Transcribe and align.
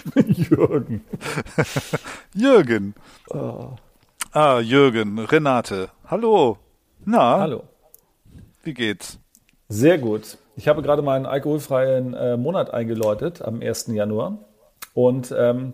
Jürgen. 0.26 1.04
Jürgen. 2.34 2.94
Ah, 4.32 4.60
Jürgen, 4.60 5.18
Renate. 5.18 5.88
Hallo. 6.06 6.58
Na, 7.04 7.40
Hallo. 7.40 7.64
wie 8.62 8.74
geht's? 8.74 9.18
Sehr 9.68 9.98
gut. 9.98 10.38
Ich 10.56 10.68
habe 10.68 10.82
gerade 10.82 11.02
meinen 11.02 11.26
alkoholfreien 11.26 12.14
äh, 12.14 12.36
Monat 12.36 12.72
eingeläutet 12.72 13.42
am 13.42 13.60
1. 13.60 13.88
Januar. 13.88 14.38
Und 14.94 15.34
ähm, 15.36 15.72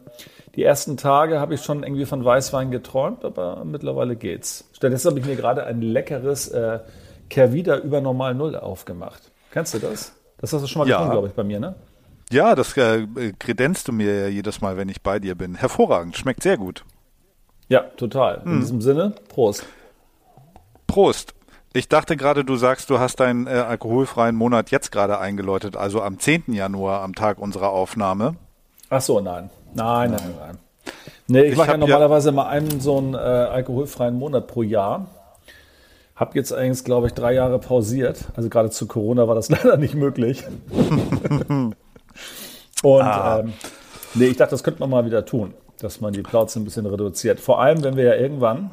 die 0.54 0.62
ersten 0.62 0.96
Tage 0.96 1.40
habe 1.40 1.54
ich 1.54 1.62
schon 1.62 1.82
irgendwie 1.82 2.04
von 2.06 2.24
Weißwein 2.24 2.70
geträumt, 2.70 3.24
aber 3.24 3.64
mittlerweile 3.64 4.14
geht's. 4.14 4.68
Stattdessen 4.72 5.10
habe 5.10 5.18
ich 5.20 5.26
mir 5.26 5.34
gerade 5.34 5.64
ein 5.64 5.82
leckeres 5.82 6.48
äh, 6.48 6.78
Kervida 7.28 7.78
über 7.78 8.00
Normal 8.00 8.34
Null 8.34 8.54
aufgemacht. 8.56 9.32
Kennst 9.50 9.74
du 9.74 9.78
das? 9.80 10.12
Das 10.40 10.52
hast 10.52 10.62
du 10.62 10.66
schon 10.68 10.80
mal 10.80 10.88
Ja. 10.88 10.96
getrunken, 10.98 11.12
glaube 11.14 11.28
ich, 11.28 11.34
bei 11.34 11.42
mir, 11.42 11.58
ne? 11.58 11.74
Ja, 12.30 12.54
das 12.54 12.76
äh, 12.76 13.06
kredenzt 13.38 13.88
du 13.88 13.92
mir 13.92 14.22
ja 14.22 14.28
jedes 14.28 14.60
Mal, 14.60 14.76
wenn 14.76 14.88
ich 14.88 15.02
bei 15.02 15.18
dir 15.18 15.34
bin. 15.34 15.54
Hervorragend, 15.54 16.16
schmeckt 16.16 16.42
sehr 16.42 16.56
gut. 16.58 16.84
Ja, 17.68 17.80
total. 17.96 18.42
Hm. 18.44 18.52
In 18.54 18.60
diesem 18.60 18.80
Sinne, 18.80 19.14
Prost. 19.28 19.66
Prost. 20.86 21.34
Ich 21.74 21.88
dachte 21.88 22.16
gerade, 22.16 22.44
du 22.44 22.56
sagst, 22.56 22.88
du 22.90 22.98
hast 22.98 23.20
deinen 23.20 23.46
äh, 23.46 23.50
alkoholfreien 23.50 24.34
Monat 24.34 24.70
jetzt 24.70 24.90
gerade 24.90 25.18
eingeläutet, 25.18 25.76
also 25.76 26.02
am 26.02 26.18
10. 26.18 26.44
Januar, 26.54 27.02
am 27.02 27.14
Tag 27.14 27.38
unserer 27.38 27.70
Aufnahme. 27.70 28.36
Ach 28.90 29.00
so, 29.02 29.20
nein. 29.20 29.50
Nein, 29.74 30.10
nein, 30.12 30.34
nein. 30.40 30.58
Nee, 31.26 31.42
ich, 31.42 31.52
Ich 31.52 31.56
mache 31.58 31.68
ja 31.68 31.72
hab 31.74 31.80
ja- 31.80 31.86
normalerweise 31.86 32.32
mal 32.32 32.48
einen 32.48 32.80
so 32.80 32.96
einen 32.96 33.12
äh, 33.14 33.18
alkoholfreien 33.18 34.14
Monat 34.18 34.46
pro 34.46 34.62
Jahr. 34.62 35.06
Hab 36.16 36.34
jetzt 36.34 36.52
eigentlich, 36.52 36.84
glaube 36.84 37.06
ich, 37.06 37.12
drei 37.14 37.34
Jahre 37.34 37.58
pausiert. 37.58 38.24
Also 38.34 38.48
gerade 38.48 38.70
zu 38.70 38.86
Corona 38.86 39.28
war 39.28 39.34
das 39.34 39.48
leider 39.50 39.76
nicht 39.76 39.94
möglich. 39.94 40.44
Und 42.82 43.02
Ah. 43.02 43.40
ähm, 43.40 43.52
nee, 44.14 44.26
ich 44.26 44.36
dachte, 44.36 44.52
das 44.52 44.62
könnte 44.62 44.80
man 44.80 44.90
mal 44.90 45.04
wieder 45.04 45.24
tun, 45.24 45.54
dass 45.80 46.00
man 46.00 46.12
die 46.12 46.22
Plauze 46.22 46.60
ein 46.60 46.64
bisschen 46.64 46.86
reduziert. 46.86 47.40
Vor 47.40 47.60
allem, 47.60 47.82
wenn 47.82 47.96
wir 47.96 48.04
ja 48.04 48.14
irgendwann 48.14 48.70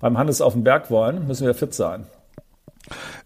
beim 0.00 0.18
Hannes 0.18 0.40
auf 0.40 0.52
den 0.52 0.64
Berg 0.64 0.90
wollen, 0.90 1.26
müssen 1.26 1.46
wir 1.46 1.54
fit 1.54 1.74
sein. 1.74 2.06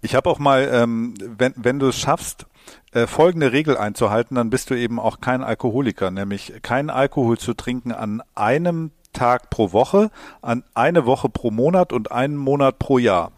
Ich 0.00 0.14
habe 0.14 0.30
auch 0.30 0.38
mal, 0.38 0.68
ähm, 0.72 1.14
wenn, 1.18 1.52
wenn 1.56 1.78
du 1.80 1.88
es 1.88 1.98
schaffst, 1.98 2.46
äh, 2.92 3.06
folgende 3.06 3.52
Regel 3.52 3.76
einzuhalten, 3.76 4.36
dann 4.36 4.50
bist 4.50 4.70
du 4.70 4.74
eben 4.74 5.00
auch 5.00 5.20
kein 5.20 5.42
Alkoholiker, 5.42 6.10
nämlich 6.10 6.52
keinen 6.62 6.90
Alkohol 6.90 7.38
zu 7.38 7.54
trinken 7.54 7.92
an 7.92 8.22
einem 8.34 8.92
Tag 9.12 9.50
pro 9.50 9.72
Woche, 9.72 10.10
an 10.42 10.62
eine 10.74 11.04
Woche 11.06 11.28
pro 11.28 11.50
Monat 11.50 11.92
und 11.92 12.12
einen 12.12 12.36
Monat 12.36 12.78
pro 12.78 12.98
Jahr. 12.98 13.32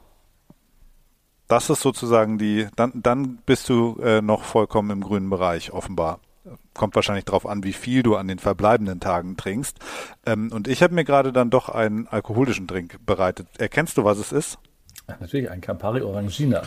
Das 1.49 1.71
ist 1.71 1.81
sozusagen 1.81 2.39
die, 2.39 2.69
dann, 2.77 2.93
dann 2.95 3.39
bist 3.47 3.69
du 3.69 3.99
äh, 4.03 4.21
noch 4.21 4.43
vollkommen 4.43 4.91
im 4.91 5.01
grünen 5.01 5.31
Bereich, 5.31 5.73
offenbar. 5.73 6.21
Kommt 6.75 6.95
wahrscheinlich 6.95 7.27
darauf 7.27 7.47
an, 7.47 7.65
wie 7.65 7.73
viel 7.75 8.03
du 8.03 8.17
an 8.17 8.27
den 8.29 8.39
verbleibenden 8.39 8.99
Tagen 9.01 9.37
trinkst. 9.37 9.77
Ähm, 10.27 10.51
und 10.53 10.69
ich 10.69 10.83
habe 10.83 10.95
mir 10.95 11.05
gerade 11.05 11.33
dann 11.33 11.51
doch 11.51 11.69
einen 11.69 12.07
alkoholischen 12.09 12.67
Drink 12.67 12.99
bereitet. 13.05 13.47
Erkennst 13.59 13.99
du, 13.99 14.05
was 14.05 14.19
es 14.19 14.33
ist? 14.33 14.59
Natürlich 15.21 15.51
ein 15.51 15.61
Campari 15.61 16.01
Orangina. 16.03 16.63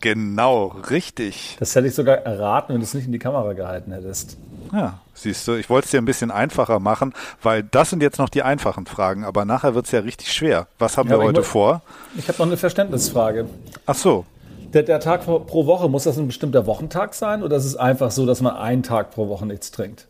Genau, 0.00 0.66
richtig. 0.90 1.56
Das 1.58 1.74
hätte 1.74 1.88
ich 1.88 1.94
sogar 1.94 2.18
erraten, 2.18 2.72
wenn 2.72 2.80
du 2.80 2.84
es 2.84 2.94
nicht 2.94 3.06
in 3.06 3.12
die 3.12 3.18
Kamera 3.18 3.52
gehalten 3.54 3.90
hättest. 3.92 4.36
Ja, 4.72 5.00
siehst 5.14 5.48
du, 5.48 5.54
ich 5.54 5.68
wollte 5.70 5.86
es 5.86 5.90
dir 5.90 5.98
ein 6.00 6.04
bisschen 6.04 6.30
einfacher 6.30 6.78
machen, 6.78 7.14
weil 7.42 7.62
das 7.64 7.90
sind 7.90 8.00
jetzt 8.02 8.18
noch 8.18 8.28
die 8.28 8.42
einfachen 8.42 8.86
Fragen, 8.86 9.24
aber 9.24 9.44
nachher 9.44 9.74
wird 9.74 9.86
es 9.86 9.92
ja 9.92 10.00
richtig 10.00 10.32
schwer. 10.32 10.68
Was 10.78 10.98
haben 10.98 11.08
Ja, 11.08 11.16
wir 11.16 11.22
ich 11.22 11.28
heute 11.28 11.40
mu- 11.40 11.46
vor? 11.46 11.82
Ich 12.16 12.28
habe 12.28 12.38
noch 12.38 12.46
eine 12.46 12.56
Verständnisfrage. 12.56 13.48
Ach 13.86 13.94
so, 13.96 14.24
Der, 14.72 14.82
der 14.82 15.00
Tag 15.00 15.24
pro 15.24 15.40
pro 15.40 15.66
Woche, 15.66 15.88
muss 15.88 16.04
das 16.04 16.18
ein 16.18 16.26
bestimmter 16.26 16.66
Wochentag 16.66 17.14
sein 17.14 17.42
oder 17.42 17.56
ist 17.56 17.64
es 17.64 17.76
einfach 17.76 18.10
so, 18.10 18.26
dass 18.26 18.40
man 18.42 18.56
einen 18.56 18.82
Tag 18.82 19.10
pro 19.10 19.28
Woche 19.28 19.46
nichts 19.46 19.70
trinkt? 19.70 20.08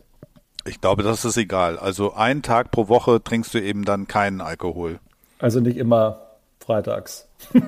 ich 0.69 0.81
glaube, 0.81 1.03
das 1.03 1.25
ist 1.25 1.37
egal. 1.37 1.77
Also 1.77 2.13
einen 2.13 2.41
Tag 2.41 2.71
pro 2.71 2.87
Woche 2.87 3.21
trinkst 3.23 3.53
du 3.53 3.61
eben 3.61 3.85
dann 3.85 4.07
keinen 4.07 4.41
Alkohol. 4.41 4.99
Also 5.39 5.59
nicht 5.59 5.77
immer 5.77 6.19
freitags. 6.59 7.27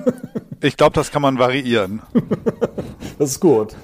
Ich 0.64 0.76
glaube, 0.76 0.94
das 0.94 1.10
kann 1.10 1.22
man 1.22 1.40
variieren. 1.40 2.02
Das 3.18 3.30
ist 3.30 3.40
gut. 3.40 3.74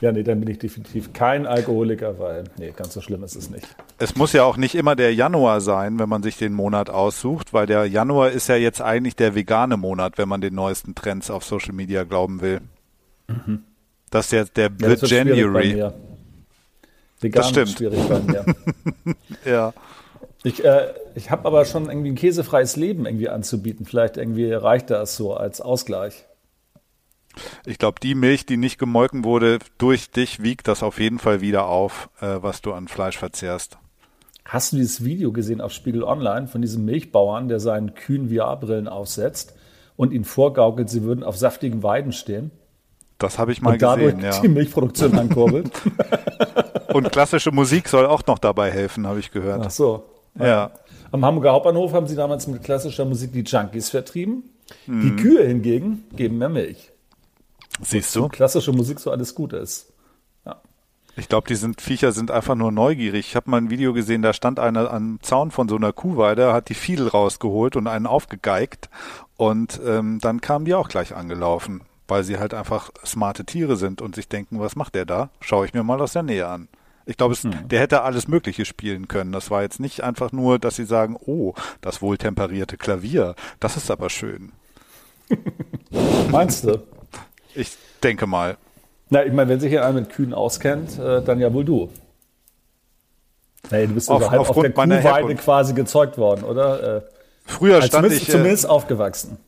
Ja, 0.00 0.12
nee, 0.12 0.22
dann 0.22 0.40
bin 0.40 0.50
ich 0.50 0.58
definitiv 0.58 1.12
kein 1.14 1.46
Alkoholiker, 1.46 2.18
weil, 2.18 2.44
nee, 2.58 2.72
ganz 2.76 2.92
so 2.92 3.00
schlimm 3.00 3.24
ist 3.24 3.34
es 3.34 3.48
nicht. 3.48 3.66
Es 3.98 4.14
muss 4.14 4.32
ja 4.34 4.44
auch 4.44 4.58
nicht 4.58 4.74
immer 4.74 4.94
der 4.94 5.14
Januar 5.14 5.60
sein, 5.62 5.98
wenn 5.98 6.08
man 6.08 6.22
sich 6.22 6.36
den 6.36 6.52
Monat 6.52 6.90
aussucht, 6.90 7.54
weil 7.54 7.66
der 7.66 7.86
Januar 7.86 8.30
ist 8.30 8.48
ja 8.48 8.56
jetzt 8.56 8.82
eigentlich 8.82 9.16
der 9.16 9.34
vegane 9.34 9.76
Monat, 9.78 10.18
wenn 10.18 10.28
man 10.28 10.42
den 10.42 10.54
neuesten 10.54 10.94
Trends 10.94 11.30
auf 11.30 11.44
Social 11.44 11.72
Media 11.72 12.04
glauben 12.04 12.42
will. 12.42 12.60
Das 14.10 14.26
ist 14.26 14.32
jetzt 14.32 14.56
der 14.56 14.70
Mhm. 14.70 14.76
Ja, 14.80 14.94
das 14.96 15.10
January. 15.10 15.90
Vegan 17.20 17.40
Das 17.40 17.48
stimmt. 17.48 17.68
ist 17.68 17.78
schwierig 17.78 18.00
bei 18.08 18.20
mir. 18.20 18.44
Ja. 19.44 19.72
Ich, 20.42 20.64
äh, 20.64 20.92
ich 21.14 21.30
habe 21.30 21.44
aber 21.46 21.64
schon 21.64 21.88
irgendwie 21.88 22.10
ein 22.10 22.14
käsefreies 22.16 22.76
Leben 22.76 23.06
irgendwie 23.06 23.28
anzubieten. 23.28 23.86
Vielleicht 23.86 24.16
irgendwie 24.16 24.52
reicht 24.52 24.90
das 24.90 25.16
so 25.16 25.34
als 25.34 25.60
Ausgleich. 25.60 26.26
Ich 27.64 27.78
glaube, 27.78 28.00
die 28.02 28.14
Milch, 28.14 28.46
die 28.46 28.56
nicht 28.56 28.78
gemolken 28.78 29.24
wurde, 29.24 29.58
durch 29.78 30.10
dich 30.10 30.42
wiegt 30.42 30.68
das 30.68 30.82
auf 30.82 31.00
jeden 31.00 31.18
Fall 31.18 31.40
wieder 31.40 31.66
auf, 31.66 32.10
äh, 32.20 32.38
was 32.40 32.62
du 32.62 32.72
an 32.72 32.88
Fleisch 32.88 33.18
verzehrst. 33.18 33.78
Hast 34.44 34.72
du 34.72 34.76
dieses 34.76 35.04
Video 35.04 35.32
gesehen 35.32 35.60
auf 35.60 35.72
Spiegel 35.72 36.04
Online 36.04 36.46
von 36.46 36.62
diesem 36.62 36.84
Milchbauern, 36.84 37.48
der 37.48 37.58
seinen 37.58 37.94
Kühen 37.94 38.28
VR-Brillen 38.32 38.86
aufsetzt 38.86 39.54
und 39.96 40.12
ihnen 40.12 40.24
vorgaukelt, 40.24 40.88
sie 40.88 41.02
würden 41.02 41.24
auf 41.24 41.36
saftigen 41.36 41.82
Weiden 41.82 42.12
stehen 42.12 42.52
Das 43.18 43.38
habe 43.38 43.50
ich 43.52 43.60
mal 43.60 43.72
und 43.72 43.82
dadurch 43.82 44.14
gesehen, 44.14 44.32
ja. 44.32 44.40
die 44.40 44.48
Milchproduktion 44.48 45.18
ankurbelt? 45.18 45.70
Und 46.92 47.12
klassische 47.12 47.50
Musik 47.50 47.88
soll 47.88 48.06
auch 48.06 48.24
noch 48.26 48.38
dabei 48.38 48.70
helfen, 48.70 49.06
habe 49.06 49.18
ich 49.18 49.28
Ach 49.28 49.32
gehört. 49.34 49.70
so. 49.70 50.04
Ja. 50.38 50.70
Am 51.12 51.24
Hamburger 51.24 51.52
Hauptbahnhof 51.52 51.92
haben 51.92 52.06
sie 52.06 52.16
damals 52.16 52.46
mit 52.46 52.62
klassischer 52.62 53.04
Musik 53.04 53.32
die 53.32 53.42
Junkies 53.42 53.90
vertrieben. 53.90 54.44
Mhm. 54.86 55.02
Die 55.02 55.22
Kühe 55.22 55.46
hingegen 55.46 56.04
geben 56.14 56.38
mehr 56.38 56.48
Milch. 56.48 56.92
Siehst 57.82 58.14
du? 58.16 58.28
Klassische 58.28 58.72
Musik 58.72 59.00
so 59.00 59.10
alles 59.10 59.34
gut 59.34 59.52
ist. 59.52 59.92
Ich 61.18 61.30
glaube, 61.30 61.48
die 61.48 61.54
sind 61.54 61.80
Viecher 61.80 62.12
sind 62.12 62.30
einfach 62.30 62.54
nur 62.54 62.70
neugierig. 62.70 63.28
Ich 63.28 63.36
habe 63.36 63.50
mal 63.50 63.56
ein 63.56 63.70
Video 63.70 63.94
gesehen, 63.94 64.20
da 64.20 64.34
stand 64.34 64.60
einer 64.60 64.90
am 64.90 65.18
Zaun 65.22 65.50
von 65.50 65.66
so 65.66 65.76
einer 65.76 65.94
Kuhweide, 65.94 66.52
hat 66.52 66.68
die 66.68 66.74
Fiedel 66.74 67.08
rausgeholt 67.08 67.74
und 67.74 67.86
einen 67.86 68.06
aufgegeigt 68.06 68.90
und 69.38 69.80
ähm, 69.86 70.18
dann 70.20 70.42
kamen 70.42 70.66
die 70.66 70.74
auch 70.74 70.88
gleich 70.88 71.16
angelaufen, 71.16 71.80
weil 72.06 72.22
sie 72.22 72.38
halt 72.38 72.52
einfach 72.52 72.90
smarte 73.02 73.46
Tiere 73.46 73.76
sind 73.76 74.02
und 74.02 74.14
sich 74.14 74.28
denken, 74.28 74.60
was 74.60 74.76
macht 74.76 74.94
der 74.94 75.06
da? 75.06 75.30
Schaue 75.40 75.64
ich 75.64 75.72
mir 75.72 75.82
mal 75.84 76.02
aus 76.02 76.12
der 76.12 76.22
Nähe 76.22 76.46
an. 76.48 76.68
Ich 77.06 77.16
glaube, 77.16 77.32
es- 77.32 77.48
der 77.64 77.80
hätte 77.80 78.02
alles 78.02 78.28
Mögliche 78.28 78.66
spielen 78.66 79.08
können. 79.08 79.32
Das 79.32 79.50
war 79.50 79.62
jetzt 79.62 79.80
nicht 79.80 80.02
einfach 80.02 80.32
nur, 80.32 80.58
dass 80.58 80.76
sie 80.76 80.84
sagen, 80.84 81.16
oh, 81.18 81.54
das 81.80 82.02
wohltemperierte 82.02 82.76
Klavier, 82.76 83.36
das 83.58 83.78
ist 83.78 83.90
aber 83.90 84.10
schön. 84.10 84.52
Meinst 86.30 86.64
du? 86.64 86.82
Ich 87.56 87.76
denke 88.02 88.26
mal. 88.26 88.56
Na, 89.10 89.24
ich 89.24 89.32
meine, 89.32 89.48
wenn 89.50 89.60
sich 89.60 89.70
hier 89.70 89.84
einer 89.84 90.00
mit 90.00 90.10
Kühen 90.10 90.34
auskennt, 90.34 90.98
äh, 90.98 91.22
dann 91.22 91.38
ja 91.40 91.52
wohl 91.52 91.64
du. 91.64 91.90
Hey, 93.70 93.86
du 93.86 93.94
bist 93.94 94.08
Auf- 94.08 94.16
also 94.22 94.30
halb 94.30 94.40
auf 94.40 94.60
der 94.60 94.72
Kuhweide 94.72 95.34
quasi 95.36 95.74
gezeugt 95.74 96.18
worden, 96.18 96.44
oder? 96.44 96.96
Äh, 96.98 97.02
Früher 97.44 97.76
stand 97.82 97.92
zumindest, 97.92 98.22
ich. 98.22 98.28
Äh, 98.28 98.32
zumindest 98.32 98.68
aufgewachsen. 98.68 99.38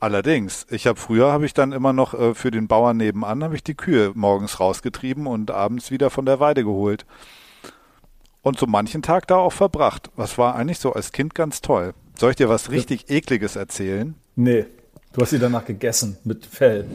Allerdings, 0.00 0.66
ich 0.70 0.86
habe 0.86 0.98
früher 0.98 1.30
habe 1.30 1.46
ich 1.46 1.54
dann 1.54 1.70
immer 1.72 1.92
noch 1.92 2.12
äh, 2.14 2.34
für 2.34 2.50
den 2.50 2.66
Bauern 2.66 2.96
nebenan 2.96 3.44
habe 3.44 3.54
ich 3.54 3.62
die 3.62 3.74
Kühe 3.76 4.10
morgens 4.14 4.58
rausgetrieben 4.58 5.26
und 5.28 5.50
abends 5.52 5.90
wieder 5.92 6.10
von 6.10 6.26
der 6.26 6.40
Weide 6.40 6.64
geholt. 6.64 7.06
Und 8.42 8.58
so 8.58 8.66
manchen 8.66 9.02
Tag 9.02 9.28
da 9.28 9.36
auch 9.36 9.52
verbracht. 9.52 10.10
Was 10.16 10.36
war 10.38 10.56
eigentlich 10.56 10.80
so 10.80 10.92
als 10.92 11.12
Kind 11.12 11.34
ganz 11.36 11.60
toll. 11.60 11.94
Soll 12.18 12.30
ich 12.30 12.36
dir 12.36 12.48
was 12.48 12.70
richtig 12.70 13.10
ekliges 13.10 13.54
erzählen? 13.54 14.16
Nee. 14.34 14.66
Du 15.12 15.20
hast 15.20 15.30
sie 15.30 15.38
danach 15.38 15.64
gegessen 15.64 16.16
mit 16.24 16.46
Fell. 16.46 16.86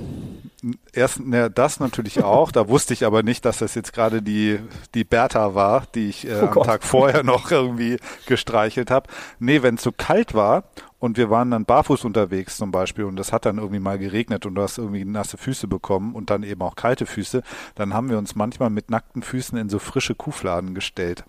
Erst 0.92 1.19
ne, 1.19 1.52
das 1.52 1.80
natürlich 1.80 2.24
auch. 2.24 2.52
Da 2.52 2.68
wusste 2.68 2.94
ich 2.94 3.06
aber 3.06 3.22
nicht, 3.22 3.46
dass 3.46 3.60
das 3.60 3.75
jetzt 3.75 3.94
gerade 3.94 4.22
die, 4.22 4.60
die 4.96 5.04
Bertha 5.04 5.54
war, 5.54 5.86
die 5.94 6.10
ich 6.10 6.28
äh, 6.28 6.42
oh 6.42 6.48
am 6.48 6.64
Tag 6.64 6.84
vorher 6.84 7.24
noch 7.24 7.52
irgendwie 7.52 7.98
gestreichelt 8.25 8.90
habe. 8.90 9.10
Nee, 9.40 9.62
wenn 9.62 9.75
es 9.75 9.84
so 9.84 9.92
kalt 9.92 10.34
war 10.34 10.64
und 11.00 11.18
wir 11.18 11.30
waren 11.30 11.52
dann 11.52 11.66
barfuß 11.66 12.06
unterwegs 12.06 12.58
zum 12.58 12.72
Beispiel 12.72 13.04
und 13.04 13.19
es 13.19 13.31
hat 13.31 13.46
dann 13.46 13.58
irgendwie 13.58 13.80
mal 13.80 14.00
geregnet 14.00 14.48
und 14.48 14.56
du 14.56 14.63
hast 14.63 14.80
irgendwie 14.80 15.06
nasse 15.06 15.38
Füße 15.38 15.68
bekommen 15.68 16.16
und 16.16 16.31
dann 16.31 16.42
eben 16.42 16.62
auch 16.63 16.75
kalte 16.75 17.06
Füße, 17.06 17.44
dann 17.75 17.94
haben 17.94 18.10
wir 18.10 18.18
uns 18.18 18.36
manchmal 18.36 18.72
mit 18.72 18.90
nackten 18.90 19.22
Füßen 19.22 19.58
in 19.60 19.70
so 19.70 19.78
frische 19.78 20.16
Kuhfladen 20.16 20.74
gestellt. 20.74 21.24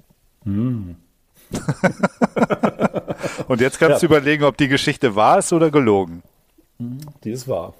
Mm. 0.44 0.92
und 3.48 3.60
jetzt 3.60 3.78
kannst 3.78 4.02
ja. 4.02 4.08
du 4.08 4.14
überlegen, 4.14 4.44
ob 4.44 4.56
die 4.56 4.68
Geschichte 4.68 5.14
wahr 5.16 5.38
ist 5.38 5.52
oder 5.52 5.70
gelogen. 5.70 6.22
Die 6.78 7.30
ist 7.30 7.48
wahr. 7.48 7.74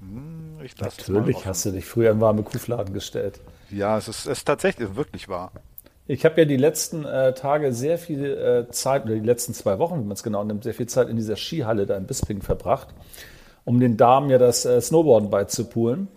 Hm, 0.00 0.58
Natürlich 0.80 1.46
hast 1.46 1.64
du 1.64 1.70
dich 1.70 1.86
früher 1.86 2.10
in 2.10 2.20
warme 2.20 2.42
Kuhfladen 2.42 2.92
gestellt. 2.92 3.40
Ja, 3.70 3.96
es 3.96 4.08
ist, 4.08 4.26
es 4.26 4.38
ist 4.38 4.44
tatsächlich 4.44 4.96
wirklich 4.96 5.28
wahr. 5.28 5.50
Ich 6.06 6.26
habe 6.26 6.42
ja 6.42 6.44
die 6.44 6.58
letzten 6.58 7.06
äh, 7.06 7.32
Tage 7.32 7.72
sehr 7.72 7.96
viel 7.96 8.24
äh, 8.24 8.70
Zeit, 8.70 9.04
oder 9.04 9.14
die 9.14 9.20
letzten 9.20 9.54
zwei 9.54 9.78
Wochen, 9.78 9.94
wenn 9.94 10.06
man 10.06 10.12
es 10.12 10.22
genau 10.22 10.44
nimmt, 10.44 10.64
sehr 10.64 10.74
viel 10.74 10.86
Zeit 10.86 11.08
in 11.08 11.16
dieser 11.16 11.36
Skihalle 11.36 11.86
da 11.86 11.96
in 11.96 12.06
Bisping 12.06 12.42
verbracht, 12.42 12.88
um 13.64 13.80
den 13.80 13.96
Damen 13.96 14.28
ja 14.28 14.36
das 14.36 14.66
äh, 14.66 14.78
Snowboarden 14.80 15.30
beizupulen. 15.30 16.08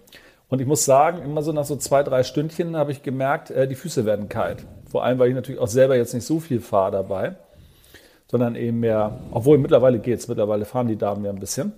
Und 0.50 0.60
ich 0.60 0.68
muss 0.68 0.84
sagen, 0.84 1.22
immer 1.24 1.42
so 1.42 1.54
nach 1.54 1.66
so 1.66 1.78
zwei, 1.78 2.04
drei 2.04 2.24
Stündchen 2.24 2.76
habe 2.76 2.92
ich 2.92 3.04
gemerkt, 3.04 3.52
äh, 3.52 3.68
die 3.70 3.76
Füße 3.76 4.06
werden 4.06 4.28
kalt. 4.28 4.66
Vor 4.92 5.06
allem, 5.06 5.20
weil 5.20 5.30
ich 5.30 5.36
natürlich 5.36 5.62
auch 5.62 5.68
selber 5.68 5.96
jetzt 5.96 6.14
nicht 6.14 6.26
so 6.26 6.42
viel 6.42 6.60
fahre 6.60 6.92
dabei 6.92 7.38
sondern 8.30 8.56
eben 8.56 8.80
mehr, 8.80 9.20
obwohl 9.32 9.58
mittlerweile 9.58 10.00
geht's, 10.00 10.28
mittlerweile 10.28 10.66
fahren 10.66 10.88
die 10.88 10.98
Damen 10.98 11.24
ja 11.24 11.32
ein 11.32 11.40
bisschen. 11.40 11.74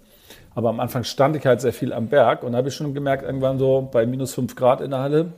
Aber 0.56 0.70
am 0.70 0.80
Anfang 0.80 1.04
stand 1.04 1.36
ich 1.36 1.46
halt 1.46 1.62
sehr 1.62 1.74
viel 1.74 1.94
am 1.94 2.08
Berg 2.08 2.44
und 2.44 2.54
da 2.54 2.58
habe 2.58 2.70
ich 2.70 2.76
schon 2.76 2.94
gemerkt, 2.94 3.24
irgendwann 3.24 3.60
so 3.60 3.88
bei 3.92 4.06
minus 4.06 4.34
fünf 4.34 4.56
Grad 4.56 4.82
in 4.82 4.92
der 4.92 5.00
Halle, 5.00 5.34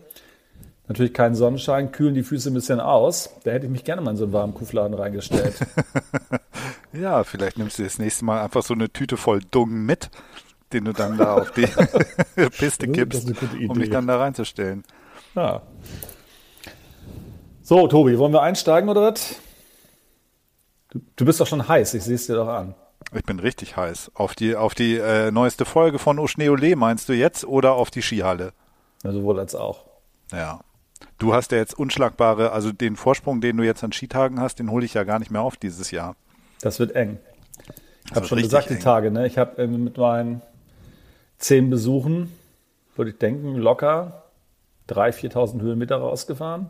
natürlich 0.87 1.13
kein 1.13 1.35
Sonnenschein, 1.35 1.91
kühlen 1.91 2.15
die 2.15 2.23
Füße 2.23 2.49
ein 2.49 2.53
bisschen 2.53 2.79
aus. 2.79 3.29
Da 3.43 3.51
hätte 3.51 3.65
ich 3.65 3.71
mich 3.71 3.83
gerne 3.83 4.01
mal 4.01 4.11
in 4.11 4.17
so 4.17 4.23
einen 4.23 4.33
warmen 4.33 4.53
Kuhfladen 4.53 4.93
reingestellt. 4.93 5.55
ja, 6.93 7.23
vielleicht 7.23 7.57
nimmst 7.57 7.79
du 7.79 7.83
das 7.83 7.99
nächste 7.99 8.25
Mal 8.25 8.41
einfach 8.41 8.63
so 8.63 8.73
eine 8.73 8.89
Tüte 8.89 9.17
voll 9.17 9.41
Dung 9.51 9.85
mit, 9.85 10.09
den 10.73 10.85
du 10.85 10.93
dann 10.93 11.17
da 11.17 11.35
auf 11.35 11.51
die 11.51 11.67
Piste 12.57 12.87
kippst, 12.87 13.31
um 13.67 13.79
dich 13.79 13.89
dann 13.89 14.07
da 14.07 14.17
reinzustellen. 14.17 14.83
Ja. 15.35 15.61
So, 17.61 17.87
Tobi, 17.87 18.17
wollen 18.17 18.33
wir 18.33 18.41
einsteigen 18.41 18.89
oder 18.89 19.01
was? 19.01 19.35
Du, 20.91 20.99
du 21.15 21.25
bist 21.25 21.39
doch 21.39 21.47
schon 21.47 21.67
heiß, 21.67 21.93
ich 21.93 22.03
sehe 22.03 22.15
es 22.15 22.27
dir 22.27 22.35
doch 22.35 22.49
an. 22.49 22.75
Ich 23.15 23.23
bin 23.23 23.39
richtig 23.39 23.77
heiß. 23.77 24.11
Auf 24.13 24.35
die, 24.35 24.55
auf 24.55 24.75
die 24.75 24.97
äh, 24.97 25.31
neueste 25.31 25.65
Folge 25.65 25.99
von 25.99 26.19
Oschneole 26.19 26.75
meinst 26.75 27.09
du 27.09 27.13
jetzt 27.13 27.45
oder 27.45 27.73
auf 27.73 27.89
die 27.89 28.01
Skihalle? 28.01 28.53
Ja, 29.03 29.11
sowohl 29.11 29.39
als 29.39 29.55
auch. 29.55 29.85
Ja. 30.31 30.59
Du 31.17 31.33
hast 31.33 31.51
ja 31.51 31.57
jetzt 31.57 31.77
unschlagbare, 31.77 32.51
also 32.51 32.71
den 32.71 32.95
Vorsprung, 32.95 33.41
den 33.41 33.57
du 33.57 33.63
jetzt 33.63 33.83
an 33.83 33.91
Skitagen 33.91 34.39
hast, 34.39 34.59
den 34.59 34.69
hole 34.69 34.85
ich 34.85 34.93
ja 34.93 35.03
gar 35.03 35.19
nicht 35.19 35.31
mehr 35.31 35.41
auf 35.41 35.55
dieses 35.55 35.91
Jahr. 35.91 36.15
Das 36.61 36.79
wird 36.79 36.93
eng. 36.93 37.19
Ich 38.05 38.15
habe 38.15 38.27
schon 38.27 38.41
gesagt, 38.41 38.69
eng. 38.69 38.77
die 38.77 38.83
Tage, 38.83 39.11
ne? 39.11 39.25
Ich 39.25 39.37
habe 39.37 39.65
mit 39.67 39.97
meinen 39.97 40.41
zehn 41.37 41.69
Besuchen, 41.69 42.31
würde 42.95 43.11
ich 43.11 43.17
denken, 43.17 43.55
locker 43.55 44.25
3.000, 44.89 45.31
4.000 45.33 45.61
Höhenmeter 45.61 45.97
rausgefahren. 45.97 46.69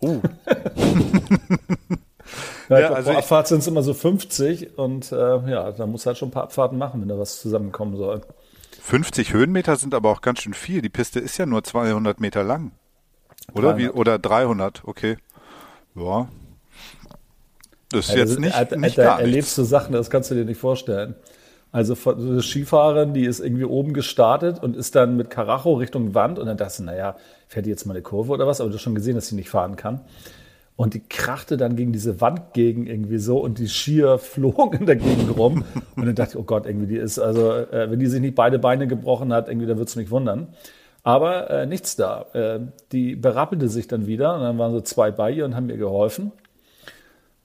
Uh. 0.00 0.20
Ja, 2.68 2.80
ja 2.80 2.92
also 2.92 3.12
Abfahrt 3.12 3.48
sind 3.48 3.58
es 3.58 3.66
immer 3.66 3.82
so 3.82 3.94
50 3.94 4.78
und 4.78 5.12
äh, 5.12 5.16
ja, 5.16 5.72
da 5.72 5.86
muss 5.86 6.06
halt 6.06 6.18
schon 6.18 6.28
ein 6.28 6.32
paar 6.32 6.44
Abfahrten 6.44 6.78
machen, 6.78 7.00
wenn 7.00 7.08
da 7.08 7.18
was 7.18 7.40
zusammenkommen 7.40 7.96
soll. 7.96 8.22
50 8.82 9.32
Höhenmeter 9.32 9.76
sind 9.76 9.94
aber 9.94 10.10
auch 10.10 10.20
ganz 10.20 10.42
schön 10.42 10.54
viel. 10.54 10.82
Die 10.82 10.88
Piste 10.88 11.20
ist 11.20 11.38
ja 11.38 11.46
nur 11.46 11.62
200 11.62 12.20
Meter 12.20 12.42
lang. 12.42 12.72
Oder 13.54 13.72
300. 13.72 13.78
wie 13.78 13.88
oder 13.90 14.18
300, 14.18 14.82
okay. 14.84 15.16
Ja. 15.94 16.28
Das 17.90 18.06
ist 18.06 18.10
also, 18.10 18.22
jetzt 18.22 18.40
nicht, 18.40 18.54
Alter, 18.54 18.76
nicht 18.76 18.98
Alter, 18.98 19.20
erlebst 19.20 19.56
du 19.58 19.64
Sachen, 19.64 19.92
das 19.92 20.10
kannst 20.10 20.30
du 20.30 20.34
dir 20.34 20.44
nicht 20.44 20.58
vorstellen. 20.58 21.14
Also 21.70 21.94
von 21.94 22.20
so 22.20 22.28
eine 22.28 22.42
Skifahrerin, 22.42 23.14
die 23.14 23.24
ist 23.24 23.40
irgendwie 23.40 23.64
oben 23.64 23.94
gestartet 23.94 24.62
und 24.62 24.76
ist 24.76 24.94
dann 24.94 25.16
mit 25.16 25.30
Karacho 25.30 25.74
Richtung 25.74 26.14
Wand 26.14 26.38
und 26.38 26.46
dann 26.46 26.56
dachte 26.56 26.74
sie, 26.74 26.84
naja, 26.84 27.16
fährt 27.48 27.66
die 27.66 27.70
jetzt 27.70 27.86
mal 27.86 27.94
eine 27.94 28.02
Kurve 28.02 28.32
oder 28.32 28.46
was, 28.46 28.60
aber 28.60 28.70
du 28.70 28.76
hast 28.76 28.82
schon 28.82 28.94
gesehen, 28.94 29.14
dass 29.14 29.28
sie 29.28 29.36
nicht 29.36 29.48
fahren 29.48 29.76
kann. 29.76 30.00
Und 30.74 30.94
die 30.94 31.00
krachte 31.00 31.56
dann 31.56 31.76
gegen 31.76 31.92
diese 31.92 32.20
Wand 32.20 32.54
gegen 32.54 32.86
irgendwie 32.86 33.18
so 33.18 33.38
und 33.38 33.58
die 33.58 33.68
Skier 33.68 34.18
flogen 34.18 34.80
in 34.80 34.86
der 34.86 34.96
Gegend 34.96 35.36
rum. 35.36 35.64
Und 35.96 36.06
dann 36.06 36.14
dachte 36.14 36.32
ich, 36.32 36.38
oh 36.38 36.44
Gott, 36.44 36.66
irgendwie 36.66 36.86
die 36.86 36.96
ist, 36.96 37.18
also 37.18 37.52
äh, 37.52 37.90
wenn 37.90 37.98
die 37.98 38.06
sich 38.06 38.20
nicht 38.20 38.34
beide 38.34 38.58
Beine 38.58 38.86
gebrochen 38.86 39.32
hat, 39.32 39.48
irgendwie, 39.48 39.66
dann 39.66 39.78
wird 39.78 39.88
es 39.88 39.96
mich 39.96 40.10
wundern. 40.10 40.48
Aber 41.02 41.50
äh, 41.50 41.66
nichts 41.66 41.96
da. 41.96 42.26
Äh, 42.32 42.60
die 42.92 43.16
berappelte 43.16 43.68
sich 43.68 43.88
dann 43.88 44.06
wieder 44.06 44.34
und 44.34 44.40
dann 44.40 44.58
waren 44.58 44.72
so 44.72 44.80
zwei 44.80 45.10
bei 45.10 45.30
ihr 45.30 45.44
und 45.44 45.54
haben 45.56 45.66
mir 45.66 45.76
geholfen. 45.76 46.32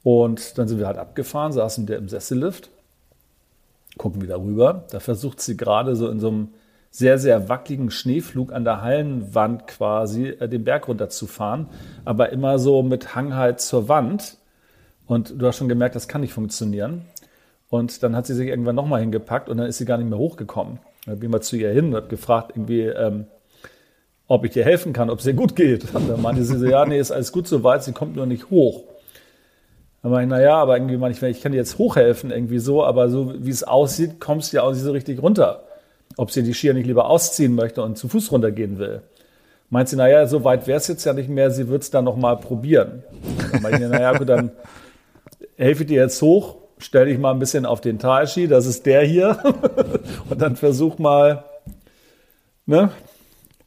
Und 0.04 0.58
dann 0.58 0.68
sind 0.68 0.80
wir 0.80 0.88
halt 0.88 0.98
abgefahren, 0.98 1.52
saßen 1.52 1.86
der 1.86 1.98
im 1.98 2.08
Sessellift, 2.08 2.70
gucken 3.98 4.22
wieder 4.22 4.40
rüber. 4.40 4.86
Da 4.92 5.00
versucht 5.00 5.42
sie 5.42 5.58
gerade 5.58 5.96
so 5.96 6.10
in 6.10 6.20
so 6.20 6.30
einem 6.30 6.50
sehr, 6.98 7.20
sehr 7.20 7.48
wackeligen 7.48 7.92
Schneeflug 7.92 8.52
an 8.52 8.64
der 8.64 8.82
Hallenwand 8.82 9.68
quasi 9.68 10.30
äh, 10.30 10.50
den 10.50 10.64
Berg 10.64 10.88
runterzufahren, 10.88 11.68
aber 12.06 12.32
immer 12.32 12.58
so 12.58 12.82
mit 12.82 13.14
Hang 13.14 13.36
halt 13.36 13.62
zur 13.62 13.88
Wand. 13.88 14.38
Und 15.06 15.40
du 15.40 15.46
hast 15.46 15.58
schon 15.58 15.70
gemerkt, 15.70 15.96
das 15.96 16.08
kann 16.08 16.22
nicht 16.22 16.34
funktionieren. 16.34 17.04
Und 17.70 18.02
dann 18.02 18.16
hat 18.16 18.26
sie 18.26 18.34
sich 18.34 18.48
irgendwann 18.48 18.76
nochmal 18.76 19.02
hingepackt 19.02 19.48
und 19.48 19.58
dann 19.58 19.68
ist 19.68 19.78
sie 19.78 19.86
gar 19.86 20.00
nicht 20.00 20.10
mehr 20.10 20.18
hochgekommen. 20.18 20.80
Dann 21.06 21.20
bin 21.20 21.30
ich 21.30 21.32
mal 21.32 21.42
zu 21.42 21.56
ihr 21.56 21.70
hin 21.70 21.90
und 21.90 21.96
habe 21.96 22.08
gefragt, 22.08 22.54
irgendwie, 22.56 22.86
ähm, 22.86 23.28
ob 24.28 24.44
ich 24.44 24.52
dir 24.52 24.64
helfen 24.64 24.92
kann, 24.92 25.12
ob 25.12 25.20
es 25.20 25.26
dir 25.26 25.36
gut 25.36 25.56
geht. 25.56 25.86
Und 25.94 26.10
dann 26.10 26.22
meinte 26.22 26.44
sie 26.44 26.58
so, 26.58 26.66
ja, 26.66 26.84
nee, 26.86 27.00
ist 27.00 27.12
alles 27.12 27.32
gut 27.32 27.48
soweit, 27.48 27.84
sie 27.84 27.94
kommt 27.94 28.16
nur 28.16 28.26
nicht 28.26 28.50
hoch. 28.50 28.86
Dann 30.02 30.12
meinte 30.12 30.36
ich, 30.36 30.40
naja, 30.40 30.56
aber 30.56 30.76
irgendwie 30.76 30.98
manchmal, 30.98 31.30
ich 31.30 31.42
kann 31.42 31.52
dir 31.52 31.60
jetzt 31.60 31.78
hochhelfen, 31.78 32.32
irgendwie 32.32 32.60
so, 32.60 32.84
aber 32.84 33.10
so 33.10 33.36
wie 33.38 33.52
es 33.52 33.64
aussieht, 33.64 34.20
kommst 34.20 34.52
du 34.52 34.58
ja 34.58 34.64
auch 34.64 34.72
nicht 34.72 34.82
so 34.82 34.92
richtig 34.92 35.22
runter 35.22 35.67
ob 36.18 36.32
sie 36.32 36.44
die 36.44 36.54
Skier 36.54 36.74
nicht 36.74 36.88
lieber 36.88 37.10
ausziehen 37.10 37.56
möchte 37.56 37.82
und 37.84 37.98
zu 37.98 38.10
Fuß 38.10 38.32
runtergehen 38.32 38.78
will. 38.80 39.02
Meint 39.70 39.90
sie, 39.90 39.96
naja, 39.96 40.28
so 40.28 40.44
weit 40.44 40.68
wäre 40.68 40.78
es 40.78 40.88
jetzt 40.88 41.06
ja 41.06 41.14
nicht 41.14 41.30
mehr, 41.30 41.52
sie 41.52 41.68
wird 41.68 41.84
es 41.84 41.92
dann 41.92 42.06
nochmal 42.06 42.38
probieren. 42.38 43.04
Dann 43.52 43.62
meinte 43.62 43.84
ich, 43.84 43.90
naja, 43.90 44.18
gut, 44.18 44.30
dann 44.30 44.52
helfe 45.58 45.84
ich 45.84 45.88
dir 45.90 46.02
jetzt 46.02 46.22
hoch, 46.22 46.56
stell 46.78 47.06
dich 47.08 47.18
mal 47.18 47.32
ein 47.32 47.40
bisschen 47.40 47.66
auf 47.66 47.82
den 47.82 48.00
Talski, 48.00 48.48
das 48.48 48.66
ist 48.66 48.86
der 48.86 49.04
hier, 49.04 49.40
und 50.30 50.42
dann 50.42 50.56
versuch 50.56 51.00
mal, 51.00 51.44
ne, 52.66 52.92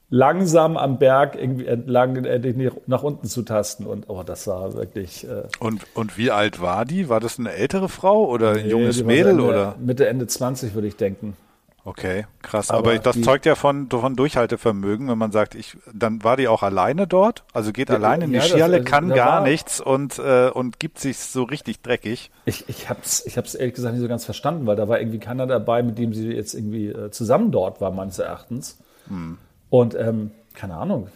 langsam 0.09 0.77
am 0.77 0.99
Berg 0.99 1.37
irgendwie 1.37 1.67
entlang 1.67 2.25
äh, 2.25 2.71
nach 2.87 3.03
unten 3.03 3.27
zu 3.29 3.43
tasten. 3.43 3.87
Und 3.87 4.09
oh, 4.09 4.23
das 4.25 4.47
war 4.47 4.75
wirklich. 4.75 5.27
Äh 5.27 5.45
und, 5.61 5.83
und 5.95 6.19
wie 6.19 6.31
alt 6.31 6.61
war 6.61 6.85
die? 6.85 7.09
War 7.09 7.21
das 7.21 7.39
eine 7.39 7.53
ältere 7.53 7.89
Frau 7.89 8.27
oder 8.27 8.53
ein 8.53 8.65
nee, 8.65 8.71
junges 8.71 9.03
Mädel? 9.05 9.33
Ende, 9.33 9.45
oder? 9.45 9.77
Mitte, 9.79 10.09
Ende 10.09 10.27
20, 10.27 10.75
würde 10.75 10.89
ich 10.89 10.97
denken. 10.97 11.37
Okay, 11.85 12.27
krass. 12.43 12.71
Aber, 12.71 12.91
Aber 12.91 12.99
das 12.99 13.17
die, 13.17 13.23
zeugt 13.23 13.47
ja 13.47 13.55
von, 13.55 13.89
von 13.89 14.15
Durchhaltevermögen, 14.15 15.09
wenn 15.09 15.17
man 15.17 15.33
sagt, 15.33 15.55
ich, 15.55 15.77
dann 15.93 16.23
war 16.23 16.37
die 16.37 16.47
auch 16.47 16.63
alleine 16.63 17.07
dort, 17.07 17.45
also 17.55 17.73
geht 17.73 17.89
ja, 17.89 17.95
alleine 17.95 18.27
in 18.27 18.33
die 18.33 18.37
ja, 18.37 18.43
Skihalle, 18.43 18.79
also, 18.79 18.85
kann 18.85 19.09
gar 19.09 19.41
war, 19.41 19.49
nichts 19.49 19.81
und, 19.81 20.19
äh, 20.19 20.51
und 20.51 20.79
gibt 20.79 20.99
sich 20.99 21.19
so 21.19 21.45
richtig 21.45 21.81
dreckig. 21.81 22.31
Ich, 22.45 22.69
ich 22.69 22.91
hab's, 22.91 23.25
ich 23.25 23.39
hab's 23.39 23.55
ehrlich 23.55 23.75
gesagt 23.75 23.95
nicht 23.95 24.03
so 24.03 24.09
ganz 24.09 24.25
verstanden, 24.25 24.67
weil 24.67 24.77
da 24.77 24.89
war 24.89 25.01
irgendwie 25.01 25.19
keiner 25.21 25.47
dabei, 25.47 25.83
mit 25.83 25.99
dem 25.99 26.13
sie 26.13 26.29
jetzt 26.31 26.55
irgendwie 26.55 26.89
äh, 26.89 27.11
zusammen 27.11 27.51
dort 27.51 27.81
war, 27.81 27.91
meines 27.91 28.19
Erachtens. 28.19 28.79
Hm. 29.09 29.39
Und, 29.71 29.95
ähm, 29.95 30.33
keine 30.55 30.77
Ahnung, 30.77 31.09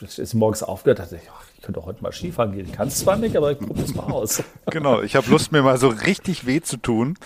ist 0.00 0.34
morgens 0.34 0.62
aufgehört, 0.62 0.98
dachte 0.98 1.16
ich, 1.16 1.22
ach, 1.34 1.44
ich 1.56 1.62
könnte 1.62 1.80
auch 1.80 1.86
heute 1.86 2.02
mal 2.02 2.12
Skifahren 2.12 2.52
gehen. 2.52 2.66
Ich 2.66 2.72
kann 2.72 2.88
es 2.88 2.98
zwar 2.98 3.16
nicht, 3.16 3.36
aber 3.36 3.52
ich 3.52 3.58
probiere 3.58 3.86
es 3.86 3.94
mal 3.94 4.04
aus. 4.04 4.42
genau, 4.66 5.00
ich 5.00 5.16
habe 5.16 5.30
Lust, 5.30 5.52
mir 5.52 5.62
mal 5.62 5.78
so 5.78 5.88
richtig 5.88 6.44
weh 6.44 6.60
zu 6.60 6.76
tun. 6.76 7.16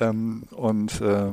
Ähm, 0.00 0.44
und 0.50 1.00
äh, 1.00 1.32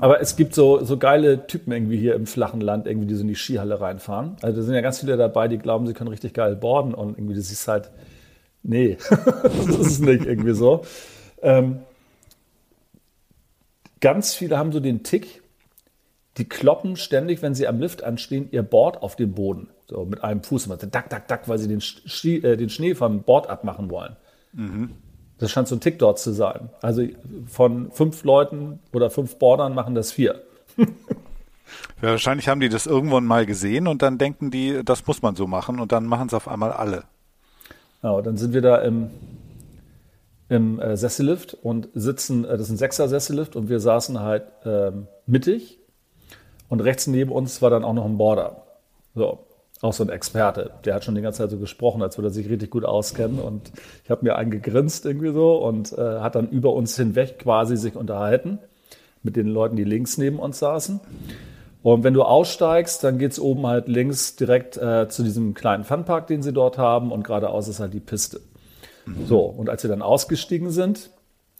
aber 0.00 0.20
es 0.20 0.36
gibt 0.36 0.54
so, 0.54 0.82
so 0.84 0.96
geile 0.96 1.46
Typen 1.46 1.72
irgendwie 1.72 1.98
hier 1.98 2.14
im 2.14 2.26
flachen 2.26 2.60
Land, 2.60 2.86
irgendwie, 2.86 3.06
die 3.06 3.14
so 3.14 3.22
in 3.22 3.28
die 3.28 3.34
Skihalle 3.34 3.80
reinfahren. 3.80 4.36
Also 4.42 4.60
da 4.60 4.62
sind 4.64 4.74
ja 4.74 4.80
ganz 4.80 5.00
viele 5.00 5.16
dabei, 5.16 5.48
die 5.48 5.58
glauben, 5.58 5.86
sie 5.86 5.94
können 5.94 6.08
richtig 6.08 6.34
geil 6.34 6.56
boarden 6.56 6.94
und 6.94 7.18
irgendwie, 7.18 7.34
das 7.34 7.50
ist 7.50 7.68
halt, 7.68 7.90
nee, 8.62 8.96
das 9.10 9.78
ist 9.78 10.00
nicht 10.00 10.24
irgendwie 10.24 10.52
so. 10.52 10.84
Ähm, 11.42 11.80
ganz 14.00 14.34
viele 14.34 14.58
haben 14.58 14.72
so 14.72 14.80
den 14.80 15.02
Tick, 15.02 15.42
die 16.36 16.48
kloppen 16.48 16.96
ständig, 16.96 17.42
wenn 17.42 17.54
sie 17.54 17.66
am 17.66 17.80
Lift 17.80 18.04
anstehen, 18.04 18.48
ihr 18.50 18.62
Board 18.62 19.02
auf 19.02 19.16
den 19.16 19.32
Boden. 19.32 19.68
So 19.88 20.04
mit 20.04 20.22
einem 20.22 20.42
Fuß. 20.42 20.68
Dack, 20.90 21.10
dack, 21.10 21.28
dack, 21.28 21.48
weil 21.48 21.58
sie 21.58 21.68
den, 21.68 21.80
Ski, 21.80 22.36
äh, 22.38 22.56
den 22.56 22.68
Schnee 22.68 22.94
vom 22.94 23.22
Board 23.22 23.48
abmachen 23.48 23.90
wollen. 23.90 24.16
Mhm. 24.52 24.90
Das 25.38 25.50
scheint 25.50 25.68
so 25.68 25.76
ein 25.76 25.80
Tick 25.80 25.98
dort 25.98 26.18
zu 26.18 26.32
sein. 26.32 26.70
Also 26.80 27.02
von 27.46 27.90
fünf 27.90 28.24
Leuten 28.24 28.78
oder 28.92 29.10
fünf 29.10 29.36
Bordern 29.38 29.74
machen 29.74 29.94
das 29.94 30.12
vier. 30.12 30.42
ja, 30.78 30.86
wahrscheinlich 32.00 32.48
haben 32.48 32.60
die 32.60 32.68
das 32.68 32.86
irgendwann 32.86 33.24
mal 33.24 33.44
gesehen 33.44 33.86
und 33.86 34.02
dann 34.02 34.18
denken 34.18 34.50
die, 34.50 34.82
das 34.84 35.06
muss 35.06 35.22
man 35.22 35.36
so 35.36 35.46
machen 35.46 35.78
und 35.78 35.92
dann 35.92 36.06
machen 36.06 36.28
es 36.28 36.34
auf 36.34 36.48
einmal 36.48 36.72
alle. 36.72 37.04
Ja, 38.02 38.20
dann 38.22 38.36
sind 38.36 38.54
wir 38.54 38.62
da 38.62 38.78
im, 38.78 39.10
im 40.48 40.80
äh, 40.80 40.96
Sessellift 40.96 41.54
und 41.54 41.88
sitzen, 41.94 42.44
äh, 42.44 42.56
das 42.56 42.62
ist 42.62 42.70
ein 42.70 42.78
Sechser-Sessellift 42.78 43.56
und 43.56 43.68
wir 43.68 43.80
saßen 43.80 44.20
halt 44.20 44.44
ähm, 44.64 45.06
mittig 45.26 45.78
und 46.68 46.80
rechts 46.80 47.06
neben 47.06 47.30
uns 47.30 47.60
war 47.62 47.70
dann 47.70 47.84
auch 47.84 47.94
noch 47.94 48.04
ein 48.04 48.16
Border. 48.16 48.62
So, 49.14 49.45
auch 49.82 49.92
so 49.92 50.02
ein 50.04 50.08
Experte. 50.08 50.70
Der 50.84 50.94
hat 50.94 51.04
schon 51.04 51.14
die 51.14 51.20
ganze 51.20 51.38
Zeit 51.38 51.50
so 51.50 51.58
gesprochen, 51.58 52.02
als 52.02 52.16
würde 52.16 52.28
er 52.28 52.32
sich 52.32 52.48
richtig 52.48 52.70
gut 52.70 52.84
auskennen 52.84 53.38
und 53.38 53.72
ich 54.04 54.10
habe 54.10 54.24
mir 54.24 54.36
einen 54.36 54.50
gegrinst 54.50 55.04
irgendwie 55.04 55.32
so 55.32 55.56
und 55.56 55.92
äh, 55.92 56.20
hat 56.20 56.34
dann 56.34 56.48
über 56.48 56.72
uns 56.72 56.96
hinweg 56.96 57.38
quasi 57.38 57.76
sich 57.76 57.96
unterhalten 57.96 58.58
mit 59.22 59.36
den 59.36 59.48
Leuten, 59.48 59.76
die 59.76 59.84
links 59.84 60.18
neben 60.18 60.38
uns 60.38 60.58
saßen. 60.58 61.00
Und 61.82 62.02
wenn 62.02 62.14
du 62.14 62.22
aussteigst, 62.22 63.04
dann 63.04 63.18
geht's 63.18 63.38
oben 63.38 63.66
halt 63.66 63.86
links 63.86 64.34
direkt 64.34 64.76
äh, 64.76 65.08
zu 65.08 65.22
diesem 65.22 65.54
kleinen 65.54 65.84
Funpark, 65.84 66.26
den 66.26 66.42
sie 66.42 66.52
dort 66.52 66.78
haben 66.78 67.12
und 67.12 67.22
geradeaus 67.22 67.68
ist 67.68 67.80
halt 67.80 67.92
die 67.92 68.00
Piste. 68.00 68.40
So, 69.28 69.40
und 69.40 69.68
als 69.70 69.84
wir 69.84 69.90
dann 69.90 70.02
ausgestiegen 70.02 70.70
sind, 70.70 71.10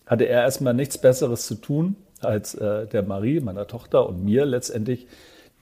hatte 0.04 0.24
er 0.24 0.42
erstmal 0.42 0.74
nichts 0.74 0.98
Besseres 0.98 1.46
zu 1.46 1.56
tun, 1.56 1.96
als 2.20 2.54
äh, 2.54 2.86
der 2.86 3.02
Marie, 3.02 3.40
meiner 3.40 3.66
Tochter 3.66 4.08
und 4.08 4.24
mir 4.24 4.46
letztendlich 4.46 5.06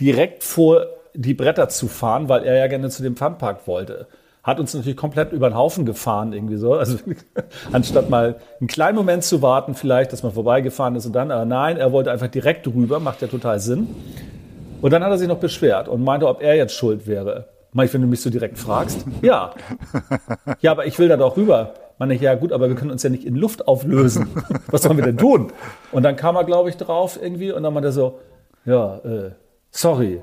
direkt 0.01 0.43
vor 0.45 0.87
die 1.14 1.35
Bretter 1.35 1.68
zu 1.68 1.88
fahren, 1.88 2.28
weil 2.28 2.44
er 2.44 2.56
ja 2.56 2.66
gerne 2.66 2.90
zu 2.90 3.02
dem 3.02 3.16
Funpark 3.16 3.66
wollte. 3.66 4.06
Hat 4.42 4.61
uns 4.61 4.75
natürlich 4.75 4.97
komplett 4.97 5.33
über 5.33 5.49
den 5.49 5.56
Haufen 5.56 5.87
gefahren, 5.87 6.33
irgendwie 6.33 6.56
so. 6.56 6.75
Also 6.75 6.99
anstatt 7.73 8.11
mal 8.11 8.37
einen 8.61 8.68
kleinen 8.68 8.97
Moment 8.97 9.25
zu 9.25 9.40
warten, 9.40 9.75
vielleicht, 9.75 10.12
dass 10.12 10.23
man 10.23 10.33
vorbeigefahren 10.33 10.97
ist 10.97 11.06
und 11.06 11.14
dann, 11.14 11.30
aber 11.30 11.47
nein, 11.47 11.78
er 11.78 11.92
wollte 11.92 12.11
einfach 12.11 12.28
direkt 12.28 12.66
rüber, 12.66 13.00
macht 13.00 13.23
ja 13.23 13.28
total 13.28 13.59
Sinn. 13.59 13.88
Und 14.83 14.92
dann 14.92 15.02
hat 15.02 15.11
er 15.11 15.18
sich 15.18 15.28
noch 15.28 15.38
beschwert 15.38 15.88
und 15.88 16.04
meinte, 16.04 16.28
ob 16.28 16.42
er 16.42 16.56
jetzt 16.56 16.75
schuld 16.75 17.06
wäre. 17.06 17.49
Mach 17.73 17.85
ich, 17.85 17.94
wenn 17.94 18.02
du 18.02 18.06
mich 18.06 18.21
so 18.21 18.30
direkt 18.30 18.59
fragst? 18.59 19.04
Ja. 19.23 19.54
Ja, 20.61 20.71
aber 20.71 20.87
ich 20.87 20.99
will 20.99 21.09
da 21.09 21.16
doch 21.16 21.37
rüber. 21.37 21.75
Meine 21.99 22.14
ich, 22.14 22.21
ja 22.21 22.35
gut, 22.35 22.52
aber 22.52 22.68
wir 22.68 22.76
können 22.76 22.90
uns 22.90 23.02
ja 23.02 23.11
nicht 23.11 23.25
in 23.25 23.35
Luft 23.35 23.66
auflösen. 23.66 24.28
Was 24.68 24.83
sollen 24.83 24.97
wir 24.97 25.04
denn 25.04 25.16
tun? 25.16 25.52
Und 25.90 26.02
dann 26.02 26.16
kam 26.16 26.37
er, 26.37 26.44
glaube 26.44 26.68
ich, 26.68 26.76
drauf 26.76 27.18
irgendwie 27.21 27.50
und 27.50 27.62
dann 27.62 27.73
meinte 27.73 27.88
er 27.88 27.92
so, 27.92 28.18
ja, 28.64 28.99
äh, 28.99 29.30
sorry. 29.71 30.23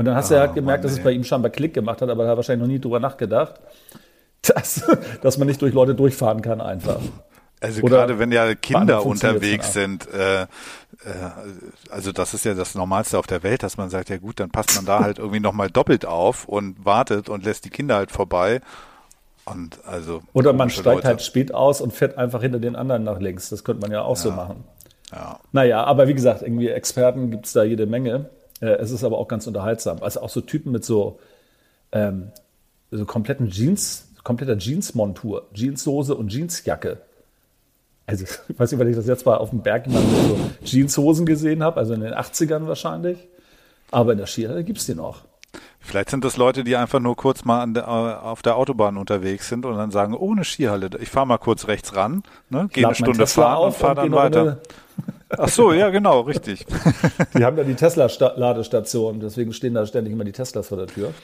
Und 0.00 0.06
dann 0.06 0.14
hast 0.14 0.30
du 0.30 0.34
ja 0.34 0.40
halt 0.40 0.54
gemerkt, 0.54 0.82
Mann, 0.82 0.90
dass 0.90 0.98
es 0.98 1.04
bei 1.04 1.10
ihm 1.10 1.24
scheinbar 1.24 1.50
Klick 1.50 1.74
gemacht 1.74 2.00
hat, 2.00 2.08
aber 2.08 2.24
er 2.24 2.30
hat 2.30 2.36
wahrscheinlich 2.38 2.66
noch 2.66 2.72
nie 2.72 2.80
drüber 2.80 3.00
nachgedacht, 3.00 3.60
dass, 4.40 4.82
dass 5.20 5.36
man 5.36 5.46
nicht 5.46 5.60
durch 5.60 5.74
Leute 5.74 5.94
durchfahren 5.94 6.40
kann 6.40 6.62
einfach. 6.62 7.00
Also 7.60 7.82
Oder 7.82 7.98
gerade 7.98 8.18
wenn 8.18 8.32
ja 8.32 8.54
Kinder 8.54 9.04
unterwegs 9.04 9.74
sind, 9.74 10.08
äh, 10.08 10.44
äh, 10.44 10.46
also 11.90 12.12
das 12.12 12.32
ist 12.32 12.46
ja 12.46 12.54
das 12.54 12.74
Normalste 12.74 13.18
auf 13.18 13.26
der 13.26 13.42
Welt, 13.42 13.62
dass 13.62 13.76
man 13.76 13.90
sagt, 13.90 14.08
ja 14.08 14.16
gut, 14.16 14.40
dann 14.40 14.48
passt 14.48 14.74
man 14.74 14.86
da 14.86 15.00
halt 15.00 15.18
irgendwie 15.18 15.40
nochmal 15.40 15.68
doppelt 15.68 16.06
auf 16.06 16.48
und 16.48 16.82
wartet 16.82 17.28
und 17.28 17.44
lässt 17.44 17.66
die 17.66 17.70
Kinder 17.70 17.96
halt 17.96 18.10
vorbei. 18.10 18.62
Und 19.44 19.80
also 19.84 20.22
Oder 20.32 20.54
man 20.54 20.70
steigt 20.70 20.86
Leute. 20.86 21.08
halt 21.08 21.20
spät 21.20 21.52
aus 21.52 21.82
und 21.82 21.92
fährt 21.92 22.16
einfach 22.16 22.40
hinter 22.40 22.58
den 22.58 22.74
anderen 22.74 23.04
nach 23.04 23.20
links. 23.20 23.50
Das 23.50 23.64
könnte 23.64 23.82
man 23.82 23.92
ja 23.92 24.00
auch 24.00 24.16
so 24.16 24.30
machen. 24.30 24.64
Ja. 25.12 25.40
Naja, 25.52 25.84
aber 25.84 26.08
wie 26.08 26.14
gesagt, 26.14 26.40
irgendwie 26.40 26.68
Experten 26.68 27.30
gibt 27.30 27.44
es 27.44 27.52
da 27.52 27.64
jede 27.64 27.84
Menge. 27.84 28.30
Äh, 28.60 28.66
es 28.76 28.90
ist 28.90 29.04
aber 29.04 29.18
auch 29.18 29.28
ganz 29.28 29.46
unterhaltsam. 29.46 30.02
Also 30.02 30.20
auch 30.20 30.28
so 30.28 30.40
Typen 30.40 30.72
mit 30.72 30.84
so, 30.84 31.18
ähm, 31.92 32.30
so 32.90 33.04
kompletten 33.04 33.50
Jeans, 33.50 34.08
kompletter 34.22 34.56
Jeansmontur, 34.56 35.48
Jeanshose 35.54 36.14
und 36.14 36.32
Jeansjacke. 36.32 36.98
Also 38.06 38.24
ich 38.24 38.58
weiß 38.58 38.72
nicht, 38.72 38.80
weil 38.80 38.88
ich 38.88 38.96
das 38.96 39.06
jetzt 39.06 39.24
mal 39.24 39.36
auf 39.36 39.50
dem 39.50 39.62
Berg 39.62 39.86
mal 39.86 40.02
so 40.02 40.38
Jeanshosen 40.64 41.26
gesehen 41.26 41.62
habe, 41.62 41.78
also 41.78 41.94
in 41.94 42.00
den 42.00 42.14
80ern 42.14 42.66
wahrscheinlich. 42.66 43.18
Aber 43.90 44.12
in 44.12 44.18
der 44.18 44.26
Skihalle 44.26 44.64
gibt 44.64 44.78
es 44.78 44.86
die 44.86 44.94
noch. 44.94 45.24
Vielleicht 45.80 46.10
sind 46.10 46.24
das 46.24 46.36
Leute, 46.36 46.62
die 46.62 46.76
einfach 46.76 47.00
nur 47.00 47.16
kurz 47.16 47.44
mal 47.44 47.66
der, 47.72 47.84
äh, 47.84 47.86
auf 47.86 48.42
der 48.42 48.56
Autobahn 48.56 48.96
unterwegs 48.96 49.48
sind 49.48 49.64
und 49.64 49.76
dann 49.76 49.90
sagen, 49.90 50.14
ohne 50.14 50.44
Skihalle, 50.44 50.90
ich 51.00 51.08
fahre 51.08 51.26
mal 51.26 51.38
kurz 51.38 51.66
rechts 51.68 51.96
ran, 51.96 52.22
ne, 52.50 52.68
gehe 52.72 52.84
eine 52.84 52.94
Stunde 52.94 53.26
fahren 53.26 53.66
und 53.66 53.74
fahre 53.74 53.94
dann 53.96 54.12
weiter. 54.12 54.58
Ach 55.30 55.48
so, 55.48 55.72
ja 55.72 55.90
genau, 55.90 56.20
richtig. 56.20 56.66
Die 57.38 57.44
haben 57.44 57.56
ja 57.56 57.64
die 57.64 57.74
Tesla-Ladestation, 57.74 59.20
deswegen 59.20 59.52
stehen 59.52 59.74
da 59.74 59.86
ständig 59.86 60.12
immer 60.12 60.24
die 60.24 60.32
Teslas 60.32 60.68
vor 60.68 60.78
der 60.78 60.88
Tür. 60.88 61.14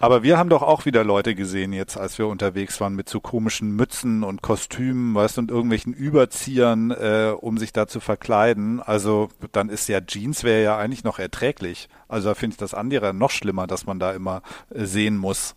Aber 0.00 0.22
wir 0.22 0.36
haben 0.36 0.48
doch 0.48 0.62
auch 0.62 0.84
wieder 0.84 1.04
Leute 1.04 1.34
gesehen 1.34 1.72
jetzt, 1.72 1.96
als 1.96 2.18
wir 2.18 2.26
unterwegs 2.26 2.80
waren 2.80 2.94
mit 2.94 3.08
so 3.08 3.20
komischen 3.20 3.76
Mützen 3.76 4.24
und 4.24 4.42
Kostümen, 4.42 5.14
weißt 5.14 5.36
du, 5.36 5.42
und 5.42 5.50
irgendwelchen 5.50 5.92
Überziehern, 5.92 6.90
äh, 6.90 7.32
um 7.38 7.56
sich 7.56 7.72
da 7.72 7.86
zu 7.86 8.00
verkleiden. 8.00 8.80
Also 8.80 9.28
dann 9.52 9.68
ist 9.68 9.88
ja 9.88 10.00
Jeans 10.00 10.42
wäre 10.42 10.62
ja 10.62 10.76
eigentlich 10.76 11.04
noch 11.04 11.18
erträglich. 11.18 11.88
Also 12.08 12.30
da 12.30 12.34
finde 12.34 12.54
ich 12.54 12.58
das 12.58 12.74
andere 12.74 13.14
noch 13.14 13.30
schlimmer, 13.30 13.66
dass 13.66 13.86
man 13.86 14.00
da 14.00 14.12
immer 14.12 14.42
äh, 14.70 14.84
sehen 14.84 15.16
muss, 15.16 15.54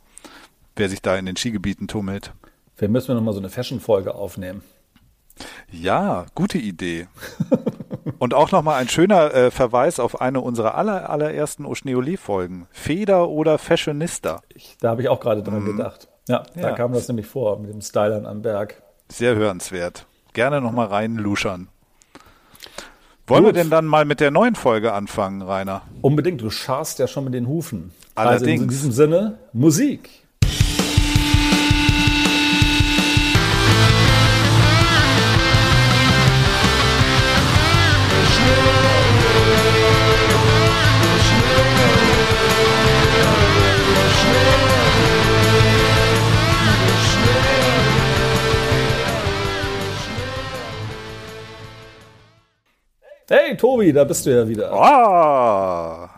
wer 0.76 0.90
sich 0.90 1.02
da 1.02 1.18
in 1.18 1.26
den 1.26 1.38
Skigebieten 1.38 1.88
tummelt. 1.88 2.32
Vielleicht 2.76 2.92
müssen 2.92 3.08
wir 3.10 3.16
nochmal 3.16 3.34
so 3.34 3.40
eine 3.40 3.50
Fashion-Folge 3.50 4.14
aufnehmen. 4.14 4.62
Ja, 5.72 6.28
gute 6.36 6.58
Idee. 6.58 7.08
Und 8.18 8.34
auch 8.34 8.52
nochmal 8.52 8.80
ein 8.82 8.88
schöner 8.90 9.34
äh, 9.34 9.52
Verweis 9.52 10.00
auf 10.00 10.22
eine 10.22 10.42
unserer 10.42 10.76
aller, 10.76 11.10
allerersten 11.10 11.66
Oschneole-Folgen. 11.66 12.68
Feder 12.72 13.30
oder 13.30 13.58
Fashionista. 13.58 14.42
Ich, 14.54 14.78
da 14.80 14.90
habe 14.90 15.02
ich 15.02 15.10
auch 15.10 15.20
gerade 15.20 15.44
dran 15.44 15.66
gedacht. 15.66 16.08
Ja, 16.28 16.44
da 16.56 16.62
Ja. 16.62 16.72
kam 16.72 16.94
das 16.94 17.08
nämlich 17.08 17.28
vor 17.28 17.60
mit 17.60 17.72
dem 17.72 17.82
Stylern 17.82 18.26
am 18.26 18.42
Berg. 18.42 18.82
Sehr 19.10 19.36
hörenswert. 19.36 20.08
Gerne 20.34 20.62
nochmal 20.62 20.88
reinluschern. 20.88 21.68
Wollen 23.28 23.44
Gut. 23.44 23.56
wir 23.56 23.62
denn 23.62 23.70
dann 23.72 23.86
mal 23.86 24.06
mit 24.06 24.20
der 24.20 24.32
neuen 24.32 24.56
Folge 24.56 24.94
anfangen, 24.94 25.42
Rainer? 25.42 25.82
Unbedingt, 26.02 26.42
du 26.42 26.50
scharst 26.50 27.00
ja 27.00 27.08
schon 27.08 27.24
mit 27.26 27.34
den 27.34 27.48
Hufen. 27.48 27.92
Allerdings. 28.14 28.42
Also 28.52 28.64
in 28.64 28.70
diesem 28.70 28.92
Sinne, 28.92 29.38
Musik. 29.52 30.10
Hey 53.28 53.58
Tobi, 53.58 53.92
da 53.92 54.04
bist 54.04 54.28
du 54.28 54.30
ja 54.30 54.48
wieder. 54.48 54.72
Ah! 54.72 56.12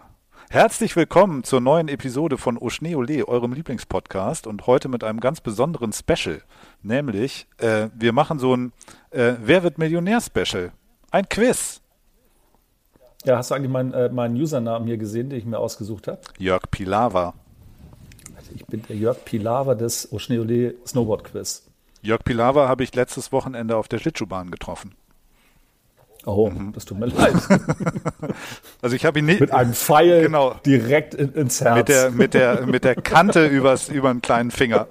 Herzlich 0.49 0.93
willkommen 0.97 1.45
zur 1.45 1.61
neuen 1.61 1.87
Episode 1.87 2.37
von 2.37 2.57
Oschneole, 2.57 3.25
eurem 3.25 3.53
Lieblingspodcast 3.53 4.45
und 4.45 4.67
heute 4.67 4.89
mit 4.89 5.05
einem 5.05 5.21
ganz 5.21 5.39
besonderen 5.39 5.93
Special. 5.93 6.41
Nämlich, 6.83 7.47
äh, 7.59 7.87
wir 7.95 8.11
machen 8.11 8.39
so 8.39 8.53
ein 8.53 8.73
äh, 9.11 9.35
Wer 9.41 9.63
wird 9.63 9.77
Millionär-Special? 9.77 10.73
Ein 11.09 11.29
Quiz. 11.29 11.79
Ja, 13.23 13.37
hast 13.37 13.51
du 13.51 13.55
eigentlich 13.55 13.71
meinen, 13.71 13.93
äh, 13.93 14.09
meinen 14.09 14.35
Usernamen 14.35 14.85
hier 14.85 14.97
gesehen, 14.97 15.29
den 15.29 15.39
ich 15.39 15.45
mir 15.45 15.59
ausgesucht 15.59 16.09
habe? 16.09 16.19
Jörg 16.37 16.63
Pilawa. 16.69 17.35
Also 18.35 18.51
ich 18.53 18.65
bin 18.65 18.83
der 18.89 18.97
Jörg 18.97 19.23
Pilawa 19.23 19.75
des 19.75 20.11
Oschneole 20.11 20.75
Snowboard 20.85 21.23
Quiz. 21.23 21.65
Jörg 22.01 22.25
Pilawa 22.25 22.67
habe 22.67 22.83
ich 22.83 22.93
letztes 22.93 23.31
Wochenende 23.31 23.77
auf 23.77 23.87
der 23.87 23.99
Schlittschuhbahn 23.99 24.51
getroffen. 24.51 24.93
Oh, 26.27 26.51
das 26.74 26.84
tut 26.86 27.00
mir 27.00 27.05
leid. 27.07 27.34
Also 28.81 28.96
ich 28.96 29.05
habe 29.05 29.19
ihn 29.19 29.25
nicht 29.25 29.39
Mit 29.39 29.51
einem 29.53 29.74
Pfeil 29.74 30.22
Genau. 30.22 30.55
direkt 30.65 31.13
in, 31.15 31.34
ins 31.34 31.62
Herz. 31.62 31.77
mit 31.77 31.88
der 31.89 32.12
mit 32.12 32.34
der 32.34 32.65
mit 32.65 32.84
der 32.84 32.96
Kante 32.96 33.46
übers 33.48 33.89
über 33.89 34.12
den 34.13 34.22
kleinen 34.22 34.51
Finger. 34.51 34.88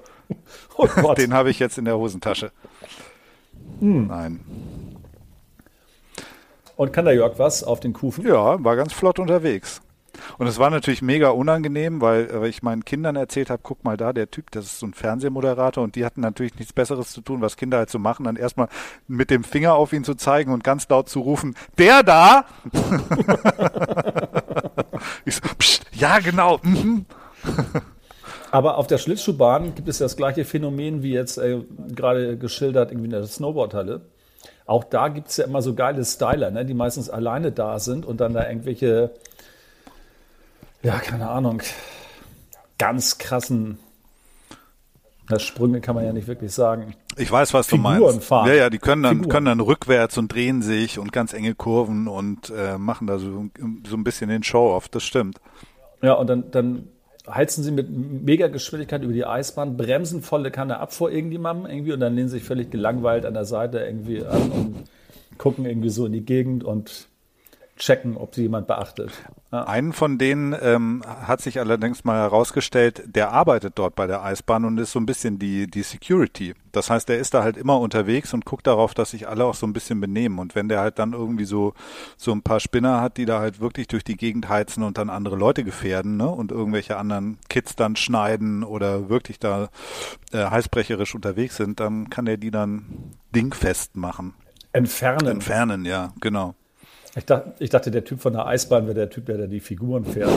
oh 0.75 0.87
Gott. 0.87 1.17
Den 1.19 1.33
habe 1.33 1.49
ich 1.51 1.59
jetzt 1.59 1.77
in 1.77 1.85
der 1.85 1.97
Hosentasche. 1.97 2.51
Nein. 3.79 4.39
Und 6.75 6.91
kann 6.91 7.05
der 7.05 7.13
Jörg 7.13 7.37
was 7.39 7.63
auf 7.63 7.79
den 7.79 7.93
Kufen? 7.93 8.25
Ja, 8.27 8.63
war 8.63 8.75
ganz 8.75 8.93
flott 8.93 9.19
unterwegs. 9.19 9.81
Und 10.37 10.47
es 10.47 10.59
war 10.59 10.69
natürlich 10.69 11.01
mega 11.01 11.29
unangenehm, 11.29 12.01
weil, 12.01 12.29
weil 12.33 12.49
ich 12.49 12.63
meinen 12.63 12.85
Kindern 12.85 13.15
erzählt 13.15 13.49
habe, 13.49 13.61
guck 13.63 13.83
mal 13.83 13.97
da, 13.97 14.13
der 14.13 14.29
Typ, 14.29 14.51
das 14.51 14.65
ist 14.65 14.79
so 14.79 14.85
ein 14.87 14.93
Fernsehmoderator 14.93 15.83
und 15.83 15.95
die 15.95 16.05
hatten 16.05 16.21
natürlich 16.21 16.55
nichts 16.55 16.73
Besseres 16.73 17.11
zu 17.11 17.21
tun, 17.21 17.41
was 17.41 17.57
Kinder 17.57 17.77
halt 17.77 17.89
so 17.89 17.99
machen, 17.99 18.23
dann 18.25 18.35
erstmal 18.35 18.67
mit 19.07 19.29
dem 19.29 19.43
Finger 19.43 19.75
auf 19.75 19.93
ihn 19.93 20.03
zu 20.03 20.15
zeigen 20.15 20.51
und 20.51 20.63
ganz 20.63 20.87
laut 20.89 21.09
zu 21.09 21.21
rufen, 21.21 21.55
der 21.77 22.03
da! 22.03 22.45
ich 25.25 25.35
so, 25.35 25.41
Psst, 25.57 25.85
ja 25.93 26.19
genau, 26.19 26.59
mhm. 26.63 27.05
Aber 28.51 28.77
auf 28.77 28.87
der 28.87 28.97
Schlittschuhbahn 28.97 29.75
gibt 29.75 29.87
es 29.87 29.99
ja 29.99 30.05
das 30.05 30.15
gleiche 30.15 30.45
Phänomen 30.45 31.03
wie 31.03 31.11
jetzt 31.11 31.37
äh, 31.37 31.61
gerade 31.93 32.37
geschildert 32.37 32.91
irgendwie 32.91 33.05
in 33.05 33.11
der 33.11 33.25
Snowboardhalle. 33.25 34.01
Auch 34.65 34.83
da 34.83 35.07
gibt 35.07 35.29
es 35.29 35.37
ja 35.37 35.45
immer 35.45 35.61
so 35.61 35.73
geile 35.73 36.03
Styler, 36.03 36.51
ne, 36.51 36.65
die 36.65 36.73
meistens 36.73 37.09
alleine 37.09 37.51
da 37.51 37.79
sind 37.79 38.05
und 38.05 38.19
dann 38.19 38.33
da 38.33 38.47
irgendwelche, 38.47 39.11
ja, 40.87 40.99
keine 40.99 41.29
Ahnung, 41.29 41.61
ganz 42.77 43.17
krassen 43.17 43.77
na, 45.29 45.39
Sprünge 45.39 45.81
kann 45.81 45.95
man 45.95 46.05
ja 46.05 46.13
nicht 46.13 46.29
wirklich 46.29 46.53
sagen. 46.53 46.95
Ich 47.17 47.29
weiß, 47.29 47.53
was 47.53 47.67
Figuren 47.67 47.97
du 47.97 48.05
meinst. 48.05 48.23
fahren. 48.23 48.47
Ja, 48.47 48.53
ja, 48.53 48.69
die 48.69 48.77
können 48.77 49.03
dann, 49.03 49.17
Figuren. 49.17 49.29
können 49.29 49.45
dann 49.47 49.59
rückwärts 49.59 50.17
und 50.17 50.33
drehen 50.33 50.61
sich 50.61 50.99
und 50.99 51.11
ganz 51.11 51.33
enge 51.33 51.53
Kurven 51.53 52.07
und 52.07 52.49
äh, 52.49 52.77
machen 52.77 53.07
da 53.07 53.19
so, 53.19 53.47
so 53.85 53.97
ein 53.97 54.03
bisschen 54.05 54.29
den 54.29 54.43
Show-off, 54.43 54.87
das 54.87 55.03
stimmt. 55.03 55.41
Ja, 56.01 56.13
und 56.13 56.27
dann, 56.27 56.49
dann 56.51 56.87
heizen 57.29 57.61
sie 57.61 57.71
mit 57.71 57.89
mega 57.89 58.47
Geschwindigkeit 58.47 59.03
über 59.03 59.11
die 59.11 59.25
Eisbahn, 59.25 59.75
bremsen 59.75 60.21
volle 60.21 60.49
Kanne 60.49 60.79
ab 60.79 60.93
vor 60.93 61.11
irgendjemandem 61.11 61.69
irgendwie 61.69 61.91
und 61.91 61.99
dann 61.99 62.15
lehnen 62.15 62.29
sie 62.29 62.37
sich 62.37 62.47
völlig 62.47 62.71
gelangweilt 62.71 63.25
an 63.25 63.33
der 63.33 63.43
Seite 63.43 63.79
irgendwie 63.79 64.23
an 64.23 64.49
und 64.51 64.83
gucken 65.37 65.65
irgendwie 65.65 65.89
so 65.89 66.05
in 66.05 66.13
die 66.13 66.23
Gegend 66.23 66.63
und 66.63 67.09
checken, 67.77 68.17
ob 68.17 68.35
sie 68.35 68.43
jemand 68.43 68.67
beachtet. 68.67 69.11
Ja. 69.51 69.63
Einen 69.63 69.93
von 69.93 70.17
denen 70.17 70.55
ähm, 70.59 71.03
hat 71.05 71.41
sich 71.41 71.59
allerdings 71.59 72.03
mal 72.03 72.17
herausgestellt, 72.17 73.03
der 73.05 73.31
arbeitet 73.31 73.73
dort 73.75 73.95
bei 73.95 74.05
der 74.05 74.23
Eisbahn 74.23 74.65
und 74.65 74.77
ist 74.77 74.91
so 74.91 74.99
ein 74.99 75.05
bisschen 75.05 75.39
die, 75.39 75.67
die 75.67 75.83
Security. 75.83 76.53
Das 76.73 76.89
heißt, 76.89 77.07
der 77.07 77.17
ist 77.17 77.33
da 77.33 77.43
halt 77.43 77.55
immer 77.55 77.79
unterwegs 77.79 78.33
und 78.33 78.45
guckt 78.45 78.67
darauf, 78.67 78.93
dass 78.93 79.11
sich 79.11 79.27
alle 79.27 79.45
auch 79.45 79.55
so 79.55 79.65
ein 79.65 79.73
bisschen 79.73 80.01
benehmen. 80.01 80.37
Und 80.39 80.53
wenn 80.53 80.67
der 80.67 80.81
halt 80.81 80.99
dann 80.99 81.13
irgendwie 81.13 81.45
so, 81.45 81.73
so 82.17 82.33
ein 82.33 82.41
paar 82.41 82.59
Spinner 82.59 82.99
hat, 82.99 83.17
die 83.17 83.25
da 83.25 83.39
halt 83.39 83.61
wirklich 83.61 83.87
durch 83.87 84.03
die 84.03 84.17
Gegend 84.17 84.49
heizen 84.49 84.83
und 84.83 84.97
dann 84.97 85.09
andere 85.09 85.37
Leute 85.37 85.63
gefährden, 85.63 86.17
ne, 86.17 86.27
und 86.27 86.51
irgendwelche 86.51 86.97
anderen 86.97 87.39
Kids 87.47 87.75
dann 87.75 87.95
schneiden 87.95 88.63
oder 88.63 89.09
wirklich 89.09 89.39
da 89.39 89.69
äh, 90.33 90.45
heißbrecherisch 90.45 91.15
unterwegs 91.15 91.55
sind, 91.55 91.79
dann 91.79 92.09
kann 92.09 92.27
er 92.27 92.37
die 92.37 92.51
dann 92.51 93.13
dingfest 93.33 93.95
machen. 93.95 94.33
Entfernen. 94.73 95.27
Entfernen, 95.27 95.85
ja, 95.85 96.13
genau. 96.19 96.53
Ich 97.17 97.25
dachte, 97.25 97.53
ich 97.59 97.69
dachte, 97.71 97.89
der 97.89 98.03
Typ 98.03 98.21
von 98.21 98.33
der 98.33 98.45
Eisbahn 98.45 98.85
wäre 98.85 98.93
der 98.93 99.09
Typ, 99.09 99.25
der 99.25 99.37
da 99.37 99.47
die 99.47 99.59
Figuren 99.59 100.05
fährt. 100.05 100.29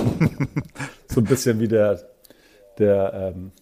so 1.09 1.21
ein 1.21 1.25
bisschen 1.25 1.61
wie 1.61 1.69
der, 1.69 2.01
der 2.79 3.33
ähm, 3.37 3.53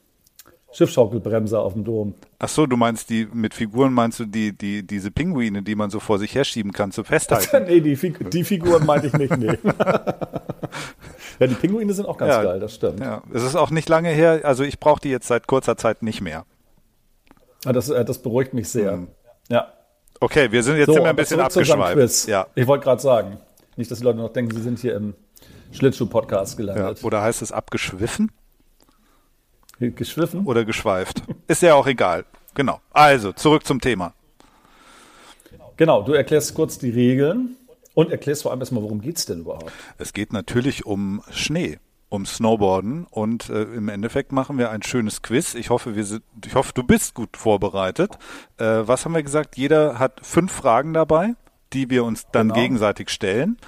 Schiffschaukelbremser 0.70 1.60
auf 1.60 1.72
dem 1.72 1.84
Dom. 1.84 2.14
Ach 2.38 2.48
so, 2.48 2.66
du 2.66 2.76
meinst 2.76 3.10
die 3.10 3.26
mit 3.32 3.54
Figuren 3.54 3.92
meinst 3.92 4.20
du 4.20 4.26
die 4.26 4.56
die 4.56 4.86
diese 4.86 5.10
Pinguine, 5.10 5.62
die 5.62 5.74
man 5.74 5.90
so 5.90 5.98
vor 5.98 6.18
sich 6.18 6.34
herschieben 6.34 6.72
kann 6.72 6.92
zum 6.92 7.04
Festhalten? 7.04 7.64
nee, 7.66 7.80
die, 7.80 7.96
die 7.96 8.44
Figuren 8.44 8.86
meinte 8.86 9.08
ich 9.08 9.14
nicht, 9.14 9.36
nee. 9.36 9.46
ja, 11.40 11.46
die 11.46 11.54
Pinguine 11.54 11.92
sind 11.94 12.06
auch 12.06 12.18
ganz 12.18 12.34
ja, 12.34 12.42
geil, 12.44 12.60
das 12.60 12.74
stimmt. 12.74 13.00
Ja, 13.00 13.22
es 13.32 13.42
ist 13.42 13.56
auch 13.56 13.70
nicht 13.70 13.88
lange 13.88 14.10
her, 14.10 14.42
also 14.44 14.62
ich 14.62 14.78
brauche 14.78 15.00
die 15.00 15.08
jetzt 15.08 15.26
seit 15.26 15.48
kurzer 15.48 15.76
Zeit 15.76 16.02
nicht 16.02 16.20
mehr. 16.20 16.44
Ah, 17.64 17.72
das, 17.72 17.88
äh, 17.88 18.04
das 18.04 18.22
beruhigt 18.22 18.54
mich 18.54 18.68
sehr. 18.68 18.92
Hm. 18.92 19.08
Ja. 19.48 19.72
Okay, 20.20 20.50
wir 20.50 20.62
sind 20.62 20.76
jetzt 20.76 20.86
so, 20.86 20.94
wir 20.94 21.04
ein 21.04 21.16
bisschen 21.16 21.40
abgeschweift. 21.40 22.26
Ja. 22.26 22.46
Ich 22.54 22.66
wollte 22.66 22.84
gerade 22.84 23.00
sagen, 23.00 23.38
nicht, 23.76 23.90
dass 23.90 23.98
die 23.98 24.04
Leute 24.04 24.18
noch 24.18 24.32
denken, 24.32 24.54
sie 24.56 24.62
sind 24.62 24.78
hier 24.78 24.96
im 24.96 25.14
Schlittschuh-Podcast 25.72 26.56
gelandet. 26.56 26.98
Ja, 26.98 27.04
oder 27.04 27.22
heißt 27.22 27.42
es 27.42 27.52
abgeschwiffen? 27.52 28.32
Geschwiffen? 29.78 30.44
Oder 30.44 30.64
geschweift. 30.64 31.22
Ist 31.46 31.62
ja 31.62 31.74
auch 31.74 31.86
egal. 31.86 32.24
Genau. 32.54 32.80
Also, 32.90 33.32
zurück 33.32 33.64
zum 33.64 33.80
Thema. 33.80 34.12
Genau, 35.76 36.02
du 36.02 36.12
erklärst 36.14 36.54
kurz 36.54 36.78
die 36.78 36.90
Regeln 36.90 37.56
und 37.94 38.10
erklärst 38.10 38.42
vor 38.42 38.50
allem 38.50 38.60
erstmal, 38.60 38.82
worum 38.82 39.00
geht 39.00 39.18
es 39.18 39.26
denn 39.26 39.40
überhaupt? 39.40 39.70
Es 39.98 40.12
geht 40.12 40.32
natürlich 40.32 40.84
um 40.84 41.22
Schnee 41.30 41.78
um 42.08 42.24
Snowboarden 42.26 43.06
und 43.10 43.50
äh, 43.50 43.62
im 43.62 43.88
Endeffekt 43.88 44.32
machen 44.32 44.58
wir 44.58 44.70
ein 44.70 44.82
schönes 44.82 45.22
Quiz. 45.22 45.54
Ich 45.54 45.70
hoffe, 45.70 45.94
wir 45.94 46.04
sind, 46.04 46.22
ich 46.44 46.54
hoffe, 46.54 46.72
du 46.74 46.82
bist 46.82 47.14
gut 47.14 47.36
vorbereitet. 47.36 48.18
Äh, 48.56 48.64
was 48.64 49.04
haben 49.04 49.14
wir 49.14 49.22
gesagt? 49.22 49.56
Jeder 49.56 49.98
hat 49.98 50.20
fünf 50.22 50.52
Fragen 50.52 50.94
dabei, 50.94 51.34
die 51.72 51.90
wir 51.90 52.04
uns 52.04 52.26
dann 52.32 52.48
genau. 52.48 52.60
gegenseitig 52.60 53.10
stellen. 53.10 53.58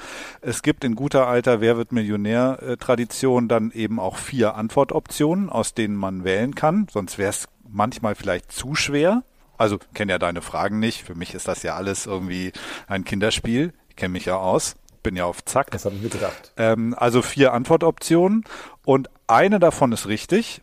Es 0.40 0.62
gibt 0.62 0.84
in 0.84 0.94
guter 0.94 1.26
alter 1.26 1.60
Wer 1.60 1.76
wird 1.76 1.92
Millionär 1.92 2.58
äh, 2.62 2.76
Tradition 2.76 3.46
dann 3.46 3.72
eben 3.72 4.00
auch 4.00 4.16
vier 4.16 4.54
Antwortoptionen, 4.54 5.50
aus 5.50 5.74
denen 5.74 5.96
man 5.96 6.24
wählen 6.24 6.54
kann. 6.54 6.86
Sonst 6.90 7.18
wäre 7.18 7.30
es 7.30 7.46
manchmal 7.68 8.14
vielleicht 8.14 8.52
zu 8.52 8.74
schwer. 8.74 9.22
Also 9.58 9.78
kenne 9.92 10.12
ja 10.12 10.18
deine 10.18 10.40
Fragen 10.40 10.78
nicht. 10.78 11.02
Für 11.02 11.14
mich 11.14 11.34
ist 11.34 11.46
das 11.46 11.62
ja 11.62 11.74
alles 11.74 12.06
irgendwie 12.06 12.52
ein 12.86 13.04
Kinderspiel. 13.04 13.74
Ich 13.90 13.96
kenne 13.96 14.12
mich 14.12 14.24
ja 14.24 14.36
aus 14.36 14.76
bin 15.02 15.16
ja 15.16 15.24
auf 15.24 15.44
Zack. 15.44 15.70
Das 15.70 15.84
habe 15.84 15.94
ich 15.96 16.02
mir 16.02 16.08
gedacht. 16.08 16.52
Ähm, 16.56 16.94
also 16.96 17.22
vier 17.22 17.52
Antwortoptionen 17.52 18.44
und 18.84 19.08
eine 19.26 19.58
davon 19.58 19.92
ist 19.92 20.06
richtig. 20.06 20.62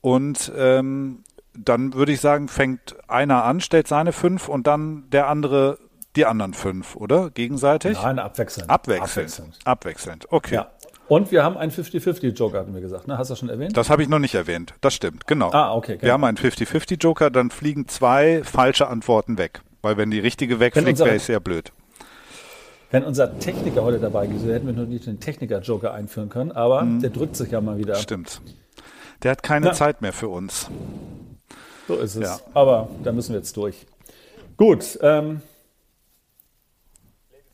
Und 0.00 0.52
ähm, 0.56 1.24
dann 1.54 1.94
würde 1.94 2.12
ich 2.12 2.20
sagen, 2.20 2.48
fängt 2.48 2.96
einer 3.08 3.44
an, 3.44 3.60
stellt 3.60 3.86
seine 3.86 4.12
fünf 4.12 4.48
und 4.48 4.66
dann 4.66 5.08
der 5.10 5.28
andere 5.28 5.78
die 6.16 6.26
anderen 6.26 6.52
fünf, 6.52 6.96
oder? 6.96 7.30
Gegenseitig? 7.30 8.00
Nein, 8.02 8.18
abwechselnd. 8.18 8.68
Abwechselnd. 8.68 9.08
Abwechselnd, 9.08 9.58
abwechselnd. 9.64 10.26
okay. 10.30 10.56
Ja. 10.56 10.70
Und 11.08 11.30
wir 11.30 11.42
haben 11.42 11.58
einen 11.58 11.72
50-50-Joker, 11.72 12.60
hatten 12.60 12.74
wir 12.74 12.80
gesagt. 12.80 13.06
Ne? 13.06 13.18
Hast 13.18 13.28
du 13.28 13.32
das 13.32 13.38
schon 13.38 13.48
erwähnt? 13.50 13.76
Das 13.76 13.90
habe 13.90 14.02
ich 14.02 14.08
noch 14.08 14.18
nicht 14.18 14.34
erwähnt. 14.34 14.74
Das 14.80 14.94
stimmt, 14.94 15.26
genau. 15.26 15.50
Ah, 15.52 15.74
okay. 15.74 15.98
Wir 16.00 16.12
haben 16.12 16.24
einen 16.24 16.38
50-50-Joker, 16.38 17.30
dann 17.30 17.50
fliegen 17.50 17.86
zwei 17.88 18.42
falsche 18.44 18.88
Antworten 18.88 19.36
weg. 19.36 19.60
Weil 19.82 19.96
wenn 19.96 20.10
die 20.10 20.20
richtige 20.20 20.60
wegfliegt, 20.60 21.00
wäre 21.00 21.16
es 21.16 21.26
sehr 21.26 21.40
blöd. 21.40 21.72
Wenn 22.92 23.04
unser 23.04 23.38
Techniker 23.38 23.82
heute 23.82 23.98
dabei 23.98 24.26
gewesen 24.26 24.44
wäre, 24.46 24.56
hätten 24.56 24.66
wir 24.66 24.74
noch 24.74 24.86
nicht 24.86 25.06
den 25.06 25.18
Techniker-Joker 25.18 25.94
einführen 25.94 26.28
können, 26.28 26.52
aber 26.52 26.82
mhm. 26.82 27.00
der 27.00 27.08
drückt 27.08 27.36
sich 27.36 27.50
ja 27.50 27.62
mal 27.62 27.78
wieder. 27.78 27.94
Stimmt. 27.94 28.42
Der 29.22 29.30
hat 29.30 29.42
keine 29.42 29.68
ja. 29.68 29.72
Zeit 29.72 30.02
mehr 30.02 30.12
für 30.12 30.28
uns. 30.28 30.68
So 31.88 31.94
ist 31.94 32.16
es. 32.16 32.22
Ja. 32.22 32.38
Aber 32.52 32.88
da 33.02 33.12
müssen 33.12 33.30
wir 33.30 33.38
jetzt 33.38 33.56
durch. 33.56 33.86
Gut. 34.58 34.98
Ähm, 35.00 35.40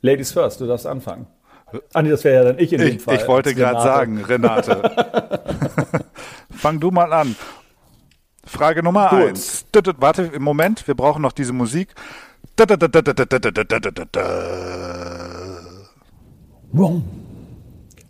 Ladies 0.02 0.32
first, 0.32 0.60
du 0.60 0.66
darfst 0.66 0.86
anfangen. 0.86 1.28
Ah, 1.92 2.02
nee, 2.02 2.10
das 2.10 2.24
wäre 2.24 2.34
ja 2.34 2.44
dann 2.44 2.58
ich 2.58 2.72
in 2.72 2.80
dem 2.80 2.96
ich, 2.96 3.02
Fall. 3.02 3.14
Ich 3.14 3.28
wollte 3.28 3.54
gerade 3.54 3.80
sagen, 3.80 4.24
Renate. 4.24 4.82
Fang 6.50 6.80
du 6.80 6.90
mal 6.90 7.12
an. 7.12 7.36
Frage 8.44 8.82
Nummer 8.82 9.10
Gut. 9.10 9.20
eins. 9.20 9.66
Warte, 9.98 10.22
im 10.22 10.42
Moment, 10.42 10.88
wir 10.88 10.96
brauchen 10.96 11.22
noch 11.22 11.32
diese 11.32 11.52
Musik. 11.52 11.94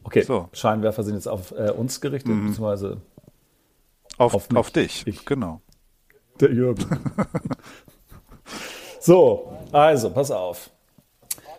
Okay, 0.04 0.22
so. 0.22 0.48
Scheinwerfer 0.52 1.02
sind 1.02 1.14
jetzt 1.14 1.28
auf 1.28 1.52
äh, 1.52 1.70
uns 1.70 2.00
gerichtet, 2.00 2.32
mhm. 2.32 2.46
beziehungsweise 2.46 3.00
auf, 4.16 4.34
auf, 4.34 4.48
auf 4.54 4.70
dich. 4.70 5.06
Ich. 5.06 5.24
Genau. 5.24 5.60
Der 6.40 6.52
Jürgen. 6.52 6.84
so, 9.00 9.52
also, 9.72 10.10
pass 10.10 10.30
auf. 10.30 10.70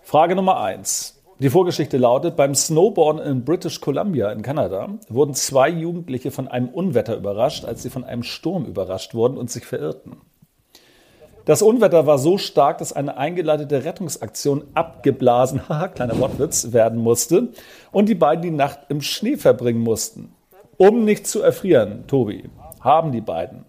Frage 0.01 0.35
Nummer 0.35 0.59
eins. 0.59 1.15
Die 1.39 1.49
Vorgeschichte 1.49 1.97
lautet, 1.97 2.35
beim 2.35 2.53
Snowboarden 2.53 3.21
in 3.21 3.45
British 3.45 3.79
Columbia 3.79 4.29
in 4.31 4.41
Kanada 4.41 4.89
wurden 5.07 5.33
zwei 5.35 5.69
Jugendliche 5.69 6.31
von 6.31 6.49
einem 6.49 6.67
Unwetter 6.67 7.15
überrascht, 7.15 7.63
als 7.63 7.81
sie 7.81 7.89
von 7.89 8.03
einem 8.03 8.23
Sturm 8.23 8.65
überrascht 8.65 9.13
wurden 9.13 9.37
und 9.37 9.49
sich 9.49 9.65
verirrten. 9.65 10.17
Das 11.49 11.63
Unwetter 11.63 12.05
war 12.05 12.19
so 12.19 12.37
stark, 12.37 12.77
dass 12.77 12.93
eine 12.93 13.17
eingeleitete 13.17 13.83
Rettungsaktion 13.83 14.65
abgeblasen, 14.75 15.61
haha, 15.67 15.87
kleiner 15.87 16.19
Wortwitz, 16.19 16.73
werden 16.73 16.99
musste 16.99 17.47
und 17.91 18.07
die 18.07 18.13
beiden 18.13 18.43
die 18.43 18.51
Nacht 18.51 18.81
im 18.89 19.01
Schnee 19.01 19.35
verbringen 19.35 19.79
mussten. 19.81 20.31
Um 20.77 21.05
nicht 21.05 21.25
zu 21.25 21.41
erfrieren, 21.41 22.05
Tobi, 22.05 22.51
haben 22.81 23.11
die 23.11 23.21
beiden. 23.21 23.65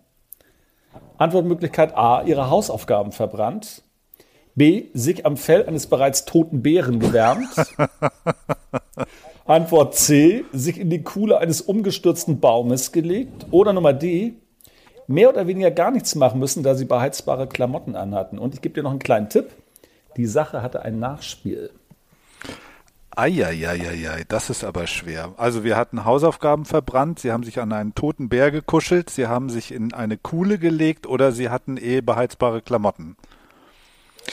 Antwortmöglichkeit 1.16 1.96
A, 1.96 2.20
ihre 2.20 2.50
Hausaufgaben 2.50 3.12
verbrannt, 3.12 3.80
B, 4.54 4.88
sich 4.92 5.24
am 5.24 5.38
Fell 5.38 5.64
eines 5.64 5.86
bereits 5.86 6.26
toten 6.26 6.60
Bären 6.60 7.00
gewärmt, 7.00 7.48
Antwort 9.46 9.94
C, 9.94 10.44
sich 10.52 10.78
in 10.78 10.90
die 10.90 11.02
Kuhle 11.02 11.38
eines 11.38 11.62
umgestürzten 11.62 12.40
Baumes 12.40 12.92
gelegt. 12.92 13.46
Oder 13.50 13.72
Nummer 13.72 13.94
D, 13.94 14.34
mehr 15.10 15.28
oder 15.28 15.46
weniger 15.46 15.70
gar 15.70 15.90
nichts 15.90 16.14
machen 16.14 16.38
müssen, 16.38 16.62
da 16.62 16.74
sie 16.74 16.84
beheizbare 16.84 17.48
Klamotten 17.48 17.96
anhatten. 17.96 18.38
Und 18.38 18.54
ich 18.54 18.62
gebe 18.62 18.74
dir 18.74 18.82
noch 18.84 18.90
einen 18.90 19.00
kleinen 19.00 19.28
Tipp. 19.28 19.50
Die 20.16 20.26
Sache 20.26 20.62
hatte 20.62 20.82
ein 20.82 21.00
Nachspiel. 21.00 21.70
Eieieiei, 23.16 24.24
das 24.28 24.50
ist 24.50 24.62
aber 24.62 24.86
schwer. 24.86 25.32
Also 25.36 25.64
wir 25.64 25.76
hatten 25.76 26.04
Hausaufgaben 26.04 26.64
verbrannt, 26.64 27.18
sie 27.18 27.32
haben 27.32 27.42
sich 27.42 27.60
an 27.60 27.72
einen 27.72 27.94
toten 27.94 28.28
Bär 28.28 28.52
gekuschelt, 28.52 29.10
sie 29.10 29.26
haben 29.26 29.50
sich 29.50 29.72
in 29.72 29.92
eine 29.92 30.16
Kuhle 30.16 30.58
gelegt 30.58 31.08
oder 31.08 31.32
sie 31.32 31.50
hatten 31.50 31.76
eh 31.76 32.00
beheizbare 32.00 32.62
Klamotten. 32.62 33.16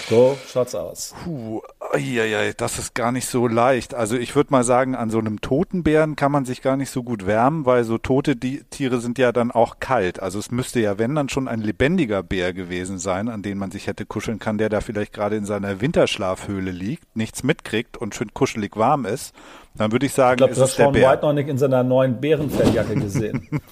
So 0.10 0.38
schaut's 0.48 0.76
aus. 0.76 1.14
Puh, 1.24 1.62
ja, 1.98 2.52
das 2.54 2.80
ist 2.80 2.96
gar 2.96 3.12
nicht 3.12 3.28
so 3.28 3.48
leicht. 3.48 3.94
Also 3.94 4.16
ich 4.16 4.36
würde 4.36 4.52
mal 4.52 4.64
sagen, 4.64 4.96
an 4.96 5.10
so 5.10 5.18
einem 5.20 5.42
toten 5.42 5.84
Bären 5.84 6.16
kann 6.16 6.32
man 6.32 6.46
sich 6.46 6.62
gar 6.62 6.78
nicht 6.78 6.92
so 6.92 7.04
gut 7.04 7.26
wärmen, 7.26 7.66
weil 7.66 7.84
so 7.84 7.98
tote 7.98 8.36
die 8.36 8.64
Tiere 8.70 9.00
sind 9.00 9.18
ja 9.18 9.32
dann 9.32 9.52
auch 9.52 9.80
kalt. 9.80 10.22
Also 10.22 10.40
es 10.40 10.52
müsste 10.52 10.80
ja, 10.80 10.98
wenn 10.98 11.16
dann 11.16 11.30
schon 11.30 11.48
ein 11.48 11.62
lebendiger 11.62 12.24
Bär 12.24 12.54
gewesen 12.54 13.00
sein, 13.00 13.28
an 13.28 13.42
den 13.42 13.58
man 13.58 13.72
sich 13.72 13.88
hätte 13.88 14.06
kuscheln 14.06 14.40
kann, 14.40 14.58
der 14.58 14.70
da 14.70 14.82
vielleicht 14.82 15.14
gerade 15.14 15.36
in 15.36 15.46
seiner 15.46 15.82
Winterschlafhöhle 15.82 16.72
liegt, 16.72 17.16
nichts 17.16 17.44
mitkriegt 17.44 17.98
und 17.98 18.16
schön 18.16 18.34
kuschelig 18.34 18.78
warm 18.78 19.06
ist. 19.06 19.34
Dann 19.76 19.92
würde 19.92 20.06
ich 20.06 20.14
sagen, 20.14 20.34
ich 20.34 20.38
glaub, 20.38 20.52
ist 20.52 20.58
es 20.58 20.76
der 20.76 20.92
Bär. 20.92 21.12
White 21.12 21.22
noch 21.22 21.34
nicht 21.34 21.50
in 21.50 21.58
seiner 21.58 21.84
neuen 21.84 22.20
Bärenfelljacke 22.20 22.96
gesehen. 22.96 23.48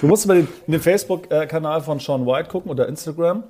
du 0.00 0.06
musst 0.06 0.26
mal 0.26 0.36
den, 0.36 0.48
den 0.66 0.80
Facebook-Kanal 0.80 1.82
von 1.82 1.98
Sean 1.98 2.26
White 2.26 2.48
gucken 2.48 2.70
oder 2.70 2.88
Instagram. 2.88 3.44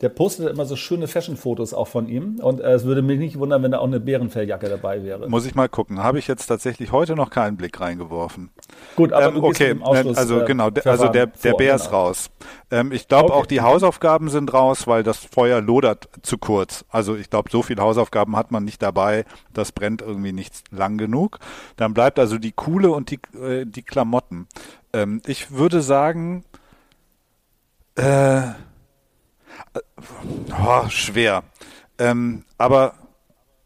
Der 0.00 0.08
postet 0.08 0.48
immer 0.48 0.64
so 0.64 0.76
schöne 0.76 1.08
Fashion-Fotos 1.08 1.74
auch 1.74 1.88
von 1.88 2.08
ihm. 2.08 2.38
Und 2.40 2.60
äh, 2.60 2.72
es 2.72 2.84
würde 2.84 3.02
mich 3.02 3.18
nicht 3.18 3.38
wundern, 3.38 3.62
wenn 3.62 3.72
da 3.72 3.78
auch 3.78 3.86
eine 3.86 4.00
Bärenfelljacke 4.00 4.68
dabei 4.68 5.02
wäre. 5.02 5.28
Muss 5.28 5.44
ich 5.44 5.54
mal 5.54 5.68
gucken. 5.68 6.02
Habe 6.02 6.18
ich 6.18 6.28
jetzt 6.28 6.46
tatsächlich 6.46 6.92
heute 6.92 7.16
noch 7.16 7.30
keinen 7.30 7.56
Blick 7.56 7.80
reingeworfen. 7.80 8.50
Gut, 8.96 9.12
aber 9.12 9.28
ähm, 9.28 9.34
du 9.34 9.44
okay, 9.44 9.70
im 9.70 9.82
Ausschluss, 9.82 10.16
also 10.16 10.40
äh, 10.42 10.44
genau, 10.44 10.70
der, 10.70 10.86
also 10.86 11.08
der, 11.08 11.26
der 11.26 11.54
Bär 11.54 11.74
ist 11.74 11.86
genau. 11.86 12.04
raus. 12.04 12.30
Ähm, 12.70 12.92
ich 12.92 13.08
glaube 13.08 13.28
Okay. 13.28 13.32
auch 13.32 13.46
die 13.46 13.60
Hausaufgaben 13.60 14.28
sind 14.28 14.54
raus, 14.54 14.86
weil 14.86 15.02
das 15.02 15.18
Feuer 15.18 15.60
lodert 15.60 16.08
zu 16.22 16.38
kurz. 16.38 16.84
Also 16.88 17.16
ich 17.16 17.30
glaube, 17.30 17.50
so 17.50 17.62
viele 17.62 17.82
Hausaufgaben 17.82 18.36
hat 18.36 18.50
man 18.52 18.64
nicht 18.64 18.82
dabei. 18.82 19.24
Das 19.52 19.72
brennt 19.72 20.02
irgendwie 20.02 20.32
nicht 20.32 20.54
lang 20.70 20.96
genug. 20.98 21.40
Dann 21.76 21.94
bleibt 21.94 22.18
also 22.18 22.38
die 22.38 22.52
Kuhle 22.52 22.90
und 22.90 23.10
die, 23.10 23.20
äh, 23.38 23.64
die 23.66 23.82
Klamotten. 23.82 24.46
Ähm, 24.92 25.20
ich 25.26 25.50
würde 25.50 25.82
sagen, 25.82 26.44
äh, 27.96 28.42
Oh, 30.50 30.88
schwer. 30.88 31.42
Ähm, 31.98 32.44
aber 32.56 32.94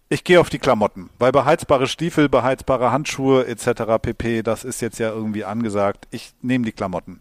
ich 0.09 0.25
gehe 0.25 0.41
auf 0.41 0.51
die 0.51 0.59
Klamotten, 0.59 1.11
weil 1.19 1.33
beheizbare 1.33 1.87
Stiefel, 1.87 2.29
beheizbare 2.29 2.93
Handschuhe 2.93 3.47
etc. 3.47 3.99
pp, 4.01 4.43
das 4.43 4.65
ist 4.65 4.81
jetzt 4.83 4.99
ja 4.99 5.11
irgendwie 5.11 5.45
angesagt. 5.45 6.07
Ich 6.11 6.35
nehme 6.43 6.65
die 6.65 6.73
Klamotten. 6.73 7.21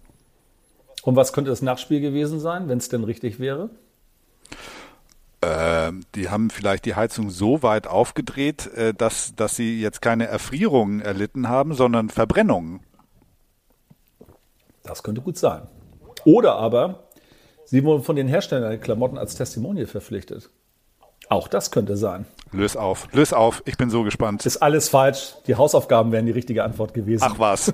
Und 1.03 1.15
was 1.15 1.33
könnte 1.33 1.49
das 1.49 1.61
Nachspiel 1.61 2.01
gewesen 2.01 2.39
sein, 2.39 2.67
wenn 2.67 2.77
es 2.77 2.89
denn 2.89 3.03
richtig 3.03 3.39
wäre? 3.39 3.69
Ähm, 5.41 6.01
die 6.13 6.29
haben 6.29 6.49
vielleicht 6.51 6.85
die 6.85 6.93
Heizung 6.93 7.31
so 7.31 7.63
weit 7.63 7.87
aufgedreht, 7.87 8.67
äh, 8.75 8.93
dass, 8.93 9.35
dass 9.35 9.55
sie 9.55 9.81
jetzt 9.81 10.01
keine 10.01 10.27
Erfrierungen 10.27 11.01
erlitten 11.01 11.49
haben, 11.49 11.73
sondern 11.73 12.09
Verbrennungen. 12.09 12.81
Das 14.83 15.01
könnte 15.01 15.21
gut 15.21 15.37
sein. 15.37 15.67
Oder 16.25 16.55
aber, 16.55 17.07
sie 17.71 17.83
wurden 17.85 18.03
von 18.03 18.15
den 18.15 18.27
Herstellern 18.27 18.69
der 18.69 18.77
Klamotten 18.77 19.17
als 19.17 19.33
Testimonial 19.35 19.87
verpflichtet. 19.87 20.49
Auch 21.29 21.47
das 21.47 21.71
könnte 21.71 21.95
sein. 21.95 22.25
Lös 22.51 22.75
auf, 22.75 23.07
lös 23.13 23.31
auf, 23.31 23.63
ich 23.65 23.77
bin 23.77 23.89
so 23.89 24.03
gespannt. 24.03 24.45
Ist 24.45 24.57
alles 24.57 24.89
falsch. 24.89 25.35
Die 25.47 25.55
Hausaufgaben 25.55 26.11
wären 26.11 26.25
die 26.25 26.33
richtige 26.33 26.65
Antwort 26.65 26.93
gewesen. 26.93 27.23
Ach 27.25 27.39
was. 27.39 27.67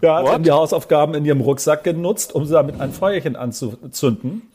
ja, 0.00 0.26
haben 0.26 0.44
die 0.44 0.50
Hausaufgaben 0.50 1.14
in 1.14 1.26
ihrem 1.26 1.42
Rucksack 1.42 1.84
genutzt, 1.84 2.34
um 2.34 2.48
damit 2.48 2.80
ein 2.80 2.92
Feuerchen 2.92 3.36
anzuzünden. 3.36 4.50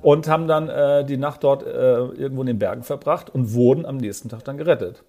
Und 0.00 0.28
haben 0.28 0.48
dann 0.48 0.70
äh, 0.70 1.04
die 1.04 1.18
Nacht 1.18 1.44
dort 1.44 1.66
äh, 1.66 1.68
irgendwo 1.68 2.40
in 2.40 2.46
den 2.46 2.58
Bergen 2.58 2.84
verbracht 2.84 3.28
und 3.28 3.52
wurden 3.52 3.84
am 3.84 3.98
nächsten 3.98 4.30
Tag 4.30 4.44
dann 4.44 4.56
gerettet. 4.56 5.04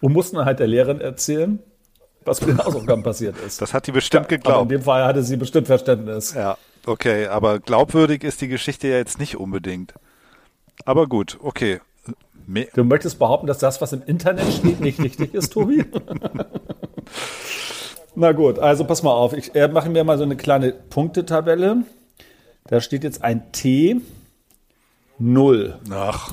Und 0.00 0.14
mussten 0.14 0.36
dann 0.36 0.46
halt 0.46 0.60
der 0.60 0.68
Lehrerin 0.68 1.02
erzählen, 1.02 1.58
was 2.24 2.40
mit 2.40 2.50
den 2.50 2.64
Hausaufgaben 2.64 3.02
passiert 3.02 3.36
ist. 3.46 3.60
Das 3.60 3.74
hat 3.74 3.86
die 3.86 3.92
bestimmt 3.92 4.32
in 4.32 4.38
geglaubt. 4.38 4.70
dem 4.70 4.80
Fall 4.82 5.04
hatte 5.04 5.22
sie 5.22 5.36
bestimmt 5.36 5.66
Verständnis. 5.66 6.32
Ja, 6.32 6.56
okay, 6.86 7.26
aber 7.26 7.58
glaubwürdig 7.60 8.24
ist 8.24 8.40
die 8.40 8.48
Geschichte 8.48 8.88
ja 8.88 8.96
jetzt 8.96 9.18
nicht 9.18 9.36
unbedingt. 9.36 9.94
Aber 10.84 11.06
gut, 11.06 11.38
okay. 11.42 11.80
Me 12.46 12.66
Du 12.74 12.84
möchtest 12.84 13.18
behaupten, 13.18 13.46
dass 13.46 13.58
das, 13.58 13.80
was 13.80 13.92
im 13.92 14.02
Internet 14.04 14.52
steht, 14.52 14.80
nicht 14.80 15.00
richtig 15.00 15.34
ist, 15.34 15.52
Tobi? 15.52 15.84
Na 18.14 18.32
gut, 18.32 18.58
also 18.58 18.84
pass 18.84 19.02
mal 19.02 19.12
auf. 19.12 19.32
Ich 19.34 19.54
äh, 19.54 19.68
mache 19.68 19.88
mir 19.88 20.04
mal 20.04 20.18
so 20.18 20.24
eine 20.24 20.36
kleine 20.36 20.72
Punktetabelle. 20.72 21.84
Da 22.64 22.80
steht 22.80 23.04
jetzt 23.04 23.22
ein 23.22 23.52
T 23.52 24.00
0. 25.18 25.78
Ach. 25.90 26.32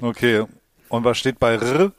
Okay. 0.00 0.44
Und 0.88 1.04
was 1.04 1.18
steht 1.18 1.38
bei 1.38 1.56
R? 1.56 1.92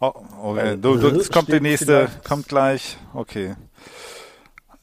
Oh, 0.00 0.12
okay. 0.42 0.76
Du, 0.80 0.96
du, 0.96 1.08
es 1.08 1.30
kommt 1.30 1.48
die 1.52 1.60
nächste, 1.60 2.08
kommt 2.24 2.48
gleich. 2.48 2.96
Okay. 3.14 3.54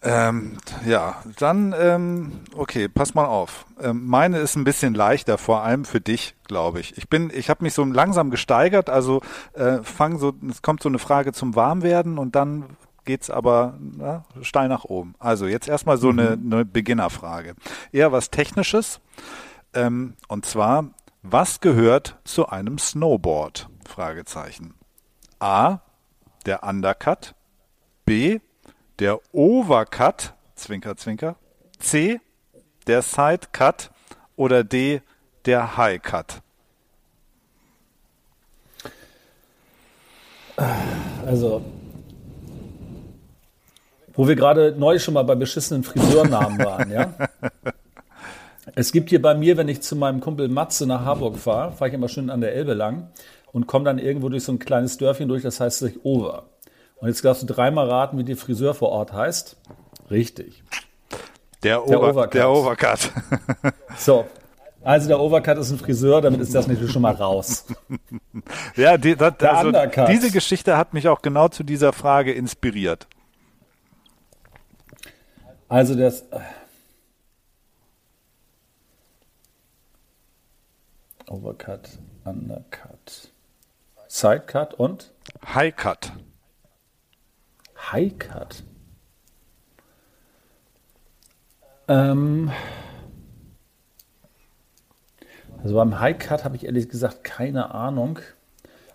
Ähm, 0.01 0.57
ja, 0.85 1.21
dann, 1.37 1.75
ähm, 1.77 2.31
okay, 2.55 2.87
pass 2.87 3.15
mal 3.15 3.25
auf. 3.25 3.65
Ähm, 3.81 4.07
meine 4.07 4.39
ist 4.39 4.55
ein 4.55 4.63
bisschen 4.63 4.93
leichter, 4.93 5.37
vor 5.37 5.63
allem 5.63 5.83
für 5.83 5.99
dich, 5.99 6.35
glaube 6.47 6.79
ich. 6.79 6.97
Ich 6.97 7.09
bin, 7.09 7.29
ich 7.33 7.49
habe 7.49 7.63
mich 7.63 7.73
so 7.73 7.83
langsam 7.83 8.29
gesteigert, 8.29 8.89
also 8.89 9.21
äh, 9.53 9.79
fang 9.83 10.17
so, 10.17 10.33
es 10.49 10.61
kommt 10.61 10.81
so 10.81 10.87
eine 10.87 10.99
Frage 10.99 11.33
zum 11.33 11.55
Warmwerden 11.55 12.17
und 12.17 12.35
dann 12.35 12.77
geht's 13.03 13.29
aber 13.29 13.77
na, 13.79 14.23
steil 14.41 14.69
nach 14.69 14.85
oben. 14.85 15.15
Also 15.19 15.47
jetzt 15.47 15.67
erstmal 15.67 15.97
so 15.97 16.09
eine, 16.09 16.33
eine 16.33 16.63
Beginnerfrage. 16.63 17.55
Eher 17.91 18.13
was 18.13 18.29
Technisches. 18.29 19.01
Ähm, 19.73 20.15
und 20.29 20.45
zwar, 20.45 20.91
was 21.23 21.59
gehört 21.59 22.19
zu 22.23 22.47
einem 22.47 22.77
Snowboard? 22.77 23.67
Fragezeichen. 23.85 24.75
A, 25.39 25.79
der 26.45 26.63
Undercut. 26.63 27.35
B, 28.05 28.39
der 28.99 29.19
Overcut. 29.33 30.33
Zwinker, 30.55 30.95
zwinker. 30.97 31.35
C, 31.79 32.19
der 32.87 33.01
Sidecut. 33.01 33.91
Oder 34.35 34.63
D, 34.63 35.01
der 35.45 35.77
Highcut. 35.77 36.41
Also, 41.25 41.61
wo 44.13 44.27
wir 44.27 44.35
gerade 44.35 44.75
neu 44.77 44.99
schon 44.99 45.13
mal 45.13 45.23
bei 45.23 45.35
beschissenen 45.35 45.83
Friseurnamen 45.83 46.59
waren, 46.59 46.91
ja? 46.91 47.13
Es 48.75 48.91
gibt 48.91 49.09
hier 49.09 49.21
bei 49.21 49.33
mir, 49.33 49.57
wenn 49.57 49.67
ich 49.67 49.81
zu 49.81 49.95
meinem 49.95 50.21
Kumpel 50.21 50.47
Matze 50.47 50.85
nach 50.85 51.03
Harburg 51.03 51.37
fahre, 51.37 51.71
fahre 51.71 51.89
ich 51.89 51.95
immer 51.95 52.07
schön 52.07 52.29
an 52.29 52.39
der 52.39 52.53
Elbe 52.53 52.75
lang 52.75 53.09
und 53.51 53.67
komme 53.67 53.83
dann 53.83 53.97
irgendwo 53.97 54.29
durch 54.29 54.43
so 54.43 54.51
ein 54.51 54.59
kleines 54.59 54.97
Dörfchen 54.97 55.27
durch, 55.27 55.41
das 55.41 55.59
heißt 55.59 55.79
sich 55.79 56.05
Over. 56.05 56.45
Und 57.01 57.07
jetzt 57.07 57.23
darfst 57.23 57.41
du 57.43 57.47
dreimal 57.47 57.89
raten, 57.89 58.17
wie 58.17 58.23
der 58.23 58.37
Friseur 58.37 58.73
vor 58.73 58.89
Ort 58.89 59.13
heißt. 59.13 59.57
Richtig. 60.11 60.63
Der, 61.63 61.81
Der 61.81 61.99
Over 61.99 62.09
Overcut. 62.11 62.33
Der 62.33 62.49
Overcut. 62.49 63.11
So. 63.97 64.25
Also 64.81 65.09
der 65.09 65.19
Overcut 65.19 65.57
ist 65.57 65.71
ein 65.71 65.77
Friseur, 65.77 66.21
damit 66.21 66.39
ist 66.39 66.55
das 66.55 66.67
natürlich 66.67 66.91
schon 66.93 67.01
mal 67.01 67.13
raus. 67.13 67.65
ja, 68.77 68.97
die, 68.97 69.15
das, 69.15 69.33
also, 69.39 69.73
diese 70.07 70.31
Geschichte 70.31 70.77
hat 70.77 70.93
mich 70.93 71.09
auch 71.09 71.21
genau 71.21 71.49
zu 71.49 71.63
dieser 71.63 71.91
Frage 71.91 72.31
inspiriert. 72.31 73.07
Also 75.67 75.95
das. 75.95 76.23
Overcut, 81.27 81.89
Undercut, 82.23 83.29
Sidecut 84.07 84.73
und 84.75 85.11
Highcut. 85.53 86.13
Highcut. 87.91 88.63
Ähm, 91.87 92.51
also 95.61 95.75
beim 95.75 95.99
Highcut 95.99 96.43
habe 96.43 96.55
ich 96.55 96.65
ehrlich 96.65 96.89
gesagt 96.89 97.23
keine 97.23 97.73
Ahnung. 97.73 98.19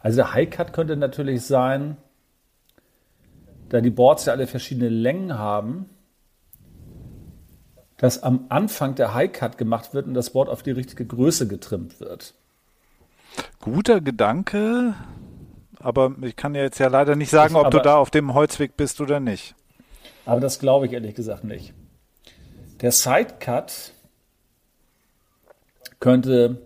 Also 0.00 0.16
der 0.16 0.32
Highcut 0.32 0.72
könnte 0.72 0.96
natürlich 0.96 1.42
sein, 1.42 1.96
da 3.68 3.80
die 3.80 3.90
Boards 3.90 4.26
ja 4.26 4.32
alle 4.32 4.46
verschiedene 4.46 4.88
Längen 4.88 5.38
haben, 5.38 5.88
dass 7.96 8.22
am 8.22 8.46
Anfang 8.48 8.94
der 8.94 9.14
Highcut 9.14 9.58
gemacht 9.58 9.94
wird 9.94 10.06
und 10.06 10.14
das 10.14 10.30
Board 10.30 10.48
auf 10.48 10.62
die 10.62 10.72
richtige 10.72 11.06
Größe 11.06 11.48
getrimmt 11.48 12.00
wird. 12.00 12.34
Guter 13.60 14.00
Gedanke, 14.00 14.94
aber 15.80 16.14
ich 16.22 16.36
kann 16.36 16.54
ja 16.54 16.62
jetzt 16.62 16.78
ja 16.78 16.88
leider 16.88 17.16
nicht 17.16 17.30
sagen, 17.30 17.56
ob 17.56 17.70
du 17.70 17.78
aber- 17.78 17.82
da 17.82 17.96
auf 17.96 18.10
dem 18.10 18.34
Holzweg 18.34 18.76
bist 18.76 19.00
oder 19.00 19.20
nicht. 19.20 19.54
Aber 20.26 20.40
das 20.40 20.58
glaube 20.58 20.86
ich 20.86 20.92
ehrlich 20.92 21.14
gesagt 21.14 21.44
nicht. 21.44 21.74
Der 22.80 22.92
Sidecut 22.92 23.92
könnte 26.00 26.62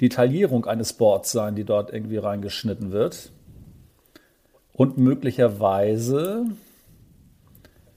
die 0.00 0.08
Taillierung 0.08 0.66
eines 0.66 0.92
Boards 0.92 1.32
sein, 1.32 1.54
die 1.54 1.64
dort 1.64 1.92
irgendwie 1.92 2.16
reingeschnitten 2.18 2.90
wird. 2.90 3.30
Und 4.72 4.98
möglicherweise 4.98 6.46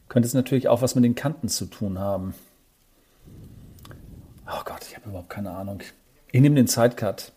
könnte 0.09 0.27
es 0.27 0.33
natürlich 0.33 0.67
auch 0.69 0.81
was 0.81 0.95
mit 0.95 1.03
den 1.03 1.15
Kanten 1.15 1.49
zu 1.49 1.65
tun 1.65 1.99
haben. 1.99 2.33
Oh 4.47 4.61
Gott, 4.63 4.85
ich 4.87 4.95
habe 4.95 5.09
überhaupt 5.09 5.29
keine 5.29 5.51
Ahnung. 5.51 5.81
Ich 6.31 6.39
nehme 6.39 6.55
den 6.55 6.67
Sidecut. 6.67 7.31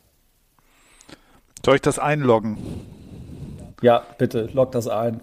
Soll 1.65 1.77
ich 1.77 1.83
das 1.83 1.99
einloggen? 1.99 2.57
Ja, 3.83 4.03
bitte, 4.19 4.49
log 4.53 4.73
das 4.73 4.89
ein. 4.89 5.23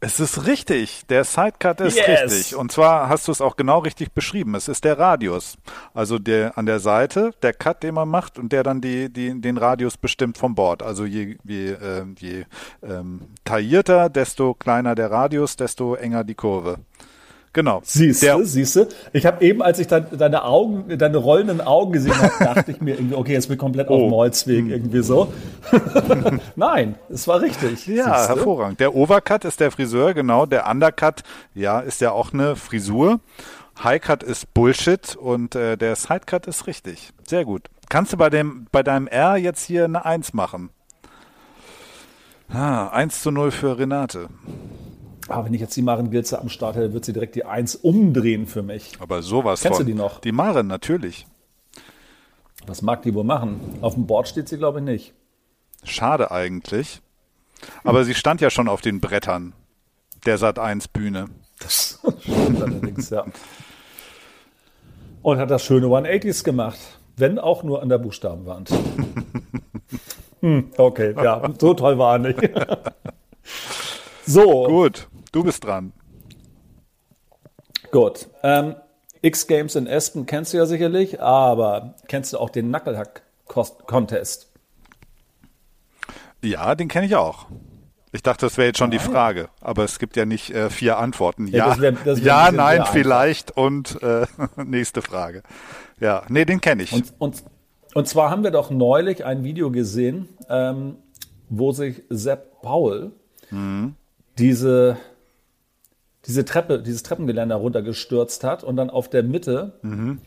Es 0.00 0.20
ist 0.20 0.46
richtig. 0.46 1.06
Der 1.08 1.24
Sidecut 1.24 1.80
ist 1.80 1.96
Yes. 1.96 2.22
richtig. 2.24 2.56
Und 2.56 2.70
zwar 2.70 3.08
hast 3.08 3.28
du 3.28 3.32
es 3.32 3.40
auch 3.40 3.56
genau 3.56 3.78
richtig 3.78 4.12
beschrieben. 4.12 4.54
Es 4.54 4.68
ist 4.68 4.84
der 4.84 4.98
Radius. 4.98 5.56
Also 5.94 6.18
der 6.18 6.58
an 6.58 6.66
der 6.66 6.80
Seite, 6.80 7.30
der 7.42 7.54
Cut, 7.54 7.82
den 7.82 7.94
man 7.94 8.08
macht 8.08 8.38
und 8.38 8.52
der 8.52 8.62
dann 8.62 8.80
die, 8.82 9.10
die, 9.10 9.40
den 9.40 9.56
Radius 9.56 9.96
bestimmt 9.96 10.36
vom 10.36 10.54
Board. 10.54 10.82
Also 10.82 11.06
je, 11.06 11.38
je, 11.44 11.70
äh, 11.72 12.04
je 12.18 12.44
ähm, 12.82 13.22
taillierter, 13.44 14.10
desto 14.10 14.52
kleiner 14.54 14.94
der 14.94 15.10
Radius, 15.10 15.56
desto 15.56 15.94
enger 15.94 16.24
die 16.24 16.34
Kurve. 16.34 16.76
Genau. 17.56 17.80
Siehst 17.84 18.22
du, 18.22 18.44
siehst 18.44 18.76
du. 18.76 18.86
Ich 19.14 19.24
habe 19.24 19.42
eben, 19.42 19.62
als 19.62 19.78
ich 19.78 19.86
dann 19.86 20.06
deine 20.12 20.44
Augen, 20.44 20.98
deine 20.98 21.16
rollenden 21.16 21.62
Augen 21.62 21.92
gesehen 21.92 22.14
habe, 22.20 22.34
dachte 22.38 22.70
ich 22.70 22.82
mir 22.82 22.96
irgendwie, 22.96 23.14
okay, 23.14 23.32
jetzt 23.32 23.46
bin 23.46 23.54
ich 23.54 23.58
komplett 23.58 23.88
oh. 23.88 23.94
auf 23.94 24.00
dem 24.02 24.10
Holzweg 24.10 24.68
irgendwie 24.68 25.02
so. 25.02 25.32
Nein, 26.54 26.96
es 27.08 27.26
war 27.26 27.40
richtig. 27.40 27.86
Ja, 27.86 28.28
hervorragend. 28.28 28.78
Der 28.78 28.94
Overcut 28.94 29.46
ist 29.46 29.58
der 29.58 29.70
Friseur, 29.70 30.12
genau. 30.12 30.44
Der 30.44 30.68
Undercut, 30.68 31.22
ja, 31.54 31.80
ist 31.80 32.02
ja 32.02 32.12
auch 32.12 32.34
eine 32.34 32.56
Frisur. 32.56 33.20
Highcut 33.82 34.22
ist 34.22 34.52
Bullshit 34.52 35.16
und 35.16 35.54
äh, 35.54 35.78
der 35.78 35.96
Sidecut 35.96 36.46
ist 36.48 36.66
richtig. 36.66 37.14
Sehr 37.26 37.46
gut. 37.46 37.70
Kannst 37.88 38.12
du 38.12 38.18
bei 38.18 38.28
dem 38.28 38.66
bei 38.70 38.82
deinem 38.82 39.06
R 39.06 39.38
jetzt 39.38 39.64
hier 39.64 39.86
eine 39.86 40.04
1 40.04 40.34
machen? 40.34 40.68
Ah, 42.52 42.88
1 42.88 43.22
zu 43.22 43.30
0 43.30 43.50
für 43.50 43.78
Renate. 43.78 44.28
Ah, 45.28 45.44
wenn 45.44 45.52
ich 45.54 45.60
jetzt 45.60 45.76
die 45.76 45.82
Maren 45.82 46.10
Gilze 46.10 46.40
am 46.40 46.48
Start 46.48 46.76
hätte, 46.76 46.92
wird 46.92 47.04
sie 47.04 47.12
direkt 47.12 47.34
die 47.34 47.44
Eins 47.44 47.74
umdrehen 47.74 48.46
für 48.46 48.62
mich. 48.62 48.92
Aber 49.00 49.22
sowas 49.22 49.62
Kennst 49.62 49.78
von. 49.78 49.86
du 49.86 49.92
die 49.92 49.98
noch? 49.98 50.20
Die 50.20 50.32
Maren, 50.32 50.66
natürlich. 50.68 51.26
Was 52.66 52.82
mag 52.82 53.02
die 53.02 53.14
wohl 53.14 53.24
machen? 53.24 53.60
Auf 53.80 53.94
dem 53.94 54.06
Board 54.06 54.28
steht 54.28 54.48
sie, 54.48 54.56
glaube 54.56 54.78
ich, 54.78 54.84
nicht. 54.84 55.14
Schade 55.84 56.30
eigentlich. 56.30 57.00
Aber 57.84 58.04
sie 58.04 58.14
stand 58.14 58.40
ja 58.40 58.50
schon 58.50 58.68
auf 58.68 58.80
den 58.80 59.00
Brettern 59.00 59.52
der 60.26 60.38
Sat 60.38 60.58
1 60.58 60.88
Bühne. 60.88 61.26
Das 61.60 62.00
stimmt 62.20 62.62
allerdings, 62.62 63.10
ja. 63.10 63.24
Und 65.22 65.38
hat 65.38 65.50
das 65.50 65.64
schöne 65.64 65.86
180s 65.86 66.44
gemacht. 66.44 66.78
Wenn 67.16 67.38
auch 67.38 67.62
nur 67.62 67.82
an 67.82 67.88
der 67.88 67.98
Buchstabenwand. 67.98 68.70
hm, 70.40 70.70
okay, 70.76 71.14
ja, 71.16 71.42
so 71.58 71.72
toll 71.74 71.98
war 71.98 72.14
er 72.14 72.18
nicht. 72.18 72.38
so. 74.26 74.66
Gut. 74.66 75.08
Du 75.32 75.44
bist 75.44 75.64
dran. 75.64 75.92
Gut. 77.90 78.28
Ähm, 78.42 78.76
X-Games 79.22 79.74
in 79.76 79.88
Aspen 79.88 80.26
kennst 80.26 80.52
du 80.52 80.58
ja 80.58 80.66
sicherlich, 80.66 81.20
aber 81.20 81.94
kennst 82.08 82.32
du 82.32 82.38
auch 82.38 82.50
den 82.50 82.68
Knucklehack-Contest? 82.68 84.52
Ja, 86.42 86.74
den 86.74 86.88
kenne 86.88 87.06
ich 87.06 87.16
auch. 87.16 87.46
Ich 88.12 88.22
dachte, 88.22 88.46
das 88.46 88.56
wäre 88.56 88.68
jetzt 88.68 88.78
schon 88.78 88.88
ah, 88.88 88.90
die 88.92 88.98
Frage, 88.98 89.48
aber 89.60 89.84
es 89.84 89.98
gibt 89.98 90.16
ja 90.16 90.24
nicht 90.24 90.50
äh, 90.50 90.70
vier 90.70 90.98
Antworten. 90.98 91.48
Ja, 91.48 91.56
ja, 91.58 91.66
das 91.68 91.80
wär, 91.80 91.92
das 91.92 92.18
wär 92.20 92.26
ja 92.26 92.52
nein, 92.52 92.84
vielleicht 92.90 93.56
und 93.56 94.00
äh, 94.02 94.26
nächste 94.64 95.02
Frage. 95.02 95.42
Ja, 96.00 96.22
nee, 96.28 96.44
den 96.44 96.60
kenne 96.60 96.84
ich. 96.84 96.92
Und, 96.92 97.14
und, 97.18 97.44
und, 97.94 98.08
zwar 98.08 98.30
haben 98.30 98.44
wir 98.44 98.52
doch 98.52 98.70
neulich 98.70 99.24
ein 99.24 99.44
Video 99.44 99.70
gesehen, 99.70 100.28
ähm, 100.48 100.96
wo 101.48 101.72
sich 101.72 102.02
Sepp 102.08 102.62
Paul 102.62 103.12
mhm 103.50 103.96
diese, 104.38 104.98
diese 106.26 106.44
Treppe, 106.44 106.82
dieses 106.82 107.02
Treppengeländer 107.02 107.56
runtergestürzt 107.56 108.44
hat 108.44 108.64
und 108.64 108.76
dann 108.76 108.90
auf 108.90 109.08
der 109.08 109.22
Mitte 109.22 109.72
mhm. 109.82 110.20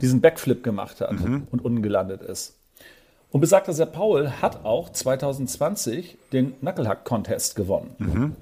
diesen 0.00 0.20
Backflip 0.20 0.62
gemacht 0.62 1.00
hat 1.00 1.12
mhm. 1.12 1.46
und 1.50 1.64
unten 1.64 1.82
gelandet 1.82 2.22
ist. 2.22 2.58
Und 3.30 3.40
besagter 3.40 3.72
Sepp 3.72 3.92
Paul 3.92 4.30
hat 4.30 4.64
auch 4.64 4.90
2020 4.90 6.18
den 6.32 6.58
Knucklehack-Contest 6.60 7.56
gewonnen. 7.56 7.96
Mhm. 7.98 8.36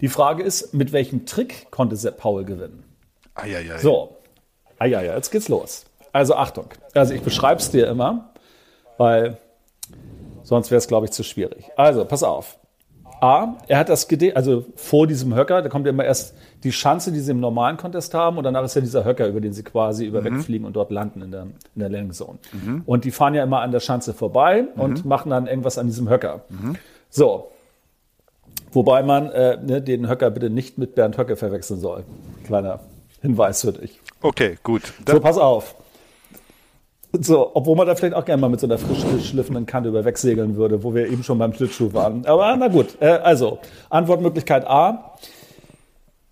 Die 0.00 0.08
Frage 0.08 0.42
ist, 0.42 0.72
mit 0.72 0.92
welchem 0.92 1.26
Trick 1.26 1.70
konnte 1.70 1.96
Sepp 1.96 2.16
Paul 2.16 2.44
gewinnen? 2.44 2.84
Eieiei. 3.34 3.78
So, 3.78 4.16
eieiei, 4.78 5.14
jetzt 5.14 5.30
geht's 5.30 5.48
los. 5.48 5.84
Also 6.12 6.34
Achtung, 6.34 6.66
also 6.94 7.14
ich 7.14 7.22
beschreibe 7.22 7.60
es 7.60 7.70
dir 7.70 7.86
immer, 7.86 8.30
weil 8.96 9.38
sonst 10.42 10.70
wäre 10.70 10.78
es, 10.78 10.88
glaube 10.88 11.06
ich, 11.06 11.12
zu 11.12 11.22
schwierig. 11.22 11.70
Also, 11.76 12.04
pass 12.04 12.22
auf. 12.22 12.58
A, 13.20 13.56
er 13.68 13.78
hat 13.78 13.88
das 13.88 14.08
gedehnt, 14.08 14.36
also 14.36 14.64
vor 14.76 15.06
diesem 15.06 15.34
Höcker, 15.34 15.62
da 15.62 15.68
kommt 15.68 15.86
ja 15.86 15.90
immer 15.90 16.04
erst 16.04 16.34
die 16.62 16.72
Schanze, 16.72 17.12
die 17.12 17.20
sie 17.20 17.32
im 17.32 17.40
normalen 17.40 17.76
Contest 17.76 18.14
haben, 18.14 18.38
und 18.38 18.44
danach 18.44 18.64
ist 18.64 18.74
ja 18.74 18.80
dieser 18.80 19.04
Höcker, 19.04 19.26
über 19.26 19.40
den 19.40 19.52
sie 19.52 19.62
quasi 19.62 20.08
mhm. 20.08 20.24
wegfliegen 20.24 20.66
und 20.66 20.74
dort 20.74 20.90
landen 20.90 21.22
in 21.22 21.30
der, 21.30 21.42
in 21.42 21.52
der 21.76 21.88
Landing 21.88 22.12
Zone. 22.12 22.38
Mhm. 22.52 22.82
Und 22.86 23.04
die 23.04 23.10
fahren 23.10 23.34
ja 23.34 23.42
immer 23.42 23.60
an 23.60 23.72
der 23.72 23.80
Schanze 23.80 24.14
vorbei 24.14 24.62
mhm. 24.74 24.80
und 24.80 25.04
machen 25.04 25.30
dann 25.30 25.46
irgendwas 25.46 25.78
an 25.78 25.86
diesem 25.86 26.08
Höcker. 26.08 26.42
Mhm. 26.48 26.76
So. 27.08 27.50
Wobei 28.72 29.02
man 29.02 29.30
äh, 29.30 29.58
ne, 29.60 29.82
den 29.82 30.08
Höcker 30.08 30.30
bitte 30.30 30.48
nicht 30.48 30.78
mit 30.78 30.94
Bernd 30.94 31.18
Höcke 31.18 31.36
verwechseln 31.36 31.80
soll. 31.80 32.04
Kleiner 32.44 32.80
Hinweis 33.20 33.62
für 33.62 33.72
dich. 33.72 34.00
Okay, 34.22 34.58
gut. 34.62 34.92
Dann 35.04 35.16
so, 35.16 35.20
pass 35.20 35.38
auf. 35.38 35.74
So, 37.20 37.50
obwohl 37.54 37.76
man 37.76 37.86
da 37.86 37.94
vielleicht 37.94 38.14
auch 38.14 38.24
gerne 38.24 38.40
mal 38.40 38.48
mit 38.48 38.60
so 38.60 38.66
einer 38.66 38.78
frisch 38.78 39.04
geschliffenen 39.04 39.66
Kante 39.66 39.88
über 39.88 40.04
wegsegeln 40.04 40.56
würde, 40.56 40.84
wo 40.84 40.94
wir 40.94 41.08
eben 41.08 41.24
schon 41.24 41.38
beim 41.38 41.52
Schlittschuh 41.52 41.92
waren. 41.92 42.24
Aber 42.24 42.56
na 42.56 42.68
gut, 42.68 42.96
äh, 43.00 43.06
also 43.06 43.58
Antwortmöglichkeit 43.88 44.66
A. 44.66 45.16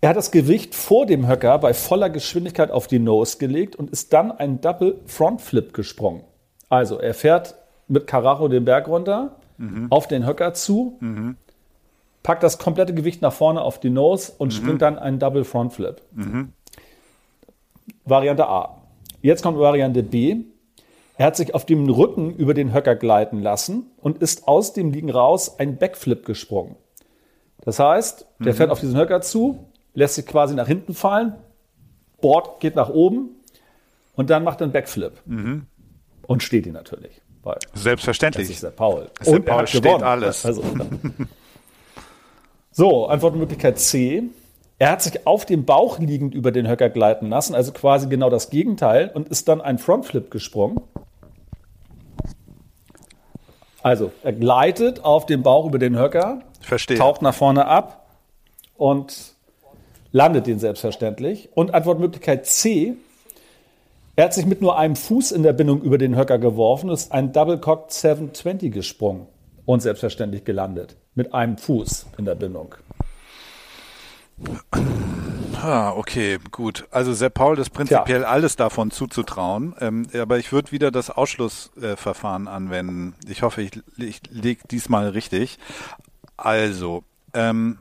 Er 0.01 0.09
hat 0.09 0.15
das 0.15 0.31
Gewicht 0.31 0.75
vor 0.75 1.05
dem 1.05 1.27
Höcker 1.27 1.57
bei 1.59 1.73
voller 1.73 2.09
Geschwindigkeit 2.09 2.71
auf 2.71 2.87
die 2.87 2.99
Nose 2.99 3.37
gelegt 3.37 3.75
und 3.75 3.89
ist 3.89 4.13
dann 4.13 4.31
einen 4.31 4.61
Double 4.61 5.01
Front 5.05 5.41
Flip 5.41 5.73
gesprungen. 5.73 6.23
Also 6.69 6.99
er 6.99 7.13
fährt 7.13 7.55
mit 7.89 8.07
Karacho 8.07 8.47
den 8.47 8.63
Berg 8.63 8.87
runter, 8.87 9.35
mhm. 9.57 9.87
auf 9.89 10.07
den 10.07 10.25
Höcker 10.25 10.53
zu, 10.53 10.97
mhm. 11.01 11.35
packt 12.23 12.43
das 12.43 12.57
komplette 12.57 12.93
Gewicht 12.93 13.21
nach 13.21 13.33
vorne 13.33 13.61
auf 13.61 13.79
die 13.79 13.89
Nose 13.89 14.31
und 14.37 14.53
mhm. 14.53 14.57
springt 14.57 14.81
dann 14.81 14.97
einen 14.97 15.19
Double 15.19 15.43
Front 15.43 15.73
Flip. 15.73 16.01
Mhm. 16.13 16.53
Variante 18.05 18.47
A. 18.47 18.77
Jetzt 19.21 19.43
kommt 19.43 19.59
Variante 19.59 20.01
B. 20.01 20.37
Er 21.19 21.25
hat 21.25 21.35
sich 21.35 21.53
auf 21.53 21.65
dem 21.65 21.89
Rücken 21.89 22.33
über 22.33 22.53
den 22.53 22.73
Höcker 22.73 22.95
gleiten 22.95 23.41
lassen 23.41 23.91
und 23.97 24.19
ist 24.19 24.47
aus 24.47 24.71
dem 24.71 24.91
Liegen 24.91 25.09
raus 25.09 25.59
ein 25.59 25.75
Backflip 25.75 26.25
gesprungen. 26.25 26.77
Das 27.59 27.77
heißt, 27.77 28.25
der 28.39 28.53
mhm. 28.53 28.57
fährt 28.57 28.71
auf 28.71 28.79
diesen 28.79 28.97
Höcker 28.97 29.19
zu, 29.19 29.65
lässt 29.93 30.15
sich 30.15 30.25
quasi 30.25 30.55
nach 30.55 30.67
hinten 30.67 30.93
fallen, 30.93 31.35
Board 32.21 32.61
geht 32.61 32.77
nach 32.77 32.87
oben 32.87 33.31
und 34.15 34.29
dann 34.29 34.45
macht 34.45 34.61
er 34.61 34.63
einen 34.63 34.71
Backflip. 34.71 35.11
Mhm. 35.25 35.65
Und 36.25 36.41
steht 36.41 36.65
ihn 36.65 36.71
natürlich. 36.71 37.21
Selbstverständlich. 37.73 38.47
Das 38.47 38.55
ist 38.55 38.63
der 38.63 38.69
Paul. 38.69 39.09
Das 39.19 39.27
und 39.27 39.45
der 39.45 39.51
Paul 39.51 39.67
steht 39.67 39.83
gewonnen. 39.83 40.03
alles. 40.03 40.45
Also, 40.45 40.63
so, 42.71 43.07
Antwortmöglichkeit 43.07 43.77
C. 43.77 44.23
Er 44.77 44.91
hat 44.91 45.01
sich 45.01 45.27
auf 45.27 45.45
dem 45.45 45.65
Bauch 45.65 45.99
liegend 45.99 46.33
über 46.33 46.53
den 46.53 46.69
Höcker 46.69 46.89
gleiten 46.89 47.27
lassen, 47.27 47.55
also 47.55 47.73
quasi 47.73 48.07
genau 48.07 48.29
das 48.29 48.49
Gegenteil, 48.49 49.11
und 49.13 49.27
ist 49.27 49.49
dann 49.49 49.59
ein 49.59 49.79
Frontflip 49.79 50.31
gesprungen. 50.31 50.79
Also, 53.81 54.11
er 54.23 54.33
gleitet 54.33 55.03
auf 55.03 55.25
dem 55.25 55.43
Bauch 55.43 55.65
über 55.65 55.79
den 55.79 55.97
Höcker, 55.97 56.41
Verstehe. 56.61 56.97
taucht 56.97 57.21
nach 57.21 57.33
vorne 57.33 57.65
ab 57.65 58.05
und 58.77 59.33
landet 60.11 60.47
den 60.47 60.59
selbstverständlich. 60.59 61.49
Und 61.53 61.73
Antwortmöglichkeit 61.73 62.45
C, 62.45 62.95
er 64.15 64.25
hat 64.25 64.33
sich 64.33 64.45
mit 64.45 64.61
nur 64.61 64.77
einem 64.77 64.95
Fuß 64.95 65.31
in 65.31 65.43
der 65.43 65.53
Bindung 65.53 65.81
über 65.81 65.97
den 65.97 66.17
Höcker 66.17 66.39
geworfen, 66.39 66.89
ist 66.89 67.11
ein 67.13 67.31
Double 67.31 67.57
Cocked 67.57 67.91
720 67.93 68.71
gesprungen 68.71 69.27
und 69.65 69.81
selbstverständlich 69.81 70.43
gelandet. 70.43 70.97
Mit 71.15 71.33
einem 71.33 71.57
Fuß 71.57 72.07
in 72.17 72.25
der 72.25 72.35
Bindung. 72.35 72.75
Ah, 75.61 75.91
okay, 75.91 76.39
gut. 76.51 76.87
Also 76.89 77.13
Sepp 77.13 77.33
Paul 77.33 77.59
ist 77.59 77.71
prinzipiell 77.71 78.21
Tja. 78.21 78.29
alles 78.29 78.55
davon 78.55 78.91
zuzutrauen, 78.91 79.75
ähm, 79.81 80.07
aber 80.17 80.37
ich 80.37 80.53
würde 80.53 80.71
wieder 80.71 80.89
das 80.89 81.09
Ausschlussverfahren 81.09 82.47
äh, 82.47 82.49
anwenden. 82.49 83.15
Ich 83.27 83.41
hoffe, 83.41 83.61
ich, 83.61 83.71
ich 83.97 84.21
lege 84.29 84.61
diesmal 84.71 85.09
richtig. 85.09 85.59
Also, 86.37 87.03
ähm, 87.33 87.77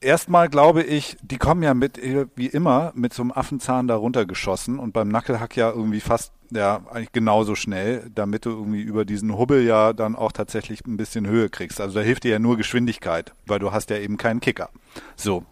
erstmal 0.00 0.48
glaube 0.48 0.82
ich, 0.82 1.16
die 1.22 1.38
kommen 1.38 1.62
ja 1.62 1.74
mit, 1.74 2.00
wie 2.34 2.46
immer, 2.46 2.90
mit 2.96 3.14
so 3.14 3.22
einem 3.22 3.30
Affenzahn 3.30 3.86
da 3.86 3.94
runtergeschossen 3.94 4.80
und 4.80 4.92
beim 4.92 5.08
Nackelhack 5.08 5.56
ja 5.56 5.70
irgendwie 5.70 6.00
fast, 6.00 6.32
ja, 6.50 6.80
eigentlich 6.90 7.12
genauso 7.12 7.54
schnell, 7.54 8.10
damit 8.12 8.46
du 8.46 8.50
irgendwie 8.50 8.82
über 8.82 9.04
diesen 9.04 9.38
Hubbel 9.38 9.62
ja 9.64 9.92
dann 9.92 10.16
auch 10.16 10.32
tatsächlich 10.32 10.84
ein 10.86 10.96
bisschen 10.96 11.28
Höhe 11.28 11.50
kriegst. 11.50 11.80
Also 11.80 12.00
da 12.00 12.04
hilft 12.04 12.24
dir 12.24 12.32
ja 12.32 12.38
nur 12.40 12.56
Geschwindigkeit, 12.56 13.32
weil 13.46 13.60
du 13.60 13.70
hast 13.70 13.90
ja 13.90 13.98
eben 13.98 14.16
keinen 14.16 14.40
Kicker. 14.40 14.70
So. 15.14 15.44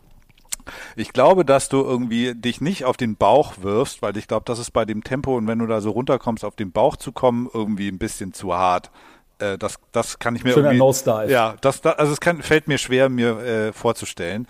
Ich 0.96 1.12
glaube, 1.12 1.44
dass 1.44 1.68
du 1.68 1.82
irgendwie 1.82 2.34
dich 2.34 2.60
nicht 2.60 2.84
auf 2.84 2.96
den 2.96 3.16
Bauch 3.16 3.54
wirfst, 3.60 4.02
weil 4.02 4.16
ich 4.16 4.28
glaube, 4.28 4.44
das 4.46 4.58
ist 4.58 4.72
bei 4.72 4.84
dem 4.84 5.04
Tempo 5.04 5.36
und 5.36 5.46
wenn 5.46 5.58
du 5.58 5.66
da 5.66 5.80
so 5.80 5.90
runterkommst, 5.90 6.44
auf 6.44 6.56
den 6.56 6.72
Bauch 6.72 6.96
zu 6.96 7.12
kommen, 7.12 7.48
irgendwie 7.52 7.88
ein 7.88 7.98
bisschen 7.98 8.32
zu 8.32 8.54
hart. 8.54 8.90
Äh, 9.38 9.58
das, 9.58 9.78
das 9.92 10.18
kann 10.18 10.36
ich 10.36 10.44
mir 10.44 10.52
Schöner 10.52 10.68
irgendwie. 10.68 10.78
Ja, 11.30 11.56
das, 11.60 11.80
das, 11.80 11.96
also 11.96 12.12
es 12.12 12.20
kann, 12.20 12.42
fällt 12.42 12.68
mir 12.68 12.78
schwer, 12.78 13.08
mir 13.08 13.38
äh, 13.38 13.72
vorzustellen. 13.72 14.46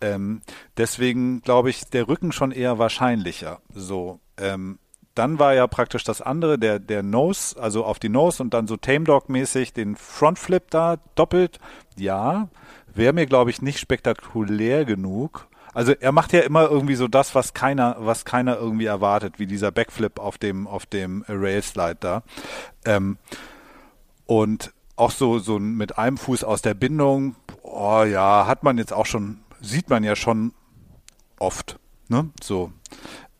Ähm, 0.00 0.42
deswegen 0.76 1.40
glaube 1.42 1.70
ich, 1.70 1.84
der 1.86 2.08
Rücken 2.08 2.32
schon 2.32 2.52
eher 2.52 2.78
wahrscheinlicher. 2.78 3.60
So, 3.74 4.20
ähm, 4.36 4.78
dann 5.18 5.40
war 5.40 5.54
ja 5.54 5.66
praktisch 5.66 6.04
das 6.04 6.22
andere, 6.22 6.58
der, 6.58 6.78
der 6.78 7.02
Nose, 7.02 7.60
also 7.60 7.84
auf 7.84 7.98
die 7.98 8.08
Nose 8.08 8.40
und 8.40 8.54
dann 8.54 8.68
so 8.68 8.76
Tame 8.76 9.04
Dog-mäßig 9.04 9.72
den 9.72 9.96
Frontflip 9.96 10.70
da 10.70 10.98
doppelt. 11.16 11.58
Ja, 11.96 12.48
wäre 12.94 13.12
mir, 13.12 13.26
glaube 13.26 13.50
ich, 13.50 13.60
nicht 13.60 13.80
spektakulär 13.80 14.84
genug. 14.84 15.47
Also 15.78 15.92
er 15.92 16.10
macht 16.10 16.32
ja 16.32 16.40
immer 16.40 16.68
irgendwie 16.68 16.96
so 16.96 17.06
das, 17.06 17.36
was 17.36 17.54
keiner, 17.54 17.98
was 18.00 18.24
keiner 18.24 18.56
irgendwie 18.56 18.86
erwartet, 18.86 19.38
wie 19.38 19.46
dieser 19.46 19.70
Backflip 19.70 20.18
auf 20.18 20.36
dem, 20.36 20.66
auf 20.66 20.86
dem 20.86 21.24
Railslide 21.28 21.98
da. 22.00 22.24
Ähm, 22.84 23.16
und 24.26 24.72
auch 24.96 25.12
so, 25.12 25.38
so 25.38 25.60
mit 25.60 25.96
einem 25.96 26.16
Fuß 26.16 26.42
aus 26.42 26.62
der 26.62 26.74
Bindung, 26.74 27.36
oh 27.62 28.02
ja, 28.02 28.48
hat 28.48 28.64
man 28.64 28.76
jetzt 28.76 28.92
auch 28.92 29.06
schon, 29.06 29.38
sieht 29.60 29.88
man 29.88 30.02
ja 30.02 30.16
schon 30.16 30.52
oft. 31.38 31.78
Ne? 32.08 32.28
So. 32.42 32.72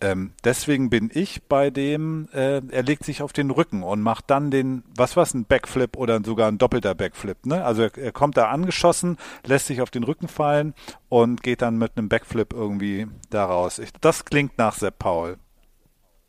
Ähm, 0.01 0.33
deswegen 0.45 0.91
bin 0.91 1.11
ich 1.13 1.43
bei 1.49 1.71
dem, 1.71 2.29
äh, 2.33 2.63
er 2.71 2.83
legt 2.85 3.05
sich 3.05 3.21
auf 3.21 3.33
den 3.33 3.51
Rücken 3.51 3.83
und 3.83 4.01
macht 4.01 4.31
dann 4.31 4.53
den, 4.53 4.85
was 4.97 5.17
was, 5.17 5.35
ein 5.35 5.45
Backflip 5.45 5.97
oder 5.97 6.21
sogar 6.25 6.49
ein 6.49 6.59
doppelter 6.59 6.95
Backflip. 6.95 7.47
Ne? 7.47 7.65
Also 7.65 7.83
er, 7.83 7.99
er 7.99 8.13
kommt 8.13 8.37
da 8.37 8.49
angeschossen, 8.49 9.17
lässt 9.45 9.67
sich 9.67 9.83
auf 9.83 9.91
den 9.91 10.05
Rücken 10.05 10.29
fallen 10.29 10.75
und 11.09 11.43
geht 11.43 11.63
dann 11.63 11.79
mit 11.79 11.93
einem 11.97 12.09
Backflip 12.09 12.53
irgendwie 12.53 13.09
da 13.31 13.45
raus. 13.47 13.81
Ich, 13.81 13.91
das 14.01 14.25
klingt 14.25 14.57
nach 14.57 14.75
Sepp 14.75 15.01
Paul. 15.01 15.37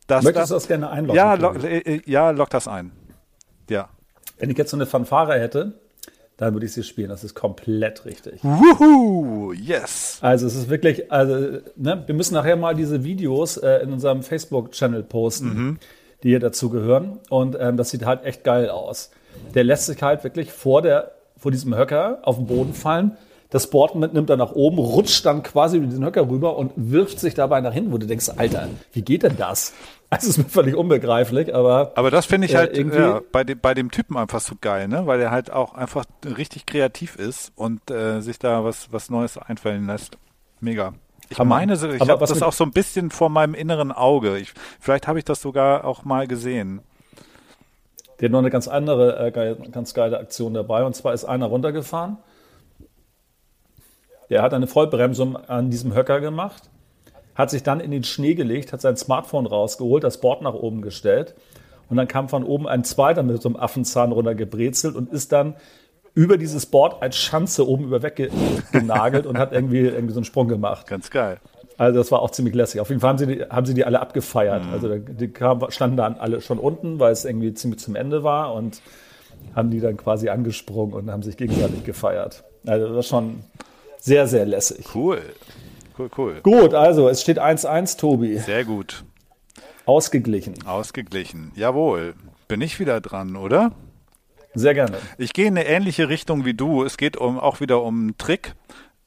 Das, 0.07 0.23
Möchtest 0.23 0.41
das, 0.41 0.49
du 0.49 0.55
das 0.55 0.67
gerne 0.67 0.89
einloggen? 0.89 1.15
Ja, 1.15 1.35
lo, 1.35 1.53
äh, 1.53 1.77
äh, 1.77 2.01
ja, 2.07 2.31
lock 2.31 2.49
das 2.49 2.67
ein. 2.67 2.91
Ja. 3.69 3.89
Wenn 4.39 4.49
ich 4.49 4.57
jetzt 4.57 4.71
so 4.71 4.77
eine 4.77 4.87
Fanfare 4.87 5.39
hätte, 5.39 5.79
dann 6.39 6.53
würde 6.53 6.65
ich 6.65 6.71
sie 6.71 6.83
spielen. 6.83 7.09
Das 7.09 7.25
ist 7.25 7.35
komplett 7.35 8.05
richtig. 8.05 8.41
Wuhu, 8.43 9.51
yes. 9.51 10.19
Also 10.21 10.47
es 10.47 10.55
ist 10.55 10.69
wirklich, 10.69 11.11
also 11.11 11.59
ne, 11.75 12.03
wir 12.05 12.15
müssen 12.15 12.33
nachher 12.33 12.55
mal 12.55 12.75
diese 12.75 13.03
Videos 13.03 13.57
äh, 13.57 13.83
in 13.83 13.91
unserem 13.91 14.23
Facebook-Channel 14.23 15.03
posten, 15.03 15.47
mhm. 15.47 15.77
die 16.23 16.29
hier 16.29 16.39
dazu 16.39 16.69
gehören. 16.69 17.19
Und 17.29 17.57
ähm, 17.59 17.75
das 17.75 17.89
sieht 17.89 18.05
halt 18.05 18.23
echt 18.23 18.45
geil 18.45 18.69
aus. 18.69 19.11
Der 19.53 19.65
lässt 19.65 19.87
sich 19.87 20.01
halt 20.01 20.23
wirklich 20.23 20.51
vor 20.51 20.81
der, 20.81 21.11
vor 21.37 21.51
diesem 21.51 21.75
Höcker 21.75 22.19
auf 22.21 22.37
den 22.37 22.47
Boden 22.47 22.73
fallen. 22.73 23.17
Das 23.49 23.69
Board 23.69 23.95
nimmt 23.95 24.29
er 24.29 24.37
nach 24.37 24.53
oben, 24.53 24.77
rutscht 24.77 25.25
dann 25.25 25.43
quasi 25.43 25.77
über 25.77 25.87
diesen 25.87 26.05
Höcker 26.05 26.29
rüber 26.29 26.55
und 26.55 26.71
wirft 26.75 27.19
sich 27.19 27.33
dabei 27.33 27.59
nach 27.59 27.73
hinten, 27.73 27.91
wo 27.91 27.97
du 27.97 28.05
denkst, 28.05 28.29
Alter, 28.37 28.69
wie 28.93 29.01
geht 29.01 29.23
denn 29.23 29.35
das? 29.37 29.73
Also 30.11 30.27
es 30.27 30.37
ist 30.37 30.43
mir 30.43 30.49
völlig 30.49 30.75
unbegreiflich, 30.75 31.53
aber. 31.53 31.91
Aber 31.95 32.09
das 32.09 32.25
finde 32.25 32.47
ich 32.47 32.55
halt 32.55 32.75
äh, 32.75 32.81
ja, 32.81 33.21
bei, 33.31 33.43
dem, 33.43 33.59
bei 33.59 33.75
dem 33.75 33.91
Typen 33.91 34.17
einfach 34.17 34.39
so 34.39 34.55
geil, 34.59 34.87
ne? 34.87 35.05
Weil 35.05 35.21
er 35.21 35.29
halt 35.29 35.51
auch 35.51 35.75
einfach 35.75 36.03
richtig 36.25 36.65
kreativ 36.65 37.15
ist 37.15 37.51
und 37.55 37.91
äh, 37.91 38.21
sich 38.21 38.39
da 38.39 38.63
was, 38.63 38.91
was 38.91 39.11
Neues 39.11 39.37
einfallen 39.37 39.85
lässt. 39.85 40.17
Mega. 40.61 40.93
Ich 41.29 41.37
Hammer. 41.37 41.57
meine, 41.57 41.73
ich 41.73 42.09
habe 42.09 42.25
das 42.25 42.41
auch 42.41 42.53
so 42.53 42.63
ein 42.63 42.71
bisschen 42.71 43.11
vor 43.11 43.29
meinem 43.29 43.53
inneren 43.53 43.91
Auge. 43.91 44.39
Ich, 44.39 44.53
vielleicht 44.79 45.07
habe 45.07 45.19
ich 45.19 45.25
das 45.25 45.41
sogar 45.41 45.85
auch 45.85 46.03
mal 46.03 46.25
gesehen. 46.25 46.81
Der 48.19 48.25
hat 48.25 48.31
noch 48.31 48.39
eine 48.39 48.49
ganz 48.49 48.67
andere, 48.67 49.27
äh, 49.27 49.69
ganz 49.69 49.93
geile 49.93 50.19
Aktion 50.19 50.55
dabei. 50.55 50.83
Und 50.85 50.95
zwar 50.95 51.13
ist 51.13 51.25
einer 51.25 51.45
runtergefahren. 51.45 52.17
Der 54.31 54.41
hat 54.41 54.55
eine 54.55 54.65
Vollbremsung 54.65 55.35
an 55.35 55.69
diesem 55.69 55.93
Höcker 55.93 56.19
gemacht 56.19 56.63
hat 57.39 57.49
sich 57.49 57.63
dann 57.63 57.79
in 57.79 57.89
den 57.89 58.03
Schnee 58.03 58.35
gelegt, 58.35 58.73
hat 58.73 58.81
sein 58.81 58.97
Smartphone 58.97 59.45
rausgeholt, 59.45 60.03
das 60.03 60.19
Board 60.19 60.41
nach 60.41 60.53
oben 60.53 60.81
gestellt 60.81 61.35
und 61.89 61.95
dann 61.95 62.05
kam 62.05 62.27
von 62.27 62.43
oben 62.43 62.67
ein 62.67 62.83
zweiter 62.83 63.23
mit 63.23 63.41
so 63.41 63.47
einem 63.47 63.55
Affenzahn 63.55 64.11
runtergebrezelt 64.11 64.93
und 64.93 65.09
ist 65.09 65.31
dann 65.31 65.55
über 66.13 66.37
dieses 66.37 66.65
Board 66.65 67.01
als 67.01 67.15
Schanze 67.15 67.65
oben 67.65 67.85
über 67.85 68.03
weggenagelt 68.03 69.25
und 69.25 69.37
hat 69.37 69.53
irgendwie, 69.53 69.79
irgendwie 69.79 70.13
so 70.13 70.19
einen 70.19 70.25
Sprung 70.25 70.49
gemacht. 70.49 70.85
Ganz 70.87 71.09
geil. 71.09 71.39
Also 71.77 71.99
das 71.99 72.11
war 72.11 72.21
auch 72.21 72.31
ziemlich 72.31 72.55
lässig. 72.55 72.81
Auf 72.81 72.89
jeden 72.89 72.99
Fall 72.99 73.11
haben 73.11 73.17
sie 73.17 73.27
die, 73.27 73.43
haben 73.43 73.65
sie 73.65 73.73
die 73.73 73.85
alle 73.85 74.01
abgefeiert. 74.01 74.65
Mhm. 74.65 74.73
Also 74.73 74.97
die 74.97 75.29
kam, 75.29 75.65
standen 75.69 75.95
dann 75.95 76.15
alle 76.15 76.41
schon 76.41 76.59
unten, 76.59 76.99
weil 76.99 77.13
es 77.13 77.23
irgendwie 77.23 77.53
ziemlich 77.53 77.79
zum 77.79 77.95
Ende 77.95 78.21
war 78.21 78.53
und 78.53 78.81
haben 79.55 79.69
die 79.69 79.79
dann 79.79 79.95
quasi 79.95 80.27
angesprungen 80.27 80.93
und 80.93 81.09
haben 81.09 81.23
sich 81.23 81.37
gegenseitig 81.37 81.85
gefeiert. 81.85 82.43
Also 82.67 82.87
das 82.87 82.95
war 82.95 83.03
schon 83.03 83.43
sehr, 83.97 84.27
sehr 84.27 84.45
lässig. 84.45 84.93
Cool. 84.93 85.21
Cool, 85.99 86.09
cool. 86.17 86.41
Gut, 86.43 86.73
also 86.73 87.09
es 87.09 87.21
steht 87.21 87.39
1-1, 87.39 87.97
Tobi. 87.97 88.37
Sehr 88.37 88.63
gut. 88.63 89.03
Ausgeglichen. 89.85 90.65
Ausgeglichen. 90.65 91.51
Jawohl. 91.55 92.13
Bin 92.47 92.61
ich 92.61 92.79
wieder 92.79 93.01
dran, 93.01 93.35
oder? 93.35 93.73
Sehr 94.53 94.73
gerne. 94.73 94.97
Ich 95.17 95.33
gehe 95.33 95.47
in 95.47 95.57
eine 95.57 95.67
ähnliche 95.67 96.07
Richtung 96.07 96.45
wie 96.45 96.53
du. 96.53 96.83
Es 96.83 96.95
geht 96.95 97.17
um, 97.17 97.37
auch 97.37 97.59
wieder 97.59 97.83
um 97.83 97.99
einen 97.99 98.17
Trick. 98.17 98.55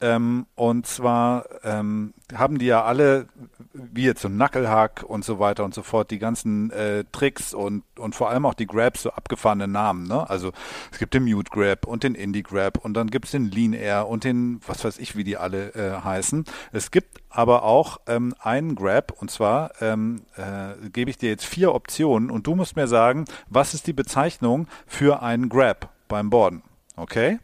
Ähm, 0.03 0.47
und 0.55 0.85
zwar 0.85 1.45
ähm, 1.63 2.13
haben 2.35 2.59
die 2.59 2.65
ja 2.65 2.83
alle, 2.83 3.27
wie 3.71 4.03
jetzt 4.03 4.21
so 4.21 4.27
Knucklehack 4.27 5.05
und 5.07 5.23
so 5.23 5.39
weiter 5.39 5.63
und 5.63 5.73
so 5.73 5.81
fort, 5.81 6.11
die 6.11 6.19
ganzen 6.19 6.71
äh, 6.71 7.05
Tricks 7.13 7.53
und, 7.53 7.83
und 7.97 8.13
vor 8.13 8.29
allem 8.29 8.45
auch 8.45 8.53
die 8.53 8.67
Grabs, 8.67 9.03
so 9.03 9.11
abgefahrene 9.11 9.69
Namen. 9.69 10.05
Ne? 10.05 10.29
Also 10.29 10.51
es 10.91 10.99
gibt 10.99 11.13
den 11.13 11.23
Mute 11.23 11.49
Grab 11.49 11.87
und 11.87 12.03
den 12.03 12.15
Indie 12.15 12.43
Grab 12.43 12.83
und 12.83 12.95
dann 12.95 13.07
gibt 13.07 13.25
es 13.25 13.31
den 13.31 13.49
Lean 13.49 13.71
Air 13.71 14.09
und 14.09 14.25
den, 14.25 14.59
was 14.67 14.83
weiß 14.83 14.97
ich, 14.97 15.15
wie 15.15 15.23
die 15.23 15.37
alle 15.37 15.73
äh, 15.73 16.01
heißen. 16.01 16.43
Es 16.73 16.91
gibt 16.91 17.21
aber 17.29 17.63
auch 17.63 18.01
ähm, 18.05 18.35
einen 18.39 18.75
Grab 18.75 19.13
und 19.21 19.31
zwar 19.31 19.71
ähm, 19.79 20.23
äh, 20.35 20.89
gebe 20.89 21.11
ich 21.11 21.17
dir 21.17 21.29
jetzt 21.29 21.45
vier 21.45 21.73
Optionen 21.73 22.29
und 22.29 22.45
du 22.45 22.55
musst 22.55 22.75
mir 22.75 22.87
sagen, 22.87 23.23
was 23.47 23.73
ist 23.73 23.87
die 23.87 23.93
Bezeichnung 23.93 24.67
für 24.85 25.23
einen 25.23 25.47
Grab 25.47 25.93
beim 26.09 26.29
Borden. 26.29 26.61
Okay? 26.97 27.39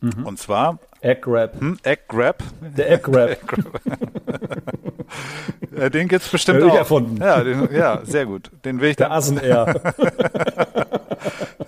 Mhm. 0.00 0.26
Und 0.26 0.38
zwar 0.38 0.78
Egg 1.04 1.20
Grab. 1.20 1.60
Hm, 1.60 1.78
Egg 1.82 2.02
Grab. 2.08 2.42
Der 2.62 2.90
Egg 2.90 3.02
Grab. 3.02 3.36
den 5.92 6.08
gibt's 6.08 6.30
bestimmt 6.30 6.62
den 6.62 6.70
auch. 6.70 6.76
erfunden. 6.76 7.18
Ja, 7.18 7.44
den, 7.44 7.68
ja, 7.72 8.00
sehr 8.04 8.24
gut. 8.24 8.50
Den 8.64 8.80
will 8.80 8.90
ich 8.90 8.96
Der 8.96 9.10
Asen 9.10 9.36
Air. 9.36 9.80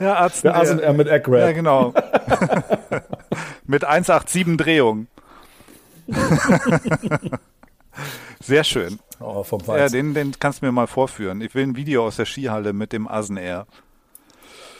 ja, 0.00 0.14
Arzt 0.14 0.42
Der 0.42 0.56
Asen 0.56 0.78
Air 0.78 0.94
mit 0.94 1.08
Egg 1.08 1.24
Grab. 1.24 1.40
Ja, 1.40 1.52
genau. 1.52 1.92
mit 3.66 3.84
187 3.84 4.56
Drehung. 4.56 5.06
Sehr 8.40 8.64
schön. 8.64 8.98
Oh, 9.20 9.42
vom 9.42 9.60
ja, 9.66 9.88
den, 9.88 10.14
den 10.14 10.32
kannst 10.38 10.62
du 10.62 10.66
mir 10.66 10.72
mal 10.72 10.86
vorführen. 10.86 11.42
Ich 11.42 11.54
will 11.54 11.64
ein 11.64 11.76
Video 11.76 12.06
aus 12.06 12.16
der 12.16 12.24
Skihalle 12.24 12.72
mit 12.72 12.94
dem 12.94 13.06
Asen 13.06 13.36
Air. 13.36 13.66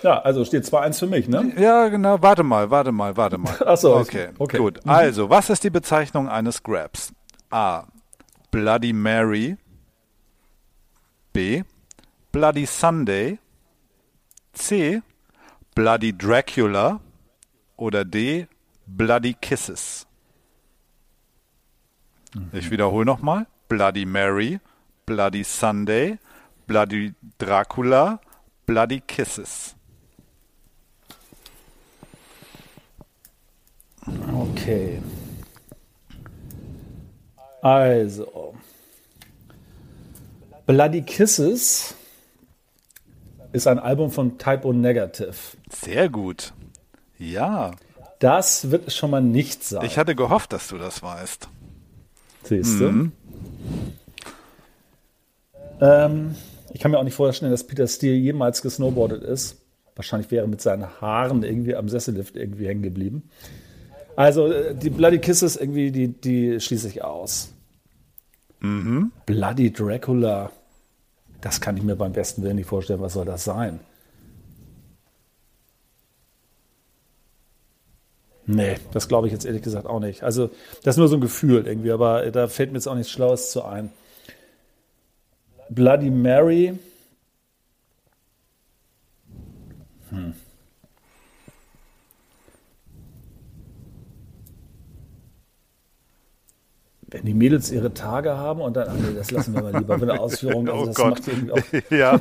Ja, 0.07 0.21
also 0.21 0.45
steht 0.45 0.65
2-1 0.65 1.01
für 1.01 1.07
mich, 1.09 1.29
ne? 1.29 1.53
Ja, 1.59 1.89
genau. 1.89 2.23
Warte 2.23 2.45
mal, 2.45 2.71
warte 2.71 2.93
mal, 2.93 3.17
warte 3.17 3.39
mal. 3.39 3.61
Achso, 3.67 3.99
okay. 3.99 4.29
okay. 4.39 4.59
Gut. 4.59 4.85
Mhm. 4.85 4.91
Also, 4.91 5.29
was 5.29 5.51
ist 5.51 5.65
die 5.65 5.71
Bezeichnung 5.71 6.29
eines 6.29 6.63
Grabs? 6.63 7.13
A. 7.51 7.85
Bloody 8.53 8.93
Mary. 8.93 9.57
B. 11.33 11.65
Bloody 12.31 12.67
Sunday. 12.67 13.39
C. 14.53 15.03
Bloody 15.75 16.17
Dracula. 16.17 17.01
Oder 17.77 18.05
D. 18.05 18.47
Bloody 18.87 19.35
Kisses. 19.35 20.07
Mhm. 22.33 22.51
Ich 22.53 22.71
wiederhole 22.71 23.05
nochmal. 23.05 23.47
Bloody 23.69 24.07
Mary, 24.07 24.61
Bloody 25.05 25.43
Sunday, 25.43 26.19
Bloody 26.69 27.15
Dracula, 27.39 28.21
Bloody 28.67 29.01
Kisses. 29.01 29.76
Okay. 34.33 35.01
Also. 37.63 38.55
Bloody 40.67 41.03
Kisses 41.03 41.95
ist 43.53 43.67
ein 43.67 43.79
Album 43.79 44.11
von 44.11 44.39
Typo 44.39 44.73
Negative. 44.73 45.35
Sehr 45.71 46.09
gut. 46.09 46.53
Ja. 47.19 47.73
Das 48.19 48.71
wird 48.71 48.93
schon 48.93 49.11
mal 49.11 49.23
nicht 49.23 49.65
sein. 49.65 49.85
Ich 49.85 49.99
hatte 49.99 50.15
gehofft, 50.15 50.53
dass 50.53 50.69
du 50.69 50.79
das 50.79 51.03
weißt. 51.03 51.49
Siehst 52.45 52.81
du? 52.81 52.85
Mhm. 52.85 53.13
Ähm, 55.81 56.35
ich 56.73 56.81
kann 56.81 56.91
mir 56.91 56.99
auch 56.99 57.05
nicht 57.05 57.15
vorstellen, 57.15 57.51
dass 57.51 57.65
Peter 57.65 57.87
Steele 57.87 58.17
jemals 58.17 58.63
gesnowboardet 58.63 59.23
ist. 59.23 59.61
Wahrscheinlich 59.95 60.31
wäre 60.31 60.45
er 60.45 60.49
mit 60.49 60.61
seinen 60.61 61.01
Haaren 61.01 61.43
irgendwie 61.43 61.75
am 61.75 61.89
Sessellift 61.89 62.37
irgendwie 62.37 62.67
hängen 62.67 62.83
geblieben. 62.83 63.31
Also 64.17 64.51
äh, 64.51 64.75
die 64.75 64.91
Bloody 64.91 65.19
Kisses 65.19 65.57
irgendwie, 65.57 65.93
die, 65.93 66.09
die 66.09 66.59
schließe 66.59 66.89
ich 66.89 67.05
aus. 67.05 67.53
Mhm. 68.61 69.13
Bloody 69.27 69.73
Dracula. 69.73 70.51
Das 71.41 71.61
kann 71.61 71.77
ich 71.77 71.83
mir 71.83 71.97
beim 71.97 72.13
besten 72.13 72.43
Willen 72.43 72.57
nicht 72.57 72.69
vorstellen. 72.69 73.01
Was 73.01 73.13
soll 73.13 73.27
das 73.27 73.45
sein? 73.45 73.81
Nee, 78.47 78.77
das 78.93 79.09
glaube 79.09 79.27
ich 79.27 79.33
jetzt 79.33 79.45
ehrlich 79.45 79.63
gesagt 79.63 79.87
auch 79.87 80.01
nicht. 80.01 80.23
Also, 80.23 80.51
das 80.83 80.95
ist 80.95 80.99
nur 80.99 81.09
so 81.09 81.17
ein 81.17 81.21
Gefühl 81.21 81.67
irgendwie, 81.67 81.91
aber 81.91 82.31
da 82.31 82.47
fällt 82.47 82.71
mir 82.71 82.79
jetzt 82.79 82.87
auch 82.87 82.95
nichts 82.95 83.11
Schlaues 83.11 83.51
zu 83.51 83.65
ein. 83.65 83.91
Bloody 85.69 86.11
Mary. 86.11 86.79
Wenn 97.09 97.25
die 97.25 97.35
Mädels 97.35 97.71
ihre 97.71 97.95
Tage 97.95 98.37
haben 98.37 98.61
und 98.61 98.77
dann, 98.77 98.89
ach 98.89 98.95
nee, 98.95 99.15
das 99.15 99.31
lassen 99.31 99.55
wir 99.55 99.63
mal 99.63 99.77
lieber 99.77 99.99
für 99.99 100.11
eine 100.11 100.21
Ausführung. 100.21 100.69
Also 100.69 100.83
oh 100.83 100.87
das 100.87 100.97
Gott. 100.97 101.11
macht 101.11 101.29
irgendwie 101.29 101.53
auch. 101.53 101.91
ja. 101.91 102.21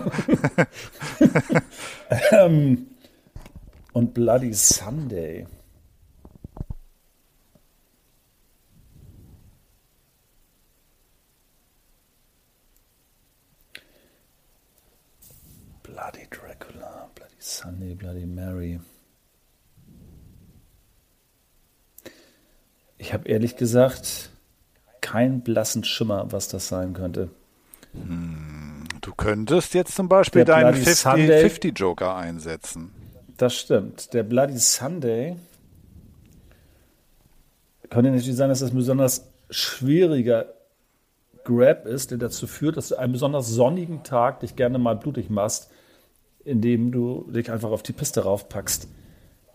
ähm, 2.45 2.87
und 3.93 4.13
Bloody 4.13 4.53
Sunday. 4.53 5.47
Bloody 15.81 16.27
Dracula, 16.29 17.09
Bloody 17.15 17.35
Sunday, 17.39 17.95
Bloody 17.95 18.25
Mary. 18.25 18.79
Keinen 25.05 25.41
blassen 25.41 25.83
Schimmer, 25.83 26.31
was 26.31 26.47
das 26.47 26.67
sein 26.67 26.93
könnte. 26.93 27.29
Du 29.01 29.13
könntest 29.15 29.75
jetzt 29.75 29.95
zum 29.95 30.09
Beispiel 30.09 30.43
Der 30.43 30.55
deinen 30.55 30.73
Bloody 30.73 30.95
Sunday. 30.95 31.45
50-50-Joker 31.45 32.15
einsetzen. 32.15 32.91
Das 33.37 33.55
stimmt. 33.55 34.13
Der 34.15 34.23
Bloody 34.23 34.57
Sunday 34.57 35.35
könnte 37.91 38.09
natürlich 38.09 38.35
sein, 38.35 38.49
dass 38.49 38.61
das 38.61 38.71
ein 38.71 38.77
besonders 38.77 39.27
schwieriger 39.51 40.47
Grab 41.43 41.85
ist, 41.85 42.09
der 42.09 42.17
dazu 42.17 42.47
führt, 42.47 42.75
dass 42.75 42.87
du 42.87 42.95
einen 42.95 43.13
besonders 43.13 43.47
sonnigen 43.47 44.01
Tag 44.01 44.39
dich 44.39 44.55
gerne 44.55 44.79
mal 44.79 44.95
blutig 44.95 45.29
machst, 45.29 45.69
indem 46.43 46.91
du 46.91 47.29
dich 47.29 47.51
einfach 47.51 47.69
auf 47.69 47.83
die 47.83 47.93
Piste 47.93 48.23
raufpackst. 48.23 48.87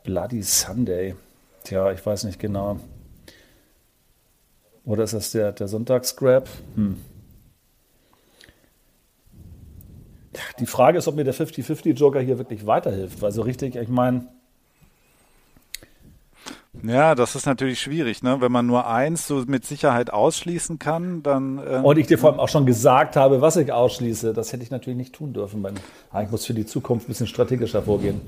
Bloody 0.05 0.45
Sunday. 0.45 1.17
Tja, 1.65 1.91
ich 1.91 2.07
weiß 2.07 2.23
nicht 2.23 2.39
genau. 2.39 2.79
Oder 4.91 5.05
ist 5.05 5.15
das 5.15 5.31
der, 5.31 5.53
der 5.53 5.69
Sonntagsgrab? 5.69 6.49
Hm. 6.75 6.97
Die 10.59 10.67
Frage 10.67 10.99
ist, 10.99 11.07
ob 11.07 11.15
mir 11.15 11.23
der 11.23 11.35
50-50-Joker 11.35 12.21
hier 12.21 12.39
wirklich 12.39 12.67
weiterhilft, 12.67 13.23
weil 13.23 13.31
so 13.31 13.43
richtig, 13.43 13.77
ich 13.77 13.89
meine, 13.89 14.27
Ja, 16.83 17.15
das 17.15 17.37
ist 17.37 17.47
natürlich 17.47 17.81
schwierig, 17.81 18.25
ne? 18.25 18.41
Wenn 18.41 18.51
man 18.51 18.67
nur 18.67 18.89
eins 18.89 19.29
so 19.29 19.45
mit 19.47 19.65
Sicherheit 19.65 20.13
ausschließen 20.13 20.81
kann, 20.81 21.23
dann. 21.23 21.59
Äh, 21.59 21.81
Und 21.85 21.97
ich 21.97 22.09
dir 22.09 22.19
vor 22.19 22.31
allem 22.31 22.41
auch 22.41 22.49
schon 22.49 22.67
gesagt 22.67 23.15
habe, 23.15 23.41
was 23.41 23.57
ich 23.57 23.73
ausschließe. 23.73 24.33
Das 24.33 24.53
hätte 24.53 24.65
ich 24.65 24.73
natürlich 24.73 24.97
nicht 24.97 25.15
tun 25.15 25.33
dürfen. 25.33 25.63
Weil, 25.63 25.75
ich 26.25 26.31
muss 26.33 26.47
für 26.47 26.55
die 26.55 26.67
Zukunft 26.67 27.07
ein 27.07 27.11
bisschen 27.11 27.29
strategischer 27.29 27.83
vorgehen. 27.83 28.21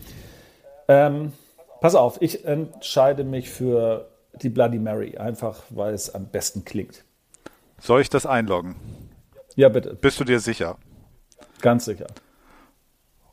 Ähm, 0.86 1.32
pass 1.80 1.96
auf, 1.96 2.18
ich 2.20 2.44
entscheide 2.44 3.24
mich 3.24 3.50
für 3.50 4.11
die 4.34 4.48
Bloody 4.48 4.78
Mary, 4.78 5.16
einfach 5.18 5.62
weil 5.70 5.94
es 5.94 6.14
am 6.14 6.26
besten 6.26 6.64
klingt. 6.64 7.04
soll 7.78 8.00
ich 8.00 8.08
das 8.10 8.26
einloggen? 8.26 8.76
Ja, 9.56 9.68
bitte, 9.68 9.94
Bist 9.94 10.18
du 10.20 10.24
dir 10.24 10.40
sicher? 10.40 10.78
ganz 11.60 11.84
sicher. 11.84 12.06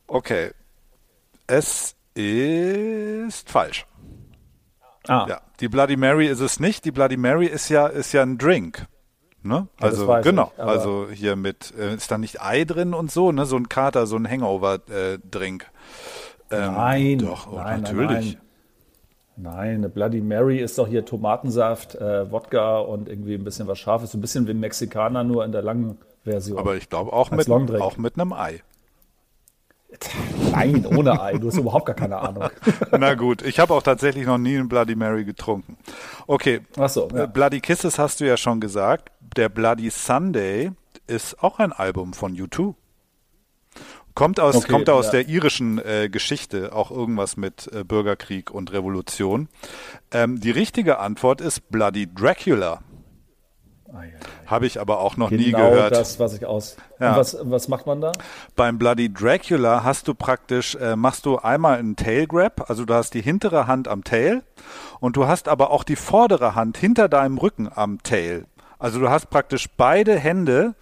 Okay. 0.07 0.51
Es 1.47 1.95
ist 2.13 3.49
falsch. 3.49 3.85
Ah, 5.07 5.25
Ja, 5.27 5.41
die 5.59 5.67
Bloody 5.67 5.95
Mary 5.97 6.27
ist 6.27 6.39
es 6.41 6.59
nicht. 6.59 6.85
Die 6.85 6.91
Bloody 6.91 7.17
Mary 7.17 7.47
ist 7.47 7.69
ja 7.69 7.87
ist 7.87 8.11
ja 8.11 8.21
ein 8.21 8.37
Drink. 8.37 8.85
Ne? 9.41 9.67
das 9.79 9.97
Also 9.99 10.19
genau, 10.21 10.51
ich, 10.55 10.61
also 10.63 11.07
hier 11.11 11.35
mit 11.37 11.73
äh, 11.77 11.95
ist 11.95 12.11
da 12.11 12.17
nicht 12.17 12.41
Ei 12.41 12.65
drin 12.65 12.93
und 12.93 13.09
so, 13.09 13.31
ne? 13.31 13.45
So 13.45 13.55
ein 13.55 13.69
Kater, 13.69 14.05
so 14.05 14.17
ein 14.17 14.29
Hangover 14.29 14.79
äh. 14.89 15.17
Ähm, 16.51 16.73
Nein, 16.73 17.19
doch, 17.19 17.47
oh, 17.51 17.55
nein, 17.55 17.81
natürlich. 17.81 18.09
nein. 18.09 18.23
Nein, 18.23 18.48
eine 19.47 19.89
Bloody 19.89 20.21
Mary 20.21 20.59
ist 20.59 20.77
doch 20.77 20.87
hier 20.87 21.05
Tomatensaft, 21.05 21.95
äh, 21.95 22.31
Wodka 22.31 22.79
und 22.79 23.07
irgendwie 23.07 23.35
ein 23.35 23.43
bisschen 23.43 23.67
was 23.67 23.79
Scharfes. 23.79 24.11
So 24.11 24.17
ein 24.17 24.21
bisschen 24.21 24.47
wie 24.47 24.51
ein 24.51 24.59
Mexikaner, 24.59 25.23
nur 25.23 25.45
in 25.45 25.51
der 25.51 25.61
langen 25.61 25.97
Version. 26.23 26.57
Aber 26.57 26.75
ich 26.75 26.89
glaube 26.89 27.13
auch 27.13 27.31
mit 27.31 27.49
auch 27.49 27.97
mit 27.97 28.19
einem 28.19 28.33
Ei. 28.33 28.61
Nein, 30.51 30.85
ohne 30.85 31.19
Ei. 31.19 31.37
Du 31.37 31.47
hast 31.47 31.57
überhaupt 31.57 31.85
gar 31.85 31.95
keine 31.95 32.17
Ahnung. 32.17 32.49
Na 32.91 33.15
gut, 33.15 33.41
ich 33.41 33.59
habe 33.59 33.73
auch 33.73 33.81
tatsächlich 33.81 34.25
noch 34.25 34.37
nie 34.37 34.57
einen 34.57 34.69
Bloody 34.69 34.95
Mary 34.95 35.25
getrunken. 35.25 35.77
Okay, 36.27 36.61
Ach 36.77 36.89
so, 36.89 37.07
ja. 37.13 37.23
äh, 37.23 37.27
Bloody 37.27 37.59
Kisses 37.59 37.97
hast 37.97 38.19
du 38.19 38.27
ja 38.27 38.37
schon 38.37 38.59
gesagt. 38.59 39.11
Der 39.35 39.49
Bloody 39.49 39.89
Sunday 39.89 40.71
ist 41.07 41.41
auch 41.43 41.59
ein 41.59 41.71
Album 41.71 42.13
von 42.13 42.35
U2. 42.35 42.75
Kommt 44.19 44.41
aus, 44.41 44.57
Okay, 44.57 44.69
kommt 44.69 44.89
aus 44.89 45.05
ja. 45.05 45.11
der 45.11 45.29
irischen 45.29 45.77
äh, 45.77 46.09
Geschichte, 46.09 46.75
auch 46.75 46.91
irgendwas 46.91 47.37
mit 47.37 47.71
äh, 47.71 47.85
Bürgerkrieg 47.85 48.51
und 48.51 48.73
Revolution. 48.73 49.47
Ähm, 50.11 50.41
die 50.41 50.51
richtige 50.51 50.99
Antwort 50.99 51.39
ist 51.39 51.69
Bloody 51.69 52.13
Dracula. 52.13 52.81
Ah, 53.93 54.03
ja, 54.03 54.03
ja. 54.03 54.11
Habe 54.45 54.65
ich 54.65 54.81
aber 54.81 54.99
auch 54.99 55.15
noch 55.15 55.31
nie 55.31 55.51
Genau 55.51 55.69
gehört. 55.69 55.93
das, 55.93 56.19
was 56.19 56.33
ich 56.33 56.45
aus. 56.45 56.75
Ja. 56.99 57.15
Was, 57.15 57.37
was 57.43 57.69
macht 57.69 57.87
man 57.87 58.01
da? 58.01 58.11
Beim 58.57 58.77
Bloody 58.77 59.07
Dracula 59.11 59.85
hast 59.85 60.09
du 60.09 60.13
praktisch, 60.13 60.75
äh, 60.75 60.97
machst 60.97 61.25
du 61.25 61.37
einmal 61.37 61.77
einen 61.79 61.95
Tail 61.95 62.27
Grab, 62.27 62.69
also 62.69 62.83
du 62.83 62.93
hast 62.93 63.13
die 63.13 63.21
hintere 63.21 63.67
Hand 63.67 63.87
am 63.87 64.03
Tail 64.03 64.43
und 64.99 65.15
du 65.15 65.27
hast 65.27 65.47
aber 65.47 65.69
auch 65.71 65.85
die 65.85 65.95
vordere 65.95 66.55
Hand 66.55 66.77
hinter 66.77 67.07
deinem 67.07 67.37
Rücken 67.37 67.69
am 67.73 68.03
Tail. 68.03 68.47
Also 68.79 68.99
du 68.99 69.09
hast 69.09 69.29
praktisch 69.29 69.67
beide 69.77 70.19
Hände 70.19 70.75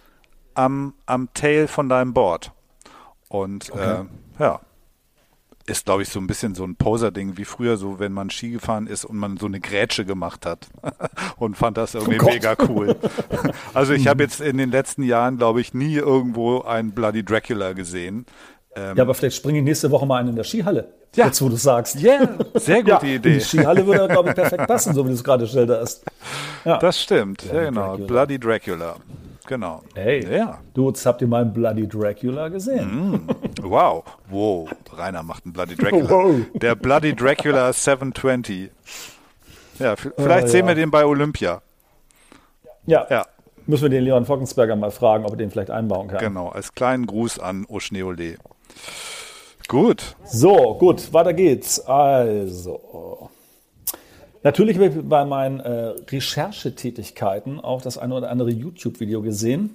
am, 0.54 0.94
am 1.06 1.32
Tail 1.34 1.68
von 1.68 1.88
deinem 1.88 2.12
Board. 2.14 2.50
Und 3.28 3.70
äh, 3.74 4.04
ja, 4.38 4.60
ist 5.66 5.84
glaube 5.84 6.02
ich 6.02 6.08
so 6.08 6.18
ein 6.18 6.26
bisschen 6.26 6.54
so 6.54 6.64
ein 6.64 6.76
Poser-Ding 6.76 7.36
wie 7.36 7.44
früher 7.44 7.76
so, 7.76 7.98
wenn 7.98 8.12
man 8.12 8.30
Ski 8.30 8.50
gefahren 8.50 8.86
ist 8.86 9.04
und 9.04 9.16
man 9.16 9.36
so 9.36 9.46
eine 9.46 9.60
Grätsche 9.60 10.04
gemacht 10.06 10.46
hat 10.46 10.68
und 11.36 11.56
fand 11.56 11.76
das 11.76 11.94
irgendwie 11.94 12.20
Oh 12.20 12.24
mega 12.24 12.56
cool. 12.68 12.96
Also 13.74 13.92
ich 13.92 14.06
habe 14.08 14.22
jetzt 14.22 14.40
in 14.40 14.56
den 14.56 14.70
letzten 14.70 15.02
Jahren, 15.02 15.36
glaube 15.36 15.60
ich, 15.60 15.74
nie 15.74 15.94
irgendwo 15.96 16.62
einen 16.62 16.92
Bloody 16.92 17.22
Dracula 17.24 17.72
gesehen. 17.74 18.24
Ähm, 18.74 18.96
Ja, 18.96 19.02
aber 19.02 19.14
vielleicht 19.14 19.36
springe 19.36 19.58
ich 19.58 19.64
nächste 19.64 19.90
Woche 19.90 20.06
mal 20.06 20.16
einen 20.20 20.30
in 20.30 20.36
der 20.36 20.44
Skihalle. 20.44 20.92
Ja. 21.14 21.26
Jetzt, 21.26 21.40
wo 21.42 21.48
du 21.48 21.56
sagst. 21.56 22.00
Ja, 22.00 22.28
sehr 22.54 22.82
gute 22.82 23.06
In 23.06 23.14
Idee. 23.16 23.34
Die 23.34 23.40
Skihalle 23.40 23.86
würde, 23.86 24.08
glaube 24.08 24.30
ich, 24.30 24.34
perfekt 24.34 24.66
passen, 24.66 24.94
so 24.94 25.04
wie 25.04 25.08
du 25.08 25.14
es 25.14 25.24
gerade 25.24 25.46
schilderst. 25.46 26.04
Ja. 26.64 26.78
Das 26.78 27.00
stimmt. 27.00 27.44
ja, 27.44 27.64
genau. 27.64 27.88
Dracula. 27.96 28.06
Bloody 28.06 28.38
Dracula. 28.38 28.96
Genau. 29.48 29.82
Hey, 29.94 30.24
Ja. 30.30 30.58
du, 30.74 30.88
jetzt 30.88 31.04
habt 31.06 31.22
ihr 31.22 31.26
mal 31.26 31.40
einen 31.42 31.52
Bloody 31.54 31.88
Dracula 31.88 32.48
gesehen. 32.48 33.26
Wow. 33.62 34.04
Wow. 34.28 34.68
Rainer 34.92 35.22
macht 35.22 35.46
einen 35.46 35.54
Bloody 35.54 35.74
Dracula. 35.76 36.10
Wow. 36.10 36.34
Der 36.54 36.74
Bloody 36.74 37.16
Dracula 37.16 37.72
720. 37.72 38.70
Ja, 39.78 39.96
vielleicht 39.96 40.44
Oh, 40.44 40.48
sehen 40.48 40.66
ja. 40.66 40.68
wir 40.68 40.74
den 40.74 40.90
bei 40.90 41.04
Olympia. 41.06 41.62
Ja. 42.86 43.06
Ja, 43.10 43.26
Müssen 43.66 43.82
wir 43.84 43.90
den 43.90 44.04
Leon 44.04 44.24
Fockensberger 44.26 44.76
mal 44.76 44.90
fragen, 44.90 45.24
ob 45.24 45.32
er 45.32 45.36
den 45.36 45.50
vielleicht 45.50 45.70
einbauen 45.70 46.08
kann. 46.08 46.18
genau. 46.18 46.48
Als 46.48 46.74
kleinen 46.74 47.06
Gruß 47.06 47.38
an 47.38 47.64
Oschneole. 47.68 48.36
Gut. 49.68 50.16
So, 50.24 50.74
gut, 50.78 51.12
weiter 51.12 51.32
geht's. 51.34 51.80
Also. 51.80 53.30
Natürlich 54.42 54.76
habe 54.76 54.86
ich 54.86 54.94
bei 55.08 55.24
meinen 55.24 55.60
äh, 55.60 55.94
Recherchetätigkeiten 56.10 57.60
auch 57.60 57.82
das 57.82 57.98
eine 57.98 58.14
oder 58.14 58.30
andere 58.30 58.50
YouTube-Video 58.50 59.22
gesehen. 59.22 59.74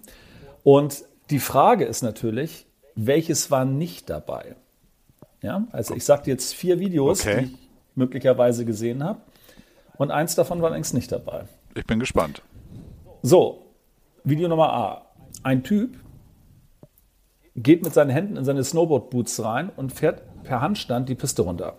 Und 0.63 1.03
die 1.29 1.39
Frage 1.39 1.85
ist 1.85 2.01
natürlich, 2.01 2.65
welches 2.95 3.51
war 3.51 3.65
nicht 3.65 4.09
dabei? 4.09 4.55
Ja, 5.41 5.67
also 5.71 5.95
ich 5.95 6.05
sagte 6.05 6.29
jetzt 6.29 6.53
vier 6.53 6.79
Videos, 6.79 7.21
Okay. 7.21 7.41
die 7.41 7.45
ich 7.53 7.57
möglicherweise 7.95 8.63
gesehen 8.65 9.03
habe. 9.03 9.19
Und 9.97 10.11
eins 10.11 10.35
davon 10.35 10.59
war 10.61 10.67
allerdings 10.67 10.93
nicht 10.93 11.11
dabei. 11.11 11.43
Ich 11.75 11.85
bin 11.85 11.99
gespannt. 11.99 12.41
So, 13.21 13.65
Video 14.23 14.47
Nummer 14.47 14.71
A. 14.73 15.01
Ein 15.43 15.63
Typ 15.63 15.97
geht 17.55 17.83
mit 17.83 17.93
seinen 17.93 18.09
Händen 18.09 18.37
in 18.37 18.45
seine 18.45 18.63
Snowboard-Boots 18.63 19.43
rein 19.43 19.69
und 19.75 19.91
fährt 19.91 20.21
per 20.43 20.61
Handstand 20.61 21.09
die 21.09 21.15
Piste 21.15 21.41
runter. 21.41 21.77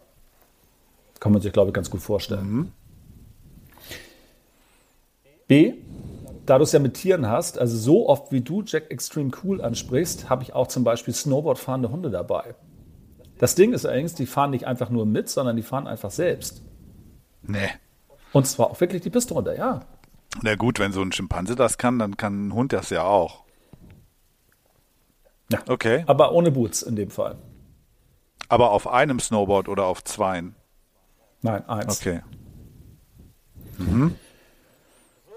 Kann 1.25 1.33
man 1.33 1.41
sich, 1.41 1.55
glaube 1.55 1.71
ich, 1.71 1.75
ganz 1.75 1.89
gut 1.89 2.03
vorstellen. 2.03 2.71
B. 5.49 5.73
Da 6.45 6.59
du 6.59 6.65
es 6.65 6.73
ja 6.73 6.79
mit 6.79 6.93
Tieren 6.93 7.31
hast, 7.31 7.59
also 7.59 7.79
so 7.79 8.11
oft 8.11 8.31
wie 8.31 8.43
du 8.43 8.63
Jack 8.63 8.91
Extreme 8.91 9.31
Cool 9.43 9.63
ansprichst, 9.63 10.29
habe 10.29 10.43
ich 10.43 10.53
auch 10.53 10.67
zum 10.67 10.85
Beispiel 10.85 11.15
Snowboard-fahrende 11.15 11.91
Hunde 11.91 12.11
dabei. 12.11 12.55
Das 13.39 13.55
Ding 13.55 13.73
ist 13.73 13.87
allerdings, 13.87 14.13
die 14.13 14.27
fahren 14.27 14.51
nicht 14.51 14.67
einfach 14.67 14.91
nur 14.91 15.07
mit, 15.07 15.31
sondern 15.31 15.57
die 15.57 15.63
fahren 15.63 15.87
einfach 15.87 16.11
selbst. 16.11 16.61
Nee. 17.41 17.71
Und 18.35 18.47
zwar 18.47 18.73
auch 18.73 18.79
wirklich 18.83 19.01
die 19.01 19.09
Piste 19.09 19.33
runter, 19.33 19.57
ja. 19.57 19.81
Na 20.43 20.57
gut, 20.57 20.79
wenn 20.79 20.93
so 20.93 21.01
ein 21.01 21.11
Schimpanse 21.11 21.57
das 21.57 21.79
kann, 21.79 21.99
dann 21.99 22.19
kann 22.19 22.49
ein 22.49 22.53
Hund 22.53 22.75
das 22.75 22.91
ja 22.91 23.03
auch. 23.03 23.45
Ja. 25.51 25.61
Okay. 25.71 26.05
Aber 26.07 26.33
ohne 26.33 26.51
Boots 26.51 26.83
in 26.83 26.97
dem 26.97 27.09
Fall. 27.09 27.37
Aber 28.51 28.73
auf 28.73 28.87
einem 28.87 29.21
Snowboard 29.21 29.71
oder 29.71 29.87
auf 29.87 30.05
zweien? 30.05 30.55
Nein, 31.45 31.69
eins. 31.69 32.01
Okay. 32.01 32.21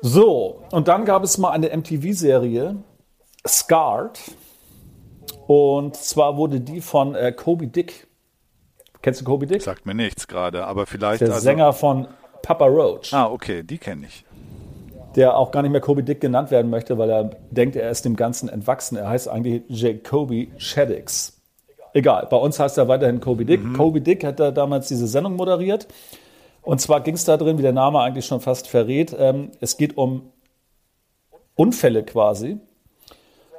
So, 0.01 0.64
und 0.72 0.88
dann 0.88 1.03
gab 1.03 1.24
es 1.24 1.38
mal 1.38 1.51
eine 1.51 1.76
MTV-Serie, 1.76 2.78
Scarred. 3.45 4.18
Und 5.47 5.95
zwar 5.97 6.38
wurde 6.38 6.62
die 6.62 6.80
von 6.80 7.14
äh, 7.14 7.34
Kobe 7.34 7.68
Dick. 7.68 8.08
Kennst 9.01 9.20
du 9.22 9.26
Kobe 9.26 9.47
Dick? 9.47 9.62
Sagt 9.62 9.86
mir 9.86 9.93
nichts 9.95 10.28
gerade, 10.28 10.66
aber 10.66 10.86
vielleicht. 10.86 11.22
Der 11.22 11.30
also, 11.30 11.41
Sänger 11.41 11.74
von 11.74 12.08
Papa 12.41 12.66
Roach, 12.66 13.14
Ah, 13.14 13.28
okay, 13.30 13.64
die 13.64 13.78
kenne 13.78 14.08
ich. 14.08 14.24
der 15.16 15.36
auch 15.36 15.51
gar 15.51 15.62
nicht 15.62 15.72
mehr 15.72 15.82
Kobe 15.82 16.03
Dick 16.03 16.22
genannt 16.22 16.51
werden 16.51 16.70
möchte, 16.70 16.97
weil 16.97 17.10
er 17.10 17.32
denkt, 17.51 17.76
er 17.76 17.89
ist 17.89 18.05
dem 18.05 18.16
Ganzen 18.16 18.47
entwachsen. 18.47 18.95
Er 18.97 19.10
heißt 19.10 19.28
eigentlich 19.28 19.64
Jacoby 19.68 20.53
Shaddix. 20.58 21.37
Egal, 21.98 22.28
bei 22.30 22.38
uns 22.38 22.60
heißt 22.60 22.78
er 22.78 22.88
weiterhin 22.88 23.20
Kobe 23.20 23.43
Dick. 23.43 23.74
Kobe 23.76 24.02
Dick 24.02 24.24
hat 24.24 24.39
da 24.39 24.52
damals 24.52 24.88
diese 24.88 25.08
Sendung 25.08 25.36
moderiert. 25.36 25.88
Und 26.62 26.80
zwar 26.80 27.02
ging 27.02 27.16
es 27.16 27.26
da 27.26 27.38
drin, 27.38 27.58
wie 27.58 27.64
der 27.64 27.74
Name 27.74 28.00
eigentlich 28.02 28.28
schon 28.28 28.39
fast 28.39 28.68
verrät, 28.68 29.16
ähm, 29.18 29.50
es 29.62 29.78
geht 29.78 29.98
um 29.98 30.32
Unfälle 31.56 32.04
quasi. 32.04 32.60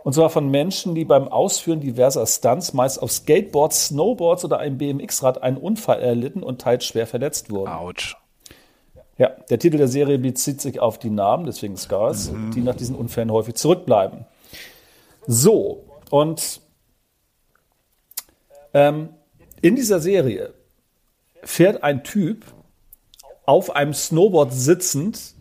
Und 0.04 0.12
zwar 0.12 0.30
von 0.30 0.48
Menschen, 0.52 0.94
die 0.94 1.04
beim 1.04 1.26
Ausführen 1.26 1.80
diverser 1.80 2.24
Stunts, 2.28 2.74
meist 2.74 3.02
auf 3.02 3.10
Skateboards, 3.10 3.86
Snowboards 3.86 4.44
oder 4.44 4.60
einem 4.60 4.78
BMX-Rad, 4.78 5.42
einen 5.42 5.56
Unfall 5.56 6.00
erlitten 6.00 6.44
und 6.44 6.60
teils 6.60 6.84
schwer 6.84 7.08
verletzt 7.08 7.50
wurden. 7.50 7.72
Autsch. 7.72 8.16
Ja, 9.16 9.30
der 9.50 9.58
Titel 9.58 9.78
der 9.78 9.88
Serie 9.88 10.16
bezieht 10.16 10.60
sich 10.60 10.78
auf 10.78 11.00
die 11.00 11.10
Namen, 11.10 11.44
deswegen 11.44 11.76
Scars, 11.76 12.30
mhm. 12.30 12.52
die 12.52 12.60
nach 12.60 12.76
diesen 12.76 12.94
Unfällen 12.94 13.32
häufig 13.32 13.56
zurückbleiben. 13.56 14.26
So, 15.26 15.82
und 16.10 16.60
ähm, 18.74 19.10
in 19.60 19.76
dieser 19.76 20.00
Serie 20.00 20.54
fährt 21.42 21.82
ein 21.82 22.04
Typ 22.04 22.44
auf 23.46 23.74
einem 23.74 23.94
Snowboard 23.94 24.52
sitzend 24.52 25.34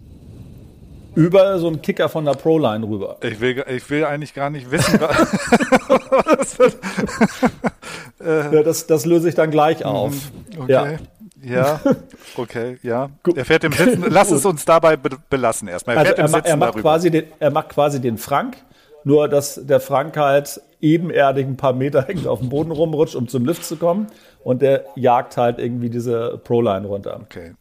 über 1.15 1.59
so 1.59 1.67
einen 1.67 1.81
Kicker 1.81 2.09
von 2.09 2.25
der 2.25 2.33
Proline 2.33 2.87
rüber. 2.87 3.17
Ich 3.23 3.39
will, 3.39 3.63
ich 3.67 3.89
will 3.89 4.05
eigentlich 4.05 4.33
gar 4.33 4.49
nicht 4.49 4.69
wissen. 4.69 4.99
ja, 8.23 8.63
das, 8.63 8.87
das 8.87 9.05
löse 9.05 9.29
ich 9.29 9.35
dann 9.35 9.51
gleich 9.51 9.83
auf. 9.83 10.13
Okay. 10.57 10.71
Ja. 10.71 10.97
Ja, 11.43 11.79
okay, 12.35 12.77
ja. 12.81 13.09
Er 13.35 13.45
fährt 13.45 13.63
im 13.63 13.71
Sitzen. 13.71 14.05
Lass 14.09 14.31
es 14.31 14.45
uns 14.45 14.65
dabei 14.65 14.97
belassen 14.97 15.67
erstmal. 15.67 15.97
Er, 15.97 16.19
also 16.19 16.37
er, 16.37 16.45
im 16.45 16.49
er, 16.49 16.57
macht 16.57 16.77
quasi 16.79 17.11
den, 17.11 17.25
er 17.39 17.51
macht 17.51 17.69
quasi 17.69 18.01
den 18.01 18.17
Frank, 18.17 18.57
nur 19.07 19.29
dass 19.29 19.55
der 19.65 19.79
Frank 19.79 20.17
halt 20.17 20.61
ebenerdig 20.81 21.47
ein 21.47 21.55
paar 21.55 21.71
Meter 21.71 22.05
auf 22.25 22.39
dem 22.39 22.49
Boden 22.49 22.71
rumrutscht, 22.71 23.15
um 23.15 23.29
zum 23.29 23.45
Lift 23.45 23.63
zu 23.63 23.77
kommen. 23.77 24.07
Und 24.43 24.61
der 24.61 24.85
jagt 24.95 25.37
halt 25.37 25.59
irgendwie 25.59 25.89
diese 25.89 26.37
Proline 26.43 26.85
runter. 26.85 27.21
Okay. 27.23 27.53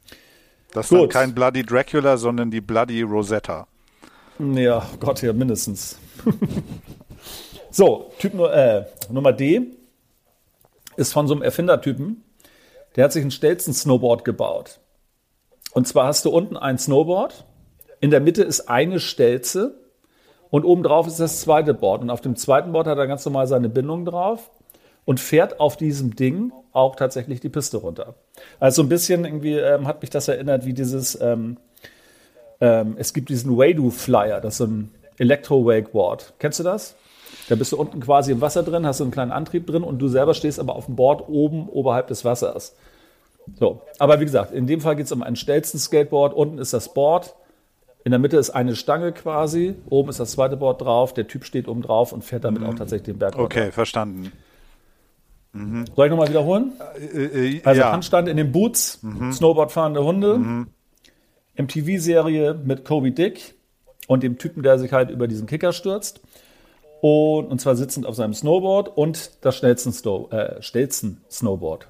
Das 0.73 0.91
ist 0.91 1.11
kein 1.11 1.35
Bloody 1.35 1.65
Dracula, 1.65 2.17
sondern 2.17 2.51
die 2.51 2.61
Bloody 2.61 3.03
Rosetta. 3.03 3.69
Ja, 4.39 4.87
Gott, 4.99 5.23
ja, 5.23 5.33
mindestens. 5.33 5.99
so, 7.71 8.11
Typ 8.19 8.35
äh, 8.35 8.85
Nummer 9.09 9.33
D 9.33 9.69
ist 10.97 11.13
von 11.13 11.29
so 11.29 11.35
einem 11.35 11.43
Erfindertypen. 11.43 12.25
Der 12.97 13.05
hat 13.05 13.13
sich 13.13 13.25
ein 13.25 13.31
Stelzen-Snowboard 13.31 14.25
gebaut. 14.25 14.81
Und 15.73 15.87
zwar 15.87 16.09
hast 16.09 16.25
du 16.25 16.31
unten 16.31 16.57
ein 16.57 16.77
Snowboard, 16.77 17.45
in 18.01 18.11
der 18.11 18.21
Mitte 18.21 18.43
ist 18.43 18.69
eine 18.69 18.99
Stelze 18.99 19.86
und 20.51 20.65
obendrauf 20.65 21.07
ist 21.07 21.21
das 21.21 21.41
zweite 21.41 21.75
Board. 21.75 22.03
Und 22.03 22.11
auf 22.11 22.21
dem 22.21 22.37
zweiten 22.37 22.73
Board 22.73 22.87
hat 22.87 22.99
er 22.99 23.07
ganz 23.07 23.25
normal 23.25 23.47
seine 23.47 23.69
Bindung 23.69 24.05
drauf 24.05 24.51
und 25.05 25.21
fährt 25.21 25.61
auf 25.61 25.77
diesem 25.77 26.15
Ding 26.17 26.53
auch 26.73 26.97
tatsächlich 26.97 27.41
die 27.41 27.49
Piste 27.49 27.79
runter. 27.79 28.15
Also 28.61 28.83
ein 28.83 28.89
bisschen 28.89 29.25
irgendwie 29.25 29.55
ähm, 29.55 29.87
hat 29.87 30.03
mich 30.03 30.11
das 30.11 30.29
erinnert, 30.29 30.67
wie 30.67 30.75
dieses, 30.75 31.19
ähm, 31.21 31.57
ähm, 32.61 32.97
es 32.99 33.15
gibt 33.15 33.29
diesen 33.29 33.57
Wadu 33.57 33.91
Flyer, 33.91 34.41
das 34.41 34.55
ist 34.55 34.59
so 34.59 34.65
ein 34.67 34.95
Elektro-Wakeboard. 35.19 36.35
Kennst 36.39 36.59
du 36.59 36.65
das? 36.65 36.97
Da 37.49 37.55
bist 37.55 37.73
du 37.73 37.77
unten 37.77 38.01
quasi 38.01 38.33
im 38.33 38.41
Wasser 38.41 38.63
drin, 38.63 38.87
hast 38.87 38.99
so 38.99 39.05
einen 39.05 39.13
kleinen 39.13 39.33
Antrieb 39.33 39.67
drin 39.67 39.85
und 39.85 39.99
du 39.99 40.09
selber 40.09 40.35
stehst 40.35 40.59
aber 40.59 40.77
auf 40.77 40.87
dem 40.87 40.97
Board 40.97 41.29
oben 41.29 41.69
oberhalb 41.69 42.09
des 42.09 42.25
Wassers. 42.25 42.75
So, 43.59 43.81
aber 43.99 44.21
wie 44.21 44.25
gesagt, 44.25 44.53
in 44.53 44.67
dem 44.67 44.81
Fall 44.81 44.97
geht 44.97 45.07
es 45.07 45.13
um 45.13 45.23
ein 45.23 45.37
stelzen 45.37 45.79
Skateboard. 45.79 46.35
Unten 46.35 46.59
ist 46.59 46.73
das 46.73 46.93
Board, 46.93 47.35
in 48.07 48.13
der 48.13 48.21
Mitte 48.21 48.37
ist 48.37 48.51
eine 48.51 48.77
Stange 48.77 49.11
quasi, 49.11 49.75
oben 49.91 50.11
ist 50.11 50.21
das 50.21 50.31
zweite 50.31 50.57
Board 50.57 50.81
drauf, 50.81 51.13
der 51.13 51.27
Typ 51.27 51.45
steht 51.45 51.67
oben 51.67 51.83
drauf 51.83 52.13
und 52.13 52.23
fährt 52.23 52.45
damit 52.45 52.63
mhm. 52.63 52.69
auch 52.69 52.75
tatsächlich 52.77 53.07
den 53.07 53.19
Berg 53.19 53.35
runter. 53.35 53.45
Okay, 53.47 53.73
verstanden. 53.73 54.31
Mhm. 55.53 55.87
Soll 55.97 56.07
ich 56.07 56.11
nochmal 56.11 56.29
wiederholen? 56.29 56.75
Äh, 57.01 57.57
äh, 57.57 57.63
also 57.65 57.81
ja. 57.81 57.91
Handstand 57.91 58.29
in 58.29 58.37
den 58.37 58.53
Boots, 58.53 59.03
mhm. 59.03 59.33
Snowboardfahrende 59.33 60.05
Hunde, 60.05 60.39
mhm. 60.39 60.69
MTV-Serie 61.57 62.55
mit 62.55 62.85
Kobe 62.85 63.11
Dick 63.11 63.57
und 64.07 64.23
dem 64.23 64.39
Typen, 64.39 64.63
der 64.63 64.79
sich 64.79 64.93
halt 64.93 65.11
über 65.11 65.27
diesen 65.27 65.49
Kicker 65.49 65.73
stürzt. 65.73 66.21
Und, 67.01 67.47
und 67.47 67.61
zwar 67.61 67.75
sitzend 67.75 68.07
auf 68.07 68.15
seinem 68.15 68.35
Snowboard 68.35 68.97
und 68.97 69.33
das 69.41 69.57
schnellsten, 69.57 69.93
Sto 69.93 70.29
äh, 70.31 70.63
schnellsten 70.63 71.23
Snowboard. 71.29 71.89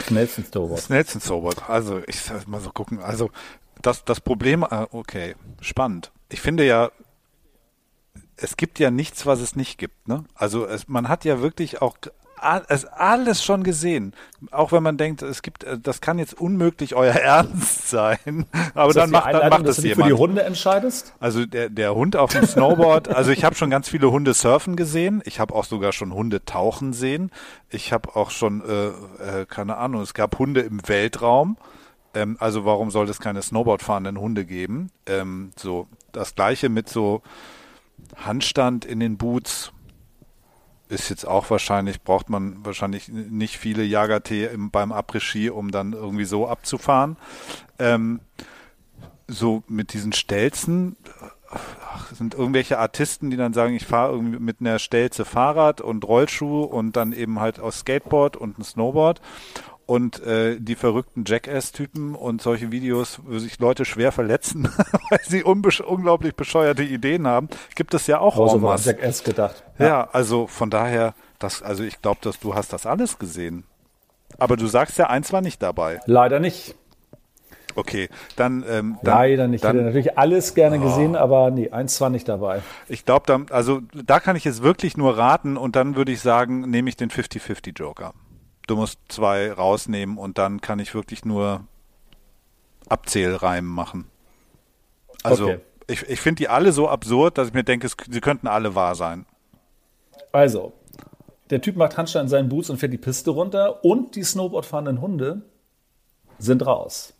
Schnellsten 0.00 0.44
Snowboard. 0.44 0.80
Schnellsten 0.80 1.20
Snowboard. 1.20 1.68
Also, 1.68 2.00
ich 2.06 2.20
soll 2.20 2.40
mal 2.46 2.62
so 2.62 2.70
gucken. 2.70 3.00
Also, 3.00 3.28
das, 3.82 4.04
das 4.04 4.20
Problem, 4.20 4.62
äh, 4.62 4.86
okay, 4.90 5.34
spannend. 5.60 6.12
Ich 6.28 6.40
finde 6.40 6.64
ja, 6.64 6.90
es 8.36 8.56
gibt 8.56 8.78
ja 8.78 8.90
nichts, 8.90 9.26
was 9.26 9.40
es 9.40 9.56
nicht 9.56 9.78
gibt. 9.78 10.08
Ne? 10.08 10.24
Also 10.34 10.66
es, 10.66 10.88
man 10.88 11.08
hat 11.08 11.24
ja 11.24 11.40
wirklich 11.40 11.82
auch 11.82 11.96
es 12.68 12.84
alles 12.84 13.44
schon 13.44 13.62
gesehen. 13.64 14.12
Auch 14.50 14.72
wenn 14.72 14.82
man 14.82 14.96
denkt, 14.96 15.22
es 15.22 15.42
gibt, 15.42 15.64
äh, 15.64 15.78
das 15.78 16.00
kann 16.00 16.18
jetzt 16.18 16.34
unmöglich 16.34 16.94
euer 16.94 17.14
Ernst 17.14 17.88
sein. 17.88 18.46
Aber 18.74 18.92
dann 18.92 19.10
macht, 19.10 19.32
dann 19.32 19.50
macht 19.50 19.66
dass 19.66 19.78
es 19.78 19.84
jemand. 19.84 20.08
Für 20.08 20.14
die 20.14 20.20
Hunde 20.20 20.42
entscheidest? 20.42 21.14
Also 21.20 21.46
der, 21.46 21.68
der 21.68 21.94
Hund 21.94 22.16
auf 22.16 22.32
dem 22.32 22.46
Snowboard. 22.46 23.08
also 23.14 23.30
ich 23.30 23.44
habe 23.44 23.54
schon 23.54 23.70
ganz 23.70 23.88
viele 23.88 24.10
Hunde 24.10 24.34
surfen 24.34 24.76
gesehen. 24.76 25.22
Ich 25.24 25.40
habe 25.40 25.54
auch 25.54 25.64
sogar 25.64 25.92
schon 25.92 26.14
Hunde 26.14 26.44
tauchen 26.44 26.92
sehen. 26.92 27.30
Ich 27.70 27.92
habe 27.92 28.14
auch 28.16 28.30
schon, 28.30 28.62
äh, 28.62 29.40
äh, 29.40 29.46
keine 29.46 29.76
Ahnung, 29.76 30.02
es 30.02 30.14
gab 30.14 30.38
Hunde 30.38 30.60
im 30.60 30.86
Weltraum. 30.86 31.56
Ähm, 32.14 32.36
also 32.40 32.64
warum 32.64 32.90
soll 32.90 33.08
es 33.08 33.20
keine 33.20 33.42
Snowboardfahrenden 33.42 34.18
Hunde 34.18 34.44
geben? 34.44 34.90
Ähm, 35.06 35.50
so 35.56 35.88
das 36.12 36.34
gleiche 36.34 36.68
mit 36.68 36.88
so 36.88 37.22
Handstand 38.16 38.84
in 38.84 39.00
den 39.00 39.16
Boots 39.16 39.72
ist 40.88 41.10
jetzt 41.10 41.26
auch 41.26 41.50
wahrscheinlich, 41.50 42.02
braucht 42.02 42.30
man 42.30 42.64
wahrscheinlich 42.64 43.08
nicht 43.08 43.58
viele 43.58 43.84
Jagertee 43.84 44.48
beim 44.56 44.92
Après-Ski, 44.92 45.50
um 45.50 45.70
dann 45.70 45.92
irgendwie 45.92 46.24
so 46.24 46.48
abzufahren. 46.48 47.16
Ähm, 47.78 48.20
so 49.26 49.62
mit 49.68 49.92
diesen 49.92 50.12
Stelzen, 50.14 50.96
ach, 51.50 52.12
sind 52.12 52.34
irgendwelche 52.34 52.78
Artisten, 52.78 53.30
die 53.30 53.36
dann 53.36 53.52
sagen, 53.52 53.74
ich 53.74 53.86
fahre 53.86 54.12
irgendwie 54.12 54.38
mit 54.38 54.60
einer 54.60 54.78
Stelze 54.78 55.26
Fahrrad 55.26 55.82
und 55.82 56.06
Rollschuh 56.06 56.62
und 56.62 56.96
dann 56.96 57.12
eben 57.12 57.38
halt 57.38 57.60
aus 57.60 57.80
Skateboard 57.80 58.38
und 58.38 58.58
ein 58.58 58.64
Snowboard 58.64 59.20
und 59.88 60.22
äh, 60.22 60.60
die 60.60 60.74
verrückten 60.74 61.24
Jackass-Typen 61.26 62.14
und 62.14 62.42
solche 62.42 62.70
Videos, 62.70 63.20
wo 63.24 63.38
sich 63.38 63.58
Leute 63.58 63.86
schwer 63.86 64.12
verletzen, 64.12 64.68
weil 65.10 65.20
sie 65.22 65.42
unglaublich 65.42 66.34
bescheuerte 66.34 66.82
Ideen 66.82 67.26
haben, 67.26 67.48
gibt 67.74 67.94
es 67.94 68.06
ja 68.06 68.20
auch 68.20 68.38
also 68.38 68.60
war 68.60 68.78
Jackass 68.78 69.24
gedacht. 69.24 69.64
Ja. 69.78 69.86
ja, 69.86 70.08
also 70.12 70.46
von 70.46 70.68
daher, 70.68 71.14
das, 71.38 71.62
also 71.62 71.84
ich 71.84 72.02
glaube, 72.02 72.18
dass 72.20 72.38
du 72.38 72.54
hast 72.54 72.74
das 72.74 72.84
alles 72.84 73.18
gesehen. 73.18 73.64
Aber 74.36 74.58
du 74.58 74.66
sagst 74.66 74.98
ja, 74.98 75.06
eins 75.08 75.32
war 75.32 75.40
nicht 75.40 75.62
dabei. 75.62 76.00
Leider 76.04 76.38
nicht. 76.38 76.74
Okay, 77.74 78.10
dann, 78.36 78.66
ähm, 78.68 78.98
dann 79.02 79.14
leider 79.14 79.48
nicht. 79.48 79.64
Dann, 79.64 79.70
ich 79.70 79.78
hätte 79.78 79.86
natürlich 79.86 80.18
alles 80.18 80.54
gerne 80.54 80.76
oh. 80.76 80.82
gesehen, 80.82 81.16
aber 81.16 81.50
nee, 81.50 81.70
eins 81.70 81.98
war 82.02 82.10
nicht 82.10 82.28
dabei. 82.28 82.60
Ich 82.88 83.06
glaube, 83.06 83.24
da, 83.26 83.40
also 83.54 83.80
da 83.94 84.20
kann 84.20 84.36
ich 84.36 84.44
jetzt 84.44 84.62
wirklich 84.62 84.98
nur 84.98 85.16
raten 85.16 85.56
und 85.56 85.76
dann 85.76 85.96
würde 85.96 86.12
ich 86.12 86.20
sagen, 86.20 86.68
nehme 86.68 86.90
ich 86.90 86.96
den 86.98 87.08
50-50 87.08 87.78
Joker 87.78 88.12
du 88.68 88.76
musst 88.76 89.00
zwei 89.08 89.52
rausnehmen 89.52 90.18
und 90.18 90.38
dann 90.38 90.60
kann 90.60 90.78
ich 90.78 90.94
wirklich 90.94 91.24
nur 91.24 91.64
Abzählreimen 92.88 93.70
machen. 93.70 94.06
Also 95.22 95.46
okay. 95.46 95.60
ich, 95.88 96.08
ich 96.08 96.20
finde 96.20 96.42
die 96.42 96.48
alle 96.48 96.72
so 96.72 96.88
absurd, 96.88 97.38
dass 97.38 97.48
ich 97.48 97.54
mir 97.54 97.64
denke, 97.64 97.88
sie 97.88 98.20
könnten 98.20 98.46
alle 98.46 98.74
wahr 98.74 98.94
sein. 98.94 99.26
Also, 100.32 100.72
der 101.50 101.60
Typ 101.60 101.76
macht 101.76 101.96
Handstand 101.96 102.24
in 102.24 102.28
seinen 102.28 102.48
Boots 102.48 102.70
und 102.70 102.78
fährt 102.78 102.92
die 102.92 102.98
Piste 102.98 103.30
runter 103.30 103.84
und 103.84 104.14
die 104.14 104.22
Snowboardfahrenden 104.22 105.00
Hunde 105.00 105.42
sind 106.38 106.64
raus. 106.64 107.14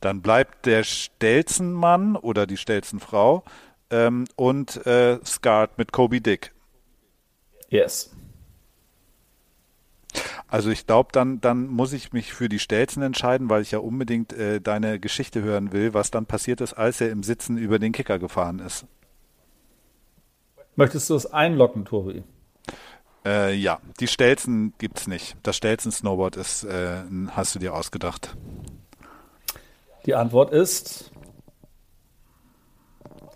Dann 0.00 0.22
bleibt 0.22 0.66
der 0.66 0.84
Stelzenmann 0.84 2.16
oder 2.16 2.46
die 2.46 2.56
Stelzenfrau 2.56 3.44
ähm, 3.90 4.24
und 4.36 4.84
äh, 4.86 5.18
Scarred 5.24 5.78
mit 5.78 5.92
Kobe 5.92 6.20
Dick. 6.20 6.52
Yes. 7.68 8.10
Also 10.48 10.70
ich 10.70 10.86
glaube, 10.86 11.10
dann, 11.12 11.40
dann 11.40 11.66
muss 11.66 11.92
ich 11.92 12.12
mich 12.12 12.32
für 12.32 12.48
die 12.48 12.58
Stelzen 12.58 13.02
entscheiden, 13.02 13.48
weil 13.48 13.62
ich 13.62 13.70
ja 13.70 13.78
unbedingt 13.78 14.32
äh, 14.32 14.60
deine 14.60 15.00
Geschichte 15.00 15.42
hören 15.42 15.72
will, 15.72 15.94
was 15.94 16.10
dann 16.10 16.26
passiert 16.26 16.60
ist, 16.60 16.74
als 16.74 17.00
er 17.00 17.10
im 17.10 17.22
Sitzen 17.22 17.56
über 17.56 17.78
den 17.78 17.92
Kicker 17.92 18.18
gefahren 18.18 18.58
ist. 18.58 18.86
Möchtest 20.76 21.10
du 21.10 21.14
es 21.14 21.26
einlocken, 21.26 21.84
Tori? 21.84 22.22
Äh, 23.24 23.54
ja, 23.54 23.80
die 24.00 24.08
Stelzen 24.08 24.74
gibt 24.78 24.98
es 24.98 25.06
nicht. 25.06 25.36
Das 25.42 25.56
Stelzen-Snowboard 25.56 26.36
ist, 26.36 26.64
äh, 26.64 27.02
hast 27.28 27.54
du 27.54 27.58
dir 27.58 27.74
ausgedacht. 27.74 28.36
Die 30.06 30.14
Antwort 30.14 30.52
ist 30.52 31.12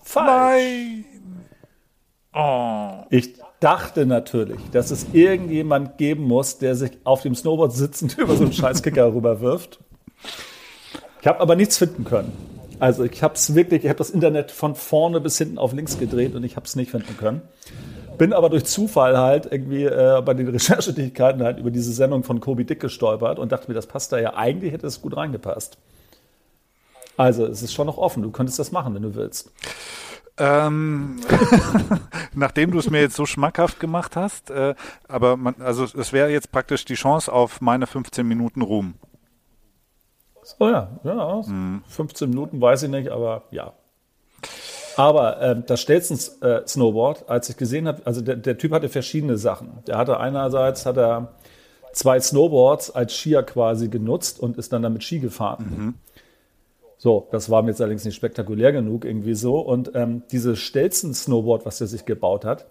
falsch. 0.03 0.27
Nein. 0.27 1.05
Oh. 2.33 3.05
Ich 3.11 3.39
dachte 3.61 4.07
natürlich, 4.07 4.61
dass 4.73 4.91
es 4.91 5.07
irgendjemand 5.13 5.99
geben 5.99 6.25
muss, 6.25 6.59
der 6.59 6.75
sich 6.75 6.93
auf 7.05 7.23
dem 7.23 7.35
Snowboard 7.35 7.73
sitzend 7.73 8.19
über 8.19 8.37
so 8.37 8.45
einen 8.45 8.53
Scheißkicker 8.53 9.15
rüberwirft. 9.15 9.81
Ich 11.21 11.27
habe 11.27 11.41
aber 11.41 11.57
nichts 11.57 11.79
finden 11.79 12.05
können. 12.05 12.33
Also 12.79 13.05
ich 13.05 13.23
habe 13.23 13.35
es 13.35 13.55
wirklich, 13.55 13.85
ich 13.85 13.89
habe 13.89 13.99
das 13.99 14.11
Internet 14.11 14.51
von 14.51 14.75
vorne 14.75 15.21
bis 15.21 15.39
hinten 15.39 15.59
auf 15.59 15.73
links 15.73 15.99
gedreht 15.99 16.35
und 16.35 16.45
ich 16.45 16.57
habe 16.57 16.67
es 16.67 16.77
nicht 16.77 16.91
finden 16.91 17.17
können. 17.17 17.43
Bin 18.19 18.33
aber 18.33 18.49
durch 18.51 18.65
Zufall 18.65 19.19
halt 19.19 19.51
irgendwie 19.51 19.85
äh, 19.85 20.23
bei 20.25 20.35
den 20.35 20.49
Recherchetätigkeiten 20.51 21.43
halt 21.43 21.59
über 21.59 21.71
diese 21.71 21.93
Sendung 21.93 22.23
von 22.23 22.41
Kobe 22.41 22.65
Dick 22.65 22.81
gestolpert 22.81 23.39
und 23.39 23.53
dachte 23.53 23.69
mir, 23.69 23.75
das 23.75 23.87
passt 23.87 24.13
da 24.13 24.19
ja. 24.19 24.35
Eigentlich 24.35 24.73
hätte 24.73 24.87
es 24.87 25.01
gut 25.01 25.17
reingepasst. 25.17 25.79
Also 27.17 27.47
es 27.47 27.63
ist 27.63 27.73
schon 27.73 27.87
noch 27.87 27.99
offen. 27.99 28.23
Du 28.23 28.31
könntest 28.31 28.59
das 28.59 28.73
machen, 28.73 28.95
wenn 28.95 29.03
du 29.03 29.15
willst. 29.15 29.51
Ähm, 30.39 31.21
nachdem 32.35 32.71
du 32.71 32.79
es 32.79 32.91
mir 32.91 33.01
jetzt 33.01 33.17
so 33.17 33.25
schmackhaft 33.25 33.81
gemacht 33.81 34.17
hast, 34.17 34.51
äh, 34.51 34.75
aber 35.09 35.37
man, 35.37 35.55
also 35.61 35.85
es 35.85 36.13
wäre 36.13 36.31
jetzt 36.31 36.53
praktisch 36.53 36.85
die 36.85 36.95
Chance 36.95 37.33
auf 37.33 37.61
meine 37.61 37.87
15 37.87 38.27
Minuten 38.27 38.63
Ruhm. 38.63 38.95
So, 40.43 40.69
ja, 40.69 40.91
ja. 41.03 41.43
Mhm. 41.47 41.83
15 41.89 42.29
Minuten 42.31 42.61
weiß 42.61 42.85
ich 42.85 42.91
nicht, 42.91 43.09
aber 43.09 43.45
ja. 43.51 43.73
Aber 44.97 45.41
äh, 45.41 45.63
das 45.67 45.81
Stelzen-Snowboard, 45.81 47.23
äh, 47.23 47.31
als 47.31 47.49
ich 47.51 47.57
gesehen 47.57 47.89
habe, 47.89 48.03
also 48.07 48.21
der, 48.21 48.37
der, 48.37 48.57
Typ 48.57 48.73
hatte 48.73 48.89
verschiedene 48.89 49.37
Sachen. 49.37 49.83
Der 49.87 49.99
hatte 49.99 50.19
einerseits 50.21 50.87
hat 50.87 50.97
er 50.97 51.35
zwei 51.93 52.21
Snowboards 52.21 52.95
als 52.95 53.15
Skier 53.15 53.43
quasi 53.43 53.89
genutzt 53.89 54.39
und 54.39 54.57
ist 54.57 54.73
dann 54.73 54.83
damit 54.83 55.03
Ski 55.03 55.19
gefahren. 55.19 55.67
Mhm. 55.77 55.95
So, 57.07 57.29
das 57.31 57.51
war 57.51 57.63
mir 57.63 57.69
jetzt 57.69 57.81
allerdings 57.81 58.05
nicht 58.05 58.17
spektakulär 58.17 58.73
genug 58.73 59.05
irgendwie 59.05 59.35
so. 59.35 59.61
Und 59.61 59.93
ähm, 59.95 60.25
dieses 60.33 60.59
Stelzen-Snowboard, 60.59 61.65
was 61.65 61.81
er 61.81 61.87
sich 61.87 62.05
gebaut 62.05 62.45
hat, 62.45 62.67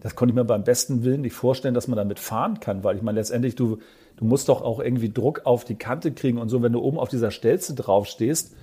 das 0.00 0.16
konnte 0.16 0.32
ich 0.32 0.34
mir 0.34 0.46
beim 0.46 0.64
besten 0.64 1.04
Willen 1.04 1.20
nicht 1.20 1.34
vorstellen, 1.34 1.74
dass 1.74 1.86
man 1.86 1.98
damit 1.98 2.18
fahren 2.18 2.58
kann, 2.58 2.84
weil 2.84 2.96
ich 2.96 3.02
meine, 3.02 3.18
letztendlich, 3.18 3.54
du, 3.54 3.76
du 4.16 4.24
musst 4.24 4.48
doch 4.48 4.62
auch 4.62 4.80
irgendwie 4.80 5.12
Druck 5.12 5.42
auf 5.44 5.66
die 5.66 5.74
Kante 5.74 6.12
kriegen 6.12 6.38
und 6.38 6.48
so, 6.48 6.62
wenn 6.62 6.72
du 6.72 6.80
oben 6.80 6.98
auf 6.98 7.10
dieser 7.10 7.30
Stelze 7.30 7.74
drauf 7.74 8.06
stehst, 8.06 8.54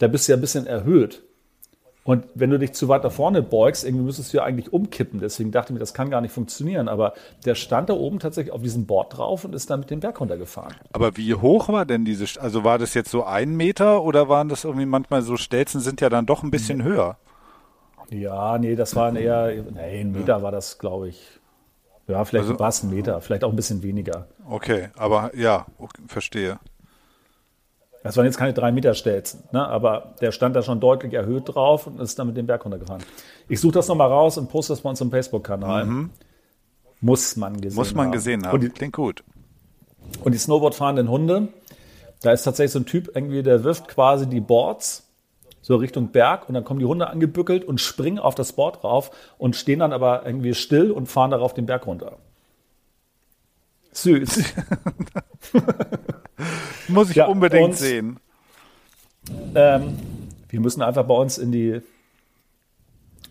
da 0.00 0.06
bist 0.06 0.28
du 0.28 0.32
ja 0.32 0.36
ein 0.36 0.42
bisschen 0.42 0.66
erhöht. 0.66 1.22
Und 2.04 2.26
wenn 2.34 2.50
du 2.50 2.58
dich 2.58 2.72
zu 2.72 2.88
weit 2.88 3.04
nach 3.04 3.12
vorne 3.12 3.42
beugst, 3.42 3.84
irgendwie 3.84 4.04
müsstest 4.04 4.32
du 4.32 4.38
ja 4.38 4.44
eigentlich 4.44 4.72
umkippen. 4.72 5.20
Deswegen 5.20 5.52
dachte 5.52 5.72
ich 5.72 5.74
mir, 5.74 5.78
das 5.78 5.94
kann 5.94 6.10
gar 6.10 6.20
nicht 6.20 6.32
funktionieren. 6.32 6.88
Aber 6.88 7.14
der 7.44 7.54
stand 7.54 7.90
da 7.90 7.94
oben 7.94 8.18
tatsächlich 8.18 8.52
auf 8.52 8.62
diesem 8.62 8.86
Board 8.86 9.16
drauf 9.16 9.44
und 9.44 9.54
ist 9.54 9.70
dann 9.70 9.80
mit 9.80 9.90
dem 9.90 10.00
Berg 10.00 10.20
runtergefahren. 10.20 10.74
Aber 10.92 11.16
wie 11.16 11.34
hoch 11.34 11.68
war 11.68 11.86
denn 11.86 12.04
diese, 12.04 12.40
also 12.40 12.64
war 12.64 12.78
das 12.78 12.94
jetzt 12.94 13.10
so 13.10 13.24
ein 13.24 13.56
Meter 13.56 14.02
oder 14.02 14.28
waren 14.28 14.48
das 14.48 14.64
irgendwie 14.64 14.86
manchmal 14.86 15.22
so 15.22 15.36
Stelzen 15.36 15.80
sind 15.80 16.00
ja 16.00 16.08
dann 16.08 16.26
doch 16.26 16.42
ein 16.42 16.50
bisschen 16.50 16.78
mhm. 16.78 16.84
höher? 16.84 17.16
Ja, 18.10 18.58
nee, 18.58 18.74
das 18.74 18.96
waren 18.96 19.16
eher, 19.16 19.52
nee, 19.72 20.00
ein 20.00 20.12
Meter 20.12 20.42
war 20.42 20.50
das, 20.50 20.78
glaube 20.78 21.08
ich. 21.08 21.40
Ja, 22.08 22.24
vielleicht 22.24 22.48
also, 22.48 22.58
war 22.58 22.68
es 22.68 22.82
ein 22.82 22.90
Meter, 22.90 23.20
vielleicht 23.20 23.44
auch 23.44 23.50
ein 23.50 23.56
bisschen 23.56 23.82
weniger. 23.82 24.26
Okay, 24.48 24.88
aber 24.96 25.30
ja, 25.36 25.66
okay, 25.78 26.02
verstehe. 26.08 26.58
Das 28.02 28.16
waren 28.16 28.24
jetzt 28.24 28.36
keine 28.36 28.52
drei 28.52 28.72
Meter 28.72 28.94
Stelzen, 28.94 29.44
ne? 29.52 29.66
aber 29.66 30.14
der 30.20 30.32
stand 30.32 30.56
da 30.56 30.62
schon 30.62 30.80
deutlich 30.80 31.12
erhöht 31.12 31.44
drauf 31.46 31.86
und 31.86 32.00
ist 32.00 32.18
dann 32.18 32.26
mit 32.26 32.36
dem 32.36 32.46
Berg 32.46 32.64
runtergefahren. 32.64 33.02
Ich 33.48 33.60
suche 33.60 33.74
das 33.74 33.86
nochmal 33.86 34.08
raus 34.08 34.38
und 34.38 34.48
poste 34.48 34.72
das 34.72 34.80
bei 34.80 34.90
uns 34.90 35.00
im 35.00 35.10
Facebook-Kanal. 35.10 35.86
Mhm. 35.86 36.10
Muss 37.00 37.36
man 37.36 37.60
gesehen 37.60 37.70
haben. 37.70 37.76
Muss 37.76 37.94
man 37.94 38.06
haben. 38.06 38.12
gesehen 38.12 38.46
haben. 38.46 38.54
Und 38.54 38.60
die, 38.62 38.68
Klingt 38.70 38.94
gut. 38.94 39.22
Und 40.24 40.32
die 40.32 40.38
Snowboard-fahrenden 40.38 41.08
Hunde, 41.08 41.48
da 42.22 42.32
ist 42.32 42.42
tatsächlich 42.42 42.72
so 42.72 42.80
ein 42.80 42.86
Typ 42.86 43.10
irgendwie, 43.14 43.42
der 43.42 43.62
wirft 43.62 43.88
quasi 43.88 44.26
die 44.26 44.40
Boards 44.40 45.08
so 45.62 45.76
Richtung 45.76 46.08
Berg 46.08 46.48
und 46.48 46.54
dann 46.54 46.64
kommen 46.64 46.80
die 46.80 46.86
Hunde 46.86 47.08
angebückelt 47.08 47.64
und 47.64 47.80
springen 47.80 48.18
auf 48.18 48.34
das 48.34 48.52
Board 48.52 48.82
rauf 48.82 49.12
und 49.38 49.54
stehen 49.54 49.78
dann 49.78 49.92
aber 49.92 50.26
irgendwie 50.26 50.54
still 50.54 50.90
und 50.90 51.06
fahren 51.06 51.30
darauf 51.30 51.54
den 51.54 51.66
Berg 51.66 51.86
runter. 51.86 52.18
Süß. 53.92 54.42
Muss 56.92 57.10
ich 57.10 57.16
ja, 57.16 57.26
unbedingt 57.26 57.70
und, 57.70 57.76
sehen. 57.76 58.18
Ähm, 59.54 59.98
wir 60.48 60.60
müssen 60.60 60.82
einfach 60.82 61.04
bei 61.04 61.14
uns 61.14 61.38
in 61.38 61.52
die 61.52 61.80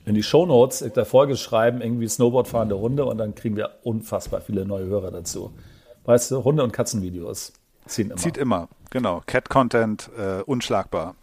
in 0.06 0.16
die 0.16 0.24
Shownotes 0.24 0.80
der 0.80 1.06
Folge 1.06 1.38
schreiben, 1.38 1.82
irgendwie 1.82 2.08
Snowboardfahrende 2.08 2.80
Hunde 2.80 3.06
und 3.06 3.18
dann 3.18 3.36
kriegen 3.36 3.56
wir 3.56 3.70
unfassbar 3.84 4.42
viele 4.42 4.66
neue 4.66 4.86
Hörer 4.86 5.12
dazu. 5.12 5.54
Weißt 6.06 6.32
du, 6.32 6.44
Hunde- 6.44 6.64
und 6.64 6.74
Katzenvideos 6.74 7.54
ziehen 7.86 8.08
immer. 8.08 8.18
Zieht 8.18 8.38
immer, 8.38 8.68
genau. 8.90 9.22
Cat-Content, 9.26 10.10
äh, 10.18 10.42
unschlagbar. 10.42 11.16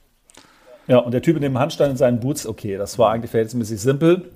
Ja, 0.86 0.99
und 0.99 1.12
der 1.12 1.22
Typ 1.22 1.36
in 1.36 1.43
dem 1.43 1.59
Handstand 1.59 1.91
in 1.91 1.97
seinen 1.97 2.20
Boots, 2.20 2.47
okay, 2.47 2.76
das 2.76 2.99
war 2.99 3.11
eigentlich 3.11 3.30
verhältnismäßig 3.30 3.80
simpel. 3.80 4.30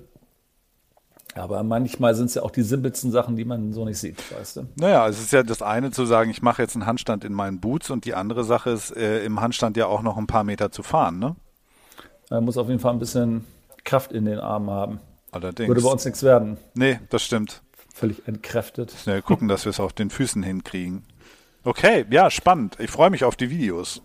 Aber 1.35 1.63
manchmal 1.63 2.13
sind 2.15 2.27
es 2.27 2.35
ja 2.35 2.43
auch 2.43 2.51
die 2.51 2.61
simpelsten 2.61 3.11
Sachen, 3.11 3.35
die 3.35 3.45
man 3.45 3.73
so 3.73 3.85
nicht 3.85 3.97
sieht, 3.97 4.21
weißt 4.37 4.57
du? 4.57 4.67
Naja, 4.75 5.07
es 5.07 5.19
ist 5.19 5.33
ja 5.33 5.43
das 5.43 5.61
eine 5.61 5.91
zu 5.91 6.05
sagen, 6.05 6.29
ich 6.29 6.41
mache 6.41 6.61
jetzt 6.61 6.75
einen 6.75 6.85
Handstand 6.85 7.23
in 7.23 7.33
meinen 7.33 7.59
Boots 7.59 7.89
und 7.89 8.05
die 8.05 8.13
andere 8.13 8.43
Sache 8.43 8.69
ist, 8.69 8.95
äh, 8.95 9.23
im 9.25 9.41
Handstand 9.41 9.77
ja 9.77 9.87
auch 9.87 10.03
noch 10.03 10.17
ein 10.17 10.27
paar 10.27 10.43
Meter 10.43 10.71
zu 10.71 10.83
fahren, 10.83 11.19
ne? 11.19 11.35
Er 12.29 12.41
muss 12.41 12.57
auf 12.57 12.67
jeden 12.67 12.79
Fall 12.79 12.93
ein 12.93 12.99
bisschen 12.99 13.45
Kraft 13.83 14.11
in 14.11 14.25
den 14.25 14.39
Armen 14.39 14.69
haben. 14.69 14.99
Allerdings. 15.31 15.67
Würde 15.67 15.81
bei 15.81 15.89
uns 15.89 16.05
nichts 16.05 16.23
werden. 16.23 16.57
Nee, 16.75 16.99
das 17.09 17.23
stimmt. 17.23 17.61
Völlig 17.93 18.27
entkräftet. 18.27 18.91
Schnell 18.91 19.21
gucken, 19.21 19.47
dass 19.47 19.65
wir 19.65 19.69
es 19.71 19.79
auf 19.79 19.93
den 19.93 20.09
Füßen 20.09 20.41
hinkriegen. 20.41 21.03
Okay, 21.63 22.05
ja, 22.09 22.29
spannend. 22.29 22.77
Ich 22.79 22.91
freue 22.91 23.09
mich 23.09 23.23
auf 23.23 23.35
die 23.35 23.49
Videos. 23.49 24.01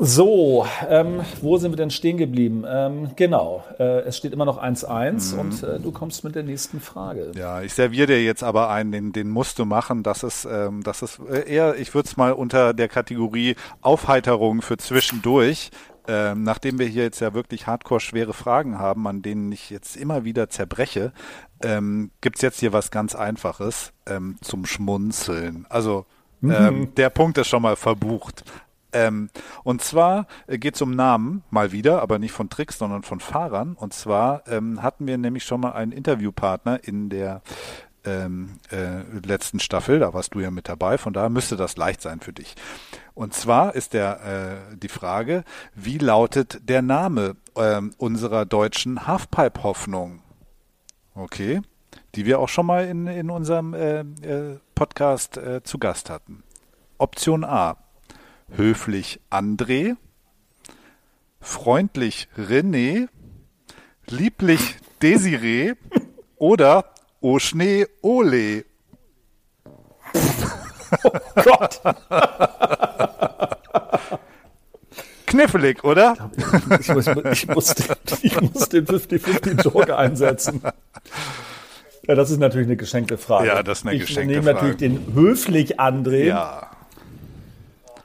So, 0.00 0.64
ähm, 0.88 1.22
wo 1.40 1.58
sind 1.58 1.72
wir 1.72 1.76
denn 1.76 1.90
stehen 1.90 2.18
geblieben? 2.18 2.64
Ähm, 2.68 3.10
genau, 3.16 3.64
äh, 3.80 4.02
es 4.02 4.16
steht 4.16 4.32
immer 4.32 4.44
noch 4.44 4.62
1-1 4.62 5.34
mhm. 5.34 5.40
und 5.40 5.62
äh, 5.64 5.80
du 5.80 5.90
kommst 5.90 6.22
mit 6.22 6.36
der 6.36 6.44
nächsten 6.44 6.80
Frage. 6.80 7.32
Ja, 7.34 7.62
ich 7.62 7.74
serviere 7.74 8.06
dir 8.06 8.22
jetzt 8.22 8.44
aber 8.44 8.70
einen, 8.70 8.92
den, 8.92 9.12
den 9.12 9.28
musst 9.28 9.58
du 9.58 9.64
machen. 9.64 10.04
Das 10.04 10.22
ist, 10.22 10.44
ähm, 10.44 10.84
das 10.84 11.02
ist 11.02 11.18
äh, 11.28 11.52
eher, 11.52 11.76
ich 11.76 11.94
würde 11.94 12.08
es 12.08 12.16
mal 12.16 12.32
unter 12.32 12.74
der 12.74 12.88
Kategorie 12.88 13.56
Aufheiterung 13.80 14.62
für 14.62 14.76
zwischendurch 14.76 15.70
ähm, 16.08 16.42
nachdem 16.42 16.78
wir 16.78 16.86
hier 16.86 17.02
jetzt 17.02 17.20
ja 17.20 17.34
wirklich 17.34 17.66
hardcore 17.66 18.00
schwere 18.00 18.32
Fragen 18.32 18.78
haben, 18.78 19.06
an 19.06 19.20
denen 19.20 19.52
ich 19.52 19.68
jetzt 19.68 19.94
immer 19.94 20.24
wieder 20.24 20.48
zerbreche, 20.48 21.12
ähm, 21.62 22.10
gibt 22.22 22.40
jetzt 22.40 22.60
hier 22.60 22.72
was 22.72 22.90
ganz 22.90 23.14
Einfaches 23.14 23.92
ähm, 24.06 24.38
zum 24.40 24.64
Schmunzeln. 24.64 25.66
Also 25.68 26.06
ähm, 26.42 26.50
mhm. 26.80 26.94
der 26.94 27.10
Punkt 27.10 27.36
ist 27.36 27.48
schon 27.48 27.60
mal 27.60 27.76
verbucht. 27.76 28.42
Ähm, 28.92 29.30
und 29.64 29.82
zwar 29.82 30.26
äh, 30.46 30.58
geht 30.58 30.74
es 30.74 30.82
um 30.82 30.92
Namen, 30.92 31.42
mal 31.50 31.72
wieder, 31.72 32.00
aber 32.02 32.18
nicht 32.18 32.32
von 32.32 32.48
Tricks, 32.48 32.78
sondern 32.78 33.02
von 33.02 33.20
Fahrern. 33.20 33.74
Und 33.74 33.92
zwar 33.92 34.46
ähm, 34.48 34.82
hatten 34.82 35.06
wir 35.06 35.18
nämlich 35.18 35.44
schon 35.44 35.60
mal 35.60 35.72
einen 35.72 35.92
Interviewpartner 35.92 36.82
in 36.84 37.10
der 37.10 37.42
ähm, 38.04 38.58
äh, 38.70 39.02
letzten 39.26 39.60
Staffel, 39.60 39.98
da 39.98 40.14
warst 40.14 40.34
du 40.34 40.40
ja 40.40 40.50
mit 40.50 40.68
dabei, 40.68 40.98
von 40.98 41.12
daher 41.12 41.28
müsste 41.28 41.56
das 41.56 41.76
leicht 41.76 42.00
sein 42.00 42.20
für 42.20 42.32
dich. 42.32 42.54
Und 43.14 43.34
zwar 43.34 43.74
ist 43.74 43.92
der 43.92 44.60
äh, 44.72 44.76
die 44.76 44.88
Frage, 44.88 45.44
wie 45.74 45.98
lautet 45.98 46.68
der 46.68 46.82
Name 46.82 47.36
äh, 47.56 47.80
unserer 47.98 48.46
deutschen 48.46 49.06
Halfpipe-Hoffnung? 49.06 50.20
Okay, 51.14 51.60
die 52.14 52.26
wir 52.26 52.38
auch 52.38 52.48
schon 52.48 52.66
mal 52.66 52.86
in, 52.86 53.06
in 53.08 53.30
unserem 53.30 53.74
äh, 53.74 54.00
äh, 54.00 54.58
Podcast 54.74 55.40
zu 55.64 55.78
Gast 55.78 56.08
hatten. 56.08 56.44
Option 56.98 57.42
A, 57.42 57.76
höflich 58.56 59.20
André, 59.30 59.96
freundlich 61.40 62.28
René, 62.36 63.08
lieblich 64.08 64.76
Desiree 65.02 65.74
oder 66.36 66.84
O 67.20 67.38
Schnee 67.38 67.86
Ole. 68.02 68.64
Oh 71.04 71.10
Gott. 71.44 71.80
Knifflig, 75.26 75.84
oder? 75.84 76.30
Ich, 76.80 76.88
muss, 76.88 77.06
ich, 77.06 77.48
muss, 77.48 77.74
ich 78.22 78.40
muss 78.40 78.68
den 78.70 78.86
50-50 78.86 79.62
Joker 79.62 79.98
einsetzen. 79.98 80.62
Ja, 82.06 82.14
das 82.14 82.30
ist 82.30 82.38
natürlich 82.38 82.66
eine 82.68 82.76
geschenkte 82.76 83.18
Frage. 83.18 83.48
Ja, 83.48 83.62
das 83.62 83.80
ist 83.80 83.86
eine 83.86 83.98
geschenkte 83.98 84.14
Frage. 84.14 84.32
Ich 84.32 84.44
nehme 84.44 84.54
natürlich 84.54 84.76
den 84.78 85.14
höflich 85.14 85.78
André. 85.78 86.24
Ja. 86.24 86.67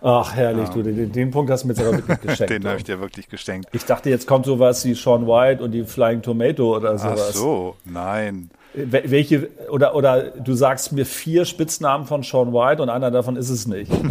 Ach, 0.06 0.36
herrlich, 0.36 0.68
ja. 0.68 0.74
du, 0.74 0.84
den, 0.84 1.12
den, 1.14 1.32
Punkt 1.32 1.50
hast 1.50 1.64
du 1.64 1.68
mir 1.68 1.76
jetzt 1.76 1.82
aber 1.82 1.96
wirklich 1.96 2.20
geschenkt. 2.22 2.50
den 2.50 2.66
habe 2.68 2.78
ich 2.78 2.84
dir 2.84 3.00
wirklich 3.00 3.30
geschenkt. 3.30 3.70
Ich 3.72 3.86
dachte, 3.86 4.10
jetzt 4.10 4.28
kommt 4.28 4.46
sowas 4.46 4.84
wie 4.84 4.96
Sean 4.96 5.26
White 5.26 5.64
und 5.64 5.72
die 5.72 5.86
Flying 5.86 6.22
Tomato 6.22 6.76
oder 6.76 6.98
sowas. 6.98 7.28
Ach 7.30 7.34
so, 7.34 7.76
nein. 7.86 8.52
Welche, 8.74 9.50
oder, 9.70 9.96
oder 9.96 10.32
du 10.32 10.56
sagst 10.56 10.92
mir 10.92 11.06
vier 11.06 11.46
Spitznamen 11.46 12.06
von 12.06 12.22
Sean 12.24 12.52
White 12.52 12.82
und 12.82 12.90
einer 12.90 13.12
davon 13.12 13.38
ist 13.38 13.50
es 13.50 13.66
nicht. 13.66 13.92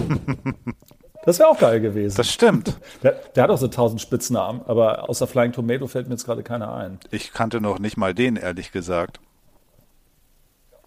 Das 1.24 1.38
wäre 1.38 1.48
auch 1.50 1.58
geil 1.58 1.80
gewesen. 1.80 2.16
Das 2.16 2.28
stimmt. 2.28 2.76
Der, 3.04 3.12
der, 3.12 3.44
hat 3.44 3.50
auch 3.50 3.58
so 3.58 3.68
tausend 3.68 4.00
Spitznamen, 4.00 4.60
aber 4.66 5.08
außer 5.08 5.28
Flying 5.28 5.52
Tomato 5.52 5.86
fällt 5.86 6.08
mir 6.08 6.14
jetzt 6.14 6.24
gerade 6.24 6.42
keiner 6.42 6.74
ein. 6.74 6.98
Ich 7.12 7.32
kannte 7.32 7.60
noch 7.60 7.78
nicht 7.78 7.96
mal 7.96 8.12
den, 8.12 8.34
ehrlich 8.34 8.72
gesagt. 8.72 9.20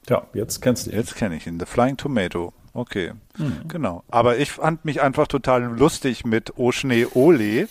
Ja, 0.09 0.27
jetzt 0.33 0.61
kennst 0.61 0.87
du 0.87 0.91
ihn. 0.91 0.97
Jetzt 0.97 1.15
kenne 1.15 1.37
ich 1.37 1.47
ihn. 1.47 1.57
The 1.57 1.65
Flying 1.65 1.95
Tomato. 1.95 2.51
Okay, 2.75 3.13
mhm. 3.37 3.69
genau. 3.69 4.03
Aber 4.09 4.37
ich 4.37 4.51
fand 4.51 4.83
mich 4.83 5.01
einfach 5.01 5.27
total 5.27 5.63
lustig 5.63 6.25
mit 6.25 6.57
O 6.57 6.73
Schnee 6.73 7.07
Ole. 7.13 7.69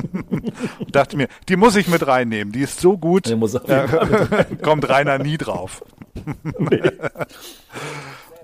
Dachte 0.92 1.16
mir, 1.16 1.26
die 1.48 1.56
muss 1.56 1.74
ich 1.74 1.88
mit 1.88 2.06
reinnehmen. 2.06 2.52
Die 2.52 2.60
ist 2.60 2.80
so 2.80 2.98
gut. 2.98 3.24
Die 3.24 3.34
muss 3.34 3.54
äh, 3.54 4.44
kommt 4.62 4.86
Rainer 4.90 5.18
nie 5.18 5.38
drauf. 5.38 5.82
nee. 6.58 6.82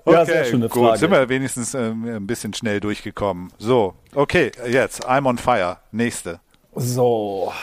Okay, 0.03 0.11
ja, 0.11 0.25
sehr 0.25 0.45
schöne 0.45 0.67
Frage. 0.67 0.89
Gut, 0.89 0.97
sind 0.97 1.11
wir 1.11 1.29
wenigstens 1.29 1.75
äh, 1.75 1.91
ein 1.91 2.25
bisschen 2.25 2.55
schnell 2.55 2.79
durchgekommen. 2.79 3.53
So, 3.59 3.93
okay, 4.15 4.51
jetzt 4.67 5.07
I'm 5.07 5.27
on 5.27 5.37
fire. 5.37 5.77
Nächste. 5.91 6.39
So. 6.73 7.53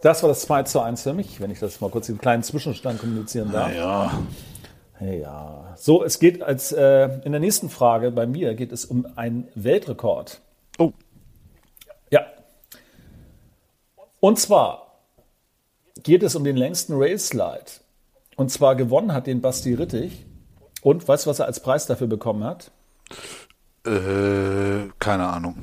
Das 0.00 0.22
war 0.22 0.28
das 0.28 0.42
2 0.42 0.62
zu 0.62 0.80
1 0.80 1.02
für 1.02 1.12
mich, 1.12 1.40
wenn 1.40 1.50
ich 1.50 1.58
das 1.58 1.80
mal 1.80 1.90
kurz 1.90 2.08
im 2.08 2.18
kleinen 2.18 2.44
Zwischenstand 2.44 3.00
kommunizieren 3.00 3.50
darf. 3.50 3.74
Ja. 3.74 4.12
Ja, 5.04 5.74
so, 5.76 6.02
es 6.02 6.18
geht 6.18 6.42
als 6.42 6.72
äh, 6.72 7.08
in 7.24 7.32
der 7.32 7.40
nächsten 7.40 7.68
Frage 7.68 8.10
bei 8.10 8.26
mir 8.26 8.54
geht 8.54 8.72
es 8.72 8.86
um 8.86 9.06
einen 9.16 9.48
Weltrekord. 9.54 10.40
Oh. 10.78 10.92
Ja. 12.10 12.24
Und 14.20 14.38
zwar 14.38 15.02
geht 16.02 16.22
es 16.22 16.34
um 16.34 16.44
den 16.44 16.56
längsten 16.56 16.94
Rail 16.94 17.18
Slide. 17.18 17.66
Und 18.36 18.50
zwar 18.50 18.76
gewonnen 18.76 19.12
hat 19.12 19.26
den 19.26 19.42
Basti 19.42 19.74
Rittig. 19.74 20.24
Und 20.80 21.06
weißt 21.06 21.26
du, 21.26 21.30
was 21.30 21.38
er 21.38 21.46
als 21.46 21.60
Preis 21.60 21.86
dafür 21.86 22.06
bekommen 22.06 22.44
hat? 22.44 22.70
Äh, 23.86 24.88
keine 24.98 25.26
Ahnung. 25.26 25.56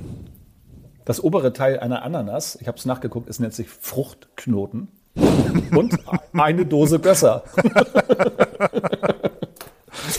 Das 1.06 1.24
obere 1.24 1.52
Teil 1.52 1.80
einer 1.80 2.04
Ananas, 2.04 2.58
ich 2.62 2.68
habe 2.68 2.78
es 2.78 2.86
nachgeguckt, 2.86 3.28
es 3.28 3.40
nennt 3.40 3.56
sich 3.56 3.68
Fruchtknoten. 3.70 4.90
Und 5.76 5.98
eine 6.34 6.66
Dose 6.66 7.00
Gösser. 7.00 7.44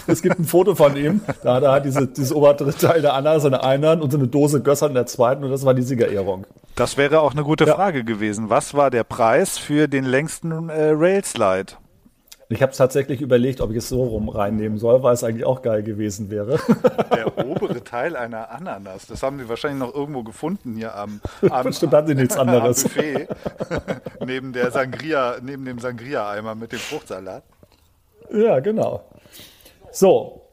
es 0.06 0.22
gibt 0.22 0.38
ein 0.38 0.44
Foto 0.44 0.74
von 0.74 0.96
ihm, 0.96 1.20
da 1.42 1.54
hat 1.54 1.62
er 1.62 1.72
halt 1.72 1.84
diese, 1.84 2.06
dieses 2.06 2.32
obere 2.32 2.72
Teil 2.74 3.02
der 3.02 3.14
Ananas 3.14 3.44
in 3.44 3.50
der 3.52 3.64
einen 3.64 4.00
und 4.00 4.10
so 4.10 4.18
eine 4.18 4.28
Dose 4.28 4.60
Gösser 4.60 4.88
in 4.88 4.94
der 4.94 5.06
zweiten 5.06 5.44
und 5.44 5.50
das 5.50 5.64
war 5.64 5.74
die 5.74 5.82
Siegerehrung. 5.82 6.46
Das 6.74 6.96
wäre 6.96 7.20
auch 7.20 7.32
eine 7.32 7.44
gute 7.44 7.64
ja. 7.64 7.74
Frage 7.74 8.04
gewesen. 8.04 8.50
Was 8.50 8.74
war 8.74 8.90
der 8.90 9.04
Preis 9.04 9.58
für 9.58 9.88
den 9.88 10.04
längsten 10.04 10.68
äh, 10.68 10.90
Railslide? 10.94 11.74
Ich 12.52 12.60
habe 12.60 12.72
tatsächlich 12.72 13.22
überlegt, 13.22 13.62
ob 13.62 13.70
ich 13.70 13.78
es 13.78 13.88
so 13.88 14.02
rum 14.04 14.28
reinnehmen 14.28 14.76
soll, 14.76 15.02
weil 15.02 15.14
es 15.14 15.24
eigentlich 15.24 15.46
auch 15.46 15.62
geil 15.62 15.82
gewesen 15.82 16.30
wäre. 16.30 16.58
Der 17.14 17.38
obere 17.46 17.82
Teil 17.82 18.14
einer 18.14 18.50
Ananas. 18.50 19.06
Das 19.06 19.22
haben 19.22 19.38
sie 19.38 19.48
wahrscheinlich 19.48 19.80
noch 19.80 19.94
irgendwo 19.94 20.22
gefunden 20.22 20.76
hier 20.76 20.94
am, 20.94 21.22
am 21.50 21.64
Bestimmt 21.64 21.94
hatten 21.94 22.08
sie 22.08 22.14
nichts 22.14 22.36
anderes. 22.38 22.82
Buffet. 22.82 23.26
neben 24.26 24.52
der 24.52 24.70
Sangria, 24.70 25.36
neben 25.40 25.64
dem 25.64 25.78
Sangria-Eimer 25.78 26.54
mit 26.54 26.72
dem 26.72 26.78
Fruchtsalat. 26.78 27.42
Ja, 28.30 28.60
genau. 28.60 29.02
So. 29.92 30.48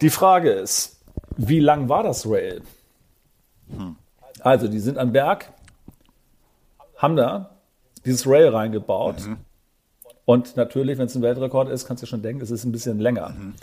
Die 0.00 0.10
Frage 0.10 0.50
ist, 0.50 1.00
wie 1.36 1.60
lang 1.60 1.88
war 1.88 2.02
das 2.02 2.26
Rail? 2.28 2.62
Hm. 3.68 3.96
Also, 4.40 4.68
die 4.68 4.78
sind 4.78 4.96
am 4.96 5.12
Berg, 5.12 5.52
haben 6.96 7.16
da 7.16 7.50
dieses 8.04 8.26
Rail 8.26 8.48
reingebaut. 8.48 9.26
Mhm 9.26 9.38
und 10.28 10.58
natürlich, 10.58 10.98
wenn 10.98 11.06
es 11.06 11.14
ein 11.14 11.22
Weltrekord 11.22 11.70
ist, 11.70 11.86
kannst 11.86 12.02
du 12.02 12.06
schon 12.06 12.20
denken, 12.20 12.42
es 12.42 12.50
ist 12.50 12.66
ein 12.66 12.70
bisschen 12.70 12.98
länger. 12.98 13.30
Mhm. 13.30 13.54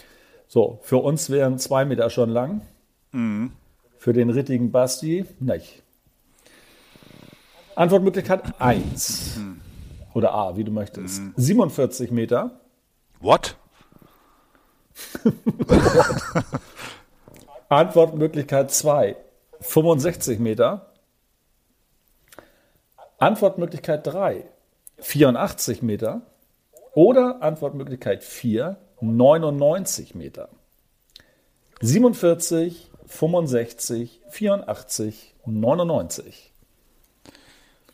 So, 0.48 0.80
für 0.82 0.98
uns 0.98 1.30
wären 1.30 1.60
zwei 1.60 1.86
Meter 1.86 2.10
schon 2.10 2.32
lang. 2.32 2.62
Mhm. 3.12 3.52
Für 4.00 4.14
den 4.14 4.32
rittigen 4.32 4.72
Basti 4.72 5.26
nicht. 5.40 5.84
Antwortmöglichkeit 7.76 8.60
1. 8.60 9.38
Mhm. 9.38 9.62
Oder 10.16 10.34
A, 10.34 10.58
wie 10.58 10.64
du 10.64 10.72
möchtest. 10.72 11.22
47 11.36 12.10
mhm. 12.10 12.16
Meter. 12.16 12.60
What? 13.20 13.58
Antwortmöglichkeit 17.70 18.72
2. 18.72 19.16
65 19.62 20.39
Meter. 20.39 20.93
Antwortmöglichkeit 23.18 24.06
3. 24.06 24.46
84 25.00 25.82
Meter. 25.82 26.22
Oder 26.93 27.41
Antwortmöglichkeit 27.41 28.24
4, 28.24 28.78
99 29.02 30.16
Meter. 30.16 30.50
47, 31.82 32.89
65, 33.06 34.22
84, 34.30 35.36
99. 35.46 36.54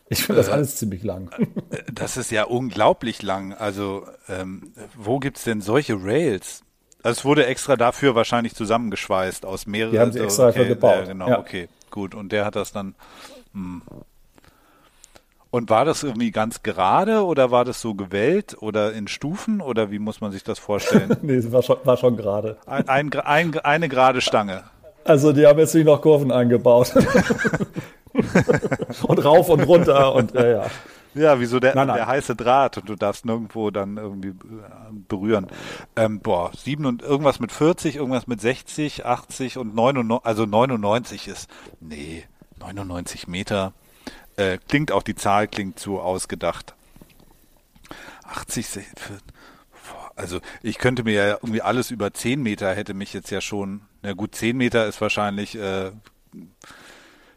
Ich 0.08 0.24
finde 0.24 0.40
das 0.40 0.48
äh, 0.48 0.52
alles 0.52 0.76
ziemlich 0.76 1.02
lang. 1.02 1.30
Äh, 1.70 1.82
das 1.92 2.16
ist 2.16 2.30
ja 2.30 2.44
unglaublich 2.44 3.22
lang. 3.22 3.54
Also, 3.54 4.06
ähm, 4.28 4.72
wo 4.94 5.18
gibt 5.18 5.38
es 5.38 5.44
denn 5.44 5.60
solche 5.60 5.94
Rails? 5.94 6.62
Also 7.02 7.18
es 7.18 7.24
wurde 7.24 7.46
extra 7.46 7.76
dafür 7.76 8.14
wahrscheinlich 8.14 8.54
zusammengeschweißt 8.54 9.44
aus 9.44 9.66
mehreren. 9.66 9.92
Die 9.92 9.98
haben 9.98 10.12
sie 10.12 10.20
extra 10.20 10.48
okay, 10.48 10.58
dafür 10.58 10.74
gebaut. 10.74 11.04
Äh, 11.04 11.06
genau, 11.08 11.28
ja. 11.28 11.38
okay, 11.38 11.68
gut. 11.90 12.14
Und 12.14 12.32
der 12.32 12.44
hat 12.44 12.56
das 12.56 12.72
dann. 12.72 12.94
Mh. 13.52 13.80
Hm. 13.88 14.02
Und 15.50 15.68
war 15.68 15.84
das 15.84 16.02
irgendwie 16.02 16.30
ganz 16.30 16.62
gerade 16.62 17.26
oder 17.26 17.50
war 17.50 17.66
das 17.66 17.82
so 17.82 17.94
gewellt 17.94 18.56
oder 18.62 18.94
in 18.94 19.06
Stufen 19.06 19.60
oder 19.60 19.90
wie 19.90 19.98
muss 19.98 20.22
man 20.22 20.32
sich 20.32 20.42
das 20.42 20.58
vorstellen? 20.58 21.14
nee, 21.22 21.34
es 21.34 21.52
war 21.52 21.62
schon, 21.62 21.76
war 21.84 21.98
schon 21.98 22.16
gerade. 22.16 22.56
Ein, 22.64 22.88
ein, 22.88 23.12
ein, 23.12 23.58
eine 23.58 23.90
gerade 23.90 24.22
Stange. 24.22 24.64
Also 25.04 25.34
die 25.34 25.46
haben 25.46 25.58
jetzt 25.58 25.74
nicht 25.74 25.84
noch 25.84 26.00
Kurven 26.00 26.32
eingebaut. 26.32 26.94
und 29.02 29.24
rauf 29.24 29.50
und 29.50 29.60
runter 29.64 30.14
und 30.14 30.32
ja, 30.32 30.46
ja. 30.46 30.66
Ja, 31.14 31.40
wie 31.40 31.46
so 31.46 31.60
der, 31.60 31.74
nein, 31.74 31.88
nein. 31.88 31.96
der 31.96 32.06
heiße 32.06 32.34
Draht 32.34 32.78
und 32.78 32.88
du 32.88 32.96
darfst 32.96 33.24
nirgendwo 33.26 33.70
dann 33.70 33.96
irgendwie 33.96 34.28
äh, 34.28 34.32
berühren. 35.08 35.46
Ähm, 35.96 36.20
boah, 36.20 36.50
sieben 36.56 36.86
und 36.86 37.02
irgendwas 37.02 37.38
mit 37.38 37.52
40, 37.52 37.96
irgendwas 37.96 38.26
mit 38.26 38.40
60, 38.40 39.04
80 39.04 39.58
und 39.58 39.74
99, 39.74 40.24
also 40.24 40.46
99 40.46 41.28
ist, 41.28 41.50
nee, 41.80 42.24
99 42.60 43.28
Meter. 43.28 43.72
Äh, 44.36 44.58
klingt 44.68 44.92
auch 44.92 45.02
die 45.02 45.14
Zahl 45.14 45.48
klingt 45.48 45.78
zu 45.78 46.00
ausgedacht. 46.00 46.74
80, 48.24 48.86
also 50.16 50.40
ich 50.62 50.78
könnte 50.78 51.04
mir 51.04 51.12
ja 51.12 51.34
irgendwie 51.34 51.62
alles 51.62 51.90
über 51.90 52.12
10 52.12 52.42
Meter 52.42 52.74
hätte 52.74 52.94
mich 52.94 53.12
jetzt 53.12 53.30
ja 53.30 53.40
schon, 53.40 53.82
na 54.02 54.12
gut, 54.14 54.34
10 54.34 54.56
Meter 54.56 54.86
ist 54.86 55.00
wahrscheinlich, 55.00 55.56
äh, 55.56 55.90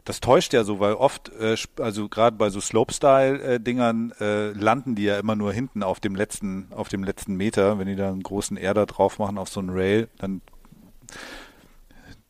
das 0.06 0.20
täuscht 0.20 0.54
ja 0.54 0.62
so, 0.62 0.78
weil 0.78 0.94
oft, 0.94 1.32
äh, 1.40 1.56
also 1.80 2.08
gerade 2.08 2.36
bei 2.36 2.48
so 2.48 2.60
Slopestyle-Dingern 2.60 4.12
äh, 4.20 4.52
landen 4.52 4.94
die 4.94 5.02
ja 5.02 5.18
immer 5.18 5.34
nur 5.34 5.52
hinten 5.52 5.82
auf 5.82 5.98
dem 5.98 6.14
letzten, 6.14 6.68
auf 6.70 6.88
dem 6.88 7.02
letzten 7.02 7.34
Meter. 7.34 7.78
Wenn 7.78 7.88
die 7.88 7.96
da 7.96 8.08
einen 8.08 8.22
großen 8.22 8.56
Erder 8.56 8.86
drauf 8.86 9.18
machen 9.18 9.36
auf 9.36 9.48
so 9.48 9.58
einen 9.58 9.70
Rail, 9.70 10.08
dann 10.18 10.42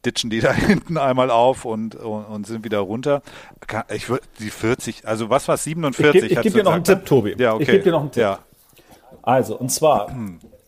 ditchen 0.07 0.31
die 0.31 0.41
da 0.41 0.53
hinten 0.53 0.97
einmal 0.97 1.31
auf 1.31 1.67
und, 1.67 1.95
und, 1.95 2.25
und 2.25 2.47
sind 2.47 2.65
wieder 2.65 2.79
runter. 2.79 3.23
Ich 3.95 4.09
würde 4.09 4.25
die 4.41 4.51
40, 4.51 5.07
also 5.07 5.29
was 5.29 5.47
war 5.47 5.59
47? 5.59 6.23
Ich, 6.23 6.29
gebe 6.31 6.41
geb 6.41 6.55
dir 6.55 6.65
noch 6.65 6.73
einen 6.73 6.85
Tipp, 6.85 7.05
Tobi. 7.05 7.37
Ja, 7.39 7.55
okay. 7.55 7.63
Ich 7.63 7.69
gebe 7.69 7.85
dir 7.85 7.93
noch 7.93 8.01
einen 8.01 8.11
Tipp. 8.11 8.23
Ja. 8.23 8.39
Also, 9.21 9.59
und 9.59 9.71
zwar 9.71 10.11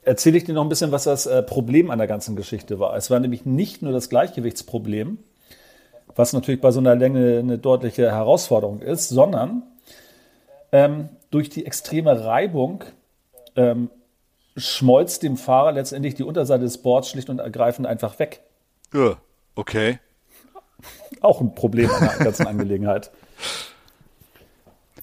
erzähle 0.03 0.37
ich 0.37 0.45
dir 0.45 0.53
noch 0.53 0.63
ein 0.63 0.69
bisschen, 0.69 0.93
was 0.93 1.05
das 1.05 1.25
äh, 1.25 1.43
Problem 1.43 1.91
an 1.91 1.99
der 1.99 2.07
ganzen 2.07 2.37
Geschichte 2.37 2.79
war. 2.79 2.95
Es 2.97 3.11
war 3.11 3.19
nämlich 3.19 3.47
nicht 3.47 3.81
nur 3.81 3.93
das 3.93 4.11
Gleichgewichtsproblem, 4.11 5.19
was 6.19 6.33
natürlich 6.33 6.61
bei 6.61 6.73
so 6.73 6.81
einer 6.81 6.97
Länge 6.97 7.39
eine 7.39 7.59
deutliche 7.59 8.11
Herausforderung 8.11 8.83
ist, 8.83 9.09
sondern 9.09 9.63
ähm, 10.73 11.11
durch 11.31 11.49
die 11.49 11.65
extreme 11.65 12.25
Reibung 12.25 12.83
ähm, 13.55 13.89
schmolz 14.57 15.21
dem 15.21 15.37
Fahrer 15.37 15.71
letztendlich 15.71 16.17
die 16.17 16.25
Unterseite 16.25 16.65
des 16.65 16.79
Boards 16.79 17.09
schlicht 17.09 17.31
und 17.31 17.39
ergreifend 17.39 17.87
einfach 17.87 18.19
weg. 18.19 18.41
Ja. 18.93 19.17
Okay. 19.55 20.01
Auch 21.21 21.41
ein 21.41 21.55
Problem 21.55 21.89
an 21.89 22.09
der 22.09 22.25
ganzen 22.25 22.49
Angelegenheit. 22.49 23.13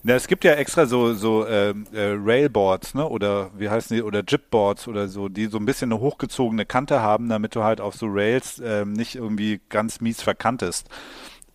Na, 0.08 0.14
es 0.14 0.28
gibt 0.28 0.43
ja 0.43 0.53
extra 0.53 0.86
so, 0.86 1.16
so 1.16 1.47
äh, 1.47 1.72
äh, 1.72 2.16
Railboards, 2.16 2.93
ne? 2.93 3.10
Oder 3.10 3.49
wie 3.58 3.72
heißen 3.72 3.97
die, 3.97 4.03
oder 4.03 4.22
Jipboards 4.22 4.88
oder 4.88 5.08
so, 5.08 5.30
die 5.30 5.47
so 5.47 5.58
ein 5.58 5.66
bisschen 5.66 5.91
eine 5.91 5.99
hochgezogene 5.99 6.64
Kante 6.64 7.01
haben, 7.01 7.28
damit 7.28 7.56
du 7.56 7.64
halt 7.64 7.82
auf 7.82 7.95
so 7.95 8.06
Rails 8.08 8.62
ähm, 8.64 8.93
nicht 8.93 9.16
irgendwie 9.16 9.62
ganz 9.68 10.01
mies 10.01 10.22
verkantest. 10.22 10.89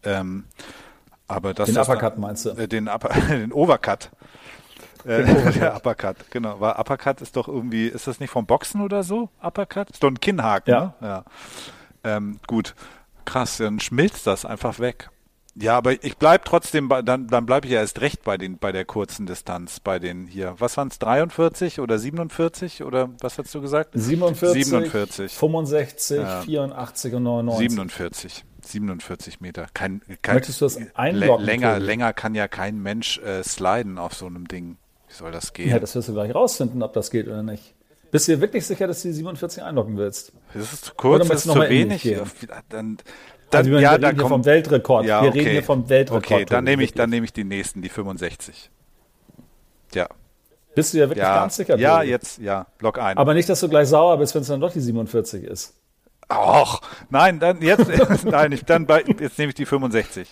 Ähm, 0.03 0.47
aber 1.29 1.55
das 1.55 1.69
den 1.69 1.79
Uppercut 1.79 2.15
dann, 2.15 2.21
meinst 2.21 2.45
du? 2.45 2.51
Äh, 2.51 2.67
den, 2.67 2.89
Upper, 2.89 3.11
den 3.29 3.53
Overcut. 3.53 4.11
Äh, 5.05 5.53
der 5.53 5.77
Uppercut, 5.77 6.17
genau. 6.33 6.59
Weil 6.59 6.73
Uppercut 6.73 7.21
ist 7.21 7.37
doch 7.37 7.47
irgendwie, 7.47 7.87
ist 7.87 8.09
das 8.09 8.19
nicht 8.19 8.31
vom 8.31 8.47
Boxen 8.47 8.81
oder 8.81 9.05
so? 9.05 9.29
Uppercut? 9.41 9.91
Ist 9.91 10.03
doch 10.03 10.11
ein 10.11 10.19
Kinnhaken, 10.19 10.73
ja. 10.73 10.95
ne? 11.01 11.07
Ja. 11.07 11.25
Ähm, 12.03 12.41
gut, 12.49 12.75
krass, 13.25 13.59
dann 13.59 13.79
schmilzt 13.79 14.27
das 14.27 14.45
einfach 14.45 14.81
weg. 14.81 15.09
Ja, 15.61 15.77
aber 15.77 16.03
ich 16.03 16.17
bleib 16.17 16.45
trotzdem 16.45 16.89
bei, 16.89 17.03
dann, 17.03 17.27
dann 17.27 17.45
bleibe 17.45 17.67
ich 17.67 17.73
ja 17.73 17.81
erst 17.81 18.01
recht 18.01 18.25
bei 18.25 18.39
den, 18.39 18.59
bei 18.59 18.73
der 18.73 18.85
kurzen 18.85 19.27
Distanz, 19.27 19.81
bei 19.81 19.99
den 19.99 20.27
hier. 20.27 20.55
Was 20.59 20.77
waren 20.77 20.89
es, 20.89 20.99
43 20.99 21.81
oder 21.81 21.99
47 21.99 22.83
oder 22.83 23.11
was 23.21 23.39
hast 23.39 23.55
du 23.55 23.61
gesagt? 23.61 23.91
47, 23.93 24.65
47. 24.65 25.33
65, 25.33 26.19
ja. 26.19 26.41
84 26.41 27.15
und 27.15 27.23
99. 27.25 27.71
47. 27.71 28.45
47 28.63 29.41
Meter. 29.41 29.67
Kein, 29.75 30.03
kein, 30.23 30.37
Möchtest 30.37 30.61
du 30.61 30.65
das 30.65 30.79
einloggen? 30.95 31.45
Länger, 31.45 31.79
länger 31.79 32.13
kann 32.13 32.35
ja 32.35 32.49
kein 32.49 32.83
Mensch 32.83 33.19
äh, 33.19 33.43
sliden 33.43 33.99
auf 33.99 34.15
so 34.15 34.27
einem 34.27 34.49
Ding. 34.49 34.77
Wie 35.09 35.15
soll 35.15 35.33
das 35.33 35.53
gehen? 35.53 35.69
Ja, 35.69 35.79
das 35.79 35.95
wirst 35.95 36.09
du 36.09 36.13
gleich 36.13 36.35
rausfinden, 36.35 36.83
ob 36.83 36.93
das 36.93 37.11
geht 37.11 37.27
oder 37.27 37.43
nicht. 37.43 37.75
Bist 38.11 38.27
du 38.27 38.33
dir 38.33 38.41
wirklich 38.41 38.67
sicher, 38.67 38.87
dass 38.87 39.03
du 39.03 39.09
die 39.09 39.15
47 39.15 39.63
einloggen 39.63 39.97
willst? 39.97 40.33
Das 40.53 40.73
ist 40.73 40.85
zu 40.87 40.95
kurz, 40.97 41.29
das 41.29 41.47
ist 41.47 41.53
zu 41.53 41.61
wenig. 41.61 42.17
Dann, 42.69 42.99
dann, 43.51 43.67
also 43.67 43.79
ja, 43.79 44.01
wir 44.01 44.09
reden 44.09 44.19
hier 44.19 44.29
vom 44.29 44.45
Weltrekord. 44.45 45.07
Ja, 45.07 45.23
wir 45.23 45.35
reden 45.35 45.51
hier 45.51 45.63
vom 45.63 45.89
Weltrekord. 45.89 46.25
Okay, 46.25 46.45
dann 46.45 46.65
nehme 46.65 46.83
ich, 46.83 46.93
dann 46.93 47.11
nehme 47.11 47.25
ich 47.25 47.33
die 47.33 47.45
nächsten, 47.45 47.83
die 47.83 47.89
65. 47.89 48.71
Ja. 49.95 50.09
Bist 50.75 50.95
du 50.95 50.99
dir 50.99 51.09
wirklich 51.09 51.25
ja, 51.25 51.41
ganz 51.41 51.57
sicher? 51.57 51.77
Ja, 51.77 51.99
Tobi? 51.99 52.11
jetzt, 52.11 52.39
ja, 52.39 52.67
log 52.79 52.99
ein. 52.99 53.19
Aber 53.19 53.35
nicht, 53.35 53.49
dass 53.49 53.61
du 53.61 53.69
gleich 53.69 53.89
sauer 53.89 54.17
bist, 54.19 54.35
wenn 54.35 54.43
es 54.43 54.49
dann 54.49 54.61
doch 54.61 54.73
die 54.73 54.81
47 54.81 55.45
ist. 55.45 55.75
Och, 56.33 56.81
nein, 57.09 57.41
dann 57.41 57.61
jetzt, 57.61 57.91
nein, 58.25 58.53
ich, 58.53 58.65
dann 58.65 58.87
bei, 58.87 59.03
jetzt 59.03 59.37
nehme 59.39 59.49
ich 59.49 59.57
die 59.57 59.67
65. 59.67 60.29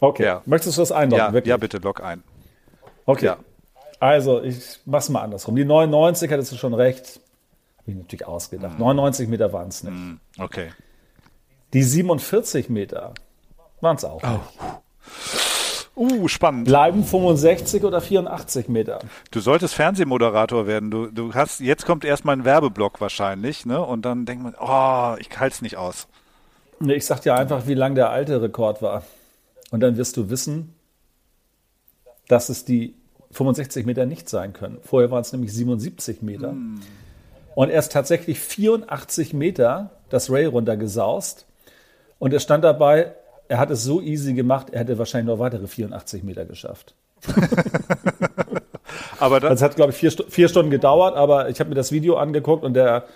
Okay. 0.00 0.24
Ja. 0.24 0.42
Möchtest 0.46 0.76
du 0.76 0.82
das 0.82 0.90
einloggen? 0.90 1.34
Ja, 1.34 1.42
ja, 1.44 1.56
bitte, 1.56 1.78
log 1.78 2.02
ein. 2.02 2.24
Okay. 3.06 3.26
Ja. 3.26 3.36
Also, 4.00 4.42
ich 4.42 4.80
mach's 4.86 5.10
mal 5.10 5.20
andersrum. 5.20 5.54
Die 5.54 5.64
99 5.64 6.32
hattest 6.32 6.50
du 6.52 6.56
schon 6.56 6.74
recht. 6.74 7.20
Habe 7.78 7.90
ich 7.90 7.96
natürlich 7.96 8.26
ausgedacht. 8.26 8.74
Mhm. 8.74 8.84
99 8.84 9.28
Meter 9.28 9.52
waren 9.52 9.68
es 9.68 9.84
nicht. 9.84 9.92
Mhm. 9.92 10.20
Okay. 10.38 10.70
Die 11.72 11.82
47 11.82 12.68
Meter 12.68 13.14
waren 13.80 13.96
es 13.96 14.04
auch. 14.04 14.22
Oh. 14.22 14.40
Uh, 15.96 16.28
spannend. 16.28 16.64
Bleiben 16.64 17.04
65 17.04 17.84
oder 17.84 18.00
84 18.00 18.68
Meter. 18.68 19.00
Du 19.30 19.40
solltest 19.40 19.74
Fernsehmoderator 19.74 20.66
werden. 20.66 20.90
Du, 20.90 21.08
du 21.08 21.34
hast, 21.34 21.60
jetzt 21.60 21.84
kommt 21.84 22.04
erstmal 22.04 22.36
ein 22.36 22.44
Werbeblock 22.44 23.00
wahrscheinlich, 23.00 23.66
ne? 23.66 23.84
Und 23.84 24.02
dann 24.04 24.24
denkt 24.24 24.42
man, 24.42 24.54
oh, 24.58 25.16
ich 25.18 25.28
halte 25.38 25.54
es 25.54 25.62
nicht 25.62 25.76
aus. 25.76 26.08
Nee, 26.78 26.94
ich 26.94 27.06
sag 27.06 27.20
dir 27.20 27.34
einfach, 27.34 27.66
wie 27.66 27.74
lang 27.74 27.94
der 27.94 28.10
alte 28.10 28.40
Rekord 28.40 28.80
war. 28.80 29.02
Und 29.70 29.80
dann 29.80 29.96
wirst 29.96 30.16
du 30.16 30.30
wissen, 30.30 30.74
dass 32.28 32.48
es 32.48 32.64
die 32.64 32.94
65 33.32 33.84
Meter 33.84 34.06
nicht 34.06 34.28
sein 34.28 34.52
können. 34.52 34.78
Vorher 34.82 35.10
waren 35.10 35.20
es 35.20 35.32
nämlich 35.32 35.52
77 35.52 36.22
Meter. 36.22 36.50
Hm. 36.52 36.80
Und 37.54 37.70
er 37.70 37.78
ist 37.78 37.92
tatsächlich 37.92 38.40
84 38.40 39.34
Meter 39.34 39.90
das 40.08 40.30
Rail 40.30 40.46
runtergesaust. 40.46 41.46
Und 42.20 42.32
er 42.32 42.38
stand 42.38 42.62
dabei, 42.62 43.14
er 43.48 43.58
hat 43.58 43.70
es 43.70 43.82
so 43.82 44.00
easy 44.00 44.34
gemacht, 44.34 44.68
er 44.70 44.80
hätte 44.80 44.98
wahrscheinlich 44.98 45.34
noch 45.34 45.40
weitere 45.40 45.66
84 45.66 46.22
Meter 46.22 46.44
geschafft. 46.44 46.94
aber 49.18 49.40
das, 49.40 49.50
das 49.50 49.62
hat, 49.62 49.74
glaube 49.74 49.90
ich, 49.90 49.96
vier, 49.96 50.12
vier, 50.28 50.48
Stunden 50.48 50.70
gedauert, 50.70 51.16
aber 51.16 51.48
ich 51.48 51.58
habe 51.58 51.70
mir 51.70 51.74
das 51.74 51.90
Video 51.90 52.16
angeguckt 52.16 52.62
und 52.62 52.74
der, 52.74 53.06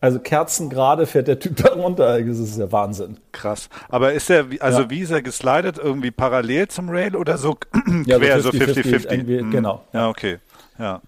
also 0.00 0.18
kerzengerade 0.20 1.06
fährt 1.06 1.28
der 1.28 1.38
Typ 1.38 1.56
da 1.56 1.72
runter. 1.72 2.22
Das 2.22 2.38
ist 2.38 2.58
ja 2.58 2.70
Wahnsinn. 2.70 3.16
Krass. 3.32 3.70
Aber 3.88 4.12
ist 4.12 4.28
er, 4.30 4.46
also 4.60 4.82
ja. 4.82 4.90
wie 4.90 5.00
ist 5.00 5.10
er 5.10 5.22
geslidet? 5.22 5.78
Irgendwie 5.78 6.10
parallel 6.10 6.68
zum 6.68 6.90
Rail 6.90 7.16
oder 7.16 7.38
so 7.38 7.54
quer, 8.04 8.40
so 8.40 8.50
50-50? 8.50 9.42
Mhm. 9.42 9.50
Genau. 9.50 9.82
Ja, 9.92 10.08
okay. 10.08 10.38
Ja. 10.78 11.00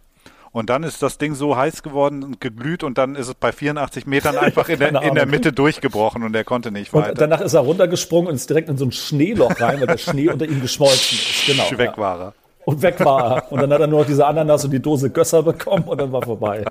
Und 0.55 0.71
dann 0.71 0.85
ist 0.85 1.03
das 1.03 1.19
Ding 1.19 1.35
so 1.35 1.57
heiß 1.57 1.83
geworden 1.83 2.23
und 2.23 2.41
geglüht 2.41 2.85
und 2.85 2.97
dann 2.97 3.17
ist 3.17 3.27
es 3.27 3.35
bei 3.35 3.51
84 3.51 4.07
Metern 4.07 4.39
einfach 4.39 4.69
in 4.69 4.79
der, 4.79 5.03
in 5.03 5.17
der 5.17 5.27
Mitte 5.27 5.53
durchgebrochen 5.53 6.23
und 6.23 6.33
er 6.37 6.45
konnte 6.45 6.71
nicht 6.71 6.95
weiter. 6.95 7.11
Und 7.11 7.21
danach 7.21 7.41
ist 7.41 7.55
er 7.55 7.63
runtergesprungen 7.63 8.29
und 8.29 8.37
ist 8.37 8.49
direkt 8.49 8.69
in 8.69 8.79
so 8.79 8.85
ein 8.85 8.93
Schneeloch 8.93 9.61
rein, 9.61 9.81
weil 9.81 9.89
der 9.89 9.99
Schnee 9.99 10.29
unter 10.29 10.47
ihm 10.47 10.63
geschmolzen 10.63 11.19
ist. 11.19 11.47
Genau. 11.47 11.77
Weg 11.77 11.99
war 11.99 12.21
er. 12.21 12.35
Und 12.67 12.83
weg 12.83 13.05
war 13.05 13.37
er. 13.37 13.53
Und 13.53 13.63
dann 13.63 13.73
hat 13.73 13.81
er 13.81 13.89
nur 13.89 13.99
noch 13.99 14.07
diese 14.07 14.25
Ananas 14.25 14.65
und 14.65 14.71
die 14.71 14.79
Dose 14.79 15.11
Gösser 15.11 15.43
bekommen 15.43 15.89
und 15.89 16.01
dann 16.01 16.13
war 16.13 16.23
vorbei. 16.23 16.65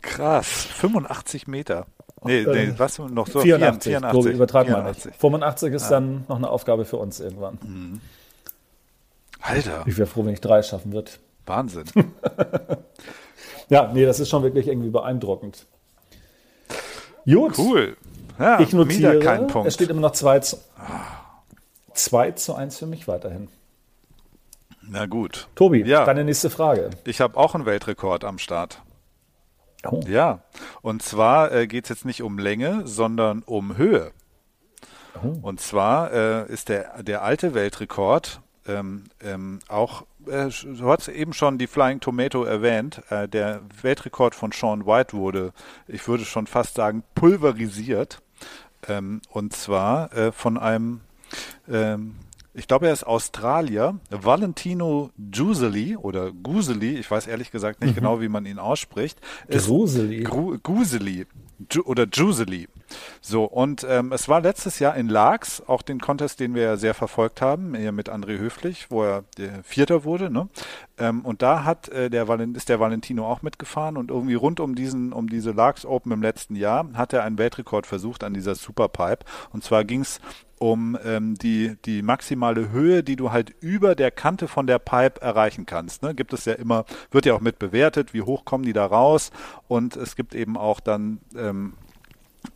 Krass. 0.00 0.48
85 0.48 1.46
Meter. 1.46 1.84
Nee, 2.24 2.46
nee, 2.46 2.62
ähm, 2.62 2.74
was 2.78 2.98
noch 2.98 3.26
so? 3.26 3.40
84. 3.40 3.92
84. 3.92 4.22
So 4.22 4.30
übertreiben 4.30 4.74
wir 4.74 4.82
nicht. 4.84 5.02
85 5.18 5.74
ist 5.74 5.82
ja. 5.82 5.90
dann 5.90 6.24
noch 6.30 6.36
eine 6.36 6.48
Aufgabe 6.48 6.86
für 6.86 6.96
uns 6.96 7.20
irgendwann. 7.20 7.58
Mhm. 7.62 8.00
Alter. 9.42 9.84
Ich 9.84 9.98
wäre 9.98 10.06
froh, 10.06 10.24
wenn 10.24 10.32
ich 10.32 10.40
drei 10.40 10.62
schaffen 10.62 10.94
würde. 10.94 11.10
Wahnsinn. 11.46 11.84
ja, 13.68 13.90
nee, 13.92 14.04
das 14.04 14.20
ist 14.20 14.28
schon 14.28 14.42
wirklich 14.42 14.68
irgendwie 14.68 14.90
beeindruckend. 14.90 15.66
Gut. 17.24 17.58
Cool. 17.58 17.96
Ja, 18.38 18.60
ich 18.60 18.72
notiere, 18.72 19.20
kein 19.20 19.46
Punkt. 19.46 19.68
es 19.68 19.74
steht 19.74 19.90
immer 19.90 20.00
noch 20.00 20.12
2 20.12 20.40
zu, 20.40 20.56
2 21.92 22.32
zu 22.32 22.54
1 22.54 22.78
für 22.78 22.86
mich 22.86 23.06
weiterhin. 23.06 23.48
Na 24.82 25.06
gut. 25.06 25.48
Tobi, 25.54 25.82
ja. 25.84 26.04
deine 26.04 26.24
nächste 26.24 26.50
Frage. 26.50 26.90
Ich 27.04 27.20
habe 27.20 27.36
auch 27.36 27.54
einen 27.54 27.64
Weltrekord 27.64 28.24
am 28.24 28.38
Start. 28.38 28.82
Oh. 29.86 30.00
Ja, 30.06 30.40
und 30.82 31.02
zwar 31.02 31.52
äh, 31.52 31.66
geht 31.66 31.84
es 31.84 31.90
jetzt 31.90 32.04
nicht 32.04 32.22
um 32.22 32.38
Länge, 32.38 32.82
sondern 32.86 33.42
um 33.42 33.76
Höhe. 33.76 34.12
Oh. 35.22 35.28
Und 35.42 35.60
zwar 35.60 36.12
äh, 36.12 36.52
ist 36.52 36.68
der, 36.68 37.02
der 37.02 37.22
alte 37.22 37.54
Weltrekord 37.54 38.40
ähm, 38.66 39.04
ähm, 39.22 39.58
auch 39.68 40.04
äh, 40.28 40.48
du 40.48 40.88
hast 40.88 41.08
eben 41.08 41.32
schon 41.32 41.58
die 41.58 41.66
Flying 41.66 42.00
Tomato 42.00 42.44
erwähnt. 42.44 43.02
Äh, 43.10 43.28
der 43.28 43.62
Weltrekord 43.82 44.34
von 44.34 44.52
Sean 44.52 44.86
White 44.86 45.16
wurde, 45.16 45.52
ich 45.86 46.06
würde 46.08 46.24
schon 46.24 46.46
fast 46.46 46.74
sagen, 46.74 47.02
pulverisiert. 47.14 48.22
Ähm, 48.88 49.20
und 49.30 49.54
zwar 49.54 50.12
äh, 50.12 50.32
von 50.32 50.58
einem, 50.58 51.00
ähm, 51.68 52.16
ich 52.52 52.68
glaube, 52.68 52.86
er 52.86 52.92
ist 52.92 53.04
Australier, 53.04 53.98
Valentino 54.10 55.10
Giuseli 55.18 55.96
oder 55.96 56.32
Guseli, 56.32 56.98
ich 56.98 57.10
weiß 57.10 57.26
ehrlich 57.26 57.50
gesagt 57.50 57.80
nicht 57.80 57.92
mhm. 57.92 57.96
genau, 57.96 58.20
wie 58.20 58.28
man 58.28 58.46
ihn 58.46 58.58
ausspricht. 58.58 59.20
Gruseli. 59.48 60.22
Gru 60.22 60.58
Guseli 60.62 61.26
oder 61.84 62.06
Juseli. 62.10 62.68
So, 63.20 63.44
und 63.44 63.86
ähm, 63.88 64.12
es 64.12 64.28
war 64.28 64.40
letztes 64.40 64.78
Jahr 64.78 64.94
in 64.94 65.08
Laax, 65.08 65.62
auch 65.66 65.82
den 65.82 66.00
Contest, 66.00 66.40
den 66.40 66.54
wir 66.54 66.62
ja 66.62 66.76
sehr 66.76 66.94
verfolgt 66.94 67.40
haben, 67.40 67.74
hier 67.74 67.92
mit 67.92 68.10
André 68.10 68.38
Höflich, 68.38 68.90
wo 68.90 69.02
er 69.02 69.24
der 69.38 69.64
Vierter 69.64 70.04
wurde, 70.04 70.30
ne? 70.30 70.48
Ähm, 70.98 71.22
und 71.22 71.42
da 71.42 71.64
hat 71.64 71.88
äh, 71.88 72.10
der 72.10 72.28
ist 72.54 72.68
der 72.68 72.80
Valentino 72.80 73.26
auch 73.26 73.42
mitgefahren 73.42 73.96
und 73.96 74.10
irgendwie 74.10 74.34
rund 74.34 74.60
um 74.60 74.74
diesen, 74.74 75.12
um 75.12 75.28
diese 75.28 75.52
Laax 75.52 75.84
Open 75.84 76.12
im 76.12 76.22
letzten 76.22 76.56
Jahr 76.56 76.86
hat 76.94 77.12
er 77.12 77.24
einen 77.24 77.38
Weltrekord 77.38 77.86
versucht 77.86 78.22
an 78.22 78.34
dieser 78.34 78.54
Superpipe. 78.54 79.24
Und 79.50 79.64
zwar 79.64 79.84
ging 79.84 80.02
es 80.02 80.20
um 80.58 80.98
ähm, 81.04 81.34
die, 81.34 81.76
die 81.84 82.02
maximale 82.02 82.70
Höhe, 82.70 83.02
die 83.02 83.16
du 83.16 83.32
halt 83.32 83.54
über 83.60 83.94
der 83.94 84.10
Kante 84.10 84.48
von 84.48 84.66
der 84.66 84.78
Pipe 84.78 85.20
erreichen 85.20 85.66
kannst. 85.66 86.02
Ne? 86.02 86.14
Gibt 86.14 86.32
es 86.32 86.44
ja 86.44 86.54
immer, 86.54 86.84
wird 87.10 87.26
ja 87.26 87.34
auch 87.34 87.40
mit 87.40 87.58
bewertet, 87.58 88.14
wie 88.14 88.22
hoch 88.22 88.44
kommen 88.44 88.64
die 88.64 88.72
da 88.72 88.86
raus 88.86 89.30
und 89.68 89.96
es 89.96 90.16
gibt 90.16 90.34
eben 90.34 90.56
auch 90.56 90.80
dann 90.80 91.18
ähm, 91.36 91.74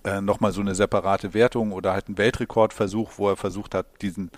äh, 0.04 0.20
nochmal 0.20 0.52
so 0.52 0.60
eine 0.60 0.74
separate 0.74 1.34
Wertung 1.34 1.72
oder 1.72 1.92
halt 1.92 2.08
einen 2.08 2.18
Weltrekordversuch, 2.18 3.12
wo 3.16 3.30
er 3.30 3.36
versucht 3.36 3.74
hat, 3.74 3.86
diesen 4.02 4.30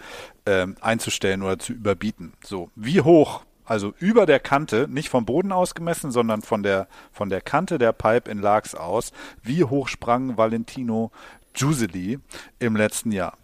ähm, 0.47 0.77
einzustellen 0.81 1.43
oder 1.43 1.59
zu 1.59 1.73
überbieten. 1.73 2.33
So, 2.45 2.71
wie 2.77 3.01
hoch 3.01 3.43
also 3.71 3.95
über 4.01 4.27
der 4.27 4.41
Kante, 4.41 4.89
nicht 4.91 5.11
vom 5.11 5.25
Boden 5.25 5.53
aus 5.53 5.77
gemessen, 5.77 6.11
sondern 6.11 6.43
von 6.43 6.65
der, 6.65 6.89
von 7.13 7.29
der 7.31 7.41
Kante 7.41 7.79
der 7.79 7.93
Pipe 7.93 8.29
in 8.29 8.41
Laax 8.41 8.75
aus. 8.75 9.13
Wie 9.45 9.63
hoch 9.63 9.87
sprang 9.87 10.37
Valentino 10.37 11.13
Giuseli 11.53 12.19
im 12.59 12.75
letzten 12.75 13.13
Jahr? 13.13 13.39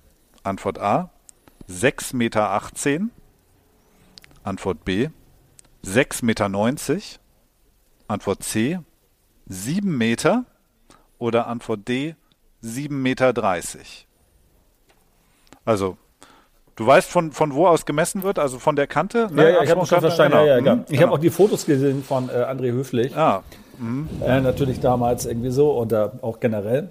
Antwort 0.47 0.79
A 0.79 1.11
6,18 1.69 2.17
Meter. 2.17 2.61
Antwort 4.45 4.85
B 4.85 5.09
6,90 5.85 6.25
Meter. 6.25 7.21
Antwort 8.09 8.43
C 8.43 8.79
7 9.49 9.97
Meter. 9.97 10.45
Oder 11.19 11.47
Antwort 11.47 11.89
D 11.89 12.15
7,30 12.63 12.91
Meter. 12.91 13.33
Also 15.65 15.97
Du 16.77 16.87
weißt, 16.87 17.11
von, 17.11 17.33
von 17.33 17.55
wo 17.55 17.67
aus 17.67 17.87
gemessen 17.87 18.23
wird, 18.23 18.39
also 18.39 18.59
von 18.59 18.77
der 18.77 18.87
Kante? 18.87 19.29
Ne? 19.33 19.45
Ja, 19.45 19.49
ja, 19.49 19.63
ich 19.63 19.71
habe 19.71 19.87
schon 19.87 20.01
verstanden. 20.01 20.33
Genau. 20.33 20.47
Ja, 20.47 20.59
ja, 20.59 20.75
mhm, 20.75 20.83
ich 20.83 20.89
genau. 20.89 21.03
habe 21.05 21.13
auch 21.13 21.19
die 21.19 21.31
Fotos 21.31 21.65
gesehen 21.65 22.05
von 22.05 22.29
äh, 22.29 22.33
André 22.33 22.71
Höflich. 22.71 23.17
Ah. 23.17 23.43
Mhm. 23.79 24.09
Äh, 24.23 24.43
natürlich 24.43 24.81
damals 24.81 25.25
irgendwie 25.25 25.51
so 25.51 25.71
und 25.71 25.93
äh, 25.93 26.11
auch 26.21 26.39
generell. 26.39 26.91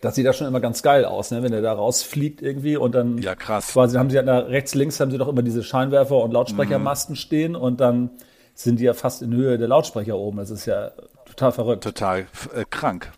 Das 0.00 0.14
sieht 0.14 0.24
ja 0.24 0.32
schon 0.32 0.46
immer 0.46 0.60
ganz 0.60 0.82
geil 0.82 1.04
aus, 1.04 1.30
ne? 1.30 1.42
wenn 1.42 1.52
er 1.52 1.62
da 1.62 1.72
rausfliegt 1.72 2.42
irgendwie 2.42 2.76
und 2.76 2.94
dann 2.94 3.18
ja, 3.18 3.34
krass. 3.34 3.72
quasi 3.72 3.96
haben 3.96 4.10
sie 4.10 4.16
ja 4.16 4.22
rechts, 4.22 4.74
links 4.74 5.00
haben 5.00 5.10
sie 5.10 5.18
doch 5.18 5.28
immer 5.28 5.42
diese 5.42 5.62
Scheinwerfer 5.62 6.16
und 6.16 6.32
Lautsprechermasten 6.32 7.14
mhm. 7.14 7.18
stehen 7.18 7.56
und 7.56 7.80
dann 7.80 8.10
sind 8.54 8.80
die 8.80 8.84
ja 8.84 8.94
fast 8.94 9.22
in 9.22 9.32
Höhe 9.32 9.58
der 9.58 9.68
Lautsprecher 9.68 10.16
oben. 10.16 10.38
Das 10.38 10.50
ist 10.50 10.66
ja 10.66 10.90
total 11.26 11.52
verrückt. 11.52 11.84
Total 11.84 12.26
äh, 12.54 12.64
krank. 12.68 13.12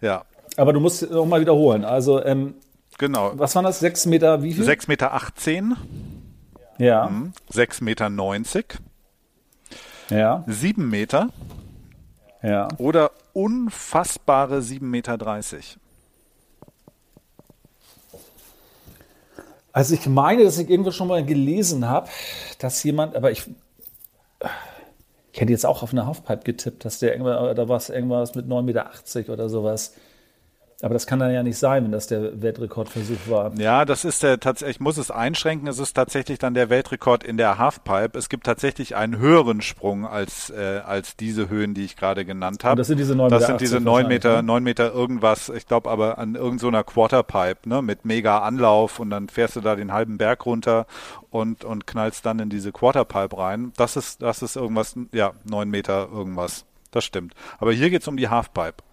Ja. 0.00 0.24
Aber 0.56 0.72
du 0.72 0.80
musst 0.80 1.10
noch 1.10 1.26
mal 1.26 1.40
wiederholen. 1.40 1.84
Also, 1.84 2.22
ähm, 2.24 2.54
genau. 2.98 3.32
Was 3.34 3.54
waren 3.54 3.64
das? 3.64 3.80
Sechs 3.80 4.06
Meter, 4.06 4.42
wie 4.42 4.54
viel? 4.54 4.64
Sechs 4.64 4.88
Meter. 4.88 5.12
18. 5.12 5.76
Ja. 6.78 7.08
Mhm. 7.08 7.32
Sechs 7.50 7.80
Meter. 7.80 8.08
90. 8.08 8.78
Ja. 10.10 10.44
Sieben 10.46 10.88
Meter. 10.88 11.28
Ja. 12.42 12.68
Oder 12.78 13.10
unfassbare 13.32 14.62
sieben 14.62 14.90
Meter. 14.90 15.18
dreißig. 15.18 15.78
Also 19.74 19.94
ich 19.94 20.06
meine, 20.06 20.44
dass 20.44 20.56
ich 20.56 20.70
irgendwo 20.70 20.92
schon 20.92 21.08
mal 21.08 21.24
gelesen 21.24 21.88
habe, 21.88 22.08
dass 22.60 22.84
jemand, 22.84 23.16
aber 23.16 23.32
ich, 23.32 23.42
ich 25.32 25.40
hätte 25.40 25.50
jetzt 25.50 25.66
auch 25.66 25.82
auf 25.82 25.90
eine 25.90 26.06
Halfpipe 26.06 26.44
getippt, 26.44 26.84
dass 26.84 27.00
der 27.00 27.10
irgendwas, 27.10 27.56
da 27.56 27.68
war 27.68 27.76
es 27.76 27.90
irgendwas 27.90 28.36
mit 28.36 28.46
9,80 28.46 28.62
Meter 29.18 29.32
oder 29.32 29.48
sowas. 29.48 29.94
Aber 30.84 30.92
das 30.92 31.06
kann 31.06 31.18
dann 31.18 31.32
ja 31.32 31.42
nicht 31.42 31.56
sein, 31.56 31.84
wenn 31.84 31.92
das 31.92 32.08
der 32.08 32.42
Weltrekordversuch 32.42 33.26
war. 33.26 33.54
Ja, 33.56 33.86
das 33.86 34.04
ist 34.04 34.22
der 34.22 34.38
tatsächlich, 34.38 34.76
ich 34.76 34.80
muss 34.80 34.98
es 34.98 35.10
einschränken, 35.10 35.66
es 35.66 35.78
ist 35.78 35.94
tatsächlich 35.94 36.38
dann 36.38 36.52
der 36.52 36.68
Weltrekord 36.68 37.24
in 37.24 37.38
der 37.38 37.56
Halfpipe. 37.56 38.18
Es 38.18 38.28
gibt 38.28 38.44
tatsächlich 38.44 38.94
einen 38.94 39.16
höheren 39.16 39.62
Sprung 39.62 40.06
als, 40.06 40.50
äh, 40.50 40.82
als 40.84 41.16
diese 41.16 41.48
Höhen, 41.48 41.72
die 41.72 41.86
ich 41.86 41.96
gerade 41.96 42.26
genannt 42.26 42.64
habe. 42.64 42.76
Das 42.76 42.88
sind 42.88 42.98
diese 42.98 43.14
9 43.14 43.28
Meter. 43.28 43.38
Das 43.38 43.46
sind 43.46 43.62
diese 43.62 43.80
9 43.80 44.08
Meter, 44.08 44.42
9 44.42 44.62
ne? 44.62 44.64
Meter 44.64 44.92
irgendwas, 44.92 45.48
ich 45.48 45.66
glaube 45.66 45.88
aber 45.88 46.18
an 46.18 46.34
irgendeiner 46.34 46.80
so 46.80 46.84
Quarterpipe, 46.84 47.66
ne, 47.66 47.80
mit 47.80 48.04
mega 48.04 48.40
Anlauf 48.40 49.00
und 49.00 49.08
dann 49.08 49.30
fährst 49.30 49.56
du 49.56 49.62
da 49.62 49.76
den 49.76 49.90
halben 49.90 50.18
Berg 50.18 50.44
runter 50.44 50.86
und, 51.30 51.64
und 51.64 51.86
knallst 51.86 52.26
dann 52.26 52.40
in 52.40 52.50
diese 52.50 52.72
Quarterpipe 52.72 53.38
rein. 53.38 53.72
Das 53.78 53.96
ist, 53.96 54.20
das 54.20 54.42
ist 54.42 54.56
irgendwas, 54.56 54.96
ja, 55.12 55.32
9 55.44 55.66
Meter 55.66 56.10
irgendwas. 56.12 56.66
Das 56.90 57.06
stimmt. 57.06 57.32
Aber 57.58 57.72
hier 57.72 57.88
geht 57.88 58.02
es 58.02 58.08
um 58.08 58.18
die 58.18 58.28
Halfpipe. 58.28 58.84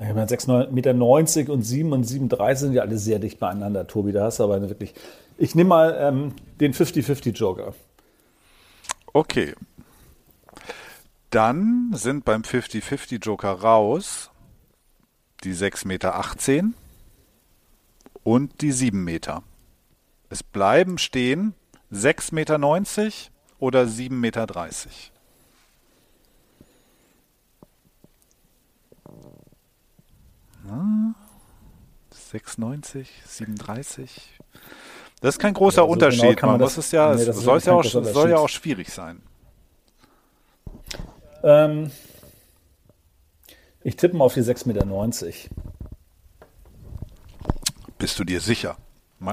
Ich 0.00 0.06
meine, 0.06 0.26
6,90 0.26 0.70
Meter 0.70 1.52
und 1.52 1.62
7 1.62 1.92
und 1.92 2.06
7,30 2.06 2.54
sind 2.54 2.72
ja 2.72 2.82
alle 2.82 2.98
sehr 2.98 3.18
dicht 3.18 3.40
beieinander, 3.40 3.86
Tobi. 3.86 4.12
Da 4.12 4.24
hast 4.24 4.38
du 4.38 4.44
aber 4.44 4.60
wirklich. 4.62 4.94
Ich 5.36 5.54
nehme 5.54 5.68
mal 5.68 5.96
ähm, 5.98 6.34
den 6.60 6.72
50-50 6.72 7.32
Joker. 7.32 7.74
Okay. 9.12 9.54
Dann 11.30 11.90
sind 11.94 12.24
beim 12.24 12.42
50-50 12.42 13.22
Joker 13.22 13.50
raus 13.50 14.30
die 15.44 15.52
6,18 15.54 15.86
Meter 15.86 16.64
und 18.22 18.60
die 18.60 18.72
7 18.72 19.02
Meter. 19.02 19.42
Es 20.30 20.42
bleiben 20.42 20.98
stehen 20.98 21.54
6,90 21.92 22.34
Meter 22.34 22.58
oder 23.58 23.82
7,30 23.82 24.10
Meter. 24.10 24.46
6,90, 32.32 33.06
37. 33.26 34.38
Das 35.20 35.34
ist 35.34 35.40
kein 35.40 35.54
großer 35.54 35.82
ja, 35.82 35.86
so 35.86 35.92
Unterschied. 35.92 36.36
Genau 36.36 36.52
man, 36.52 36.52
man 36.52 36.60
muss 36.60 36.76
es 36.76 36.92
ja, 36.92 37.14
nee, 37.14 37.22
es 37.22 37.36
soll 37.36 37.58
ja, 37.60 37.72
auch, 37.72 37.84
soll 37.84 38.30
ja 38.30 38.36
auch 38.36 38.48
schwierig 38.48 38.92
sein. 38.92 39.22
Ähm, 41.42 41.90
ich 43.82 43.96
tippe 43.96 44.16
mal 44.16 44.24
auf 44.24 44.34
die 44.34 44.42
6,90 44.42 44.66
Meter. 44.68 44.86
Bist 47.98 48.18
du 48.18 48.24
dir 48.24 48.40
sicher? 48.40 48.76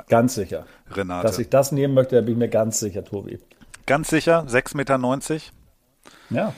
Ganz 0.07 0.35
sicher. 0.35 0.65
Renate. 0.89 1.27
Dass 1.27 1.37
ich 1.37 1.49
das 1.49 1.71
nehmen 1.71 1.93
möchte, 1.93 2.15
da 2.15 2.21
bin 2.21 2.33
ich 2.33 2.37
mir 2.39 2.49
ganz 2.49 2.79
sicher, 2.79 3.03
Tobi. 3.03 3.39
Ganz 3.85 4.09
sicher? 4.09 4.45
6,90 4.47 4.75
Meter? 4.75 4.97
Ja. 6.31 6.53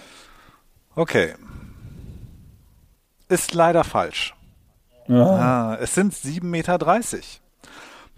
Okay. 0.95 1.33
Ist 3.27 3.53
leider 3.53 3.83
falsch. 3.83 4.36
Ja. 5.07 5.25
Ah, 5.25 5.77
es 5.79 5.95
sind 5.95 6.13
7,30 6.13 6.43
Meter. 6.43 6.77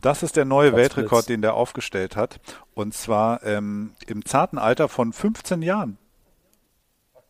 Das 0.02 0.24
ist 0.24 0.36
der 0.36 0.46
neue 0.46 0.72
Platzblitz. 0.72 0.96
Weltrekord, 0.98 1.30
den 1.30 1.42
der 1.42 1.54
aufgestellt 1.54 2.16
hat. 2.16 2.40
Und 2.74 2.94
zwar 2.94 3.44
ähm, 3.44 3.92
im 4.08 4.26
zarten 4.26 4.58
Alter 4.58 4.88
von 4.88 5.14
15 5.14 5.62
Jahren. 5.62 5.98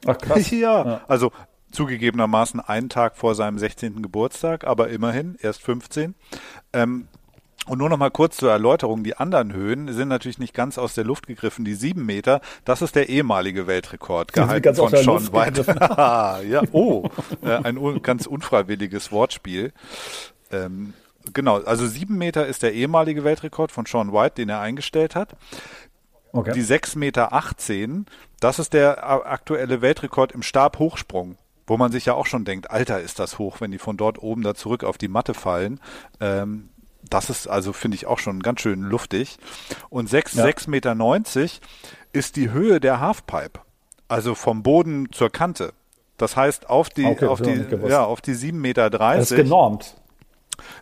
Ach 0.05 0.17
krass. 0.17 0.49
ja, 0.51 0.85
ja. 0.85 1.01
also 1.07 1.31
zugegebenermaßen 1.71 2.59
einen 2.59 2.89
Tag 2.89 3.15
vor 3.15 3.35
seinem 3.35 3.59
16. 3.59 4.01
Geburtstag, 4.01 4.65
aber 4.65 4.89
immerhin 4.89 5.37
erst 5.39 5.61
15. 5.61 6.15
Ähm, 6.73 7.07
und 7.69 7.77
nur 7.77 7.89
noch 7.89 7.97
mal 7.97 8.09
kurz 8.09 8.37
zur 8.37 8.51
Erläuterung. 8.51 9.03
Die 9.03 9.15
anderen 9.15 9.53
Höhen 9.53 9.93
sind 9.93 10.07
natürlich 10.07 10.39
nicht 10.39 10.53
ganz 10.53 10.77
aus 10.77 10.95
der 10.95 11.03
Luft 11.03 11.27
gegriffen. 11.27 11.65
Die 11.65 11.75
sieben 11.75 12.05
Meter, 12.05 12.41
das 12.65 12.81
ist 12.81 12.95
der 12.95 13.09
ehemalige 13.09 13.67
Weltrekord, 13.67 14.33
gehalten 14.33 14.75
von 14.75 14.89
Sean 14.95 15.31
White. 15.31 15.65
ja, 16.49 16.61
oh, 16.71 17.09
äh, 17.43 17.63
ein 17.63 18.01
ganz 18.01 18.25
unfreiwilliges 18.25 19.11
Wortspiel. 19.11 19.71
Ähm, 20.51 20.93
genau, 21.33 21.61
also 21.61 21.85
sieben 21.85 22.17
Meter 22.17 22.47
ist 22.47 22.63
der 22.63 22.73
ehemalige 22.73 23.23
Weltrekord 23.23 23.71
von 23.71 23.85
Sean 23.85 24.11
White, 24.11 24.35
den 24.35 24.49
er 24.49 24.61
eingestellt 24.61 25.15
hat. 25.15 25.35
Okay. 26.31 26.53
Die 26.53 26.63
6,18 26.63 26.97
Meter, 26.97 27.33
18, 27.33 28.05
das 28.39 28.59
ist 28.59 28.73
der 28.73 29.07
aktuelle 29.07 29.81
Weltrekord 29.81 30.31
im 30.31 30.41
Stabhochsprung 30.41 31.37
wo 31.67 31.77
man 31.77 31.91
sich 31.91 32.05
ja 32.05 32.15
auch 32.15 32.25
schon 32.25 32.45
denkt, 32.45 32.71
Alter, 32.71 32.99
ist 32.99 33.19
das 33.19 33.37
hoch, 33.37 33.61
wenn 33.61 33.69
die 33.69 33.77
von 33.77 33.95
dort 33.95 34.17
oben 34.17 34.41
da 34.41 34.55
zurück 34.55 34.83
auf 34.83 34.97
die 34.97 35.07
Matte 35.07 35.35
fallen. 35.35 35.79
Ähm, 36.19 36.69
das 37.07 37.29
ist 37.29 37.47
also, 37.47 37.73
finde 37.73 37.95
ich, 37.95 38.05
auch 38.07 38.19
schon 38.19 38.41
ganz 38.41 38.61
schön 38.61 38.81
luftig. 38.81 39.37
Und 39.89 40.09
6,90 40.09 40.37
ja. 40.37 40.43
6 40.43 40.67
Meter 40.67 40.95
ist 42.11 42.35
die 42.35 42.51
Höhe 42.51 42.79
der 42.79 42.99
Halfpipe. 42.99 43.59
Also 44.07 44.35
vom 44.35 44.63
Boden 44.63 45.11
zur 45.11 45.29
Kante. 45.29 45.73
Das 46.17 46.35
heißt, 46.35 46.69
auf 46.69 46.89
die, 46.89 47.05
okay, 47.05 47.27
auf 47.27 47.41
die, 47.41 47.65
ja, 47.87 48.03
auf 48.03 48.21
die 48.21 48.33
7,30 48.33 48.53
Meter. 48.53 48.89
Das 48.89 49.31
ist 49.31 49.37
genormt. 49.37 49.95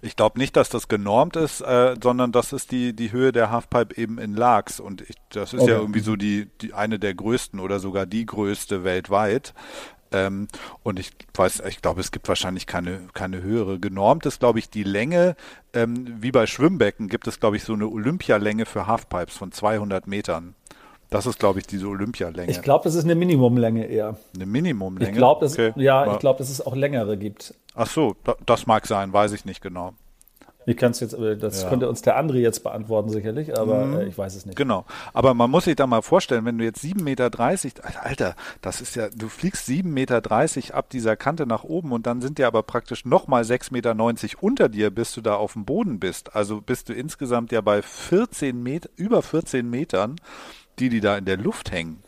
Ich 0.01 0.15
glaube 0.15 0.39
nicht, 0.39 0.55
dass 0.55 0.69
das 0.69 0.87
genormt 0.87 1.35
ist, 1.35 1.61
äh, 1.61 1.95
sondern 2.01 2.31
das 2.31 2.51
ist 2.51 2.71
die, 2.71 2.93
die 2.93 3.11
Höhe 3.11 3.31
der 3.31 3.51
Halfpipe 3.51 3.95
eben 3.95 4.17
in 4.17 4.33
Largs. 4.33 4.79
Und 4.79 5.01
ich, 5.01 5.15
das 5.29 5.53
ist 5.53 5.61
okay. 5.61 5.71
ja 5.71 5.77
irgendwie 5.77 5.99
so 5.99 6.15
die, 6.15 6.49
die 6.61 6.73
eine 6.73 6.97
der 6.97 7.13
größten 7.13 7.59
oder 7.59 7.79
sogar 7.79 8.07
die 8.07 8.25
größte 8.25 8.83
weltweit. 8.83 9.53
Ähm, 10.11 10.47
und 10.83 10.99
ich 10.99 11.11
weiß, 11.33 11.63
ich 11.67 11.81
glaube, 11.81 12.01
es 12.01 12.11
gibt 12.11 12.27
wahrscheinlich 12.27 12.67
keine, 12.67 13.01
keine 13.13 13.41
höhere. 13.41 13.79
Genormt 13.79 14.25
ist, 14.25 14.39
glaube 14.39 14.59
ich, 14.59 14.69
die 14.69 14.83
Länge, 14.83 15.35
ähm, 15.73 16.17
wie 16.21 16.31
bei 16.31 16.47
Schwimmbecken 16.47 17.09
gibt 17.09 17.27
es, 17.27 17.39
glaube 17.39 17.57
ich, 17.57 17.63
so 17.63 17.73
eine 17.73 17.87
Olympialänge 17.87 18.65
für 18.65 18.87
Halfpipes 18.87 19.35
von 19.35 19.51
200 19.51 20.07
Metern. 20.07 20.55
Das 21.09 21.25
ist, 21.25 21.39
glaube 21.39 21.59
ich, 21.59 21.67
diese 21.67 21.87
Olympialänge. 21.87 22.51
Ich 22.51 22.61
glaube, 22.61 22.83
das 22.83 22.95
ist 22.95 23.05
eine 23.05 23.15
Minimumlänge 23.15 23.85
eher. 23.85 24.17
Eine 24.35 24.45
Minimumlänge? 24.45 25.11
Ich 25.11 25.17
glaube, 25.17 25.45
okay. 25.45 25.71
ja, 25.77 26.13
ich 26.13 26.19
glaube, 26.19 26.39
dass 26.39 26.49
es 26.49 26.65
auch 26.65 26.75
längere 26.75 27.17
gibt. 27.17 27.53
Ach 27.75 27.87
so, 27.87 28.15
das 28.45 28.67
mag 28.67 28.87
sein, 28.87 29.13
weiß 29.13 29.31
ich 29.31 29.45
nicht 29.45 29.61
genau. 29.61 29.93
Ich 30.67 30.75
kann 30.75 30.91
es 30.91 30.99
jetzt, 30.99 31.15
das 31.39 31.63
ja. 31.63 31.69
könnte 31.69 31.87
uns 31.87 32.01
der 32.01 32.21
André 32.21 32.39
jetzt 32.39 32.61
beantworten 32.61 33.09
sicherlich, 33.09 33.57
aber 33.57 33.85
mhm. 33.85 33.99
äh, 33.99 34.05
ich 34.07 34.17
weiß 34.17 34.35
es 34.35 34.45
nicht. 34.45 34.57
Genau. 34.57 34.83
Aber 35.13 35.33
man 35.33 35.49
muss 35.49 35.63
sich 35.63 35.77
da 35.77 35.87
mal 35.87 36.01
vorstellen, 36.01 36.43
wenn 36.43 36.57
du 36.57 36.65
jetzt 36.65 36.83
7,30 36.83 37.03
Meter, 37.03 37.31
Alter, 38.03 38.35
das 38.61 38.81
ist 38.81 38.97
ja, 38.97 39.07
du 39.07 39.29
fliegst 39.29 39.69
7,30 39.69 39.85
Meter 39.85 40.75
ab 40.75 40.89
dieser 40.89 41.15
Kante 41.15 41.47
nach 41.47 41.63
oben 41.63 41.93
und 41.93 42.05
dann 42.05 42.21
sind 42.21 42.37
dir 42.37 42.47
aber 42.47 42.63
praktisch 42.63 43.05
nochmal 43.05 43.43
6,90 43.43 43.71
Meter 43.71 44.43
unter 44.43 44.67
dir, 44.67 44.89
bis 44.89 45.13
du 45.13 45.21
da 45.21 45.35
auf 45.35 45.53
dem 45.53 45.63
Boden 45.63 46.01
bist. 46.01 46.35
Also 46.35 46.59
bist 46.59 46.89
du 46.89 46.93
insgesamt 46.93 47.53
ja 47.53 47.61
bei 47.61 47.81
14 47.81 48.61
Meter, 48.61 48.89
über 48.97 49.21
14 49.21 49.69
Metern, 49.69 50.17
die 50.79 50.89
die 50.89 50.99
da 50.99 51.17
in 51.17 51.23
der 51.23 51.37
Luft 51.37 51.71
hängen. 51.71 52.03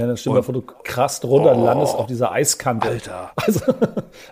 Ja, 0.00 0.06
dann 0.06 0.16
stell 0.16 0.32
dir 0.32 0.42
vor, 0.42 0.54
du 0.54 0.62
krass 0.62 1.22
runter 1.24 1.54
oh, 1.54 1.62
landest 1.62 1.94
auf 1.94 2.06
dieser 2.06 2.32
Eiskante. 2.32 2.88
Alter. 2.88 3.32
Also, 3.36 3.60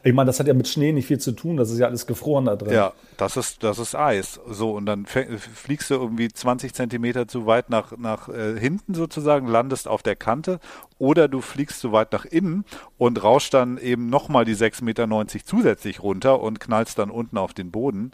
ich 0.02 0.14
meine, 0.14 0.28
das 0.28 0.40
hat 0.40 0.46
ja 0.46 0.54
mit 0.54 0.66
Schnee 0.66 0.92
nicht 0.92 1.06
viel 1.06 1.18
zu 1.18 1.32
tun, 1.32 1.58
das 1.58 1.70
ist 1.70 1.78
ja 1.78 1.86
alles 1.86 2.06
gefroren 2.06 2.46
da 2.46 2.56
drin. 2.56 2.72
Ja, 2.72 2.92
das 3.18 3.36
ist, 3.36 3.62
das 3.62 3.78
ist 3.78 3.94
Eis. 3.94 4.40
So, 4.48 4.72
und 4.72 4.86
dann 4.86 5.04
fliegst 5.04 5.90
du 5.90 5.94
irgendwie 5.94 6.28
20 6.28 6.72
Zentimeter 6.72 7.28
zu 7.28 7.44
weit 7.44 7.68
nach, 7.68 7.98
nach 7.98 8.30
äh, 8.30 8.58
hinten 8.58 8.94
sozusagen, 8.94 9.46
landest 9.46 9.88
auf 9.88 10.02
der 10.02 10.16
Kante, 10.16 10.58
oder 10.98 11.28
du 11.28 11.42
fliegst 11.42 11.80
zu 11.80 11.92
weit 11.92 12.12
nach 12.12 12.24
innen 12.24 12.64
und 12.96 13.22
rauschst 13.22 13.52
dann 13.52 13.76
eben 13.76 14.08
nochmal 14.08 14.46
die 14.46 14.56
6,90 14.56 14.84
Meter 14.84 15.26
zusätzlich 15.44 16.02
runter 16.02 16.40
und 16.40 16.60
knallst 16.60 16.98
dann 16.98 17.10
unten 17.10 17.36
auf 17.36 17.52
den 17.52 17.70
Boden. 17.70 18.12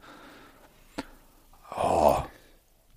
Oh. 1.76 2.16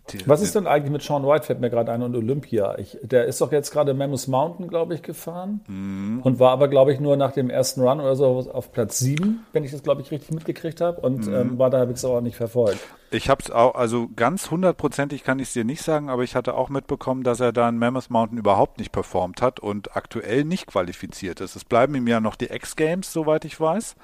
Die, 0.09 0.27
Was 0.27 0.41
ist 0.41 0.55
denn 0.55 0.67
eigentlich 0.67 0.91
mit 0.91 1.01
Sean 1.01 1.25
White, 1.25 1.45
fällt 1.45 1.59
mir 1.59 1.69
gerade 1.69 1.91
ein, 1.91 2.01
und 2.01 2.15
Olympia? 2.15 2.77
Ich, 2.77 2.97
der 3.01 3.25
ist 3.25 3.41
doch 3.41 3.51
jetzt 3.51 3.71
gerade 3.71 3.93
Mammoth 3.93 4.27
Mountain, 4.27 4.67
glaube 4.67 4.93
ich, 4.93 5.01
gefahren 5.01 5.61
mhm. 5.67 6.21
und 6.23 6.39
war 6.39 6.51
aber, 6.51 6.67
glaube 6.67 6.93
ich, 6.93 6.99
nur 6.99 7.17
nach 7.17 7.31
dem 7.31 7.49
ersten 7.49 7.81
Run 7.81 7.99
oder 7.99 8.15
so 8.15 8.25
auf 8.51 8.71
Platz 8.71 8.99
sieben, 8.99 9.45
wenn 9.53 9.63
ich 9.63 9.71
das, 9.71 9.83
glaube 9.83 10.01
ich, 10.01 10.11
richtig 10.11 10.31
mitgekriegt 10.31 10.81
habe 10.81 11.01
und 11.01 11.27
mhm. 11.27 11.33
ähm, 11.33 11.59
war 11.59 11.69
da 11.69 11.79
habe 11.79 11.91
ich 11.91 11.97
es 11.97 12.05
auch 12.05 12.21
nicht 12.21 12.37
verfolgt. 12.37 12.79
Ich 13.09 13.29
habe 13.29 13.41
es 13.41 13.49
auch, 13.49 13.75
also 13.75 14.09
ganz 14.15 14.51
hundertprozentig 14.51 15.23
kann 15.23 15.39
ich 15.39 15.47
es 15.47 15.53
dir 15.53 15.63
nicht 15.63 15.81
sagen, 15.81 16.09
aber 16.09 16.23
ich 16.23 16.35
hatte 16.35 16.55
auch 16.55 16.67
mitbekommen, 16.67 17.23
dass 17.23 17.39
er 17.39 17.53
da 17.53 17.69
in 17.69 17.77
Mammoth 17.77 18.09
Mountain 18.09 18.37
überhaupt 18.37 18.79
nicht 18.79 18.91
performt 18.91 19.41
hat 19.41 19.61
und 19.61 19.95
aktuell 19.95 20.43
nicht 20.43 20.67
qualifiziert 20.67 21.39
ist. 21.39 21.55
Es 21.55 21.63
bleiben 21.63 21.95
ihm 21.95 22.07
ja 22.07 22.19
noch 22.19 22.35
die 22.35 22.51
X-Games, 22.51 23.13
soweit 23.13 23.45
ich 23.45 23.57
weiß. 23.59 23.95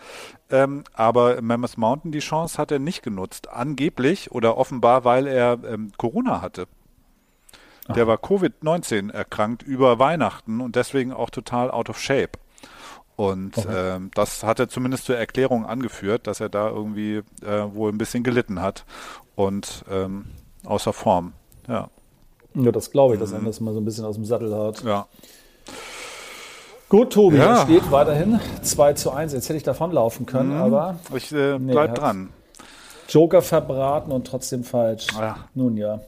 Ähm, 0.51 0.85
aber 0.93 1.41
Mammoth 1.41 1.77
Mountain 1.77 2.13
die 2.13 2.19
Chance 2.19 2.57
hat 2.57 2.71
er 2.71 2.79
nicht 2.79 3.03
genutzt. 3.03 3.49
Angeblich 3.49 4.31
oder 4.31 4.55
offenbar, 4.55 5.03
weil 5.03 5.27
er 5.27 5.59
ähm, 5.65 5.91
Corona 5.97 6.41
hatte. 6.41 6.67
Aha. 7.87 7.93
Der 7.93 8.07
war 8.07 8.17
Covid-19 8.17 9.11
erkrankt 9.11 9.63
über 9.63 9.99
Weihnachten 9.99 10.61
und 10.61 10.77
deswegen 10.77 11.11
auch 11.11 11.29
total 11.29 11.69
out 11.71 11.89
of 11.89 11.99
shape. 11.99 12.39
Und 13.15 13.57
okay. 13.57 13.95
ähm, 13.95 14.11
das 14.15 14.43
hat 14.43 14.59
er 14.59 14.69
zumindest 14.69 15.05
zur 15.05 15.17
Erklärung 15.17 15.65
angeführt, 15.65 16.25
dass 16.25 16.39
er 16.39 16.49
da 16.49 16.69
irgendwie 16.69 17.21
äh, 17.45 17.73
wohl 17.73 17.91
ein 17.91 17.97
bisschen 17.97 18.23
gelitten 18.23 18.61
hat 18.61 18.85
und 19.35 19.85
ähm, 19.89 20.25
außer 20.65 20.93
Form. 20.93 21.33
Ja. 21.67 21.89
Ja, 22.55 22.71
das 22.71 22.91
glaube 22.91 23.15
ich, 23.15 23.19
dass 23.19 23.31
mhm. 23.31 23.37
er 23.37 23.41
das 23.45 23.59
mal 23.59 23.73
so 23.73 23.79
ein 23.79 23.85
bisschen 23.85 24.05
aus 24.05 24.15
dem 24.15 24.25
Sattel 24.25 24.55
hat. 24.55 24.83
Ja. 24.83 25.07
Gut, 26.89 27.13
Tobi, 27.13 27.37
ja. 27.37 27.57
es 27.57 27.63
steht 27.63 27.91
weiterhin 27.91 28.39
2 28.61 28.93
zu 28.93 29.11
1. 29.11 29.33
Jetzt 29.33 29.49
hätte 29.49 29.57
ich 29.57 29.63
davonlaufen 29.63 30.25
können, 30.25 30.55
mhm. 30.55 30.61
aber. 30.61 30.99
Ich 31.15 31.31
äh, 31.31 31.57
bleib 31.57 31.91
nee, 31.91 31.97
dran. 31.97 32.29
Joker 33.09 33.41
verbraten 33.41 34.11
und 34.11 34.27
trotzdem 34.27 34.63
falsch. 34.63 35.07
Ja. 35.17 35.37
Nun 35.53 35.77
ja 35.77 35.99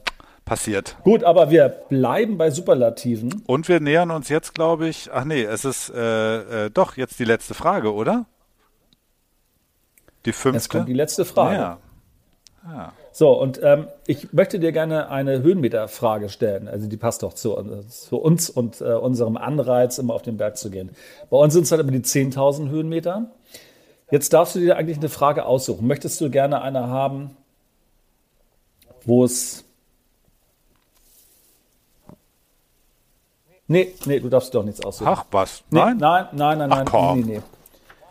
passiert. 0.46 0.96
Gut, 1.02 1.24
aber 1.24 1.50
wir 1.50 1.68
bleiben 1.68 2.38
bei 2.38 2.50
Superlativen. 2.50 3.42
Und 3.46 3.68
wir 3.68 3.80
nähern 3.80 4.10
uns 4.10 4.30
jetzt, 4.30 4.54
glaube 4.54 4.88
ich, 4.88 5.10
ach 5.12 5.24
nee, 5.24 5.42
es 5.42 5.66
ist 5.66 5.90
äh, 5.90 6.66
äh, 6.66 6.70
doch 6.70 6.96
jetzt 6.96 7.18
die 7.18 7.24
letzte 7.24 7.52
Frage, 7.52 7.92
oder? 7.92 8.24
Die 10.24 10.32
fünfte. 10.32 10.56
Jetzt 10.56 10.70
kommt 10.70 10.88
die 10.88 10.94
letzte 10.94 11.24
Frage. 11.24 11.56
Ja. 11.56 11.78
ja. 12.64 12.92
So, 13.12 13.32
und 13.32 13.60
ähm, 13.62 13.88
ich 14.06 14.32
möchte 14.32 14.58
dir 14.58 14.72
gerne 14.72 15.10
eine 15.10 15.42
Höhenmeterfrage 15.42 16.28
stellen. 16.28 16.68
Also 16.68 16.86
die 16.86 16.96
passt 16.96 17.22
doch 17.22 17.32
zu, 17.32 17.82
zu 17.88 18.18
uns 18.18 18.48
und 18.48 18.80
äh, 18.80 18.92
unserem 18.92 19.36
Anreiz, 19.36 19.98
immer 19.98 20.14
auf 20.14 20.22
den 20.22 20.36
Berg 20.36 20.56
zu 20.56 20.70
gehen. 20.70 20.90
Bei 21.28 21.36
uns 21.38 21.54
sind 21.54 21.64
es 21.64 21.72
halt 21.72 21.80
immer 21.80 21.92
die 21.92 22.02
10.000 22.02 22.68
Höhenmeter. 22.68 23.30
Jetzt 24.10 24.32
darfst 24.32 24.54
du 24.54 24.60
dir 24.60 24.76
eigentlich 24.76 24.98
eine 24.98 25.08
Frage 25.08 25.44
aussuchen. 25.44 25.86
Möchtest 25.86 26.20
du 26.20 26.30
gerne 26.30 26.62
eine 26.62 26.86
haben, 26.86 27.36
wo 29.04 29.24
es 29.24 29.65
Nee, 33.68 33.94
nee, 34.04 34.20
du 34.20 34.28
darfst 34.28 34.54
doch 34.54 34.62
nichts 34.62 34.84
aussuchen. 34.84 35.08
Ach 35.08 35.24
was? 35.30 35.64
Nein? 35.70 35.96
Nee, 35.96 36.00
nein, 36.02 36.26
nein, 36.32 36.58
nein, 36.58 36.72
Ach, 36.72 36.76
nein, 36.76 36.86
komm. 36.86 37.20
nee, 37.20 37.34
nee. 37.34 37.42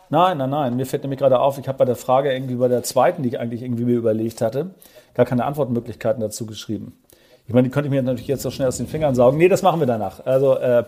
Nein, 0.09 0.37
nein, 0.37 0.49
nein. 0.49 0.75
Mir 0.75 0.85
fällt 0.85 1.03
nämlich 1.03 1.19
gerade 1.19 1.39
auf, 1.39 1.57
ich 1.57 1.67
habe 1.67 1.77
bei 1.77 1.85
der 1.85 1.95
Frage 1.95 2.31
irgendwie 2.33 2.55
bei 2.55 2.67
der 2.67 2.83
zweiten, 2.83 3.23
die 3.23 3.29
ich 3.29 3.39
eigentlich 3.39 3.61
irgendwie 3.61 3.85
mir 3.85 3.95
überlegt 3.97 4.41
hatte, 4.41 4.71
gar 5.13 5.25
keine 5.25 5.45
Antwortmöglichkeiten 5.45 6.21
dazu 6.21 6.45
geschrieben. 6.45 6.97
Ich 7.47 7.53
meine, 7.53 7.67
die 7.67 7.71
könnte 7.71 7.87
ich 7.87 7.91
mir 7.91 8.01
natürlich 8.01 8.27
jetzt 8.27 8.41
so 8.43 8.51
schnell 8.51 8.67
aus 8.67 8.77
den 8.77 8.87
Fingern 8.87 9.15
saugen. 9.15 9.37
Nee, 9.37 9.47
das 9.47 9.61
machen 9.61 9.79
wir 9.79 9.87
danach. 9.87 10.25
Also, 10.25 10.55
äh, 10.57 10.83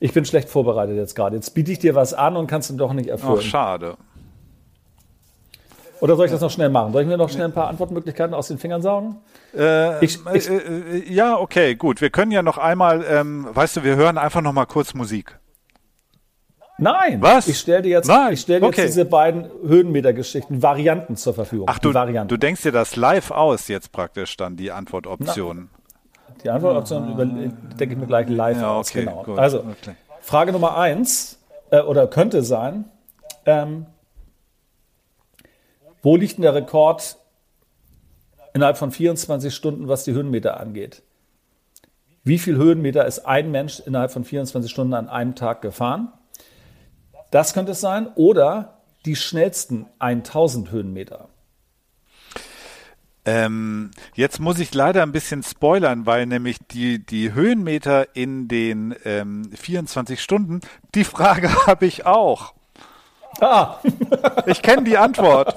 ich 0.00 0.12
bin 0.12 0.24
schlecht 0.24 0.48
vorbereitet 0.48 0.96
jetzt 0.96 1.14
gerade. 1.14 1.36
Jetzt 1.36 1.50
biete 1.54 1.70
ich 1.70 1.78
dir 1.78 1.94
was 1.94 2.12
an 2.14 2.36
und 2.36 2.48
kannst 2.48 2.70
du 2.70 2.74
doch 2.74 2.92
nicht 2.92 3.08
erfüllen. 3.08 3.38
Ach, 3.38 3.42
schade. 3.42 3.96
Oder 6.02 6.16
soll 6.16 6.26
ich 6.26 6.32
das 6.32 6.40
noch 6.40 6.50
schnell 6.50 6.68
machen? 6.68 6.92
Soll 6.92 7.02
ich 7.02 7.06
mir 7.08 7.16
noch 7.16 7.30
schnell 7.30 7.44
ein 7.44 7.52
paar 7.52 7.68
Antwortmöglichkeiten 7.68 8.34
aus 8.34 8.48
den 8.48 8.58
Fingern 8.58 8.82
saugen? 8.82 9.18
Äh, 9.56 10.04
ich, 10.04 10.18
ich, 10.34 10.50
äh, 10.50 10.56
äh, 10.56 11.12
ja, 11.12 11.38
okay, 11.38 11.76
gut. 11.76 12.00
Wir 12.00 12.10
können 12.10 12.32
ja 12.32 12.42
noch 12.42 12.58
einmal, 12.58 13.04
ähm, 13.08 13.46
weißt 13.52 13.76
du, 13.76 13.84
wir 13.84 13.94
hören 13.94 14.18
einfach 14.18 14.40
noch 14.40 14.52
mal 14.52 14.66
kurz 14.66 14.94
Musik. 14.94 15.38
Nein, 16.76 17.22
Was? 17.22 17.46
ich 17.46 17.56
stelle 17.56 17.82
dir 17.82 17.90
jetzt, 17.90 18.08
Nein, 18.08 18.32
ich 18.32 18.40
stell 18.40 18.58
dir 18.58 18.66
okay. 18.66 18.80
jetzt 18.80 18.94
diese 18.94 19.04
beiden 19.04 19.44
Höhenmeter-Geschichten, 19.64 20.60
Varianten 20.60 21.14
zur 21.14 21.34
Verfügung. 21.34 21.68
Ach, 21.70 21.78
du, 21.78 21.92
du 21.92 22.36
denkst 22.36 22.62
dir 22.62 22.72
das 22.72 22.96
live 22.96 23.30
aus 23.30 23.68
jetzt 23.68 23.92
praktisch 23.92 24.36
dann, 24.36 24.56
die 24.56 24.72
Antwortoption. 24.72 25.70
Die 26.42 26.50
Antwortoption 26.50 27.12
über, 27.12 27.24
denke 27.24 27.94
ich 27.94 27.96
mir 28.00 28.08
gleich 28.08 28.28
live 28.28 28.60
Ja, 28.60 28.72
aus. 28.72 28.90
okay, 28.90 29.04
Genau. 29.04 29.22
gut. 29.22 29.38
Also, 29.38 29.58
Okay. 29.58 29.94
Frage 30.20 30.50
Nummer 30.50 30.76
eins, 30.76 31.38
äh, 31.70 31.80
oder 31.80 32.08
könnte 32.08 32.42
sein, 32.42 32.86
ähm, 33.46 33.86
wo 36.02 36.16
liegt 36.16 36.36
denn 36.36 36.42
der 36.42 36.54
Rekord 36.54 37.16
innerhalb 38.52 38.76
von 38.76 38.90
24 38.90 39.54
Stunden, 39.54 39.88
was 39.88 40.04
die 40.04 40.12
Höhenmeter 40.12 40.60
angeht? 40.60 41.02
Wie 42.24 42.38
viel 42.38 42.56
Höhenmeter 42.56 43.06
ist 43.06 43.20
ein 43.20 43.50
Mensch 43.50 43.80
innerhalb 43.80 44.12
von 44.12 44.24
24 44.24 44.70
Stunden 44.70 44.94
an 44.94 45.08
einem 45.08 45.34
Tag 45.34 45.62
gefahren? 45.62 46.12
Das 47.30 47.54
könnte 47.54 47.72
es 47.72 47.80
sein. 47.80 48.08
Oder 48.14 48.82
die 49.06 49.16
schnellsten 49.16 49.86
1000 49.98 50.70
Höhenmeter. 50.70 51.28
Ähm, 53.24 53.92
jetzt 54.14 54.40
muss 54.40 54.58
ich 54.58 54.74
leider 54.74 55.02
ein 55.02 55.12
bisschen 55.12 55.42
spoilern, 55.42 56.06
weil 56.06 56.26
nämlich 56.26 56.58
die, 56.70 57.04
die 57.04 57.32
Höhenmeter 57.32 58.16
in 58.16 58.48
den 58.48 58.94
ähm, 59.04 59.50
24 59.52 60.20
Stunden, 60.20 60.60
die 60.94 61.04
Frage 61.04 61.48
habe 61.66 61.86
ich 61.86 62.04
auch. 62.06 62.54
Ah, 63.40 63.76
Ich 64.46 64.62
kenne 64.62 64.84
die 64.84 64.96
Antwort. 64.98 65.56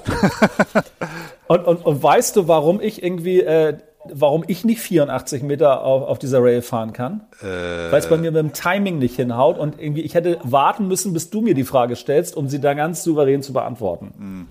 und, 1.48 1.64
und, 1.66 1.84
und 1.86 2.02
weißt 2.02 2.36
du, 2.36 2.48
warum 2.48 2.80
ich 2.80 3.02
irgendwie, 3.02 3.40
äh, 3.40 3.78
warum 4.12 4.44
ich 4.46 4.64
nicht 4.64 4.80
84 4.80 5.42
Meter 5.42 5.82
auf, 5.84 6.08
auf 6.08 6.18
dieser 6.18 6.42
Rail 6.42 6.62
fahren 6.62 6.92
kann? 6.92 7.22
Weil 7.40 7.98
es 7.98 8.08
bei 8.08 8.16
mir 8.16 8.30
mit 8.32 8.40
dem 8.40 8.52
Timing 8.52 8.98
nicht 8.98 9.16
hinhaut 9.16 9.58
und 9.58 9.80
irgendwie, 9.80 10.02
ich 10.02 10.14
hätte 10.14 10.38
warten 10.42 10.88
müssen, 10.88 11.12
bis 11.12 11.30
du 11.30 11.40
mir 11.40 11.54
die 11.54 11.64
Frage 11.64 11.96
stellst, 11.96 12.36
um 12.36 12.48
sie 12.48 12.60
da 12.60 12.74
ganz 12.74 13.02
souverän 13.02 13.42
zu 13.42 13.52
beantworten. 13.52 14.46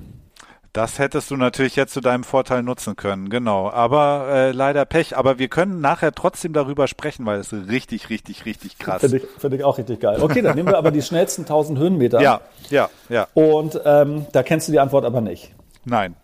Das 0.75 0.99
hättest 0.99 1.31
du 1.31 1.37
natürlich 1.37 1.77
jetzt 1.77 1.93
zu 1.93 2.01
deinem 2.01 2.25
Vorteil 2.25 2.61
nutzen 2.61 2.97
können, 2.97 3.29
genau. 3.29 3.69
Aber 3.69 4.27
äh, 4.29 4.51
leider 4.51 4.83
Pech. 4.83 5.15
Aber 5.15 5.39
wir 5.39 5.47
können 5.47 5.79
nachher 5.79 6.11
trotzdem 6.11 6.51
darüber 6.51 6.89
sprechen, 6.89 7.25
weil 7.25 7.39
es 7.39 7.53
richtig, 7.53 8.09
richtig, 8.09 8.45
richtig 8.45 8.77
krass. 8.77 8.99
Finde 8.99 9.17
ich, 9.19 9.23
finde 9.37 9.55
ich 9.55 9.63
auch 9.63 9.77
richtig 9.77 10.01
geil. 10.01 10.21
Okay, 10.21 10.41
dann 10.41 10.57
nehmen 10.57 10.67
wir 10.67 10.77
aber 10.77 10.91
die 10.91 11.01
schnellsten 11.01 11.43
1000 11.43 11.79
Höhenmeter. 11.79 12.19
Ja, 12.19 12.41
ja, 12.69 12.89
ja. 13.07 13.29
Und 13.33 13.79
ähm, 13.85 14.25
da 14.33 14.43
kennst 14.43 14.67
du 14.67 14.73
die 14.73 14.81
Antwort 14.81 15.05
aber 15.05 15.21
nicht. 15.21 15.53
Nein. 15.85 16.17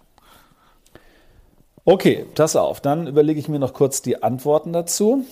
Okay, 1.85 2.25
pass 2.35 2.57
auf. 2.57 2.81
Dann 2.81 3.07
überlege 3.07 3.39
ich 3.39 3.47
mir 3.47 3.59
noch 3.59 3.73
kurz 3.73 4.01
die 4.01 4.21
Antworten 4.21 4.73
dazu. 4.73 5.25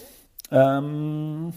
Ähm, 0.49 1.51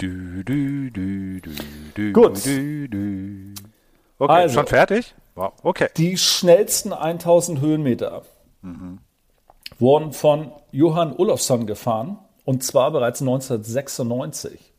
Du, 0.00 0.42
du, 0.44 0.90
du, 0.90 2.12
Gut. 2.12 2.38
Okay, 4.18 4.32
Also. 4.32 4.54
schon 4.54 4.66
fertig? 4.66 5.14
Wow, 5.34 5.52
okay. 5.62 5.88
Die 5.98 6.16
schnellsten 6.16 6.94
1000 6.94 7.60
Höhenmeter 7.60 8.22
wurden 9.78 10.12
von 10.12 10.52
Johann 10.72 11.14
Olofsson 11.14 11.66
gefahren 11.66 12.18
und 12.46 12.64
zwar 12.64 12.90
bereits 12.92 13.20
1996. 13.20 14.72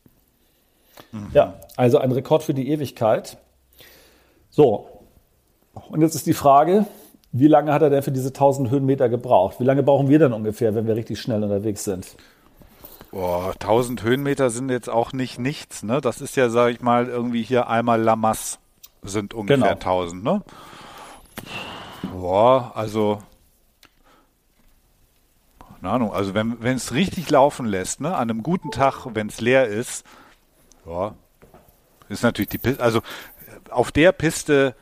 Ja, 1.32 1.54
also 1.76 1.98
ein 1.98 2.10
Rekord 2.10 2.42
für 2.42 2.54
die 2.54 2.68
Ewigkeit. 2.70 3.38
So, 4.50 4.88
und 5.90 6.00
jetzt 6.02 6.16
ist 6.16 6.26
die 6.26 6.34
Frage, 6.34 6.86
wie 7.30 7.46
lange 7.46 7.72
hat 7.72 7.82
er 7.82 7.90
denn 7.90 8.02
für 8.02 8.12
diese 8.12 8.28
1000 8.28 8.70
Höhenmeter 8.70 9.08
gebraucht? 9.08 9.60
Wie 9.60 9.64
lange 9.64 9.84
brauchen 9.84 10.08
wir 10.08 10.18
denn 10.18 10.32
ungefähr, 10.32 10.74
wenn 10.74 10.86
wir 10.88 10.96
richtig 10.96 11.20
schnell 11.20 11.42
unterwegs 11.44 11.84
sind? 11.84 12.16
Boah, 13.12 13.52
1000 13.52 14.02
Höhenmeter 14.02 14.50
sind 14.50 14.70
jetzt 14.70 14.88
auch 14.88 15.12
nicht 15.12 15.38
nichts, 15.38 15.82
ne? 15.82 16.00
Das 16.00 16.20
ist 16.20 16.34
ja, 16.34 16.48
sag 16.48 16.70
ich 16.72 16.80
mal, 16.80 17.06
irgendwie 17.08 17.42
hier 17.42 17.68
einmal 17.68 18.00
Lamas 18.00 18.58
sind 19.02 19.34
ungefähr 19.34 19.58
Genau. 19.58 19.70
1000, 19.72 20.24
ne? 20.24 20.42
Boah, 22.10 22.72
also 22.74 23.22
keine 25.80 25.94
Ahnung, 25.94 26.12
also 26.12 26.32
wenn 26.32 26.62
wenn 26.62 26.76
es 26.76 26.92
richtig 26.92 27.28
laufen 27.28 27.66
lässt, 27.66 28.00
ne, 28.00 28.14
an 28.14 28.30
einem 28.30 28.42
guten 28.42 28.70
Tag, 28.70 29.04
wenn 29.14 29.26
es 29.26 29.40
leer 29.40 29.66
ist, 29.66 30.06
ja, 30.86 31.14
ist 32.08 32.22
natürlich 32.22 32.50
die 32.50 32.58
Piste, 32.58 32.82
also 32.82 33.02
auf 33.68 33.90
der 33.90 34.12
Piste 34.12 34.74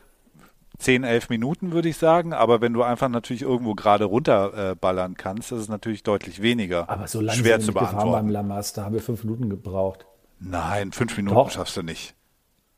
10, 0.81 1.03
11 1.03 1.29
Minuten 1.29 1.71
würde 1.71 1.89
ich 1.89 1.97
sagen, 1.97 2.33
aber 2.33 2.59
wenn 2.59 2.73
du 2.73 2.83
einfach 2.83 3.09
natürlich 3.09 3.43
irgendwo 3.43 3.75
gerade 3.75 4.05
runterballern 4.05 4.71
äh, 4.71 4.75
ballern 4.75 5.13
kannst, 5.15 5.51
ist 5.51 5.59
es 5.59 5.69
natürlich 5.69 6.03
deutlich 6.03 6.41
weniger 6.41 6.89
Aber 6.89 7.07
so 7.07 7.21
lange 7.21 7.37
schwer 7.37 7.59
zu 7.59 7.67
gefahren 7.67 7.95
beim 7.95 7.95
beantworten. 7.95 8.29
Lamas, 8.29 8.73
da 8.73 8.85
haben 8.85 8.93
wir 8.93 9.01
fünf 9.01 9.23
Minuten 9.23 9.49
gebraucht. 9.49 10.05
Nein, 10.39 10.91
fünf 10.91 11.15
Minuten 11.17 11.35
Doch. 11.35 11.51
schaffst 11.51 11.77
du 11.77 11.83
nicht. 11.83 12.15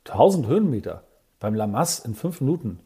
1000 0.06 0.46
Höhenmeter 0.46 1.02
beim 1.40 1.54
Lamas 1.54 2.00
in 2.00 2.14
fünf 2.14 2.40
Minuten. 2.40 2.80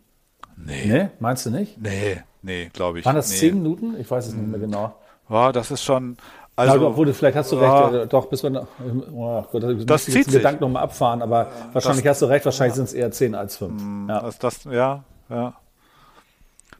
Nee. 0.56 0.86
Ne? 0.86 1.10
Meinst 1.18 1.46
du 1.46 1.50
nicht? 1.50 1.80
Nee, 1.80 2.22
nee, 2.42 2.70
glaube 2.72 3.00
ich. 3.00 3.04
Waren 3.04 3.16
das 3.16 3.30
nee. 3.30 3.36
zehn 3.36 3.54
Minuten? 3.54 3.98
Ich 3.98 4.10
weiß 4.10 4.28
es 4.28 4.34
nicht 4.34 4.48
mehr 4.48 4.60
genau. 4.60 4.94
Ja, 5.28 5.52
das 5.52 5.70
ist 5.70 5.82
schon. 5.82 6.16
Also, 6.58 6.72
Also, 6.72 6.86
obwohl, 6.88 7.12
vielleicht 7.14 7.36
hast 7.36 7.52
du 7.52 7.56
ja. 7.56 7.86
recht, 7.86 7.94
äh, 7.94 8.06
doch, 8.08 8.26
bis 8.26 8.42
wir 8.42 8.50
noch, 8.50 8.66
oh 9.14 9.42
Gott, 9.52 9.62
das 9.62 9.86
Das 9.86 10.04
zieht 10.04 10.14
den 10.16 10.24
sich. 10.24 10.32
Gedanken 10.34 10.60
nochmal 10.64 10.82
abfahren, 10.82 11.22
aber 11.22 11.46
wahrscheinlich 11.72 12.06
hast 12.06 12.20
du 12.22 12.26
recht, 12.26 12.44
wahrscheinlich 12.44 12.74
sind 12.74 12.84
es 12.84 12.92
eher 12.94 13.10
10 13.10 13.34
als 13.34 13.56
5. 13.56 14.08
Ja. 14.08 14.20
das, 14.22 14.38
das, 14.38 14.64
ja, 14.64 15.04
ja. 15.30 15.54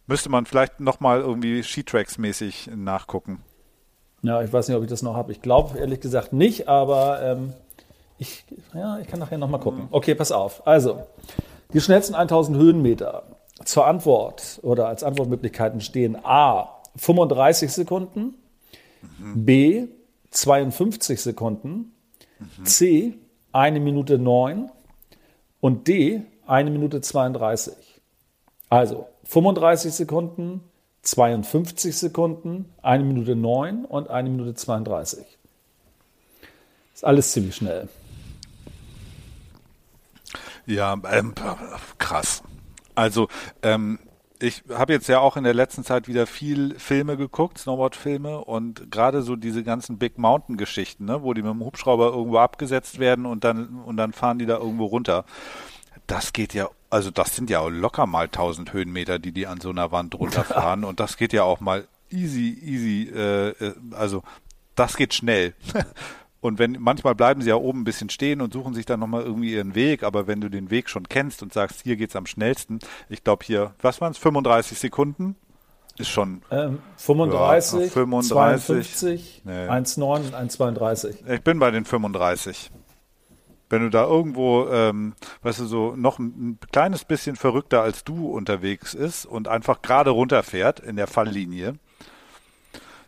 Müsste 0.07 0.31
man 0.31 0.47
vielleicht 0.47 0.81
nochmal 0.81 1.20
irgendwie 1.20 1.61
Sheetracks-mäßig 1.62 2.74
nachgucken. 2.74 3.43
ja, 4.22 4.43
ich 4.43 4.53
weiß 4.53 4.68
nicht, 4.68 4.76
ob 4.76 4.83
ich 4.83 4.89
das 4.91 5.03
noch 5.03 5.14
habe. 5.14 5.33
Ich 5.33 5.43
glaube 5.43 5.79
ehrlich 5.79 6.01
gesagt 6.01 6.33
nicht, 6.33 6.66
aber 6.68 7.22
ähm, 7.22 7.53
ich, 8.18 8.45
ja, 8.74 8.99
ich 8.99 9.07
kann 9.07 9.20
nachher 9.20 9.39
nochmal 9.39 9.61
gucken. 9.61 9.87
Okay, 9.91 10.14
pass 10.14 10.33
auf. 10.33 10.66
Also, 10.66 11.03
die 11.72 11.81
schnellsten 11.81 12.14
1000 12.14 12.57
Höhenmeter 12.59 13.22
zur 13.64 13.87
Antwort 13.87 14.59
oder 14.62 14.89
als 14.89 15.05
Antwortmöglichkeiten 15.05 15.81
stehen 15.81 16.16
A, 16.24 16.68
35 16.97 17.70
Sekunden, 17.72 18.35
B, 19.18 19.86
52 20.30 21.20
Sekunden, 21.20 21.92
C, 22.64 23.14
1 23.53 23.80
Minute 23.80 24.18
9 24.18 24.70
und 25.61 25.88
D, 25.88 26.22
1 26.46 26.70
Minute 26.70 27.01
32. 27.01 27.74
Also 28.68 29.09
35 29.24 29.92
Sekunden, 29.92 30.62
52 31.03 31.96
Sekunden, 31.96 32.72
1 32.82 33.05
Minute 33.05 33.34
9 33.34 33.84
und 33.84 34.11
1 34.11 34.28
Minute 34.28 34.55
32. 34.55 35.24
Ist 36.94 37.05
alles 37.05 37.32
ziemlich 37.32 37.57
schnell. 37.57 37.88
Ja, 40.66 41.01
ähm, 41.11 41.34
krass. 41.96 42.42
Also, 42.94 43.28
ähm, 43.62 43.99
ich 44.41 44.62
habe 44.70 44.93
jetzt 44.93 45.09
ja 45.09 45.20
auch 45.20 45.36
in 45.36 45.45
der 45.45 45.55
letzten 45.55 45.84
Zeit 45.84 46.09
wieder 46.09 46.26
viel 46.26 46.78
Filme 46.78 47.16
geguckt, 47.16 47.59
Snowboard-Filme 47.59 48.45
und 48.45 48.91
gerade 48.91 49.22
so 49.22 49.36
diese 49.36 49.64
ganzen 49.64 49.99
Big 49.99 50.18
Mountain-Geschichten, 50.18 51.05
ne, 51.05 51.22
wo 51.22 51.34
die 51.34 51.43
mit 51.43 51.53
dem 51.53 51.64
Hubschrauber 51.64 52.12
irgendwo 52.12 52.39
abgesetzt 52.39 52.99
werden 52.99 53.26
und 53.26 53.45
dann 53.45 53.80
und 53.80 53.97
dann 53.97 54.12
fahren 54.12 54.39
die 54.39 54.47
da 54.47 54.59
irgendwo 54.59 54.86
runter. 54.86 55.24
Das 56.07 56.32
geht 56.32 56.55
ja, 56.55 56.68
also 56.91 57.11
das 57.11 57.36
sind 57.36 57.51
ja 57.51 57.66
locker 57.66 58.07
mal 58.07 58.26
1000 58.26 58.72
Höhenmeter, 58.72 59.18
die 59.18 59.32
die 59.32 59.47
an 59.47 59.61
so 59.61 59.70
einer 59.70 59.93
Wand 59.93 60.14
runterfahren 60.14 60.84
und 60.86 61.01
das 61.01 61.16
geht 61.16 61.32
ja 61.32 61.43
auch 61.43 61.61
mal 61.61 61.86
easy, 62.11 62.59
easy, 62.62 63.11
äh, 63.14 63.51
äh, 63.51 63.74
also 63.93 64.22
das 64.74 64.97
geht 64.97 65.14
schnell. 65.14 65.55
Und 66.41 66.59
wenn 66.59 66.76
manchmal 66.78 67.14
bleiben 67.16 67.43
sie 67.43 67.49
ja 67.49 67.57
oben 67.57 67.80
ein 67.80 67.84
bisschen 67.84 68.11
stehen 68.11 68.41
und 68.41 68.53
suchen 68.53 68.72
sich 68.74 68.86
dann 68.86 69.01
nochmal 69.01 69.22
irgendwie 69.22 69.55
ihren 69.55 69.74
Weg, 69.74 70.03
aber 70.05 70.26
wenn 70.28 70.41
du 70.41 70.49
den 70.49 70.70
Weg 70.70 70.89
schon 70.89 71.09
kennst 71.09 71.43
und 71.43 71.53
sagst, 71.53 71.82
hier 71.82 71.97
geht's 71.97 72.14
am 72.14 72.26
schnellsten, 72.26 72.78
ich 73.09 73.24
glaube 73.24 73.45
hier, 73.45 73.74
was 73.82 74.01
waren 74.01 74.12
es, 74.12 74.18
35 74.18 74.78
Sekunden? 74.78 75.34
Ist 75.97 76.11
schon, 76.11 76.43
Ähm, 76.53 76.78
35, 76.97 77.80
Ja, 77.80 77.89
35. 77.91 78.28
52, 78.28 79.43
Nee. 79.45 79.66
1,9 79.68 80.26
und 80.28 80.34
1,32. 80.34 81.28
ich 81.28 81.43
bin 81.43 81.59
bei 81.59 81.72
den 81.72 81.84
35. 81.84 82.70
Wenn 83.68 83.82
du 83.82 83.91
da 83.91 84.05
irgendwo, 84.05 84.68
ähm, 84.68 85.14
weißt 85.43 85.59
du, 85.61 85.66
so 85.66 85.97
noch 85.97 86.20
ein, 86.20 86.26
ein 86.53 86.59
kleines 86.70 87.05
bisschen 87.05 87.34
verrückter 87.34 87.82
als 87.82 88.05
du 88.05 88.28
unterwegs 88.30 88.95
ist 88.95 89.26
und 89.26 89.49
einfach 89.49 89.82
gerade 89.82 90.11
runterfährt 90.11 90.78
in 90.80 90.95
der 90.95 91.09
Falllinie, 91.09 91.74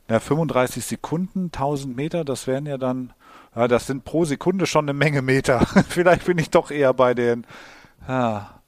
na, 0.08 0.18
35 0.18 0.84
Sekunden, 0.84 1.46
1000 1.52 1.94
Meter, 1.96 2.24
das 2.24 2.48
wären 2.48 2.66
ja 2.66 2.76
dann, 2.76 3.12
ja, 3.54 3.68
das 3.68 3.86
sind 3.86 4.04
pro 4.04 4.24
Sekunde 4.24 4.66
schon 4.66 4.84
eine 4.84 4.92
Menge 4.92 5.22
Meter. 5.22 5.60
Vielleicht 5.88 6.26
bin 6.26 6.38
ich 6.38 6.50
doch 6.50 6.70
eher 6.70 6.94
bei 6.94 7.14
den, 7.14 7.46
ja, 8.08 8.60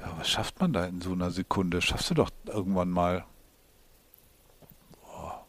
ja, 0.00 0.12
was 0.18 0.28
schafft 0.28 0.60
man 0.60 0.72
da 0.72 0.84
in 0.84 1.00
so 1.00 1.12
einer 1.12 1.30
Sekunde? 1.30 1.82
Schaffst 1.82 2.10
du 2.10 2.14
doch 2.14 2.30
irgendwann 2.46 2.90
mal. 2.90 3.24
Boah. 5.02 5.44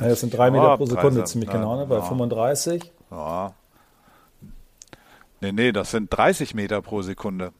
Ja, 0.00 0.08
das 0.08 0.20
sind 0.20 0.32
3 0.32 0.50
Meter 0.50 0.64
Ja, 0.64 0.76
pro 0.76 0.86
Sekunde, 0.86 1.18
30, 1.20 1.32
ziemlich 1.32 1.50
genau, 1.50 1.76
ne? 1.76 1.86
bei 1.86 1.96
ja. 1.96 2.02
35. 2.02 2.92
Ja. 3.10 3.54
Nee, 5.40 5.52
nee, 5.52 5.72
das 5.72 5.90
sind 5.90 6.08
30 6.16 6.54
Meter 6.54 6.80
pro 6.82 7.02
Sekunde. 7.02 7.52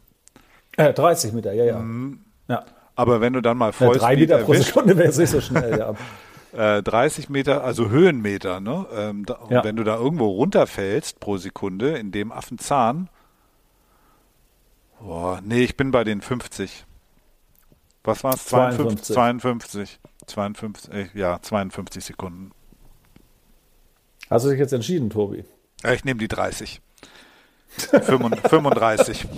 Äh, 0.76 0.92
30 0.92 1.32
Meter, 1.32 1.52
ja, 1.52 1.64
ja. 1.64 1.78
Mhm. 1.78 2.24
ja. 2.48 2.64
Aber 2.94 3.20
wenn 3.20 3.32
du 3.32 3.40
dann 3.40 3.58
mal 3.58 3.72
voll 3.72 3.96
ja, 3.96 4.00
drei 4.00 4.16
Meter 4.16 4.38
pro 4.38 4.54
Sekunde 4.54 4.96
wäre 4.96 5.08
es 5.08 5.18
nicht 5.18 5.30
so 5.30 5.40
schnell, 5.40 5.78
ja. 5.78 5.94
30 6.52 7.28
äh, 7.28 7.32
Meter, 7.32 7.64
also 7.64 7.88
Höhenmeter, 7.88 8.60
ne? 8.60 8.86
Ähm, 8.94 9.24
da, 9.24 9.38
ja. 9.48 9.64
wenn 9.64 9.76
du 9.76 9.84
da 9.84 9.96
irgendwo 9.96 10.28
runterfällst 10.28 11.18
pro 11.18 11.38
Sekunde 11.38 11.96
in 11.96 12.12
dem 12.12 12.30
Affenzahn, 12.30 13.08
boah, 15.00 15.40
nee, 15.42 15.64
ich 15.64 15.76
bin 15.76 15.90
bei 15.90 16.04
den 16.04 16.20
50. 16.20 16.84
Was 18.04 18.22
war 18.22 18.34
es? 18.34 18.46
52. 18.46 19.14
52. 19.14 20.00
52, 20.26 20.92
äh, 20.92 21.08
ja, 21.14 21.40
52 21.40 22.04
Sekunden. 22.04 22.52
Hast 24.28 24.44
du 24.44 24.50
dich 24.50 24.58
jetzt 24.58 24.72
entschieden, 24.72 25.10
Tobi? 25.10 25.44
Ja, 25.82 25.92
ich 25.92 26.04
nehme 26.04 26.18
die 26.18 26.28
30. 26.28 26.80
35. 27.68 29.26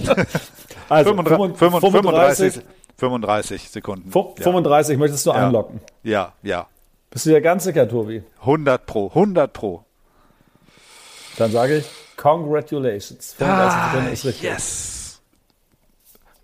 Also 0.86 1.14
35, 1.14 1.56
35, 1.56 2.62
35 2.98 3.70
Sekunden. 3.70 4.12
35 4.12 4.92
ja. 4.92 4.98
möchtest 4.98 5.24
du 5.24 5.30
ja. 5.30 5.36
einloggen? 5.36 5.80
Ja, 6.02 6.34
ja. 6.42 6.66
Bist 7.14 7.26
du 7.26 7.30
der 7.30 7.40
ganz 7.40 7.62
sicher, 7.62 7.88
Tobi? 7.88 8.24
100 8.40 8.86
pro, 8.86 9.06
100 9.06 9.52
pro. 9.52 9.84
Dann 11.38 11.52
sage 11.52 11.78
ich 11.78 11.86
Congratulations. 12.16 13.34
35 13.34 13.78
ah, 13.78 13.90
Sekunden 13.90 14.12
ist 14.12 14.24
richtig. 14.24 14.42
Yes. 14.42 15.22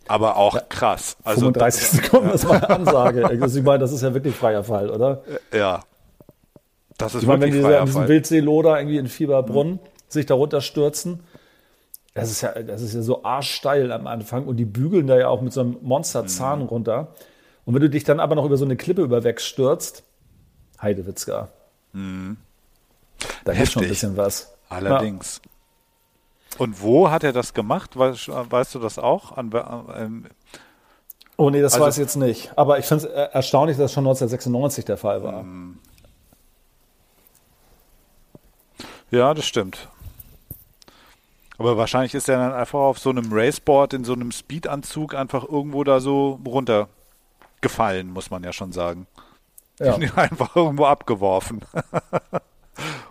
Aber 0.06 0.36
auch 0.36 0.54
ja. 0.54 0.60
krass. 0.68 1.16
Also 1.24 1.46
35 1.46 1.80
das, 1.80 1.90
Sekunden 1.90 2.30
ist 2.30 2.48
meine 2.48 2.70
Ansage. 2.70 3.26
Also 3.26 3.58
ich 3.58 3.64
meine, 3.64 3.80
das 3.80 3.90
ist 3.90 4.02
ja 4.02 4.14
wirklich 4.14 4.36
freier 4.36 4.62
Fall, 4.62 4.90
oder? 4.90 5.24
Ja. 5.52 5.82
Das 6.98 7.16
ist 7.16 7.22
ich 7.22 7.28
meine, 7.28 7.42
wenn 7.42 7.52
die 7.52 7.58
in 7.58 7.84
diesem 7.86 8.06
Wildseeloder 8.06 8.78
irgendwie 8.78 8.98
in 8.98 9.08
Fieberbrunn 9.08 9.70
mhm. 9.70 9.78
sich 10.06 10.26
darunter 10.26 10.60
stürzen, 10.60 11.24
das 12.14 12.30
ist 12.30 12.42
ja, 12.42 12.52
das 12.62 12.80
ist 12.80 12.94
ja 12.94 13.02
so 13.02 13.24
arschsteil 13.24 13.90
am 13.90 14.06
Anfang 14.06 14.46
und 14.46 14.56
die 14.56 14.64
bügeln 14.66 15.08
da 15.08 15.18
ja 15.18 15.26
auch 15.26 15.40
mit 15.40 15.52
so 15.52 15.62
einem 15.62 15.78
Monsterzahn 15.82 16.60
mhm. 16.60 16.66
runter. 16.66 17.08
Und 17.64 17.74
wenn 17.74 17.82
du 17.82 17.90
dich 17.90 18.04
dann 18.04 18.20
aber 18.20 18.36
noch 18.36 18.44
über 18.44 18.56
so 18.56 18.64
eine 18.64 18.76
Klippe 18.76 19.02
überwegstürzt, 19.02 20.04
Heidewitzka. 20.80 21.48
Mhm. 21.92 22.36
Da 23.44 23.52
gibt 23.52 23.70
schon 23.70 23.82
ein 23.82 23.88
bisschen 23.88 24.16
was. 24.16 24.52
Allerdings. 24.68 25.40
Ja. 25.44 25.50
Und 26.58 26.82
wo 26.82 27.10
hat 27.10 27.24
er 27.24 27.32
das 27.32 27.54
gemacht? 27.54 27.96
Weißt, 27.98 28.28
weißt 28.28 28.74
du 28.74 28.78
das 28.78 28.98
auch? 28.98 29.36
An, 29.36 29.50
ähm, 29.96 30.26
oh 31.36 31.50
nee, 31.50 31.60
das 31.60 31.74
also, 31.74 31.86
weiß 31.86 31.96
ich 31.96 32.02
jetzt 32.02 32.16
nicht. 32.16 32.52
Aber 32.56 32.78
ich 32.78 32.86
finde 32.86 33.06
es 33.06 33.10
erstaunlich, 33.32 33.76
dass 33.76 33.84
das 33.84 33.92
schon 33.92 34.04
1996 34.04 34.84
der 34.84 34.96
Fall 34.96 35.22
war. 35.22 35.42
Mhm. 35.42 35.78
Ja, 39.10 39.34
das 39.34 39.44
stimmt. 39.44 39.88
Aber 41.58 41.76
wahrscheinlich 41.76 42.14
ist 42.14 42.28
er 42.28 42.38
dann 42.38 42.52
einfach 42.52 42.78
auf 42.78 42.98
so 42.98 43.10
einem 43.10 43.32
Raceboard 43.32 43.92
in 43.92 44.04
so 44.04 44.14
einem 44.14 44.32
Speedanzug 44.32 45.14
einfach 45.14 45.46
irgendwo 45.46 45.84
da 45.84 46.00
so 46.00 46.40
runtergefallen, 46.46 48.10
muss 48.10 48.30
man 48.30 48.42
ja 48.44 48.52
schon 48.52 48.72
sagen. 48.72 49.06
Ja. 49.80 49.96
Die 49.96 50.10
einfach 50.14 50.54
irgendwo 50.54 50.84
abgeworfen. 50.84 51.60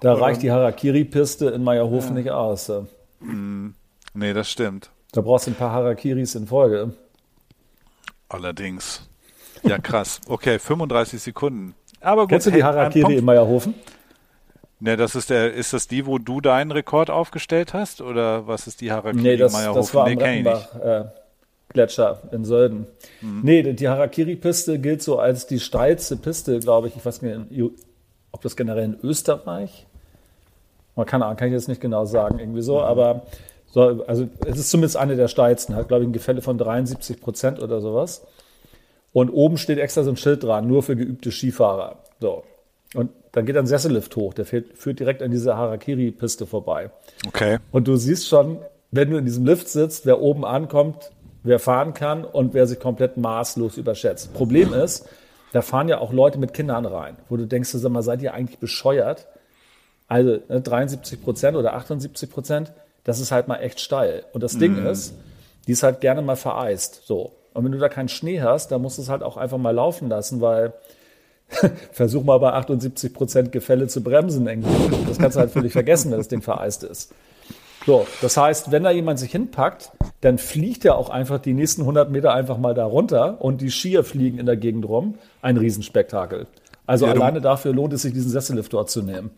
da 0.01 0.13
reicht 0.13 0.41
die 0.41 0.51
Harakiri-Piste 0.51 1.49
in 1.49 1.63
Meierhofen 1.63 2.15
ja. 2.15 2.23
nicht 2.23 2.31
aus. 2.31 2.71
Mm, 3.19 3.69
nee, 4.13 4.33
das 4.33 4.49
stimmt. 4.49 4.91
Da 5.11 5.21
brauchst 5.21 5.47
du 5.47 5.51
ein 5.51 5.55
paar 5.55 5.71
Harakiris 5.71 6.35
in 6.35 6.47
Folge. 6.47 6.93
Allerdings. 8.29 9.09
Ja, 9.63 9.79
krass. 9.79 10.21
Okay, 10.27 10.59
35 10.59 11.21
Sekunden. 11.21 11.73
Aber 11.99 12.21
gut, 12.21 12.29
Kennst 12.29 12.47
du 12.47 12.51
die 12.51 12.63
Harakiri 12.63 13.17
in 13.17 13.25
Meierhofen? 13.25 13.73
Ne, 14.79 14.95
das 14.95 15.15
ist 15.15 15.29
der, 15.29 15.53
ist 15.53 15.73
das 15.73 15.87
die, 15.87 16.05
wo 16.05 16.19
du 16.19 16.39
deinen 16.39 16.71
Rekord 16.71 17.09
aufgestellt 17.09 17.73
hast? 17.73 17.99
Oder 17.99 18.47
was 18.47 18.67
ist 18.67 18.79
die 18.79 18.91
Harakiri 18.91 19.21
nee, 19.21 19.37
das, 19.37 19.51
das 19.51 19.93
war 19.93 20.05
nee, 20.07 20.13
am 20.13 20.19
Rettenbach, 20.19 20.75
äh, 20.75 21.05
Gletscher 21.69 22.21
in 22.31 22.45
Sölden. 22.45 22.87
Mhm. 23.21 23.41
Nee, 23.43 23.73
die 23.73 23.87
Harakiri-Piste 23.87 24.79
gilt 24.79 25.03
so 25.03 25.19
als 25.19 25.47
die 25.47 25.59
steilste 25.59 26.17
Piste, 26.17 26.59
glaube 26.59 26.87
ich. 26.87 26.95
Ich 26.95 27.05
weiß 27.05 27.21
nicht, 27.21 27.71
ob 28.31 28.41
das 28.41 28.55
generell 28.55 28.85
in 28.85 28.97
Österreich. 29.03 29.85
Man 30.95 31.05
kann, 31.05 31.21
kann 31.21 31.47
ich 31.47 31.53
jetzt 31.53 31.67
nicht 31.67 31.81
genau 31.81 32.05
sagen, 32.05 32.39
irgendwie 32.39 32.61
so, 32.61 32.77
mhm. 32.77 32.83
aber 32.83 33.21
so, 33.71 34.03
also 34.07 34.27
es 34.45 34.57
ist 34.57 34.71
zumindest 34.71 34.97
eine 34.97 35.15
der 35.15 35.27
steilsten, 35.27 35.75
hat, 35.75 35.87
glaube 35.87 36.03
ich, 36.03 36.09
ein 36.09 36.13
Gefälle 36.13 36.41
von 36.41 36.57
73 36.57 37.21
Prozent 37.21 37.61
oder 37.61 37.81
sowas. 37.81 38.25
Und 39.13 39.29
oben 39.29 39.57
steht 39.57 39.77
extra 39.77 40.03
so 40.03 40.09
ein 40.09 40.17
Schild 40.17 40.43
dran, 40.43 40.67
nur 40.67 40.83
für 40.83 40.95
geübte 40.95 41.31
Skifahrer. 41.31 41.97
So. 42.19 42.43
Und 42.95 43.11
dann 43.31 43.45
geht 43.45 43.57
ein 43.57 43.67
Sessellift 43.67 44.15
hoch, 44.15 44.33
der 44.33 44.45
fährt, 44.45 44.77
führt 44.77 44.99
direkt 44.99 45.21
an 45.21 45.29
dieser 45.29 45.55
Harakiri-Piste 45.55 46.47
vorbei. 46.47 46.89
Okay. 47.27 47.59
Und 47.71 47.87
du 47.87 47.95
siehst 47.95 48.27
schon, 48.27 48.57
wenn 48.91 49.11
du 49.11 49.17
in 49.17 49.25
diesem 49.25 49.45
Lift 49.45 49.67
sitzt, 49.67 50.07
wer 50.07 50.19
oben 50.19 50.45
ankommt, 50.45 51.11
wer 51.43 51.59
fahren 51.59 51.93
kann 51.93 52.25
und 52.25 52.53
wer 52.53 52.67
sich 52.67 52.79
komplett 52.79 53.17
maßlos 53.17 53.77
überschätzt. 53.77 54.33
Problem 54.33 54.73
ist, 54.73 55.07
da 55.51 55.61
fahren 55.61 55.87
ja 55.87 55.99
auch 55.99 56.13
Leute 56.13 56.37
mit 56.37 56.53
Kindern 56.53 56.85
rein, 56.85 57.17
wo 57.27 57.37
du 57.37 57.45
denkst, 57.45 57.69
sag 57.69 57.91
mal, 57.91 58.03
seid 58.03 58.21
ihr 58.21 58.33
eigentlich 58.33 58.59
bescheuert? 58.59 59.27
Also 60.07 60.39
73 60.49 61.19
ne, 61.19 61.23
Prozent 61.23 61.57
oder 61.57 61.73
78 61.73 62.29
Prozent, 62.29 62.71
das 63.03 63.19
ist 63.19 63.31
halt 63.31 63.47
mal 63.47 63.57
echt 63.57 63.79
steil. 63.79 64.25
Und 64.33 64.43
das 64.43 64.57
Ding 64.57 64.83
mm. 64.83 64.87
ist, 64.87 65.13
die 65.67 65.71
ist 65.71 65.83
halt 65.83 66.01
gerne 66.01 66.21
mal 66.21 66.35
vereist. 66.35 67.03
So. 67.05 67.33
Und 67.53 67.63
wenn 67.63 67.71
du 67.71 67.77
da 67.77 67.89
keinen 67.89 68.09
Schnee 68.09 68.41
hast, 68.41 68.71
dann 68.71 68.81
musst 68.81 68.97
du 68.97 69.03
es 69.03 69.09
halt 69.09 69.23
auch 69.23 69.37
einfach 69.37 69.57
mal 69.57 69.73
laufen 69.73 70.09
lassen, 70.09 70.41
weil 70.41 70.73
versuch 71.91 72.23
mal 72.23 72.39
bei 72.39 72.53
78 72.53 73.13
Prozent 73.13 73.51
Gefälle 73.51 73.87
zu 73.87 74.01
bremsen. 74.01 74.47
Irgendwie. 74.47 75.05
Das 75.07 75.17
kannst 75.19 75.37
du 75.37 75.41
halt 75.41 75.51
völlig 75.51 75.73
vergessen, 75.73 76.11
wenn 76.11 76.17
das 76.17 76.27
Ding 76.27 76.41
vereist 76.41 76.83
ist. 76.83 77.13
So, 77.89 78.05
das 78.21 78.37
heißt, 78.37 78.69
wenn 78.69 78.83
da 78.83 78.91
jemand 78.91 79.17
sich 79.17 79.31
hinpackt, 79.31 79.93
dann 80.21 80.37
fliegt 80.37 80.85
er 80.85 80.95
auch 80.95 81.09
einfach 81.09 81.39
die 81.39 81.55
nächsten 81.55 81.81
100 81.81 82.11
Meter 82.11 82.35
einfach 82.35 82.59
mal 82.59 82.75
da 82.75 82.85
runter 82.85 83.41
und 83.41 83.61
die 83.61 83.71
Skier 83.71 84.03
fliegen 84.03 84.37
in 84.37 84.45
der 84.45 84.57
Gegend 84.57 84.87
rum. 84.87 85.15
Ein 85.41 85.57
Riesenspektakel. 85.57 86.45
Also 86.85 87.07
ja, 87.07 87.13
alleine 87.13 87.41
dafür 87.41 87.73
lohnt 87.73 87.91
es 87.93 88.03
sich, 88.03 88.13
diesen 88.13 88.29
Sessellift 88.29 88.73
dort 88.73 88.91
zu 88.91 89.01
nehmen. 89.01 89.31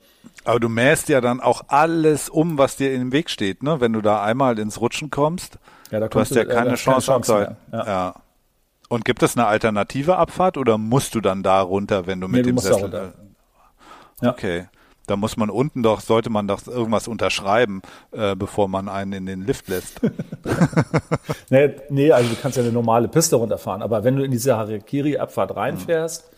Aber 0.44 0.60
du 0.60 0.68
mähst 0.68 1.08
ja 1.08 1.22
dann 1.22 1.40
auch 1.40 1.64
alles 1.70 2.28
um, 2.28 2.58
was 2.58 2.76
dir 2.76 2.90
dem 2.90 3.14
Weg 3.14 3.30
steht, 3.30 3.64
ne? 3.64 3.80
Wenn 3.80 3.94
du 3.94 4.02
da 4.02 4.22
einmal 4.22 4.60
ins 4.60 4.82
Rutschen 4.82 5.12
kommst, 5.12 5.58
ja, 5.90 6.02
da 6.02 6.10
du 6.10 6.20
hast 6.20 6.36
ja 6.36 6.44
keine, 6.44 6.72
äh, 6.72 6.76
Chance, 6.76 7.10
keine 7.10 7.24
Chance 7.24 7.56
mehr. 7.72 7.80
Ja. 7.80 7.88
ja. 7.88 8.16
Und 8.90 9.06
gibt 9.06 9.24
es 9.24 9.38
eine 9.38 9.48
alternative 9.48 10.18
Abfahrt 10.18 10.58
oder 10.58 10.78
musst 10.78 11.16
du 11.16 11.22
dann 11.22 11.42
da 11.42 11.62
runter, 11.62 12.06
wenn 12.06 12.20
du 12.20 12.28
mit 12.28 12.46
nee, 12.46 12.52
dem 12.52 12.58
Sessel? 12.58 13.14
Ja. 14.22 14.32
Da 15.08 15.16
muss 15.16 15.36
man 15.38 15.50
unten 15.50 15.84
doch, 15.84 16.00
sollte 16.02 16.30
man 16.30 16.48
doch 16.48 16.66
irgendwas 16.68 17.08
unterschreiben, 17.08 17.82
äh, 18.12 18.36
bevor 18.36 18.68
man 18.68 18.88
einen 18.88 19.14
in 19.14 19.26
den 19.26 19.46
Lift 19.46 19.68
lässt. 19.68 20.00
nee, 21.50 21.76
nee, 21.90 22.12
also 22.12 22.30
du 22.30 22.36
kannst 22.42 22.58
ja 22.58 22.64
eine 22.64 22.72
normale 22.72 23.08
Piste 23.08 23.36
runterfahren, 23.36 23.82
aber 23.82 24.04
wenn 24.04 24.16
du 24.16 24.24
in 24.24 24.32
diese 24.32 24.58
Harakiri-Abfahrt 24.58 25.56
reinfährst, 25.56 26.26
mhm 26.26 26.32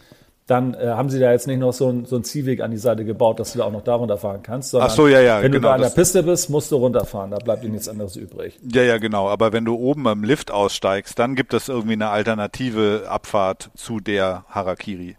dann 0.47 0.73
äh, 0.73 0.87
haben 0.87 1.09
sie 1.09 1.19
da 1.19 1.31
jetzt 1.31 1.47
nicht 1.47 1.59
noch 1.59 1.71
so, 1.71 1.89
ein, 1.89 2.05
so 2.05 2.15
einen 2.15 2.25
Ziehweg 2.25 2.61
an 2.61 2.71
die 2.71 2.77
Seite 2.77 3.05
gebaut, 3.05 3.39
dass 3.39 3.53
du 3.53 3.59
da 3.59 3.65
auch 3.65 3.71
noch 3.71 3.83
da 3.83 3.95
runterfahren 3.95 4.43
kannst. 4.43 4.71
Sondern 4.71 4.89
Ach 4.89 4.95
so, 4.95 5.07
ja, 5.07 5.21
ja. 5.21 5.41
Wenn 5.41 5.51
genau, 5.51 5.61
du 5.61 5.67
da 5.69 5.73
an 5.75 5.81
der 5.81 5.89
Piste 5.89 6.21
bist, 6.23 6.49
musst 6.49 6.71
du 6.71 6.75
runterfahren. 6.75 7.31
Da 7.31 7.37
bleibt 7.37 7.63
dir 7.63 7.69
nichts 7.69 7.87
anderes 7.87 8.15
übrig. 8.17 8.59
Ja, 8.61 8.83
ja, 8.83 8.97
genau. 8.97 9.29
Aber 9.29 9.53
wenn 9.53 9.63
du 9.63 9.75
oben 9.75 10.05
am 10.07 10.23
Lift 10.23 10.51
aussteigst, 10.51 11.17
dann 11.17 11.35
gibt 11.35 11.53
es 11.53 11.69
irgendwie 11.69 11.93
eine 11.93 12.09
alternative 12.09 13.05
Abfahrt 13.07 13.71
zu 13.75 14.01
der 14.01 14.43
Harakiri. 14.49 15.15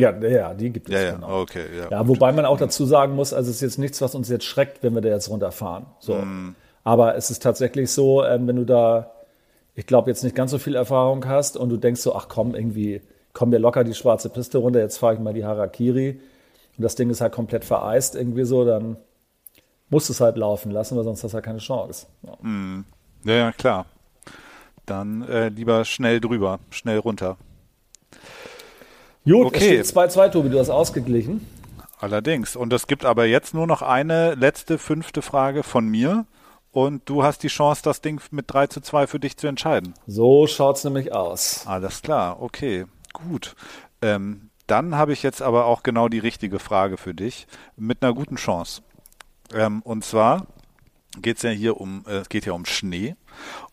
Ja, 0.00 0.18
ja, 0.18 0.54
die 0.54 0.70
gibt 0.70 0.88
es. 0.88 0.94
Ja, 0.94 1.00
ja, 1.00 1.12
genau. 1.12 1.40
okay. 1.42 1.64
Ja, 1.76 1.90
ja 1.90 2.08
wobei 2.08 2.32
man 2.32 2.44
auch 2.44 2.58
dazu 2.58 2.84
sagen 2.86 3.14
muss, 3.14 3.32
also 3.32 3.50
es 3.50 3.56
ist 3.56 3.62
jetzt 3.62 3.78
nichts, 3.78 4.00
was 4.00 4.14
uns 4.14 4.28
jetzt 4.28 4.44
schreckt, 4.44 4.82
wenn 4.82 4.94
wir 4.94 5.02
da 5.02 5.08
jetzt 5.08 5.30
runterfahren. 5.30 5.86
So. 5.98 6.14
Mm. 6.14 6.54
Aber 6.84 7.16
es 7.16 7.30
ist 7.30 7.42
tatsächlich 7.42 7.90
so, 7.90 8.24
ähm, 8.24 8.46
wenn 8.46 8.56
du 8.56 8.64
da, 8.64 9.12
ich 9.74 9.86
glaube, 9.86 10.10
jetzt 10.10 10.24
nicht 10.24 10.34
ganz 10.34 10.50
so 10.50 10.58
viel 10.58 10.74
Erfahrung 10.74 11.26
hast 11.26 11.56
und 11.56 11.68
du 11.68 11.76
denkst 11.76 12.00
so, 12.00 12.14
ach 12.14 12.28
komm, 12.28 12.54
irgendwie 12.54 13.02
komm 13.32 13.50
mir 13.50 13.58
locker 13.58 13.84
die 13.84 13.94
schwarze 13.94 14.28
Piste 14.28 14.58
runter, 14.58 14.80
jetzt 14.80 14.98
fahre 14.98 15.14
ich 15.14 15.20
mal 15.20 15.34
die 15.34 15.44
Harakiri 15.44 16.20
und 16.76 16.82
das 16.82 16.94
Ding 16.94 17.10
ist 17.10 17.20
halt 17.20 17.32
komplett 17.32 17.64
vereist 17.64 18.16
irgendwie 18.16 18.44
so, 18.44 18.64
dann 18.64 18.96
musst 19.88 20.08
du 20.08 20.12
es 20.12 20.20
halt 20.20 20.36
laufen 20.36 20.70
lassen, 20.70 20.96
weil 20.96 21.04
sonst 21.04 21.22
hast 21.22 21.32
du 21.32 21.34
halt 21.34 21.44
keine 21.44 21.58
Chance. 21.58 22.06
Ja, 22.22 22.48
mm. 22.48 22.84
ja, 23.24 23.34
ja, 23.34 23.52
klar. 23.52 23.86
Dann 24.86 25.22
äh, 25.28 25.48
lieber 25.48 25.84
schnell 25.84 26.20
drüber, 26.20 26.58
schnell 26.70 26.98
runter. 26.98 27.36
Gut, 29.24 29.46
okay. 29.46 29.76
es 29.76 29.90
steht 29.90 29.98
2-2, 29.98 30.30
Tobi, 30.30 30.48
du 30.50 30.58
hast 30.58 30.70
ausgeglichen. 30.70 31.46
Allerdings. 31.98 32.56
Und 32.56 32.72
es 32.72 32.86
gibt 32.86 33.04
aber 33.04 33.26
jetzt 33.26 33.52
nur 33.52 33.66
noch 33.66 33.82
eine 33.82 34.34
letzte, 34.34 34.78
fünfte 34.78 35.20
Frage 35.20 35.62
von 35.62 35.86
mir. 35.86 36.26
Und 36.72 37.08
du 37.08 37.24
hast 37.24 37.42
die 37.42 37.48
Chance, 37.48 37.82
das 37.82 38.00
Ding 38.00 38.22
mit 38.30 38.46
3 38.48 38.68
zu 38.68 38.80
2 38.80 39.06
für 39.06 39.18
dich 39.18 39.36
zu 39.36 39.48
entscheiden. 39.48 39.94
So 40.06 40.46
schaut 40.46 40.76
es 40.76 40.84
nämlich 40.84 41.12
aus. 41.12 41.66
Alles 41.66 42.00
klar, 42.00 42.40
okay. 42.40 42.86
Gut. 43.12 43.56
Ähm, 44.02 44.50
dann 44.66 44.94
habe 44.94 45.12
ich 45.12 45.22
jetzt 45.24 45.42
aber 45.42 45.66
auch 45.66 45.82
genau 45.82 46.08
die 46.08 46.20
richtige 46.20 46.60
Frage 46.60 46.96
für 46.96 47.12
dich 47.12 47.48
mit 47.76 48.02
einer 48.02 48.14
guten 48.14 48.36
Chance. 48.36 48.82
Ähm, 49.52 49.82
und 49.82 50.04
zwar 50.04 50.46
geht 51.20 51.38
es 51.38 51.42
ja 51.42 51.50
hier 51.50 51.80
um, 51.80 52.04
äh, 52.06 52.18
es 52.18 52.28
geht 52.28 52.46
ja 52.46 52.52
um 52.52 52.64
Schnee 52.64 53.16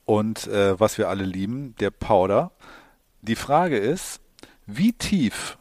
und 0.06 0.48
äh, 0.48 0.80
was 0.80 0.98
wir 0.98 1.08
alle 1.08 1.24
lieben, 1.24 1.76
der 1.80 1.92
Powder. 1.92 2.52
Die 3.22 3.36
Frage 3.36 3.78
ist, 3.78 4.22
wie 4.68 4.94
tief 4.94 5.58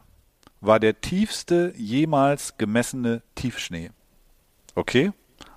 war 0.60 0.80
der 0.80 1.00
tiefste 1.00 1.72
jemals 1.76 2.58
gemessene 2.58 3.22
Tiefschnee? 3.36 3.90
Okay? 4.74 5.12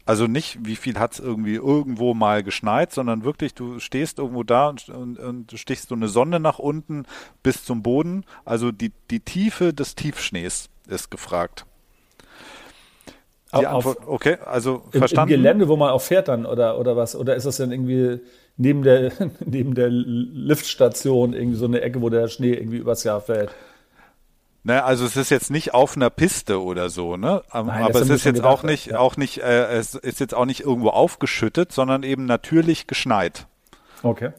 Also 0.05 0.25
nicht, 0.25 0.57
wie 0.65 0.75
viel 0.75 0.97
hat 0.97 1.13
es 1.13 1.19
irgendwie 1.19 1.55
irgendwo 1.55 2.13
mal 2.13 2.41
geschneit, 2.41 2.91
sondern 2.91 3.23
wirklich, 3.23 3.53
du 3.53 3.79
stehst 3.79 4.17
irgendwo 4.17 4.43
da 4.43 4.69
und, 4.69 4.89
und, 4.89 5.19
und 5.19 5.51
stichst 5.59 5.89
so 5.89 5.95
eine 5.95 6.07
Sonne 6.07 6.39
nach 6.39 6.57
unten 6.57 7.05
bis 7.43 7.63
zum 7.63 7.83
Boden. 7.83 8.23
Also 8.45 8.71
die, 8.71 8.91
die 9.11 9.19
Tiefe 9.19 9.73
des 9.73 9.93
Tiefschnees 9.93 10.69
ist 10.87 11.11
gefragt. 11.11 11.65
Die 13.51 13.67
auf, 13.67 13.87
Antwort, 13.87 14.07
okay, 14.07 14.37
also 14.45 14.83
verstanden. 14.91 15.33
Im 15.33 15.41
Gelände, 15.41 15.67
wo 15.67 15.75
man 15.75 15.89
auch 15.89 16.01
fährt 16.01 16.27
dann 16.27 16.45
oder, 16.45 16.79
oder 16.79 16.95
was? 16.95 17.15
Oder 17.15 17.35
ist 17.35 17.45
das 17.45 17.57
denn 17.57 17.71
irgendwie 17.71 18.19
neben 18.59 18.83
der, 18.83 19.11
neben 19.45 19.73
der 19.73 19.89
Liftstation 19.89 21.33
irgendwie 21.33 21.57
so 21.57 21.65
eine 21.65 21.81
Ecke, 21.81 22.01
wo 22.01 22.09
der 22.09 22.27
Schnee 22.27 22.53
irgendwie 22.53 22.77
übers 22.77 23.03
Jahr 23.03 23.21
fällt? 23.21 23.49
Ne, 24.63 24.83
also 24.83 25.05
es 25.05 25.15
ist 25.15 25.31
jetzt 25.31 25.49
nicht 25.49 25.73
auf 25.73 25.95
einer 25.95 26.09
Piste 26.09 26.61
oder 26.61 26.89
so, 26.89 27.15
ne? 27.15 27.41
Nein, 27.53 27.69
aber 27.69 28.01
es 28.01 28.09
ist 28.09 28.25
jetzt 28.25 28.35
gedacht, 28.35 28.59
auch 28.59 28.63
nicht, 28.63 28.87
ja. 28.87 28.99
auch 28.99 29.15
nicht, 29.15 29.37
äh, 29.37 29.67
es 29.77 29.95
ist 29.95 30.19
jetzt 30.19 30.35
auch 30.35 30.45
nicht 30.45 30.61
irgendwo 30.61 30.89
aufgeschüttet, 30.89 31.71
sondern 31.71 32.03
eben 32.03 32.25
natürlich 32.25 32.85
geschneit. 32.85 33.47
Okay. 34.03 34.31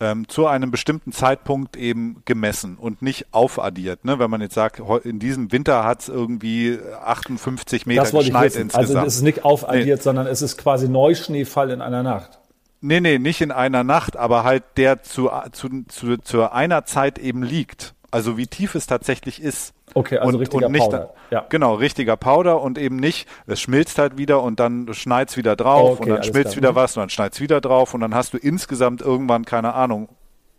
Ähm, 0.00 0.28
zu 0.28 0.46
einem 0.46 0.70
bestimmten 0.72 1.12
Zeitpunkt 1.12 1.76
eben 1.76 2.22
gemessen 2.24 2.76
und 2.76 3.02
nicht 3.02 3.26
aufaddiert. 3.32 4.04
Ne? 4.04 4.18
Wenn 4.18 4.30
man 4.30 4.40
jetzt 4.40 4.54
sagt, 4.54 4.80
in 5.04 5.18
diesem 5.18 5.50
Winter 5.50 5.84
hat 5.84 6.02
es 6.02 6.08
irgendwie 6.08 6.78
58 7.02 7.86
Meter 7.86 8.02
geschneit 8.02 8.56
insgesamt. 8.56 8.96
Also 8.96 8.98
es 9.06 9.16
ist 9.16 9.22
nicht 9.22 9.44
aufaddiert, 9.44 9.98
nee. 9.98 10.02
sondern 10.02 10.26
es 10.26 10.42
ist 10.42 10.56
quasi 10.56 10.88
Neuschneefall 10.88 11.70
in 11.70 11.80
einer 11.80 12.02
Nacht. 12.02 12.37
Nee, 12.80 13.00
nee, 13.00 13.18
nicht 13.18 13.40
in 13.40 13.50
einer 13.50 13.82
Nacht, 13.82 14.16
aber 14.16 14.44
halt 14.44 14.62
der 14.76 15.02
zu, 15.02 15.30
zu, 15.52 15.84
zu, 15.88 16.18
zu 16.18 16.52
einer 16.52 16.84
Zeit 16.84 17.18
eben 17.18 17.42
liegt. 17.42 17.94
Also 18.10 18.38
wie 18.38 18.46
tief 18.46 18.74
es 18.74 18.86
tatsächlich 18.86 19.42
ist. 19.42 19.74
Okay, 19.94 20.18
also 20.18 20.30
und, 20.30 20.40
richtiger 20.40 20.66
und 20.66 20.72
nicht, 20.72 20.84
Powder. 20.84 21.14
Ja. 21.30 21.46
Genau, 21.48 21.74
richtiger 21.74 22.16
Powder 22.16 22.60
und 22.60 22.78
eben 22.78 22.96
nicht, 22.96 23.28
es 23.46 23.60
schmilzt 23.60 23.98
halt 23.98 24.16
wieder 24.16 24.42
und 24.42 24.60
dann 24.60 24.92
schneit 24.94 25.30
es 25.30 25.36
wieder 25.36 25.56
drauf 25.56 26.00
okay, 26.00 26.02
und 26.02 26.16
dann 26.16 26.22
schmilzt 26.22 26.56
wieder 26.56 26.72
mhm. 26.72 26.76
was 26.76 26.96
und 26.96 27.02
dann 27.02 27.10
schneit 27.10 27.34
es 27.34 27.40
wieder 27.40 27.60
drauf 27.60 27.94
und 27.94 28.00
dann 28.00 28.14
hast 28.14 28.32
du 28.32 28.38
insgesamt 28.38 29.02
irgendwann, 29.02 29.44
keine 29.44 29.74
Ahnung, 29.74 30.08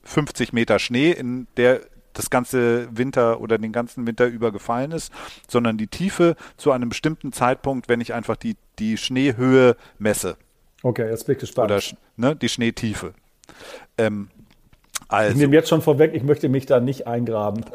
50 0.04 0.54
Meter 0.54 0.80
Schnee, 0.80 1.12
in 1.12 1.48
der 1.58 1.82
das 2.14 2.30
ganze 2.30 2.88
Winter 2.96 3.40
oder 3.40 3.58
den 3.58 3.72
ganzen 3.72 4.06
Winter 4.06 4.26
über 4.26 4.52
gefallen 4.52 4.91
ist, 4.91 5.12
sondern 5.48 5.78
die 5.78 5.88
Tiefe 5.88 6.36
zu 6.58 6.72
einem 6.72 6.90
bestimmten 6.90 7.32
Zeitpunkt, 7.32 7.88
wenn 7.88 8.02
ich 8.02 8.14
einfach 8.14 8.36
die, 8.36 8.58
die 8.78 8.98
Schneehöhe 8.98 9.76
messe. 10.00 10.38
Okay, 10.84 11.10
jetzt 11.10 11.26
bin 11.26 11.34
ich 11.34 11.40
gespannt. 11.40 11.72
Oder 11.72 11.82
ne, 12.16 12.36
die 12.36 12.50
Schneetiefe. 12.50 13.14
Ähm, 13.98 14.30
also. 15.12 15.32
Ich 15.32 15.38
nehme 15.38 15.56
jetzt 15.56 15.70
schon 15.70 15.82
vorweg, 15.82 16.14
ich 16.14 16.22
möchte 16.22 16.50
mich 16.50 16.68
da 16.68 16.80
nicht 16.80 17.08
eingraben. 17.08 17.66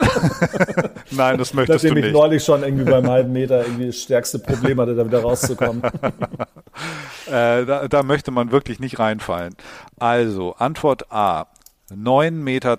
Nein, 1.11 1.37
das 1.37 1.53
möchtest 1.53 1.83
du 1.83 1.89
nicht. 1.89 1.97
Nachdem 1.97 2.09
ich 2.09 2.13
neulich 2.13 2.45
schon 2.45 2.63
irgendwie 2.63 2.85
beim 2.85 3.11
halben 3.11 3.33
Meter 3.33 3.63
irgendwie 3.63 3.87
das 3.87 4.01
stärkste 4.01 4.39
Problem 4.39 4.81
hatte, 4.81 4.95
da 4.95 5.05
wieder 5.05 5.23
rauszukommen. 5.23 5.83
äh, 7.27 7.65
da, 7.67 7.89
da, 7.89 8.03
möchte 8.05 8.31
man 8.31 8.53
wirklich 8.53 8.79
nicht 8.79 9.01
reinfallen. 9.01 9.57
Also, 9.99 10.55
Antwort 10.55 11.11
A, 11.11 11.49
9,20 11.91 12.31
Meter. 12.31 12.79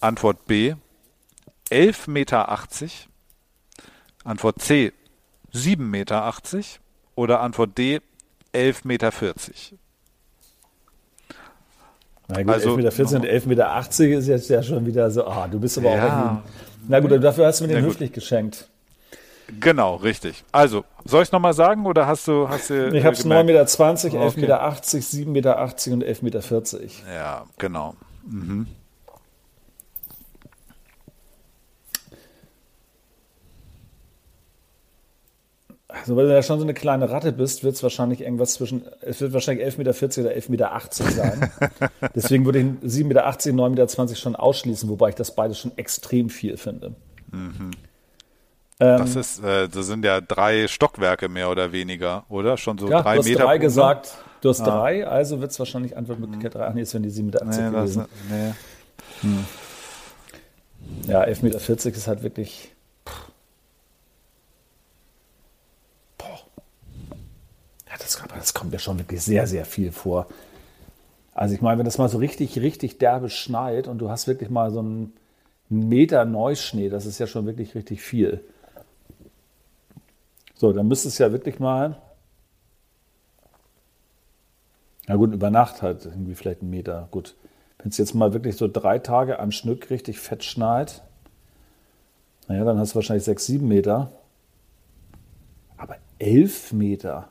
Antwort 0.00 0.46
B, 0.46 0.74
11,80 1.70 2.10
Meter. 2.10 2.48
Antwort 4.24 4.60
C, 4.60 4.92
7,80 5.54 5.76
Meter. 5.78 6.32
Oder 7.14 7.40
Antwort 7.40 7.78
D, 7.78 8.00
11,40 8.56 8.80
Meter. 8.84 9.12
Na 12.28 12.42
gut, 12.42 12.52
also, 12.54 12.76
11,14 12.76 12.76
Meter 12.76 13.16
und 13.16 13.24
11,80 13.24 13.46
Meter 13.46 14.18
ist 14.18 14.26
jetzt 14.26 14.50
ja 14.50 14.62
schon 14.62 14.86
wieder 14.86 15.10
so, 15.10 15.26
ah, 15.26 15.46
du 15.46 15.60
bist 15.60 15.78
aber 15.78 15.94
ja. 15.94 16.42
auch 16.44 16.50
Na 16.88 17.00
gut, 17.00 17.12
dafür 17.22 17.46
hast 17.46 17.60
du 17.60 17.66
mir 17.66 17.74
den 17.74 17.84
höflich 17.84 18.12
geschenkt. 18.12 18.68
Genau, 19.60 19.96
richtig. 19.96 20.44
Also, 20.50 20.84
soll 21.04 21.22
ich 21.22 21.28
es 21.28 21.32
nochmal 21.32 21.54
sagen 21.54 21.86
oder 21.86 22.06
hast 22.06 22.26
du. 22.26 22.48
Hast 22.48 22.70
du 22.70 22.88
ich 22.88 23.04
habe 23.04 23.14
es 23.14 23.24
9,20 23.24 23.44
Meter, 23.44 23.62
11,80 23.62 24.26
okay. 24.26 24.40
Meter, 24.40 24.66
7,80 24.66 25.26
Meter 25.26 25.92
und 25.92 26.04
11,40 26.04 26.22
Meter. 26.22 26.42
Ja, 27.14 27.46
genau. 27.56 27.94
Mhm. 28.26 28.66
Also, 36.00 36.16
weil 36.16 36.26
du 36.26 36.34
ja 36.34 36.42
schon 36.42 36.58
so 36.58 36.64
eine 36.64 36.74
kleine 36.74 37.10
Ratte 37.10 37.32
bist, 37.32 37.64
wird 37.64 37.74
es 37.74 37.82
wahrscheinlich 37.82 38.20
irgendwas 38.20 38.54
zwischen, 38.54 38.82
es 39.00 39.20
wird 39.20 39.32
wahrscheinlich 39.32 39.66
11,40 39.66 39.78
Meter 39.78 40.20
oder 40.20 40.36
11,80 40.36 40.50
Meter 40.50 41.10
sein. 41.10 41.50
Deswegen 42.14 42.44
würde 42.44 42.60
ich 42.60 42.66
7,80 42.66 43.04
Meter, 43.04 43.26
9,20 43.26 44.00
Meter 44.02 44.14
schon 44.16 44.36
ausschließen, 44.36 44.88
wobei 44.88 45.10
ich 45.10 45.14
das 45.14 45.34
beides 45.34 45.58
schon 45.58 45.72
extrem 45.76 46.30
viel 46.30 46.56
finde. 46.56 46.94
Mhm. 47.32 47.70
Ähm, 48.78 48.98
das 48.98 49.16
ist, 49.16 49.42
äh, 49.42 49.68
das 49.68 49.86
sind 49.86 50.04
ja 50.04 50.20
drei 50.20 50.68
Stockwerke 50.68 51.28
mehr 51.28 51.50
oder 51.50 51.72
weniger, 51.72 52.24
oder? 52.28 52.56
Schon 52.58 52.76
so 52.76 52.88
ja, 52.88 53.02
drei 53.02 53.14
du 53.14 53.18
hast 53.20 53.28
Meter. 53.28 53.44
Drei 53.44 53.58
gesagt, 53.58 54.14
du 54.42 54.50
hast 54.50 54.60
ah. 54.60 54.64
drei, 54.64 55.06
also 55.06 55.40
wird 55.40 55.50
es 55.50 55.58
wahrscheinlich 55.58 55.96
Antwortmöglichkeit 55.96 56.54
drei. 56.54 56.66
Ach 56.66 56.74
nee, 56.74 56.82
es 56.82 56.92
wären 56.92 57.02
die 57.02 57.10
7,80 57.10 57.22
Meter 57.22 57.44
nee, 57.44 57.70
gewesen. 57.70 57.98
Das, 58.00 58.08
nee. 58.30 58.52
Hm. 59.22 59.44
Ja, 61.08 61.22
11,40 61.24 61.42
Meter 61.42 61.96
ist 61.96 62.06
halt 62.06 62.22
wirklich 62.22 62.75
das, 68.06 68.22
das 68.28 68.54
kommt 68.54 68.72
ja 68.72 68.78
schon 68.78 68.98
wirklich 68.98 69.22
sehr, 69.22 69.46
sehr 69.46 69.64
viel 69.64 69.92
vor. 69.92 70.26
Also 71.34 71.54
ich 71.54 71.60
meine, 71.60 71.78
wenn 71.78 71.84
das 71.84 71.98
mal 71.98 72.08
so 72.08 72.18
richtig, 72.18 72.58
richtig 72.60 72.98
derbe 72.98 73.28
schneit 73.28 73.88
und 73.88 73.98
du 73.98 74.08
hast 74.08 74.26
wirklich 74.26 74.48
mal 74.48 74.70
so 74.70 74.78
einen 74.78 75.12
Meter 75.68 76.24
Neuschnee, 76.24 76.88
das 76.88 77.04
ist 77.04 77.18
ja 77.18 77.26
schon 77.26 77.46
wirklich 77.46 77.74
richtig 77.74 78.00
viel. 78.00 78.40
So, 80.54 80.72
dann 80.72 80.88
müsste 80.88 81.08
es 81.08 81.18
ja 81.18 81.32
wirklich 81.32 81.58
mal, 81.58 82.00
na 85.06 85.16
gut, 85.16 85.34
über 85.34 85.50
Nacht 85.50 85.82
halt 85.82 86.06
irgendwie 86.06 86.34
vielleicht 86.34 86.62
einen 86.62 86.70
Meter. 86.70 87.08
Gut, 87.10 87.34
wenn 87.78 87.90
es 87.90 87.98
jetzt 87.98 88.14
mal 88.14 88.32
wirklich 88.32 88.56
so 88.56 88.66
drei 88.66 88.98
Tage 88.98 89.38
am 89.38 89.52
Stück 89.52 89.90
richtig 89.90 90.18
fett 90.18 90.42
schneit, 90.42 91.02
naja, 92.48 92.64
dann 92.64 92.78
hast 92.78 92.92
du 92.92 92.96
wahrscheinlich 92.96 93.24
sechs, 93.24 93.44
sieben 93.44 93.68
Meter. 93.68 94.10
Aber 95.76 95.96
elf 96.18 96.72
Meter. 96.72 97.28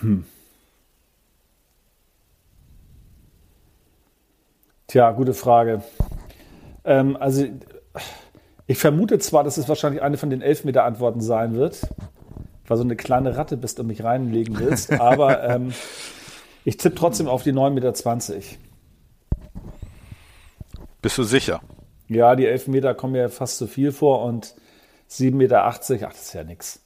Hm. 0.00 0.24
Tja, 4.86 5.10
gute 5.12 5.34
Frage. 5.34 5.82
Ähm, 6.84 7.16
also, 7.16 7.44
ich 8.66 8.78
vermute 8.78 9.18
zwar, 9.18 9.44
dass 9.44 9.56
es 9.56 9.68
wahrscheinlich 9.68 10.02
eine 10.02 10.16
von 10.16 10.30
den 10.30 10.42
Elfmeter-Antworten 10.42 11.20
sein 11.20 11.54
wird, 11.54 11.80
weil 12.66 12.76
so 12.76 12.84
eine 12.84 12.96
kleine 12.96 13.36
Ratte 13.36 13.56
bist 13.56 13.80
und 13.80 13.88
mich 13.88 14.04
reinlegen 14.04 14.58
willst, 14.58 14.92
aber 15.00 15.42
ähm, 15.42 15.72
ich 16.64 16.76
tippe 16.76 16.96
trotzdem 16.96 17.28
auf 17.28 17.42
die 17.42 17.52
9,20 17.52 17.70
Meter. 18.34 18.42
Bist 21.02 21.18
du 21.18 21.22
sicher? 21.24 21.60
Ja, 22.08 22.36
die 22.36 22.46
11 22.46 22.68
Meter 22.68 22.94
kommen 22.94 23.12
mir 23.12 23.28
fast 23.28 23.58
zu 23.58 23.66
viel 23.66 23.92
vor 23.92 24.22
und 24.22 24.54
7,80 25.10 25.34
Meter, 25.34 25.64
ach, 25.64 25.78
das 25.78 25.90
ist 25.90 26.32
ja 26.32 26.44
nix. 26.44 26.80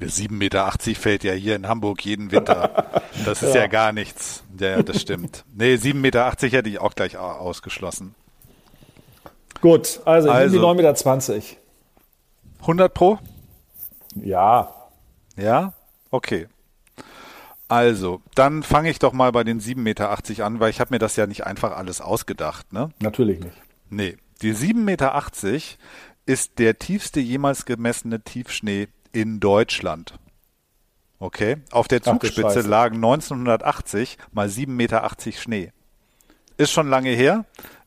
7,80 0.00 0.30
Meter 0.30 0.72
fällt 0.94 1.24
ja 1.24 1.32
hier 1.32 1.56
in 1.56 1.68
Hamburg 1.68 2.04
jeden 2.04 2.30
Winter. 2.30 3.02
Das 3.24 3.42
ist 3.42 3.54
ja, 3.54 3.62
ja 3.62 3.66
gar 3.66 3.92
nichts. 3.92 4.42
Ja, 4.60 4.82
das 4.82 5.00
stimmt. 5.00 5.44
Nee, 5.54 5.74
7,80 5.74 5.94
Meter 5.94 6.30
hätte 6.30 6.68
ich 6.68 6.80
auch 6.80 6.94
gleich 6.94 7.16
ausgeschlossen. 7.16 8.14
Gut, 9.60 10.00
also, 10.04 10.30
also 10.30 10.56
ich 10.56 10.62
nehme 10.62 10.82
die 10.82 10.88
9,20 10.88 11.32
Meter. 11.32 11.44
100 12.60 12.94
pro? 12.94 13.18
Ja. 14.16 14.74
Ja? 15.36 15.72
Okay. 16.10 16.48
Also, 17.68 18.20
dann 18.34 18.62
fange 18.62 18.90
ich 18.90 18.98
doch 18.98 19.12
mal 19.12 19.32
bei 19.32 19.44
den 19.44 19.60
7,80 19.60 19.76
Meter 19.76 20.44
an, 20.44 20.60
weil 20.60 20.70
ich 20.70 20.80
habe 20.80 20.94
mir 20.94 20.98
das 20.98 21.16
ja 21.16 21.26
nicht 21.26 21.46
einfach 21.46 21.72
alles 21.76 22.00
ausgedacht. 22.00 22.72
Ne? 22.72 22.90
Natürlich 23.00 23.40
nicht. 23.40 23.56
Nee, 23.90 24.16
die 24.42 24.54
7,80 24.54 24.74
Meter 24.74 25.22
ist 26.26 26.58
der 26.58 26.78
tiefste 26.78 27.20
jemals 27.20 27.64
gemessene 27.64 28.20
Tiefschnee 28.20 28.88
in 29.16 29.40
Deutschland. 29.40 30.12
Okay. 31.18 31.56
Auf 31.70 31.88
der 31.88 32.02
Zugspitze 32.02 32.60
Ach, 32.64 32.66
lagen 32.66 32.96
1980 32.96 34.18
mal 34.32 34.46
7,80 34.46 34.68
Meter 34.68 35.10
Schnee. 35.32 35.72
Ist 36.58 36.70
schon 36.70 36.88
lange 36.90 37.08
her, 37.10 37.46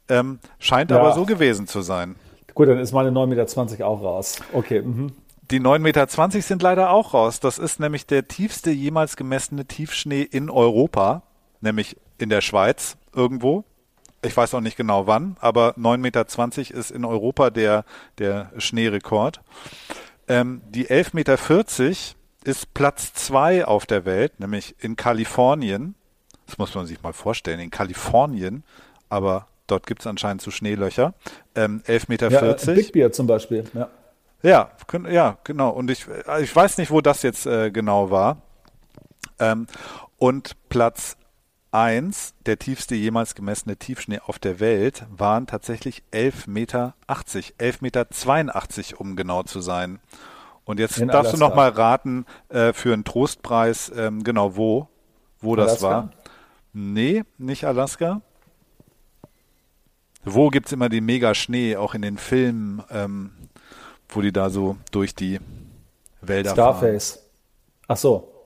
ähm, 0.10 0.40
scheint 0.58 0.90
ja. 0.90 0.98
aber 0.98 1.14
so 1.14 1.26
gewesen 1.26 1.68
zu 1.68 1.82
sein. 1.82 2.16
Gut, 2.56 2.68
dann 2.68 2.80
ist 2.80 2.94
meine 2.94 3.12
9,20 3.12 3.72
Meter 3.72 3.88
auch 3.88 4.02
raus. 4.02 4.40
Okay. 4.54 4.82
Mhm. 4.82 5.12
Die 5.52 5.60
9,20 5.60 5.80
Meter 5.80 6.42
sind 6.42 6.64
leider 6.64 6.90
auch 6.90 7.14
raus. 7.14 7.40
Das 7.40 7.60
ist 7.60 7.80
nämlich 7.80 8.08
der 8.08 8.28
tiefste 8.28 8.72
jemals 8.72 9.16
gemessene 9.16 9.66
Tiefschnee 9.66 10.24
in 10.24 10.50
Europa, 10.50 11.22
nämlich 11.62 11.96
in 12.18 12.30
der 12.30 12.42
Schweiz 12.42 12.98
irgendwo. 13.14 13.66
Ich 14.24 14.36
weiß 14.36 14.56
auch 14.56 14.62
nicht 14.62 14.78
genau 14.78 15.06
wann, 15.06 15.38
aber 15.40 15.76
9,20 15.78 15.98
Meter 15.98 16.80
ist 16.80 16.92
in 16.92 17.06
Europa 17.06 17.52
der, 17.52 17.86
der 18.18 18.52
Schneerekord. 18.58 19.42
Ähm, 20.30 20.62
die 20.70 20.88
11,40 20.88 21.10
Meter 21.14 21.38
ist 22.46 22.74
Platz 22.74 23.14
zwei 23.14 23.66
auf 23.66 23.86
der 23.86 24.06
Welt, 24.06 24.40
nämlich 24.40 24.76
in 24.80 24.96
Kalifornien. 24.96 25.96
Das 26.46 26.58
muss 26.58 26.74
man 26.74 26.86
sich 26.86 27.02
mal 27.02 27.14
vorstellen, 27.14 27.60
in 27.60 27.70
Kalifornien, 27.70 28.64
aber 29.10 29.48
dort 29.68 29.86
gibt 29.88 30.02
es 30.02 30.08
anscheinend 30.08 30.42
zu 30.42 30.52
Schneelöcher. 30.52 31.14
Ähm, 31.56 31.82
11,40 31.86 32.06
Meter. 32.08 32.32
Ja, 32.32 32.74
Big 32.74 32.92
Bear 32.94 33.12
zum 33.12 33.28
Beispiel, 33.28 33.66
ja. 33.74 33.90
Ja, 34.42 34.72
ja, 35.10 35.38
genau. 35.44 35.70
Und 35.72 35.92
ich, 35.92 36.08
äh, 36.08 36.44
ich 36.44 36.56
weiß 36.56 36.78
nicht, 36.78 36.92
wo 36.92 37.02
das 37.02 37.24
jetzt 37.24 37.46
äh, 37.46 37.72
genau 37.72 38.10
war. 38.10 38.42
Ähm, 39.38 39.68
und 40.18 40.56
Platz 40.70 41.18
1, 41.72 42.34
der 42.46 42.58
tiefste 42.58 42.96
jemals 42.96 43.36
gemessene 43.36 43.78
Tiefschnee 43.78 44.20
auf 44.26 44.40
der 44.40 44.60
Welt, 44.60 45.06
waren 45.16 45.48
tatsächlich 45.48 46.04
11,80 46.12 46.50
Meter, 46.50 46.94
11,82 47.08 47.82
Meter, 47.82 49.02
um 49.02 49.16
genau 49.16 49.44
zu 49.44 49.62
sein. 49.62 50.00
Und 50.66 50.80
jetzt 50.80 50.98
In 50.98 51.08
darfst 51.08 51.34
Alaska. 51.34 51.38
du 51.38 51.50
noch 51.50 51.56
mal 51.56 51.70
raten 51.70 52.26
äh, 52.50 52.74
für 52.74 52.94
einen 52.94 53.04
Trostpreis, 53.04 53.92
ähm, 53.96 54.24
genau 54.24 54.56
wo, 54.56 54.88
wo 55.42 55.56
Alaska? 55.56 55.74
das 55.74 55.82
war. 55.82 56.10
Nee, 56.74 57.24
nicht 57.38 57.66
Alaska. 57.66 58.22
Wo 60.24 60.50
gibt 60.50 60.68
es 60.68 60.74
immer 60.74 60.90
den 60.90 61.06
Mega-Schnee, 61.06 61.76
auch 61.78 61.96
in 61.96 62.02
den 62.02 62.18
Filmen, 62.18 62.84
ähm, 62.92 63.32
wo 64.10 64.22
die 64.22 64.32
da 64.32 64.50
so 64.50 64.78
durch 64.92 65.16
die 65.16 65.40
Wälder 66.22 66.52
Scarface. 66.52 67.12
fahren? 67.14 67.24
Ach 67.88 67.98
so. 67.98 68.39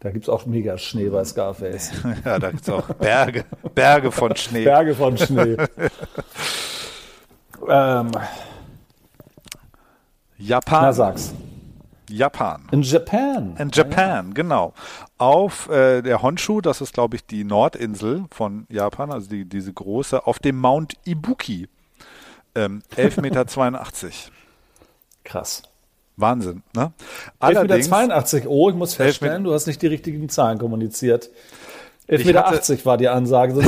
Da 0.00 0.10
gibt 0.10 0.24
es 0.24 0.28
auch 0.28 0.46
mega 0.46 0.78
Schnee 0.78 1.08
bei 1.08 1.24
Scarface. 1.24 1.90
ja, 2.24 2.38
da 2.38 2.50
gibt 2.50 2.62
es 2.62 2.70
auch 2.70 2.88
Berge, 2.94 3.44
Berge 3.74 4.12
von 4.12 4.34
Schnee. 4.36 4.64
Berge 4.64 4.94
von 4.94 5.18
Schnee. 5.18 5.56
ähm, 7.68 8.12
Japan. 10.38 10.82
Na, 10.82 10.92
sag's. 10.92 11.34
Japan. 12.08 12.62
In 12.70 12.82
Japan. 12.82 13.56
In 13.58 13.70
Japan, 13.70 14.28
ja. 14.28 14.34
genau. 14.34 14.72
Auf 15.18 15.68
äh, 15.68 16.00
der 16.00 16.22
Honshu, 16.22 16.60
das 16.60 16.80
ist, 16.80 16.94
glaube 16.94 17.16
ich, 17.16 17.26
die 17.26 17.44
Nordinsel 17.44 18.24
von 18.30 18.66
Japan, 18.70 19.12
also 19.12 19.28
die, 19.28 19.44
diese 19.44 19.72
große, 19.72 20.26
auf 20.26 20.38
dem 20.38 20.58
Mount 20.58 20.94
Ibuki. 21.04 21.68
Ähm, 22.54 22.82
11,82 22.96 23.20
Meter. 23.20 23.44
Krass. 25.24 25.62
Wahnsinn, 26.18 26.62
ne? 26.74 26.92
Allerdings, 27.38 27.86
82. 27.86 28.46
Oh, 28.46 28.68
ich 28.68 28.76
muss 28.76 28.94
feststellen, 28.94 29.44
du 29.44 29.54
hast 29.54 29.66
nicht 29.66 29.80
die 29.80 29.86
richtigen 29.86 30.28
Zahlen 30.28 30.58
kommuniziert. 30.58 31.30
11,80 32.08 32.26
Meter 32.26 32.86
war 32.86 32.96
die 32.96 33.08
Ansage, 33.08 33.54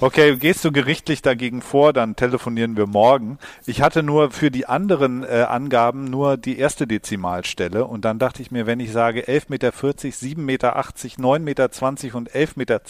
okay, 0.00 0.36
gehst 0.36 0.64
du 0.64 0.72
gerichtlich 0.72 1.22
dagegen 1.22 1.62
vor, 1.62 1.92
dann 1.92 2.16
telefonieren 2.16 2.76
wir 2.76 2.86
morgen. 2.86 3.38
Ich 3.64 3.80
hatte 3.80 4.02
nur 4.02 4.32
für 4.32 4.50
die 4.50 4.66
anderen 4.66 5.22
äh, 5.22 5.46
Angaben 5.48 6.04
nur 6.04 6.36
die 6.36 6.58
erste 6.58 6.88
Dezimalstelle 6.88 7.84
und 7.84 8.04
dann 8.04 8.18
dachte 8.18 8.42
ich 8.42 8.50
mir, 8.50 8.66
wenn 8.66 8.80
ich 8.80 8.90
sage 8.90 9.22
11,40 9.22 9.46
Meter, 9.48 9.68
7,80 9.68 10.40
Meter, 10.40 10.76
9,20 10.76 11.38
Meter 11.38 12.16
und 12.16 12.30
11,82 12.30 12.56
Meter, 12.56 12.80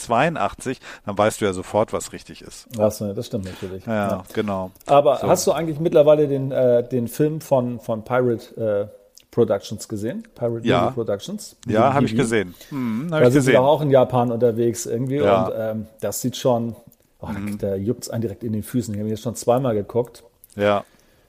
dann 1.04 1.18
weißt 1.18 1.40
du 1.40 1.44
ja 1.44 1.52
sofort, 1.52 1.92
was 1.92 2.14
richtig 2.14 2.40
ist. 2.40 2.66
Achso, 2.78 3.12
das 3.12 3.26
stimmt 3.26 3.44
natürlich. 3.44 3.84
Ja, 3.84 4.08
ja. 4.08 4.24
genau. 4.32 4.70
Aber 4.86 5.18
so. 5.18 5.28
hast 5.28 5.46
du 5.46 5.52
eigentlich 5.52 5.78
mittlerweile 5.78 6.26
den, 6.26 6.52
äh, 6.52 6.88
den 6.88 7.08
Film 7.08 7.42
von, 7.42 7.80
von 7.80 8.02
Pirate 8.02 8.90
äh, 8.90 9.05
Productions 9.36 9.86
gesehen? 9.86 10.26
Pirate 10.34 10.66
ja. 10.66 10.90
Productions? 10.92 11.56
Ja, 11.66 11.92
habe 11.92 12.06
ich 12.06 12.16
gesehen. 12.16 12.54
Hm, 12.70 13.10
hab 13.12 13.20
da 13.20 13.26
ich 13.26 13.34
sind 13.34 13.40
gesehen. 13.40 13.52
sie 13.52 13.58
auch 13.58 13.82
in 13.82 13.90
Japan 13.90 14.32
unterwegs 14.32 14.86
irgendwie 14.86 15.16
ja. 15.16 15.44
und 15.44 15.54
ähm, 15.58 15.86
das 16.00 16.22
sieht 16.22 16.38
schon, 16.38 16.74
oh, 17.20 17.26
mhm. 17.26 17.58
da, 17.58 17.68
da 17.68 17.76
juckt 17.76 18.04
es 18.04 18.08
einen 18.08 18.22
direkt 18.22 18.42
in 18.42 18.54
den 18.54 18.62
Füßen. 18.62 18.94
Ich 18.94 19.00
habe 19.00 19.10
jetzt 19.10 19.20
schon 19.20 19.34
zweimal 19.34 19.74
geguckt. 19.74 20.24
Ja. 20.54 20.84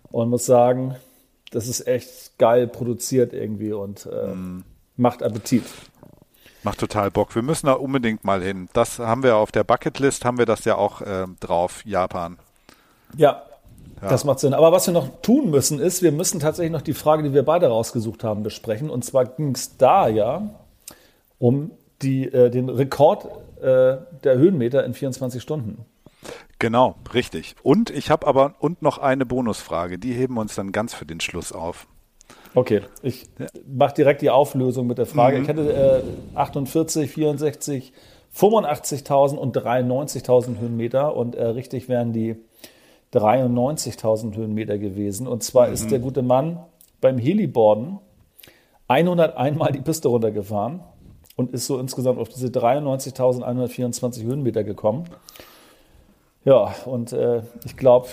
Und 0.10 0.30
muss 0.30 0.46
sagen, 0.46 0.96
das 1.52 1.68
ist 1.68 1.86
echt 1.86 2.38
geil 2.38 2.68
produziert 2.68 3.34
irgendwie 3.34 3.74
und 3.74 4.06
äh, 4.06 4.28
mhm. 4.28 4.64
macht 4.96 5.22
Appetit. 5.22 5.64
Macht 6.64 6.80
total 6.80 7.12
Bock. 7.12 7.36
Wir 7.36 7.42
müssen 7.42 7.66
da 7.66 7.74
unbedingt 7.74 8.24
mal 8.24 8.42
hin. 8.42 8.70
Das 8.72 9.00
haben 9.00 9.22
wir 9.22 9.36
auf 9.36 9.52
der 9.52 9.66
Bucketlist, 9.66 10.24
haben 10.24 10.38
wir 10.38 10.46
das 10.46 10.64
ja 10.64 10.76
auch 10.76 11.02
äh, 11.02 11.26
drauf, 11.42 11.86
Japan. 11.86 12.38
Ja, 13.18 13.44
ja. 14.02 14.10
Das 14.10 14.26
macht 14.26 14.40
Sinn. 14.40 14.54
Aber 14.54 14.72
was 14.72 14.86
wir 14.88 14.94
noch 14.94 15.22
tun 15.22 15.50
müssen, 15.50 15.80
ist, 15.80 16.02
wir 16.04 16.12
müssen 16.12 16.40
tatsächlich 16.40 16.72
noch 16.72 16.82
die 16.82 16.94
Frage, 16.94 17.24
die 17.24 17.34
wir 17.34 17.44
beide 17.44 17.68
rausgesucht 17.68 18.24
haben, 18.24 18.44
besprechen. 18.44 18.90
Und 18.90 19.04
zwar 19.04 19.26
ging 19.26 19.56
es 19.56 19.78
da 19.78 20.08
ja 20.08 20.50
um 21.40 21.72
die, 22.02 22.32
äh, 22.32 22.50
den 22.50 22.70
Rekord 22.70 23.26
äh, 23.60 23.98
der 24.24 24.38
Höhenmeter 24.38 24.84
in 24.86 24.94
24 24.94 25.42
Stunden. 25.42 25.86
Genau, 26.60 26.96
richtig. 27.14 27.56
Und 27.64 27.90
ich 27.90 28.10
habe 28.10 28.28
aber 28.28 28.56
und 28.60 28.82
noch 28.82 28.98
eine 28.98 29.26
Bonusfrage. 29.26 29.98
Die 29.98 30.14
heben 30.14 30.36
wir 30.36 30.42
uns 30.42 30.56
dann 30.56 30.72
ganz 30.72 30.94
für 30.94 31.06
den 31.06 31.20
Schluss 31.20 31.52
auf. 31.52 31.88
Okay, 32.54 32.82
ich 33.04 33.26
ja. 33.38 33.48
mache 33.68 33.96
direkt 33.96 34.22
die 34.22 34.30
Auflösung 34.30 34.88
mit 34.88 34.98
der 34.98 35.06
Frage. 35.06 35.38
Mhm. 35.38 35.44
Ich 35.44 35.50
hätte 35.50 36.04
äh, 36.36 36.38
48, 36.38 37.12
64, 37.12 37.94
85.000 38.36 39.36
und 39.36 39.56
93.000 39.58 40.60
Höhenmeter 40.60 41.16
und 41.16 41.36
äh, 41.36 41.46
richtig 41.46 41.90
wären 41.90 42.14
die 42.14 42.36
93.000 43.14 44.36
Höhenmeter 44.36 44.78
gewesen. 44.78 45.28
Und 45.28 45.44
zwar 45.44 45.68
mhm. 45.68 45.74
ist 45.74 45.92
der 45.92 46.00
gute 46.00 46.22
Mann 46.22 46.60
beim 47.02 47.18
Heliboarden 47.18 48.00
101 48.88 49.58
Mal 49.58 49.72
die 49.72 49.82
Piste 49.82 50.08
runtergefahren 50.08 50.82
und 51.36 51.52
ist 51.54 51.68
so 51.68 51.78
insgesamt 51.80 52.20
auf 52.20 52.30
diese 52.30 52.48
93.124 52.48 54.24
Höhenmeter 54.24 54.64
gekommen. 54.64 55.06
Ja, 56.46 56.74
und 56.86 57.12
äh, 57.12 57.42
ich 57.66 57.76
glaube, 57.76 58.08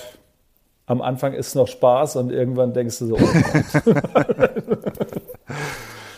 am 0.86 1.00
Anfang 1.00 1.32
ist 1.32 1.54
noch 1.54 1.68
Spaß 1.68 2.16
und 2.16 2.30
irgendwann 2.30 2.72
denkst 2.72 2.98
du 2.98 3.06
so, 3.06 3.14
oh 3.14 3.18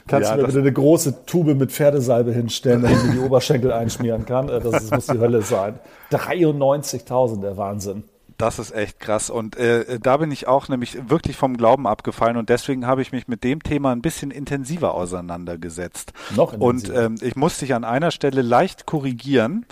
Kannst 0.08 0.30
ja, 0.30 0.36
du 0.36 0.42
mir 0.42 0.46
bitte 0.46 0.60
eine 0.60 0.72
große 0.72 1.26
Tube 1.26 1.56
mit 1.56 1.72
Pferdesalbe 1.72 2.32
hinstellen, 2.32 2.82
damit 2.82 3.04
ich 3.04 3.10
die 3.10 3.18
Oberschenkel 3.18 3.72
einschmieren 3.72 4.24
kann? 4.24 4.48
Äh, 4.48 4.60
das, 4.60 4.72
das 4.72 4.90
muss 4.90 5.06
die 5.06 5.18
Hölle 5.18 5.42
sein. 5.42 5.80
93.000, 6.12 7.40
der 7.40 7.56
Wahnsinn. 7.56 8.04
Das 8.38 8.58
ist 8.58 8.72
echt 8.72 9.00
krass. 9.00 9.30
Und 9.30 9.56
äh, 9.56 9.98
da 9.98 10.18
bin 10.18 10.30
ich 10.30 10.46
auch 10.46 10.68
nämlich 10.68 11.08
wirklich 11.08 11.36
vom 11.36 11.56
Glauben 11.56 11.86
abgefallen 11.86 12.36
und 12.36 12.48
deswegen 12.48 12.86
habe 12.86 13.02
ich 13.02 13.12
mich 13.12 13.28
mit 13.28 13.44
dem 13.44 13.62
Thema 13.62 13.92
ein 13.92 14.02
bisschen 14.02 14.30
intensiver 14.30 14.94
auseinandergesetzt. 14.94 16.12
Noch 16.34 16.52
intensiver. 16.52 16.94
Und 16.98 17.20
ähm, 17.20 17.26
ich 17.26 17.36
musste 17.36 17.64
dich 17.64 17.74
an 17.74 17.84
einer 17.84 18.10
Stelle 18.10 18.42
leicht 18.42 18.86
korrigieren 18.86 19.64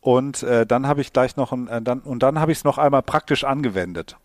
und 0.00 0.42
äh, 0.42 0.66
dann 0.66 0.86
habe 0.86 1.00
ich 1.00 1.12
gleich 1.12 1.36
noch 1.36 1.52
ein, 1.52 1.68
äh, 1.68 1.82
dann 1.82 2.00
und 2.00 2.22
dann 2.22 2.38
habe 2.38 2.52
ich 2.52 2.58
es 2.58 2.64
noch 2.64 2.78
einmal 2.78 3.02
praktisch 3.02 3.44
angewendet. 3.44 4.16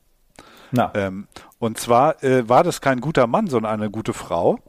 Na. 0.72 0.92
Ähm, 0.96 1.28
und 1.60 1.80
zwar 1.80 2.24
äh, 2.24 2.48
war 2.48 2.64
das 2.64 2.82
kein 2.82 3.00
guter 3.00 3.26
Mann, 3.26 3.48
sondern 3.48 3.74
eine 3.74 3.90
gute 3.90 4.14
Frau 4.14 4.60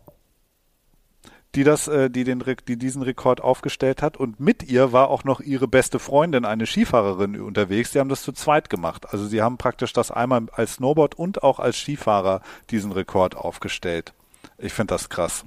die 1.59 1.65
das, 1.65 1.89
äh, 1.89 2.09
die 2.09 2.23
den, 2.23 2.45
die 2.69 2.77
diesen 2.77 3.03
Rekord 3.03 3.41
aufgestellt 3.41 4.01
hat. 4.01 4.17
Und 4.17 4.39
mit 4.39 4.71
ihr 4.71 4.93
war 4.93 5.11
auch 5.11 5.25
noch 5.25 5.41
ihre 5.41 5.67
beste 5.67 5.99
Freundin, 5.99 6.45
eine 6.45 6.67
Skifahrerin, 6.67 7.41
unterwegs. 7.41 7.91
Die 7.91 7.99
haben 7.99 8.09
das 8.09 8.23
zu 8.23 8.31
zweit 8.31 8.71
gemacht. 8.71 9.07
Also 9.11 9.27
sie 9.27 9.43
haben 9.43 9.59
praktisch 9.59 9.93
das 9.93 10.13
einmal 10.13 10.43
als 10.53 10.75
Snowboard 10.75 11.17
und 11.17 11.43
auch 11.43 11.59
als 11.59 11.77
Skifahrer 11.77 12.43
diesen 12.71 12.93
Rekord 12.93 13.37
aufgestellt. 13.37 14.13
Ich 14.57 14.73
finde 14.73 14.95
das 14.95 15.09
krass. 15.09 15.45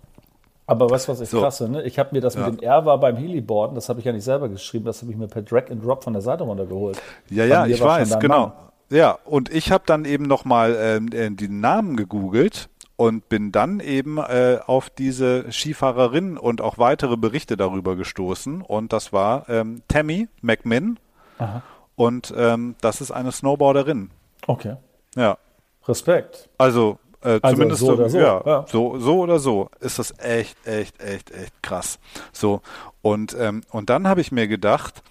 Aber 0.67 0.89
weißt 0.89 1.07
du, 1.07 1.13
was 1.13 1.21
ich 1.21 1.29
so. 1.29 1.39
krass 1.39 1.59
finde? 1.59 1.83
Ich 1.83 1.97
habe 1.97 2.09
mir 2.11 2.19
das 2.19 2.35
ja. 2.35 2.45
mit 2.45 2.59
dem 2.59 2.63
R 2.67 2.85
war 2.85 2.99
beim 2.99 3.15
Heliboarden, 3.15 3.75
das 3.75 3.87
habe 3.87 3.99
ich 3.99 4.05
ja 4.05 4.11
nicht 4.11 4.25
selber 4.25 4.49
geschrieben, 4.49 4.83
das 4.83 5.01
habe 5.01 5.13
ich 5.13 5.17
mir 5.17 5.27
per 5.27 5.43
Drag 5.43 5.71
and 5.71 5.81
Drop 5.81 6.03
von 6.03 6.11
der 6.11 6.21
Seite 6.21 6.43
runtergeholt. 6.43 7.01
Ja, 7.29 7.45
ja, 7.45 7.65
ich 7.65 7.81
weiß, 7.81 8.19
genau. 8.19 8.47
Mann. 8.47 8.53
Ja, 8.89 9.17
und 9.23 9.49
ich 9.49 9.71
habe 9.71 9.83
dann 9.85 10.03
eben 10.03 10.25
nochmal 10.25 10.77
ähm, 10.77 11.07
äh, 11.13 11.29
den 11.29 11.61
Namen 11.61 11.95
gegoogelt 11.95 12.67
und 13.01 13.29
bin 13.29 13.51
dann 13.51 13.79
eben 13.79 14.19
äh, 14.19 14.59
auf 14.63 14.91
diese 14.91 15.51
Skifahrerin 15.51 16.37
und 16.37 16.61
auch 16.61 16.77
weitere 16.77 17.17
Berichte 17.17 17.57
darüber 17.57 17.95
gestoßen 17.95 18.61
und 18.61 18.93
das 18.93 19.11
war 19.11 19.49
ähm, 19.49 19.81
Tammy 19.87 20.27
McMinn 20.41 20.99
Aha. 21.39 21.63
und 21.95 22.31
ähm, 22.37 22.75
das 22.79 23.01
ist 23.01 23.09
eine 23.09 23.31
Snowboarderin. 23.31 24.11
Okay. 24.45 24.75
Ja. 25.15 25.39
Respekt. 25.87 26.47
Also 26.59 26.99
äh, 27.23 27.39
also 27.41 27.55
zumindest 27.55 27.81
so 27.81 27.93
oder 27.93 28.07
so. 28.07 28.19
Ja, 28.19 28.43
ja, 28.45 28.65
So, 28.67 28.99
so 28.99 29.21
oder 29.21 29.39
so 29.39 29.71
ist 29.79 29.97
das 29.97 30.13
echt, 30.19 30.55
echt, 30.67 31.01
echt, 31.01 31.31
echt 31.31 31.63
krass. 31.63 31.97
So 32.31 32.61
und 33.01 33.35
ähm, 33.39 33.63
und 33.71 33.89
dann 33.89 34.07
habe 34.07 34.21
ich 34.21 34.31
mir 34.31 34.47
gedacht, 34.47 35.01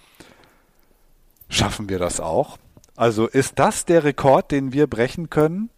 schaffen 1.49 1.89
wir 1.89 1.99
das 1.99 2.21
auch? 2.21 2.57
Also 2.95 3.27
ist 3.27 3.59
das 3.59 3.83
der 3.83 4.05
Rekord, 4.05 4.49
den 4.51 4.71
wir 4.71 4.87
brechen 4.87 5.29
können? 5.29 5.69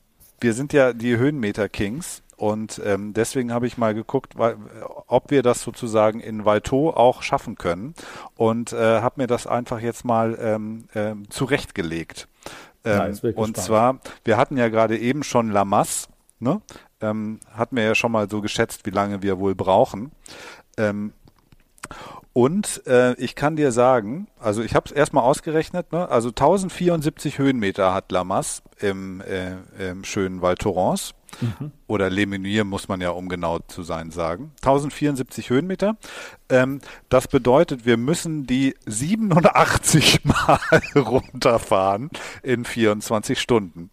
Wir 0.44 0.53
sind 0.53 0.74
ja 0.74 0.94
die 0.94 1.18
Höhenmeter-Kings 1.18 2.22
und 2.36 2.82
ähm, 2.84 3.14
deswegen 3.14 3.53
habe 3.53 3.65
ich 3.68 3.78
mal 3.78 3.94
geguckt, 3.94 4.38
weil, 4.38 4.57
ob 5.07 5.32
wir 5.32 5.41
das 5.41 5.61
sozusagen 5.61 6.20
in 6.20 6.45
Valto 6.45 6.90
auch 6.90 7.24
schaffen 7.24 7.56
können 7.56 7.95
und 8.36 8.74
äh, 8.74 9.02
habe 9.02 9.22
mir 9.22 9.28
das 9.28 9.48
einfach 9.48 9.80
jetzt 9.80 10.03
mal 10.03 10.38
ähm, 10.40 10.86
äh, 10.94 11.15
zurechtgelegt. 11.30 12.28
Ähm, 12.84 13.18
ja, 13.22 13.32
und 13.36 13.56
zwar, 13.56 13.99
wir 14.26 14.36
hatten 14.36 14.57
ja 14.57 14.68
gerade 14.68 14.98
eben 14.98 15.24
schon 15.24 15.49
Lamas, 15.49 16.10
ne? 16.40 16.61
ähm, 16.99 17.40
hatten 17.52 17.78
wir 17.78 17.84
ja 17.84 17.95
schon 17.95 18.11
mal 18.11 18.30
so 18.30 18.41
geschätzt, 18.41 18.86
wie 18.86 18.91
lange 18.91 19.22
wir 19.22 19.40
wohl 19.40 19.56
brauchen. 19.56 20.11
Ähm, 20.78 21.14
und 22.34 22.85
äh, 22.88 23.14
ich 23.14 23.35
kann 23.35 23.55
dir 23.55 23.72
sagen, 23.72 24.27
also 24.39 24.64
ich 24.64 24.73
habe 24.73 24.88
es 24.88 24.91
erstmal 24.91 25.23
ausgerechnet, 25.23 25.91
ne? 25.91 26.10
also 26.10 26.30
1074 26.30 27.38
Höhenmeter 27.38 27.93
hat 27.93 28.11
Lamas 28.11 28.64
im, 28.80 29.22
äh, 29.22 29.91
im 29.91 30.03
schönen 30.03 30.41
Val 30.41 30.55
Thorens. 30.55 31.14
Mhm. 31.41 31.72
Oder 31.88 32.10
Le 32.10 32.26
Menuir 32.26 32.64
muss 32.64 32.88
man 32.88 33.01
ja, 33.01 33.10
um 33.11 33.30
genau 33.30 33.60
zu 33.60 33.84
sein, 33.84 34.11
sagen. 34.11 34.51
1074 34.57 35.49
Höhenmeter. 35.49 35.97
Ähm, 36.49 36.80
das 37.10 37.27
bedeutet, 37.27 37.85
wir 37.85 37.97
müssen 37.97 38.45
die 38.45 38.76
87 38.85 40.22
Mal 40.26 40.60
runterfahren 40.95 42.10
in 42.41 42.65
24 42.65 43.39
Stunden. 43.39 43.91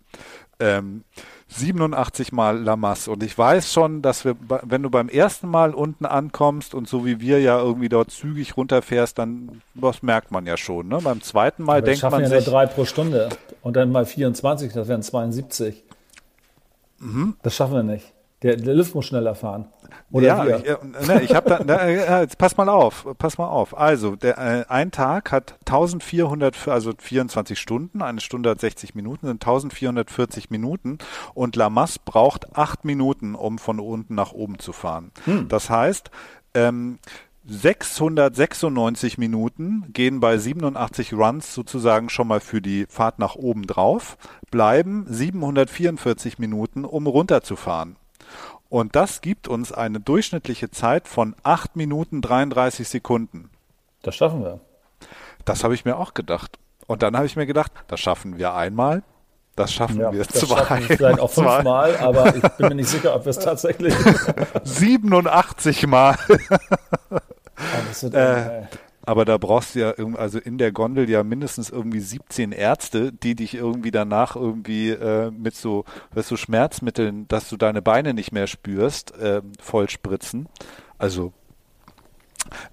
Ähm, 0.59 1.05
87 1.51 2.33
Mal 2.33 2.63
Lamas. 2.63 3.09
Und 3.09 3.23
ich 3.23 3.37
weiß 3.37 3.73
schon, 3.73 4.03
dass 4.03 4.25
wir, 4.25 4.37
wenn 4.63 4.83
du 4.83 4.91
beim 4.91 5.09
ersten 5.09 5.49
Mal 5.49 5.75
unten 5.75 6.07
ankommst 6.07 6.75
und 6.75 6.89
so 6.89 7.05
wie 7.05 7.21
wir 7.21 7.41
ja 7.41 7.59
irgendwie 7.59 7.89
dort 7.89 8.11
zügig 8.11 8.57
runterfährst, 8.57 9.19
dann, 9.19 9.61
das 9.75 10.03
merkt 10.03 10.31
man 10.31 10.47
ja 10.47 10.57
schon. 10.57 10.89
Ne? 10.89 10.99
Beim 11.03 11.21
zweiten 11.23 11.65
Mal 11.65 11.79
Aber 11.79 11.87
denkt 11.87 12.03
man 12.03 12.21
ja 12.21 12.29
sich. 12.29 12.47
nur 12.47 12.55
drei 12.55 12.67
pro 12.67 12.85
Stunde. 12.85 13.29
Und 13.63 13.77
dann 13.77 13.91
mal 13.91 14.07
24, 14.07 14.73
das 14.73 14.89
wären 14.89 15.03
72. 15.03 15.85
Mhm. 17.01 17.37
Das 17.43 17.55
schaffen 17.57 17.75
wir 17.75 17.83
nicht. 17.83 18.13
Der, 18.43 18.57
der 18.57 18.75
Lift 18.75 18.95
muss 18.95 19.07
schneller 19.07 19.35
fahren. 19.35 19.67
Oder 20.11 20.27
ja, 20.27 20.47
wir. 20.47 20.57
ich, 20.57 20.67
äh, 20.67 21.07
ne, 21.07 21.23
ich 21.23 21.35
habe 21.35 21.51
da, 21.51 21.77
äh, 21.77 22.23
jetzt 22.23 22.39
pass 22.39 22.57
mal 22.57 22.69
auf, 22.69 23.07
pass 23.19 23.37
mal 23.37 23.49
auf. 23.49 23.77
Also, 23.77 24.17
der, 24.17 24.39
äh, 24.39 24.65
ein 24.69 24.91
Tag 24.91 25.31
hat 25.31 25.57
1400, 25.67 26.69
also 26.69 26.93
24 26.97 27.59
Stunden, 27.59 28.01
eine 28.01 28.21
Stunde 28.21 28.51
hat 28.51 28.61
60 28.61 28.95
Minuten, 28.95 29.27
sind 29.27 29.43
1440 29.43 30.51
Minuten 30.51 30.99
und 31.35 31.55
Lamas 31.55 31.99
braucht 31.99 32.57
acht 32.57 32.85
Minuten, 32.85 33.35
um 33.35 33.59
von 33.59 33.79
unten 33.79 34.15
nach 34.15 34.33
oben 34.33 34.59
zu 34.59 34.73
fahren. 34.73 35.13
Hm. 35.27 35.49
Das 35.49 35.69
heißt, 35.69 36.11
ähm, 36.55 36.99
696 37.47 39.19
Minuten 39.19 39.87
gehen 39.93 40.21
bei 40.21 40.39
87 40.39 41.15
Runs 41.15 41.55
sozusagen 41.55 42.09
schon 42.09 42.29
mal 42.29 42.41
für 42.41 42.63
die 42.63 42.87
Fahrt 42.89 43.19
nach 43.19 43.35
oben 43.35 43.67
drauf, 43.67 44.19
bleiben 44.51 45.05
744 45.09 46.39
Minuten, 46.39 46.85
um 46.85 47.07
runterzufahren. 47.07 47.97
Und 48.71 48.95
das 48.95 49.21
gibt 49.21 49.49
uns 49.49 49.73
eine 49.73 49.99
durchschnittliche 49.99 50.71
Zeit 50.71 51.09
von 51.09 51.35
8 51.43 51.75
Minuten 51.75 52.23
33 52.23 52.89
Sekunden. 52.89 53.51
Das 54.03 54.15
schaffen 54.15 54.43
wir. 54.43 54.61
Das 55.45 55.65
habe 55.65 55.75
ich 55.75 55.85
mir 55.85 55.97
auch 55.97 56.15
gedacht. 56.15 56.57
Und 56.87 57.03
dann 57.03 57.17
habe 57.17 57.27
ich 57.27 57.35
mir 57.35 57.47
gedacht, 57.47 57.73
das 57.89 57.99
schaffen 57.99 58.39
wir 58.39 58.55
einmal, 58.55 59.03
das 59.57 59.73
schaffen 59.73 60.01
Ja, 60.01 60.13
wir 60.13 60.25
das 60.25 60.41
zwei, 60.41 60.57
schaffen 60.57 60.89
wir 60.89 60.97
vielleicht 60.97 61.21
auch 61.21 61.31
fünfmal, 61.31 61.97
aber 61.99 62.35
ich 62.35 62.43
bin 62.43 62.69
mir 62.69 62.75
nicht 62.77 62.89
sicher, 62.89 63.15
ob 63.15 63.25
wir 63.25 63.31
es 63.31 63.41
tatsächlich. 63.41 63.95
87 64.65 65.87
Mal. 65.89 66.17
Äh, 68.03 68.61
äh, 68.61 68.63
Aber 69.03 69.25
da 69.25 69.39
brauchst 69.39 69.75
du 69.75 69.81
ja 69.81 69.95
also 70.17 70.39
in 70.39 70.59
der 70.59 70.73
Gondel 70.73 71.09
ja 71.09 71.23
mindestens 71.23 71.71
irgendwie 71.71 72.01
17 72.01 72.53
Ärzte, 72.53 73.13
die 73.13 73.35
dich 73.35 73.55
irgendwie 73.55 73.91
danach 73.91 74.37
irgendwie 74.37 74.91
äh, 74.91 75.31
mit 75.31 75.55
so, 75.55 75.85
weißt 76.13 76.31
du, 76.31 76.37
Schmerzmitteln, 76.37 77.27
dass 77.29 77.49
du 77.49 77.57
deine 77.57 77.81
Beine 77.81 78.13
nicht 78.13 78.33
mehr 78.33 78.47
spürst, 78.47 79.17
äh, 79.17 79.41
voll 79.61 79.89
spritzen. 79.89 80.49
Also 80.99 81.33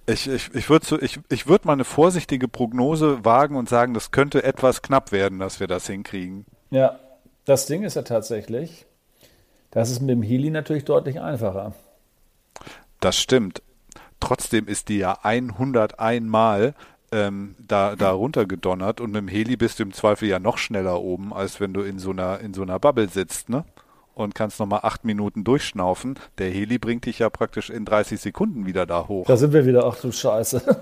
ich, 0.05 0.27
ich, 0.27 0.53
ich 0.53 0.69
würde 0.69 0.85
so, 0.85 0.99
ich, 0.99 1.19
ich 1.29 1.47
würd 1.47 1.65
mal 1.65 1.73
eine 1.73 1.83
vorsichtige 1.83 2.47
Prognose 2.47 3.23
wagen 3.23 3.55
und 3.55 3.69
sagen, 3.69 3.93
das 3.93 4.11
könnte 4.11 4.43
etwas 4.43 4.81
knapp 4.81 5.11
werden, 5.11 5.39
dass 5.39 5.59
wir 5.59 5.67
das 5.67 5.87
hinkriegen. 5.87 6.45
ja, 6.71 6.99
das 7.45 7.65
Ding 7.65 7.83
ist 7.83 7.95
ja 7.95 8.01
tatsächlich, 8.01 8.85
das 9.71 9.89
ist 9.89 10.01
mit 10.01 10.09
dem 10.09 10.21
Heli 10.21 10.49
natürlich 10.49 10.83
deutlich 10.83 11.21
einfacher. 11.21 11.73
Das 12.99 13.17
stimmt. 13.17 13.61
Trotzdem 14.19 14.67
ist 14.67 14.89
die 14.89 14.97
ja 14.97 15.19
101 15.23 16.25
Mal 16.25 16.73
ähm, 17.11 17.55
da, 17.59 17.95
da 17.95 18.11
runtergedonnert 18.11 18.99
und 18.99 19.11
mit 19.11 19.21
dem 19.21 19.27
Heli 19.27 19.55
bist 19.55 19.79
du 19.79 19.83
im 19.83 19.93
Zweifel 19.93 20.27
ja 20.27 20.39
noch 20.39 20.57
schneller 20.57 21.01
oben, 21.01 21.33
als 21.33 21.59
wenn 21.59 21.73
du 21.73 21.81
in 21.81 21.99
so 21.99 22.11
einer, 22.11 22.39
in 22.39 22.53
so 22.53 22.61
einer 22.61 22.79
Bubble 22.79 23.09
sitzt, 23.09 23.49
ne? 23.49 23.65
Und 24.13 24.33
kannst 24.33 24.59
nochmal 24.59 24.79
acht 24.81 25.05
Minuten 25.05 25.43
durchschnaufen. 25.43 26.17
Der 26.39 26.49
Heli 26.49 26.79
bringt 26.79 27.05
dich 27.05 27.19
ja 27.19 27.29
praktisch 27.29 27.69
in 27.69 27.85
30 27.85 28.19
Sekunden 28.19 28.65
wieder 28.65 28.87
da 28.87 29.07
hoch. 29.07 29.27
Da 29.27 29.37
sind 29.37 29.53
wir 29.53 29.63
wieder, 29.67 29.85
ach 29.85 29.95
du 29.97 30.11
Scheiße. 30.11 30.63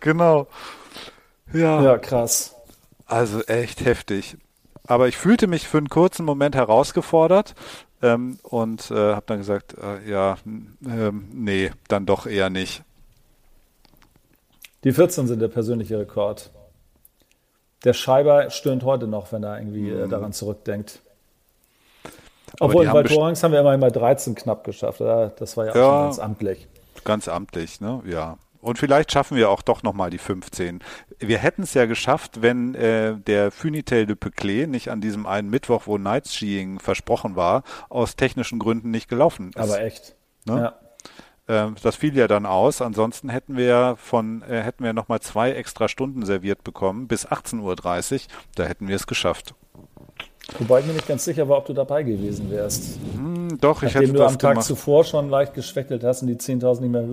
genau. 0.00 0.48
Ja, 1.52 1.80
ja, 1.80 1.98
krass. 1.98 2.56
also 3.06 3.42
echt 3.42 3.84
heftig. 3.84 4.36
Aber 4.88 5.06
ich 5.06 5.16
fühlte 5.16 5.46
mich 5.46 5.68
für 5.68 5.78
einen 5.78 5.88
kurzen 5.88 6.24
Moment 6.24 6.56
herausgefordert 6.56 7.54
ähm, 8.04 8.38
und 8.42 8.90
äh, 8.90 9.14
habe 9.14 9.24
dann 9.26 9.38
gesagt, 9.38 9.74
äh, 9.78 10.08
ja, 10.08 10.36
ähm, 10.44 11.28
nee, 11.32 11.70
dann 11.88 12.04
doch 12.06 12.26
eher 12.26 12.50
nicht. 12.50 12.82
Die 14.84 14.92
14 14.92 15.26
sind 15.26 15.40
der 15.40 15.48
persönliche 15.48 15.98
Rekord. 15.98 16.50
Der 17.84 17.94
Scheiber 17.94 18.50
stöhnt 18.50 18.84
heute 18.84 19.06
noch, 19.06 19.32
wenn 19.32 19.42
er 19.42 19.58
irgendwie 19.58 19.90
äh, 19.90 20.08
daran 20.08 20.32
zurückdenkt. 20.32 21.00
Mhm. 21.02 22.10
Aber 22.60 22.66
Obwohl 22.66 22.84
die 22.84 23.14
in 23.14 23.36
haben 23.42 23.52
wir 23.52 23.60
immerhin 23.60 23.80
mal 23.80 23.90
13 23.90 24.34
knapp 24.34 24.62
geschafft. 24.64 25.00
Ja, 25.00 25.28
Das 25.28 25.56
war 25.56 25.66
ja 25.66 25.72
auch 25.72 25.76
Ja. 25.76 25.82
schon 25.90 26.02
ganz 26.04 26.18
amtlich. 26.20 26.68
Ganz 27.04 27.28
amtlich, 27.28 27.80
ne? 27.80 28.02
Ja. 28.06 28.38
Und 28.64 28.78
vielleicht 28.78 29.12
schaffen 29.12 29.36
wir 29.36 29.50
auch 29.50 29.60
doch 29.60 29.82
nochmal 29.82 30.08
die 30.08 30.16
15. 30.16 30.82
Wir 31.18 31.36
hätten 31.36 31.64
es 31.64 31.74
ja 31.74 31.84
geschafft, 31.84 32.40
wenn 32.40 32.74
äh, 32.74 33.14
der 33.14 33.50
Funitel 33.50 34.06
de 34.06 34.16
Peuclé 34.16 34.66
nicht 34.66 34.88
an 34.88 35.02
diesem 35.02 35.26
einen 35.26 35.50
Mittwoch, 35.50 35.82
wo 35.84 35.98
Night 35.98 36.26
Skiing 36.26 36.80
versprochen 36.80 37.36
war, 37.36 37.62
aus 37.90 38.16
technischen 38.16 38.58
Gründen 38.58 38.90
nicht 38.90 39.10
gelaufen 39.10 39.50
ist. 39.50 39.58
Aber 39.58 39.82
echt. 39.82 40.16
Ne? 40.46 40.72
Ja. 41.46 41.66
Ähm, 41.66 41.74
das 41.82 41.96
fiel 41.96 42.16
ja 42.16 42.26
dann 42.26 42.46
aus. 42.46 42.80
Ansonsten 42.80 43.28
hätten 43.28 43.58
wir 43.58 43.66
ja 43.66 43.96
von 43.96 44.40
äh, 44.40 44.62
hätten 44.62 44.82
wir 44.82 44.94
nochmal 44.94 45.20
zwei 45.20 45.52
extra 45.52 45.86
Stunden 45.86 46.24
serviert 46.24 46.64
bekommen 46.64 47.06
bis 47.06 47.28
18.30 47.28 47.60
Uhr. 48.14 48.20
Da 48.54 48.64
hätten 48.64 48.88
wir 48.88 48.96
es 48.96 49.06
geschafft. 49.06 49.54
Wobei 50.58 50.80
ich 50.80 50.86
mir 50.86 50.92
nicht 50.92 51.08
ganz 51.08 51.24
sicher 51.24 51.48
war, 51.48 51.58
ob 51.58 51.66
du 51.66 51.72
dabei 51.72 52.02
gewesen 52.02 52.50
wärst. 52.50 52.98
Hm, 53.14 53.58
doch, 53.60 53.82
ich 53.82 53.94
Nachdem 53.94 54.00
hätte 54.02 54.12
du 54.12 54.18
das 54.18 54.32
am 54.32 54.38
Tag 54.38 54.52
gemacht. 54.52 54.66
zuvor 54.66 55.04
schon 55.04 55.30
leicht 55.30 55.54
geschwächelt 55.54 56.04
hast 56.04 56.22
und 56.22 56.28
die 56.28 56.36
10.000 56.36 56.80
nicht 56.82 56.90
mehr, 56.90 57.04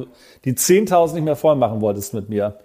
die 0.46 0.54
10.000 0.54 1.14
nicht 1.14 1.24
mehr 1.24 1.36
voll 1.36 1.56
machen 1.56 1.82
wolltest 1.82 2.14
mit 2.14 2.30
mir. 2.30 2.58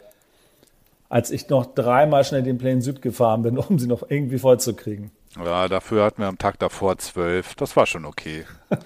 Als 1.08 1.30
ich 1.30 1.48
noch 1.48 1.66
dreimal 1.66 2.24
schnell 2.24 2.42
den 2.42 2.58
Plane 2.58 2.82
Süd 2.82 3.00
gefahren 3.00 3.42
bin, 3.42 3.58
um 3.58 3.78
sie 3.78 3.86
noch 3.86 4.10
irgendwie 4.10 4.38
voll 4.38 4.58
zu 4.58 4.74
kriegen. 4.74 5.12
Ja, 5.42 5.68
dafür 5.68 6.04
hatten 6.04 6.22
wir 6.22 6.28
am 6.28 6.38
Tag 6.38 6.58
davor 6.58 6.98
zwölf. 6.98 7.54
Das 7.54 7.76
war 7.76 7.86
schon 7.86 8.04
okay. 8.04 8.44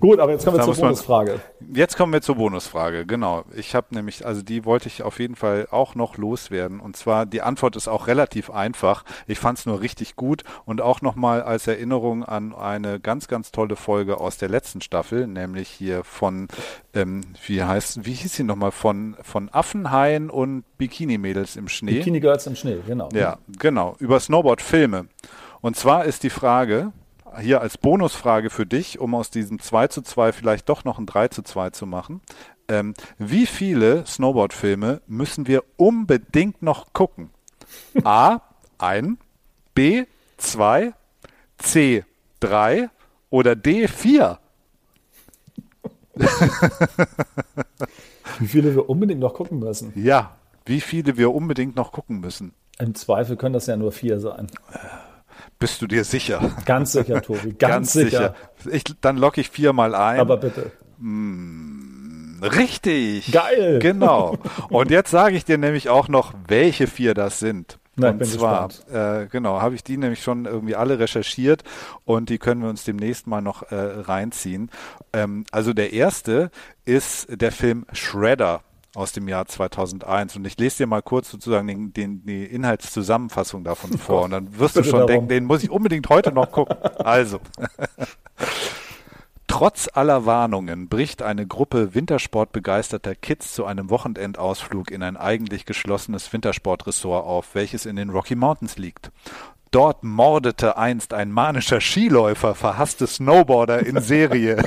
Gut, 0.00 0.18
aber 0.20 0.32
jetzt 0.32 0.44
kommen 0.44 0.56
wir 0.56 0.62
zur 0.62 0.68
muss 0.72 0.78
man- 0.78 0.88
Bonusfrage. 0.88 1.40
Jetzt 1.72 1.96
kommen 1.96 2.12
wir 2.12 2.20
zur 2.20 2.36
Bonusfrage. 2.36 3.06
Genau. 3.06 3.44
Ich 3.56 3.74
habe 3.74 3.86
nämlich, 3.94 4.26
also 4.26 4.42
die 4.42 4.64
wollte 4.64 4.88
ich 4.88 5.02
auf 5.02 5.18
jeden 5.18 5.34
Fall 5.36 5.66
auch 5.70 5.94
noch 5.94 6.16
loswerden. 6.18 6.80
Und 6.80 6.96
zwar, 6.96 7.26
die 7.26 7.42
Antwort 7.42 7.76
ist 7.76 7.88
auch 7.88 8.06
relativ 8.06 8.50
einfach. 8.50 9.04
Ich 9.26 9.38
fand 9.38 9.58
es 9.58 9.66
nur 9.66 9.80
richtig 9.80 10.16
gut 10.16 10.44
und 10.66 10.80
auch 10.80 11.00
nochmal 11.02 11.42
als 11.42 11.66
Erinnerung 11.66 12.24
an 12.24 12.54
eine 12.54 13.00
ganz, 13.00 13.28
ganz 13.28 13.50
tolle 13.50 13.76
Folge 13.76 14.20
aus 14.20 14.36
der 14.38 14.48
letzten 14.48 14.80
Staffel, 14.80 15.26
nämlich 15.26 15.68
hier 15.68 16.04
von, 16.04 16.48
ähm, 16.92 17.22
wie 17.46 17.62
heißt, 17.62 18.04
wie 18.04 18.12
hieß 18.12 18.34
sie 18.34 18.44
nochmal, 18.44 18.70
von, 18.72 19.16
von 19.22 19.48
Affenhaien 19.52 20.30
und 20.30 20.64
Bikini-Mädels 20.78 21.56
im 21.56 21.68
Schnee. 21.68 21.92
Bikini 21.98 22.20
Girls 22.20 22.46
im 22.46 22.56
Schnee, 22.56 22.78
genau. 22.86 23.08
Ja, 23.14 23.38
genau. 23.58 23.96
Über 23.98 24.20
Snowboard-Filme. 24.20 25.06
Und 25.60 25.76
zwar 25.76 26.04
ist 26.04 26.22
die 26.24 26.30
Frage, 26.30 26.92
hier 27.40 27.60
als 27.60 27.78
Bonusfrage 27.78 28.50
für 28.50 28.66
dich, 28.66 28.98
um 28.98 29.14
aus 29.14 29.30
diesem 29.30 29.58
2 29.58 29.88
zu 29.88 30.02
2 30.02 30.32
vielleicht 30.32 30.68
doch 30.68 30.84
noch 30.84 30.98
ein 30.98 31.06
3 31.06 31.28
zu 31.28 31.42
2 31.42 31.70
zu 31.70 31.86
machen. 31.86 32.20
Ähm, 32.68 32.94
wie 33.18 33.46
viele 33.46 34.06
Snowboard-Filme 34.06 35.02
müssen 35.06 35.46
wir 35.46 35.64
unbedingt 35.76 36.62
noch 36.62 36.92
gucken? 36.92 37.30
A, 38.04 38.40
ein, 38.78 39.18
B, 39.74 40.04
zwei, 40.38 40.94
C, 41.58 42.04
drei 42.40 42.88
oder 43.30 43.56
D, 43.56 43.88
vier? 43.88 44.38
Wie 48.38 48.46
viele 48.46 48.74
wir 48.74 48.88
unbedingt 48.88 49.20
noch 49.20 49.34
gucken 49.34 49.58
müssen. 49.58 49.92
Ja, 49.96 50.36
wie 50.64 50.80
viele 50.80 51.16
wir 51.16 51.34
unbedingt 51.34 51.76
noch 51.76 51.92
gucken 51.92 52.20
müssen. 52.20 52.54
Im 52.78 52.94
Zweifel 52.94 53.36
können 53.36 53.52
das 53.52 53.66
ja 53.66 53.76
nur 53.76 53.92
vier 53.92 54.18
sein. 54.18 54.48
Bist 55.58 55.82
du 55.82 55.86
dir 55.86 56.04
sicher? 56.04 56.52
Ganz 56.64 56.92
sicher, 56.92 57.22
Tobi. 57.22 57.52
Ganz, 57.54 57.92
sicher. 57.92 58.34
Ich, 58.70 58.84
dann 59.00 59.16
locke 59.16 59.40
ich 59.40 59.50
viermal 59.50 59.94
ein. 59.94 60.20
Aber 60.20 60.36
bitte. 60.36 60.72
Richtig. 62.42 63.32
Geil. 63.32 63.78
Genau. 63.80 64.36
Und 64.68 64.90
jetzt 64.90 65.10
sage 65.10 65.36
ich 65.36 65.44
dir 65.44 65.58
nämlich 65.58 65.88
auch 65.88 66.08
noch, 66.08 66.34
welche 66.46 66.86
vier 66.86 67.14
das 67.14 67.38
sind. 67.38 67.78
Na, 67.96 68.10
und 68.10 68.26
zwar, 68.26 68.70
äh, 68.92 69.26
genau, 69.28 69.60
habe 69.60 69.76
ich 69.76 69.84
die 69.84 69.96
nämlich 69.96 70.20
schon 70.20 70.46
irgendwie 70.46 70.74
alle 70.74 70.98
recherchiert 70.98 71.62
und 72.04 72.28
die 72.28 72.38
können 72.38 72.60
wir 72.60 72.68
uns 72.68 72.82
demnächst 72.82 73.28
mal 73.28 73.40
noch 73.40 73.70
äh, 73.70 73.76
reinziehen. 73.76 74.68
Ähm, 75.12 75.44
also 75.52 75.72
der 75.72 75.92
erste 75.92 76.50
ist 76.84 77.28
der 77.30 77.52
Film 77.52 77.86
Shredder 77.92 78.62
aus 78.94 79.12
dem 79.12 79.28
Jahr 79.28 79.46
2001 79.46 80.36
und 80.36 80.46
ich 80.46 80.58
lese 80.58 80.78
dir 80.78 80.86
mal 80.86 81.02
kurz 81.02 81.30
sozusagen 81.30 81.66
den, 81.66 81.92
den, 81.92 82.24
die 82.26 82.44
Inhaltszusammenfassung 82.44 83.64
davon 83.64 83.98
vor 83.98 84.22
und 84.22 84.30
dann 84.30 84.58
wirst 84.58 84.76
du 84.76 84.82
schon 84.82 84.92
darum. 84.92 85.06
denken, 85.08 85.28
den 85.28 85.44
muss 85.44 85.62
ich 85.62 85.70
unbedingt 85.70 86.08
heute 86.08 86.32
noch 86.32 86.50
gucken. 86.50 86.76
Also. 87.04 87.38
Trotz 89.46 89.88
aller 89.92 90.26
Warnungen 90.26 90.88
bricht 90.88 91.22
eine 91.22 91.46
Gruppe 91.46 91.94
wintersportbegeisterter 91.94 93.14
Kids 93.14 93.52
zu 93.52 93.66
einem 93.66 93.90
Wochenendausflug 93.90 94.90
in 94.90 95.02
ein 95.02 95.16
eigentlich 95.16 95.66
geschlossenes 95.66 96.32
Wintersportressort 96.32 97.24
auf, 97.24 97.54
welches 97.54 97.86
in 97.86 97.96
den 97.96 98.10
Rocky 98.10 98.36
Mountains 98.36 98.78
liegt. 98.78 99.10
Dort 99.70 100.02
mordete 100.04 100.76
einst 100.76 101.12
ein 101.12 101.30
manischer 101.30 101.80
Skiläufer 101.80 102.54
verhasste 102.54 103.06
Snowboarder 103.06 103.84
in 103.84 104.00
Serie. 104.00 104.62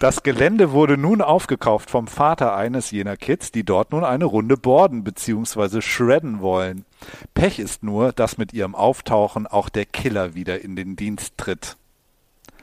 Das 0.00 0.22
Gelände 0.22 0.72
wurde 0.72 0.96
nun 0.96 1.20
aufgekauft 1.20 1.90
vom 1.90 2.06
Vater 2.06 2.56
eines 2.56 2.90
jener 2.90 3.18
Kids, 3.18 3.52
die 3.52 3.64
dort 3.64 3.92
nun 3.92 4.02
eine 4.02 4.24
Runde 4.24 4.56
borden 4.56 5.04
bzw. 5.04 5.82
shredden 5.82 6.40
wollen. 6.40 6.86
Pech 7.34 7.58
ist 7.58 7.82
nur, 7.82 8.12
dass 8.12 8.38
mit 8.38 8.54
ihrem 8.54 8.74
Auftauchen 8.74 9.46
auch 9.46 9.68
der 9.68 9.84
Killer 9.84 10.34
wieder 10.34 10.64
in 10.64 10.74
den 10.74 10.96
Dienst 10.96 11.34
tritt. 11.36 11.76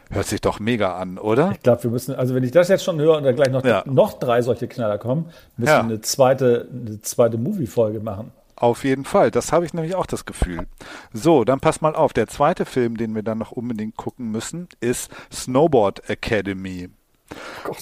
Hört 0.09 0.26
sich 0.26 0.41
doch 0.41 0.59
mega 0.59 0.95
an, 0.97 1.19
oder? 1.19 1.51
Ich 1.51 1.61
glaube, 1.61 1.84
wir 1.84 1.91
müssen, 1.91 2.15
also 2.15 2.34
wenn 2.34 2.43
ich 2.43 2.49
das 2.51 2.69
jetzt 2.69 2.84
schon 2.84 2.99
höre 2.99 3.18
und 3.18 3.23
dann 3.23 3.35
gleich 3.35 3.51
noch, 3.51 3.64
Ja. 3.64 3.84
noch 3.85 4.14
drei 4.14 4.41
solche 4.41 4.68
Knaller 4.68 4.97
kommen, 4.97 5.30
müssen 5.57 5.69
Ja. 5.69 5.77
wir 5.84 5.84
eine 5.84 6.01
zweite, 6.01 6.68
eine 6.72 7.01
zweite 7.03 7.38
Movie-Folge 7.38 7.99
machen. 7.99 8.31
Auf 8.55 8.84
jeden 8.84 9.05
Fall, 9.05 9.30
das 9.30 9.51
habe 9.51 9.64
ich 9.65 9.76
nämlich 9.76 9.93
auch 9.93 10.07
das 10.07 10.26
Gefühl. 10.26 10.65
So, 11.14 11.43
dann 11.43 11.59
pass 11.59 11.81
mal 11.81 11.93
auf. 11.93 12.14
Der 12.14 12.26
zweite 12.26 12.65
Film, 12.65 12.97
den 12.97 13.14
wir 13.14 13.22
dann 13.22 13.38
noch 13.38 13.51
unbedingt 13.51 13.95
gucken 13.95 14.31
müssen, 14.31 14.68
ist 14.80 15.11
Snowboard 15.31 16.09
Academy. 16.09 16.89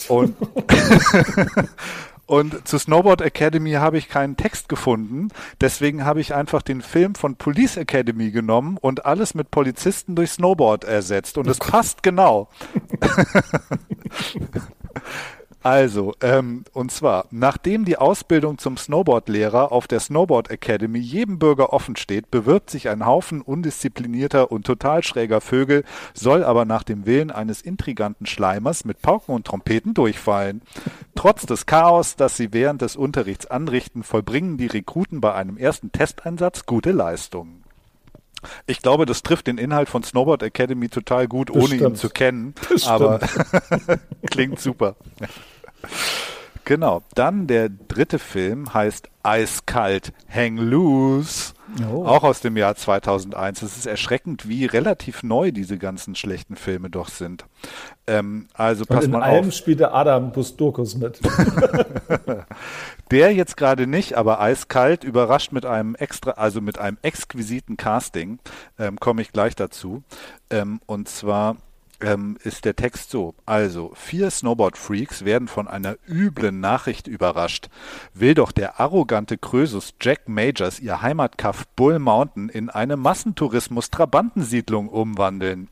Und, 0.10 0.36
und 2.26 2.68
zu 2.68 2.78
Snowboard 2.78 3.22
Academy 3.22 3.74
habe 3.74 3.98
ich 3.98 4.10
keinen 4.10 4.38
Text 4.38 4.70
gefunden. 4.70 5.30
Deswegen 5.62 6.06
habe 6.06 6.22
ich 6.22 6.34
einfach 6.34 6.62
den 6.62 6.82
Film 6.82 7.16
von 7.16 7.36
Police 7.36 7.78
Academy 7.78 8.32
genommen 8.32 8.78
und 8.78 9.06
alles 9.06 9.36
mit 9.36 9.52
Polizisten 9.52 10.16
durch 10.16 10.32
Snowboard 10.32 10.84
ersetzt. 10.84 11.38
Und 11.38 11.48
es 11.48 11.60
passt 11.60 12.04
genau. 12.04 12.50
Also, 15.66 16.14
ähm, 16.22 16.64
und 16.74 16.92
zwar, 16.92 17.26
nachdem 17.32 17.86
die 17.86 17.98
Ausbildung 17.98 18.60
zum 18.60 18.78
Snowboardlehrer 18.78 19.72
auf 19.72 19.88
der 19.88 20.00
Snowboard 20.00 20.52
Academy 20.52 21.00
jedem 21.00 21.40
Bürger 21.40 21.74
offen 21.74 21.96
steht, 21.96 22.30
bewirbt 22.30 22.70
sich 22.70 22.88
ein 22.88 23.04
Haufen 23.04 23.42
undisziplinierter 23.42 24.52
und 24.52 24.68
total 24.68 25.02
schräger 25.02 25.42
Vögel, 25.42 25.84
soll 26.14 26.44
aber 26.44 26.66
nach 26.66 26.84
dem 26.84 27.08
Willen 27.08 27.32
eines 27.32 27.64
intriganten 27.64 28.28
Schleimers 28.28 28.86
mit 28.86 29.02
Pauken 29.02 29.34
und 29.34 29.48
Trompeten 29.48 29.96
durchfallen. 29.96 30.62
Trotz 31.16 31.48
des 31.48 31.66
Chaos, 31.66 32.16
das 32.16 32.38
sie 32.38 32.54
während 32.54 32.84
des 32.84 32.96
Unterrichts 32.96 33.48
anrichten, 33.48 34.04
vollbringen 34.04 34.58
die 34.58 34.68
Rekruten 34.68 35.20
bei 35.20 35.34
einem 35.34 35.58
ersten 35.58 35.92
Testeinsatz 35.92 36.68
gute 36.68 36.92
Leistungen. 36.92 37.64
Ich 38.68 38.84
glaube, 38.84 39.08
das 39.08 39.24
trifft 39.24 39.48
den 39.48 39.58
Inhalt 39.58 39.90
von 39.90 40.04
Snowboard 40.04 40.44
Academy 40.44 40.90
total 40.90 41.28
gut, 41.28 41.50
ohne 41.50 41.76
ihn 41.76 41.96
zu 41.96 42.10
kennen. 42.10 42.54
Das 42.70 42.86
aber 42.86 43.20
klingt 44.30 44.60
super. 44.60 44.96
Genau. 46.66 47.04
Dann 47.14 47.46
der 47.46 47.70
dritte 47.70 48.18
Film 48.18 48.74
heißt 48.74 49.10
Eiskalt 49.22 50.14
Hang 50.34 50.58
Loose. 50.58 51.54
Oh. 51.92 52.06
Auch 52.06 52.24
aus 52.24 52.42
dem 52.42 52.58
Jahr 52.58 52.76
2001. 52.76 53.62
Es 53.62 53.78
ist 53.78 53.86
erschreckend, 53.86 54.48
wie 54.48 54.66
relativ 54.66 55.24
neu 55.24 55.52
diese 55.52 55.78
ganzen 55.78 56.16
schlechten 56.16 56.56
Filme 56.56 56.90
doch 56.90 57.10
sind. 57.10 57.46
Ähm, 58.08 58.48
also 58.54 58.84
Und 58.88 58.96
pass 58.96 59.06
in 59.06 59.12
mal 59.12 59.22
allem 59.22 59.50
auf. 59.50 59.54
spielt 59.54 59.80
der 59.80 59.94
Adam 59.94 60.32
Bustokus 60.32 60.96
mit. 60.96 61.20
Der 63.12 63.34
jetzt 63.34 63.58
gerade 63.58 63.86
nicht, 63.86 64.16
aber 64.16 64.42
eiskalt 64.42 65.04
überrascht 65.04 65.52
mit 65.52 65.66
einem 65.66 65.94
extra, 65.94 66.32
also 66.32 66.62
mit 66.62 66.80
einem 66.80 66.98
exquisiten 67.04 67.78
Casting, 67.78 68.40
ähm, 68.80 69.00
komme 69.00 69.22
ich 69.22 69.32
gleich 69.32 69.56
dazu. 69.56 70.04
Ähm, 70.50 70.80
und 70.88 71.08
zwar 71.08 71.58
ähm, 72.02 72.38
ist 72.44 72.66
der 72.66 72.76
Text 72.76 73.10
so. 73.10 73.36
Also, 73.46 73.92
vier 73.96 74.30
Snowboard-Freaks 74.30 75.26
werden 75.26 75.48
von 75.48 75.68
einer 75.68 75.96
üblen 76.08 76.60
Nachricht 76.60 77.08
überrascht. 77.08 77.70
Will 78.14 78.34
doch 78.34 78.52
der 78.52 78.80
arrogante 78.80 79.38
Krösus 79.38 79.94
Jack 80.02 80.28
Majors 80.28 80.80
ihr 80.80 81.02
Heimatkaff 81.02 81.66
Bull 81.76 82.00
Mountain 82.00 82.50
in 82.50 82.70
eine 82.70 82.98
Massentourismus-Trabantensiedlung 82.98 84.90
umwandeln. 84.90 85.70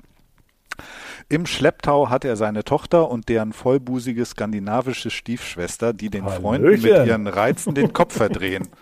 Im 1.29 1.45
Schlepptau 1.45 2.09
hat 2.09 2.25
er 2.25 2.35
seine 2.35 2.63
Tochter 2.63 3.09
und 3.09 3.29
deren 3.29 3.53
vollbusige 3.53 4.25
skandinavische 4.25 5.09
Stiefschwester, 5.09 5.93
die 5.93 6.09
den 6.09 6.27
Freunden 6.27 6.69
mit 6.69 6.83
Hallöchen. 6.83 7.07
ihren 7.07 7.27
Reizen 7.27 7.75
den 7.75 7.93
Kopf 7.93 8.15
verdrehen. 8.15 8.67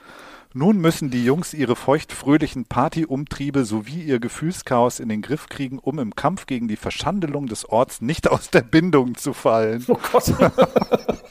Nun 0.53 0.77
müssen 0.79 1.09
die 1.09 1.23
Jungs 1.23 1.53
ihre 1.53 1.75
feuchtfröhlichen 1.75 2.65
Partyumtriebe 2.65 3.63
sowie 3.63 4.01
ihr 4.03 4.19
Gefühlschaos 4.19 4.99
in 4.99 5.07
den 5.09 5.21
Griff 5.21 5.47
kriegen, 5.47 5.79
um 5.79 5.97
im 5.99 6.15
Kampf 6.15 6.45
gegen 6.45 6.67
die 6.67 6.75
Verschandelung 6.75 7.47
des 7.47 7.67
Orts 7.69 8.01
nicht 8.01 8.29
aus 8.29 8.49
der 8.49 8.61
Bindung 8.61 9.15
zu 9.15 9.33
fallen. 9.33 9.85
Oh 9.87 9.97
Gott. 10.11 10.33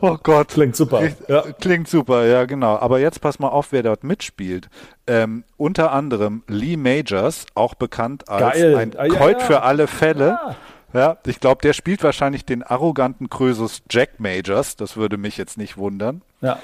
Oh 0.00 0.18
Gott. 0.22 0.48
Klingt 0.48 0.76
super. 0.76 1.02
Ja. 1.28 1.42
Klingt 1.60 1.88
super, 1.88 2.26
ja 2.26 2.44
genau. 2.44 2.76
Aber 2.76 2.98
jetzt 2.98 3.20
pass 3.22 3.38
mal 3.38 3.48
auf, 3.48 3.72
wer 3.72 3.82
dort 3.82 4.04
mitspielt. 4.04 4.68
Ähm, 5.06 5.44
unter 5.56 5.92
anderem 5.92 6.42
Lee 6.46 6.76
Majors, 6.76 7.46
auch 7.54 7.74
bekannt 7.74 8.28
als 8.28 8.54
Geil. 8.58 8.76
ein 8.76 8.96
Ah, 8.98 9.06
ja, 9.06 9.14
Colt 9.18 9.38
ja. 9.40 9.46
für 9.46 9.62
alle 9.62 9.86
Fälle. 9.86 10.38
Ja. 10.42 10.56
Ja, 10.92 11.16
ich 11.26 11.40
glaube, 11.40 11.62
der 11.62 11.72
spielt 11.72 12.02
wahrscheinlich 12.04 12.44
den 12.44 12.62
arroganten 12.62 13.30
Krösus 13.30 13.82
Jack 13.90 14.20
Majors. 14.20 14.76
Das 14.76 14.96
würde 14.96 15.16
mich 15.16 15.38
jetzt 15.38 15.56
nicht 15.58 15.76
wundern. 15.78 16.20
Ja. 16.42 16.58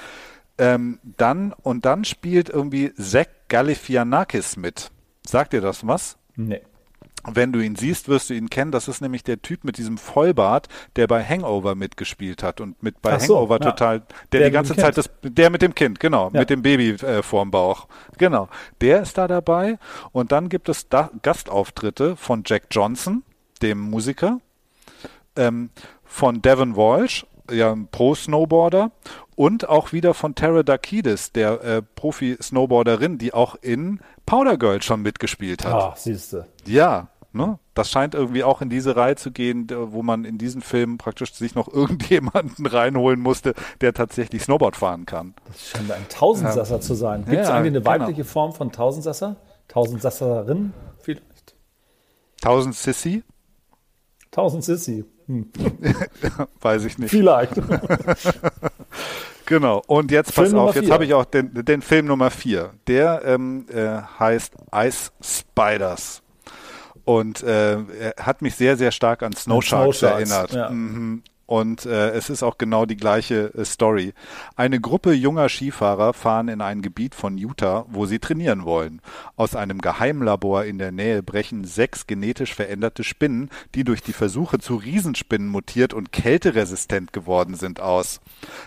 Ähm, 0.61 0.99
dann 1.17 1.53
und 1.63 1.85
dann 1.87 2.05
spielt 2.05 2.49
irgendwie 2.51 2.93
Zach 2.95 3.27
Galifianakis 3.49 4.57
mit. 4.57 4.91
Sagt 5.27 5.53
dir 5.55 5.61
das 5.61 5.87
was? 5.87 6.19
Nee. 6.37 6.61
Wenn 7.25 7.53
du 7.53 7.61
ihn 7.61 7.77
siehst, 7.77 8.09
wirst 8.09 8.31
du 8.31 8.35
ihn 8.35 8.49
kennen. 8.49 8.73
Das 8.73 8.89
ist 8.89 9.03
nämlich 9.03 9.23
der 9.23 9.43
Typ 9.43 9.63
mit 9.65 9.77
diesem 9.77 9.99
Vollbart, 9.99 10.69
der 10.97 11.07
bei 11.07 11.23
Hangover 11.23 11.75
mitgespielt 11.75 12.43
hat 12.43 12.61
und 12.63 12.83
mit 12.83 13.03
bei 13.03 13.19
so, 13.19 13.35
Hangover 13.37 13.59
ja. 13.61 13.71
total, 13.71 14.01
der, 14.01 14.07
Der 14.33 14.41
die 14.41 14.45
mit 14.47 14.53
ganze 14.55 14.75
dem 14.75 14.81
Zeit 14.81 14.95
Kind. 14.95 15.07
das, 15.07 15.11
der 15.23 15.51
mit 15.51 15.61
dem 15.63 15.75
Kind, 15.75 16.01
genau, 16.01 16.31
Ja. 16.33 16.41
mit 16.41 16.49
dem 16.51 16.63
Baby 16.63 16.91
äh, 17.05 17.23
vorm 17.23 17.51
Bauch, 17.51 17.89
genau. 18.17 18.49
Der 18.81 19.03
ist 19.03 19.19
da 19.19 19.29
dabei 19.29 19.79
und 20.13 20.33
dann 20.33 20.49
gibt 20.49 20.71
es 20.71 20.89
da 20.89 21.11
Gastauftritte 21.23 22.17
von 22.17 22.43
Jack 22.47 22.65
Johnson, 22.71 23.23
dem 23.61 23.79
Musiker, 23.81 24.41
ähm, 25.37 25.69
von 26.05 26.41
Devon 26.41 26.75
Walsh, 26.75 27.27
ja, 27.53 27.73
ein 27.73 27.89
Pro-Snowboarder 27.91 28.91
und 29.37 29.69
auch 29.69 29.93
wieder 29.93 30.15
von 30.15 30.35
Tara 30.35 30.63
Dakidis, 30.63 31.33
der 31.33 31.63
äh, 31.63 31.83
Profi-Snowboarderin, 31.83 33.19
die 33.19 33.33
auch 33.33 33.57
in 33.61 34.01
Powder 34.27 34.57
Girl 34.59 34.83
schon 34.83 35.03
mitgespielt 35.03 35.65
hat. 35.65 35.73
Ah, 35.75 35.95
siehst 35.97 36.33
du. 36.33 36.47
Ja, 36.67 37.09
ne? 37.33 37.59
Das 37.75 37.91
scheint 37.91 38.15
irgendwie 38.15 38.45
auch 38.45 38.61
in 38.61 38.69
diese 38.69 38.97
Reihe 38.97 39.17
zu 39.17 39.31
gehen, 39.31 39.69
wo 39.71 40.03
man 40.03 40.25
in 40.25 40.37
diesen 40.37 40.61
Filmen 40.61 40.99
praktisch 40.99 41.33
sich 41.35 41.55
noch 41.55 41.69
irgendjemanden 41.73 42.67
reinholen 42.67 43.21
musste, 43.21 43.55
der 43.81 43.95
tatsächlich 43.95 44.43
Snowboard 44.43 44.77
fahren 44.77 45.07
kann. 45.07 45.35
Das 45.47 45.69
scheint 45.69 45.91
ein 45.91 46.07
Tausendsasser 46.09 46.81
zu 46.81 46.95
sein. 46.95 47.25
Gibt 47.25 47.41
es 47.41 47.49
Ja, 47.49 47.55
eigentlich 47.55 47.69
eine 47.73 47.81
genau. 47.83 47.91
weibliche 47.91 48.25
Form 48.25 48.53
von 48.53 48.73
Tausendsasser? 48.73 49.37
Tausendsasserin? 49.69 50.73
Vielleicht. 51.01 51.55
Tausend 52.43 52.75
Sissy? 52.75 53.23
Tausend 54.31 54.65
Sissi. 54.65 55.05
Hm. 55.31 55.47
Weiß 56.61 56.85
ich 56.85 56.99
nicht. 56.99 57.11
Vielleicht. 57.11 57.53
Genau. 59.47 59.83
Und 59.89 60.13
jetzt 60.13 60.33
Film 60.33 60.45
pass 60.45 60.53
Nummer 60.53 60.69
auf, 60.69 60.77
jetzt 60.77 60.93
habe 60.93 61.05
ich 61.05 61.13
auch 61.13 61.25
den, 61.25 61.53
den 61.53 61.83
Film 61.83 62.07
Nummer 62.07 62.31
vier. 62.31 62.71
Der 62.87 63.23
ähm, 63.25 63.67
äh, 63.69 63.97
heißt 64.21 64.55
Ice 64.73 65.11
Spiders. 65.21 66.23
Und 67.05 67.43
äh, 67.43 67.79
er 67.81 68.15
hat 68.21 68.43
mich 68.43 68.55
sehr, 68.55 68.77
sehr 68.77 68.93
stark 68.93 69.25
an 69.25 69.33
Snow 69.33 69.61
Snow 69.61 69.65
Sharks 69.65 69.99
Sharks, 69.99 70.31
erinnert. 70.31 70.53
ja. 70.53 70.71
Mhm. 70.71 71.25
Und 71.51 71.85
äh, 71.85 72.11
es 72.11 72.31
ist 72.31 72.45
auch 72.45 72.59
genau 72.59 72.87
die 72.87 72.97
gleiche 72.97 73.53
äh, 73.55 73.65
Story. 73.65 74.15
Eine 74.55 74.79
Gruppe 74.79 75.13
junger 75.13 75.49
Skifahrer 75.49 76.15
fahren 76.15 76.47
in 76.47 76.61
ein 76.61 76.81
Gebiet 76.81 77.17
von 77.17 77.39
Utah, 77.39 77.87
wo 77.89 78.07
sie 78.07 78.21
trainieren 78.21 78.65
wollen. 78.65 79.03
Aus 79.35 79.57
einem 79.57 79.81
Geheimlabor 79.81 80.63
in 80.63 80.79
der 80.79 80.93
Nähe 80.93 81.25
brechen 81.25 81.65
sechs 81.65 82.07
genetisch 82.07 82.55
veränderte 82.55 83.03
Spinnen, 83.03 83.51
die 83.75 83.83
durch 83.83 84.01
die 84.01 84.13
Versuche 84.13 84.61
zu 84.61 84.77
Riesenspinnen 84.77 85.49
mutiert 85.49 85.93
und 85.93 86.13
kälteresistent 86.13 87.13
geworden 87.13 87.57
sind, 87.57 87.81
aus. 87.81 88.21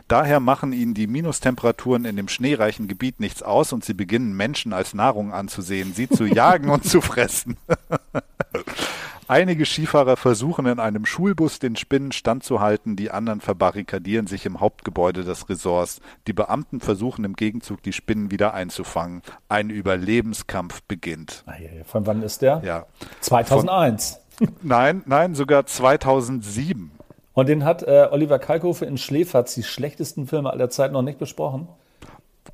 Daher 0.09 0.41
machen 0.41 0.73
ihnen 0.73 0.93
die 0.93 1.07
Minustemperaturen 1.07 2.03
in 2.03 2.17
dem 2.17 2.27
schneereichen 2.27 2.89
Gebiet 2.89 3.21
nichts 3.21 3.41
aus 3.43 3.71
und 3.71 3.85
sie 3.85 3.93
beginnen 3.93 4.35
Menschen 4.35 4.73
als 4.73 4.93
Nahrung 4.93 5.31
anzusehen, 5.31 5.93
sie 5.93 6.09
zu 6.09 6.25
jagen 6.27 6.69
und 6.69 6.83
zu 6.83 6.99
fressen. 6.99 7.55
Einige 9.27 9.65
Skifahrer 9.65 10.17
versuchen 10.17 10.65
in 10.65 10.79
einem 10.79 11.05
Schulbus 11.05 11.59
den 11.59 11.75
Spinnen 11.75 12.11
standzuhalten, 12.11 12.95
die 12.95 13.11
anderen 13.11 13.41
verbarrikadieren 13.41 14.27
sich 14.27 14.45
im 14.45 14.59
Hauptgebäude 14.59 15.23
des 15.23 15.49
Resorts. 15.49 16.01
Die 16.27 16.33
Beamten 16.33 16.79
versuchen 16.79 17.23
im 17.23 17.35
Gegenzug 17.35 17.81
die 17.83 17.93
Spinnen 17.93 18.31
wieder 18.31 18.53
einzufangen. 18.53 19.21
Ein 19.49 19.69
Überlebenskampf 19.69 20.81
beginnt. 20.83 21.43
Ah. 21.45 21.53
Von 21.85 22.05
wann 22.05 22.21
ist 22.21 22.41
der? 22.41 22.61
Ja. 22.65 22.85
2001. 23.21 24.19
Nein, 24.61 25.03
nein, 25.05 25.35
sogar 25.35 25.65
2007. 25.65 26.91
Und 27.33 27.49
den 27.49 27.63
hat 27.63 27.83
äh, 27.83 28.07
Oliver 28.11 28.39
Kalkofe 28.39 28.85
in 28.85 28.97
Schläferz, 28.97 29.55
die 29.55 29.63
schlechtesten 29.63 30.27
Filme 30.27 30.51
aller 30.51 30.69
Zeit, 30.69 30.91
noch 30.91 31.01
nicht 31.01 31.17
besprochen. 31.17 31.67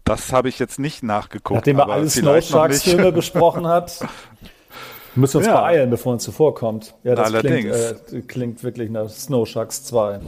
Das 0.04 0.32
habe 0.32 0.50
ich 0.50 0.60
jetzt 0.60 0.80
nicht 0.80 1.04
nachgeguckt. 1.04 1.58
Nachdem 1.58 1.80
er 1.80 1.90
alle. 1.90 2.10
Snowsharks-Filme 2.10 3.12
besprochen 3.12 3.68
hat. 3.68 4.00
Müssen 5.16 5.34
wir 5.36 5.38
uns 5.40 5.48
Ja. 5.48 5.62
beeilen, 5.62 5.90
bevor 5.90 6.14
uns 6.14 6.24
zuvorkommt. 6.24 6.94
Ja, 7.04 7.16
das 7.16 7.28
Allerdings. 7.34 8.04
Klingt, 8.08 8.24
äh, 8.24 8.28
klingt 8.28 8.64
wirklich 8.64 8.90
nach 8.90 9.10
Snow 9.10 9.48
Sharks 9.48 9.84
2. 9.86 10.20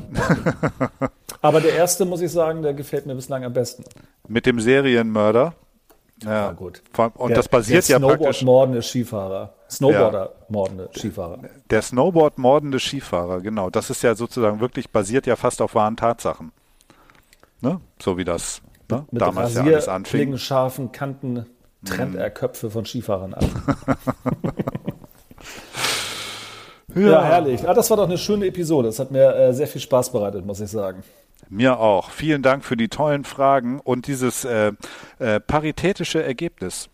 Aber 1.41 1.61
der 1.61 1.73
erste, 1.75 2.05
muss 2.05 2.21
ich 2.21 2.31
sagen, 2.31 2.61
der 2.61 2.73
gefällt 2.73 3.05
mir 3.05 3.15
bislang 3.15 3.43
am 3.43 3.53
besten. 3.53 3.83
Mit 4.27 4.45
dem 4.45 4.59
Serienmörder. 4.59 5.53
Ja, 6.23 6.51
gut. 6.51 6.81
Vor- 6.93 7.11
Und 7.15 7.29
der, 7.29 7.37
das 7.37 7.47
basiert 7.47 7.87
der 7.89 7.97
ja 7.97 7.99
praktisch. 7.99 8.37
Snowboard-mordende 8.39 8.81
Skifahrer. 8.83 9.53
Snowboarder-mordende 9.71 10.89
Skifahrer. 10.95 11.39
Der 11.69 11.81
Snowboard-mordende 11.81 12.79
Skifahrer, 12.79 13.41
genau. 13.41 13.69
Das 13.71 13.89
ist 13.89 14.03
ja 14.03 14.13
sozusagen 14.13 14.59
wirklich 14.59 14.91
basiert 14.91 15.25
ja 15.25 15.35
fast 15.35 15.61
auf 15.61 15.73
wahren 15.73 15.97
Tatsachen. 15.97 16.51
Ne? 17.61 17.79
So 17.99 18.17
wie 18.17 18.23
das 18.25 18.61
ne? 18.89 19.05
Mit 19.11 19.21
damals 19.21 19.55
ja 19.55 19.63
alles 19.63 19.87
anfing. 19.87 20.19
Klingen, 20.19 20.37
scharfen 20.37 20.91
Kanten 20.91 21.45
trennt 21.85 22.15
er 22.15 22.29
Köpfe 22.29 22.69
von 22.69 22.85
Skifahrern 22.85 23.33
ab. 23.33 23.45
ja. 26.95 27.23
herrlich. 27.23 27.67
Ah, 27.67 27.73
das 27.73 27.89
war 27.89 27.97
doch 27.97 28.07
eine 28.07 28.17
schöne 28.17 28.47
Episode. 28.47 28.89
Das 28.89 28.99
hat 28.99 29.11
mir 29.11 29.35
äh, 29.35 29.53
sehr 29.53 29.67
viel 29.67 29.81
Spaß 29.81 30.11
bereitet, 30.11 30.45
muss 30.45 30.59
ich 30.59 30.69
sagen. 30.69 31.03
Mir 31.49 31.79
auch. 31.79 32.11
Vielen 32.11 32.43
Dank 32.43 32.63
für 32.63 32.77
die 32.77 32.87
tollen 32.87 33.25
Fragen 33.25 33.79
und 33.79 34.07
dieses 34.07 34.45
äh, 34.45 34.71
äh, 35.19 35.39
paritätische 35.39 36.23
Ergebnis. 36.23 36.89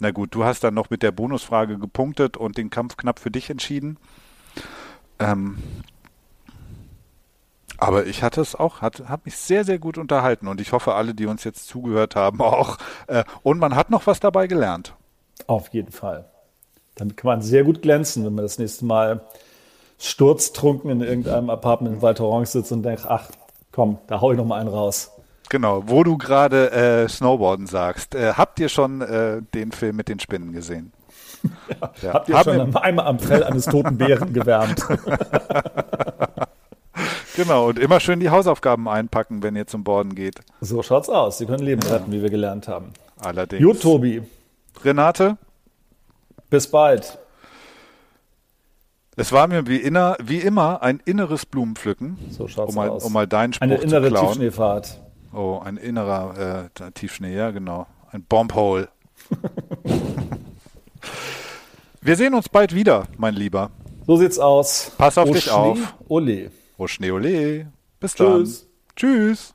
Na 0.00 0.10
gut, 0.10 0.34
du 0.34 0.44
hast 0.44 0.64
dann 0.64 0.74
noch 0.74 0.90
mit 0.90 1.02
der 1.02 1.12
Bonusfrage 1.12 1.78
gepunktet 1.78 2.36
und 2.36 2.58
den 2.58 2.68
Kampf 2.68 2.96
knapp 2.96 3.18
für 3.18 3.30
dich 3.30 3.48
entschieden. 3.48 3.96
Ähm, 5.18 5.58
aber 7.84 8.06
ich 8.06 8.22
hatte 8.22 8.40
es 8.40 8.54
auch, 8.54 8.80
hat, 8.80 9.08
hat 9.08 9.26
mich 9.26 9.36
sehr, 9.36 9.64
sehr 9.64 9.78
gut 9.78 9.98
unterhalten 9.98 10.48
und 10.48 10.60
ich 10.60 10.72
hoffe, 10.72 10.94
alle, 10.94 11.14
die 11.14 11.26
uns 11.26 11.44
jetzt 11.44 11.68
zugehört 11.68 12.16
haben, 12.16 12.40
auch. 12.40 12.78
Äh, 13.06 13.24
und 13.42 13.58
man 13.58 13.76
hat 13.76 13.90
noch 13.90 14.06
was 14.06 14.20
dabei 14.20 14.46
gelernt. 14.46 14.94
Auf 15.46 15.68
jeden 15.68 15.92
Fall. 15.92 16.24
Damit 16.94 17.16
kann 17.16 17.28
man 17.28 17.42
sehr 17.42 17.64
gut 17.64 17.82
glänzen, 17.82 18.24
wenn 18.24 18.34
man 18.34 18.44
das 18.44 18.58
nächste 18.58 18.84
Mal 18.84 19.20
sturztrunken 19.98 20.90
in 20.90 21.00
irgendeinem 21.00 21.50
Apartment 21.50 21.96
in 21.96 22.02
Val 22.02 22.14
Thorens 22.14 22.52
sitzt 22.52 22.72
und 22.72 22.82
denkt, 22.82 23.04
ach, 23.06 23.30
komm, 23.72 23.98
da 24.06 24.20
hau 24.20 24.32
ich 24.32 24.38
noch 24.38 24.44
mal 24.44 24.60
einen 24.60 24.68
raus. 24.68 25.10
Genau, 25.50 25.84
wo 25.86 26.04
du 26.04 26.16
gerade 26.16 26.70
äh, 26.72 27.08
Snowboarden 27.08 27.66
sagst. 27.66 28.14
Äh, 28.14 28.32
habt 28.34 28.58
ihr 28.60 28.68
schon 28.68 29.02
äh, 29.02 29.42
den 29.52 29.72
Film 29.72 29.96
mit 29.96 30.08
den 30.08 30.20
Spinnen 30.20 30.52
gesehen? 30.52 30.92
Ja, 31.42 31.92
ja. 32.02 32.12
Habt 32.14 32.28
ihr 32.28 32.38
Haben 32.38 32.72
schon 32.72 32.76
einmal 32.76 33.06
am 33.06 33.18
Fell 33.18 33.44
eines 33.44 33.66
toten 33.66 33.98
Bären 33.98 34.32
gewärmt? 34.32 34.86
genau, 37.36 37.68
und 37.68 37.78
immer 37.78 38.00
schön 38.00 38.20
die 38.20 38.30
Hausaufgaben 38.30 38.88
einpacken, 38.88 39.42
wenn 39.42 39.56
ihr 39.56 39.66
zum 39.66 39.84
Borden 39.84 40.14
geht. 40.14 40.40
So 40.60 40.82
schaut's 40.82 41.08
aus. 41.08 41.38
Sie 41.38 41.46
können 41.46 41.64
Leben 41.64 41.82
retten, 41.82 42.12
wie 42.12 42.22
wir 42.22 42.30
gelernt 42.30 42.68
haben. 42.68 42.92
Allerdings. 43.20 43.62
Gut, 43.62 43.80
Tobi. 43.82 44.22
Renate? 44.84 45.36
Bis 46.50 46.70
bald. 46.70 47.18
Es 49.16 49.30
war 49.32 49.46
mir 49.46 49.66
wie, 49.66 49.76
inner, 49.76 50.16
wie 50.22 50.38
immer 50.38 50.82
ein 50.82 51.00
inneres 51.04 51.46
Blumenpflücken. 51.46 52.18
So 52.30 52.48
schaut's 52.48 52.70
um 52.70 52.74
mal, 52.74 52.88
aus. 52.88 53.04
Um 53.04 53.12
mal 53.12 53.26
deinen 53.28 53.52
Spruch 53.52 53.62
Eine 53.64 53.76
innere 53.76 54.06
zu 54.06 54.10
klauen. 54.10 54.26
Tiefschneefahrt. 54.28 55.00
Oh, 55.32 55.60
ein 55.64 55.76
innerer 55.76 56.70
äh, 56.80 56.90
Tiefschnee, 56.92 57.34
ja 57.34 57.50
genau. 57.50 57.86
Ein 58.10 58.24
Bombhole. 58.24 58.88
Wir 62.00 62.16
sehen 62.16 62.34
uns 62.34 62.48
bald 62.48 62.74
wieder, 62.74 63.06
mein 63.16 63.34
Lieber. 63.34 63.70
So 64.06 64.16
sieht's 64.16 64.38
aus. 64.38 64.92
Pass 64.98 65.16
auf 65.16 65.28
O 65.28 65.32
dich 65.32 65.44
Schnee, 65.44 65.52
auf. 65.52 65.78
Ole. 66.08 66.50
Schnee, 66.88 67.10
ole. 67.10 67.72
Bis 68.00 68.14
Tschüss. 68.14 68.60
dann. 68.60 68.68
Tschüss. 68.96 69.54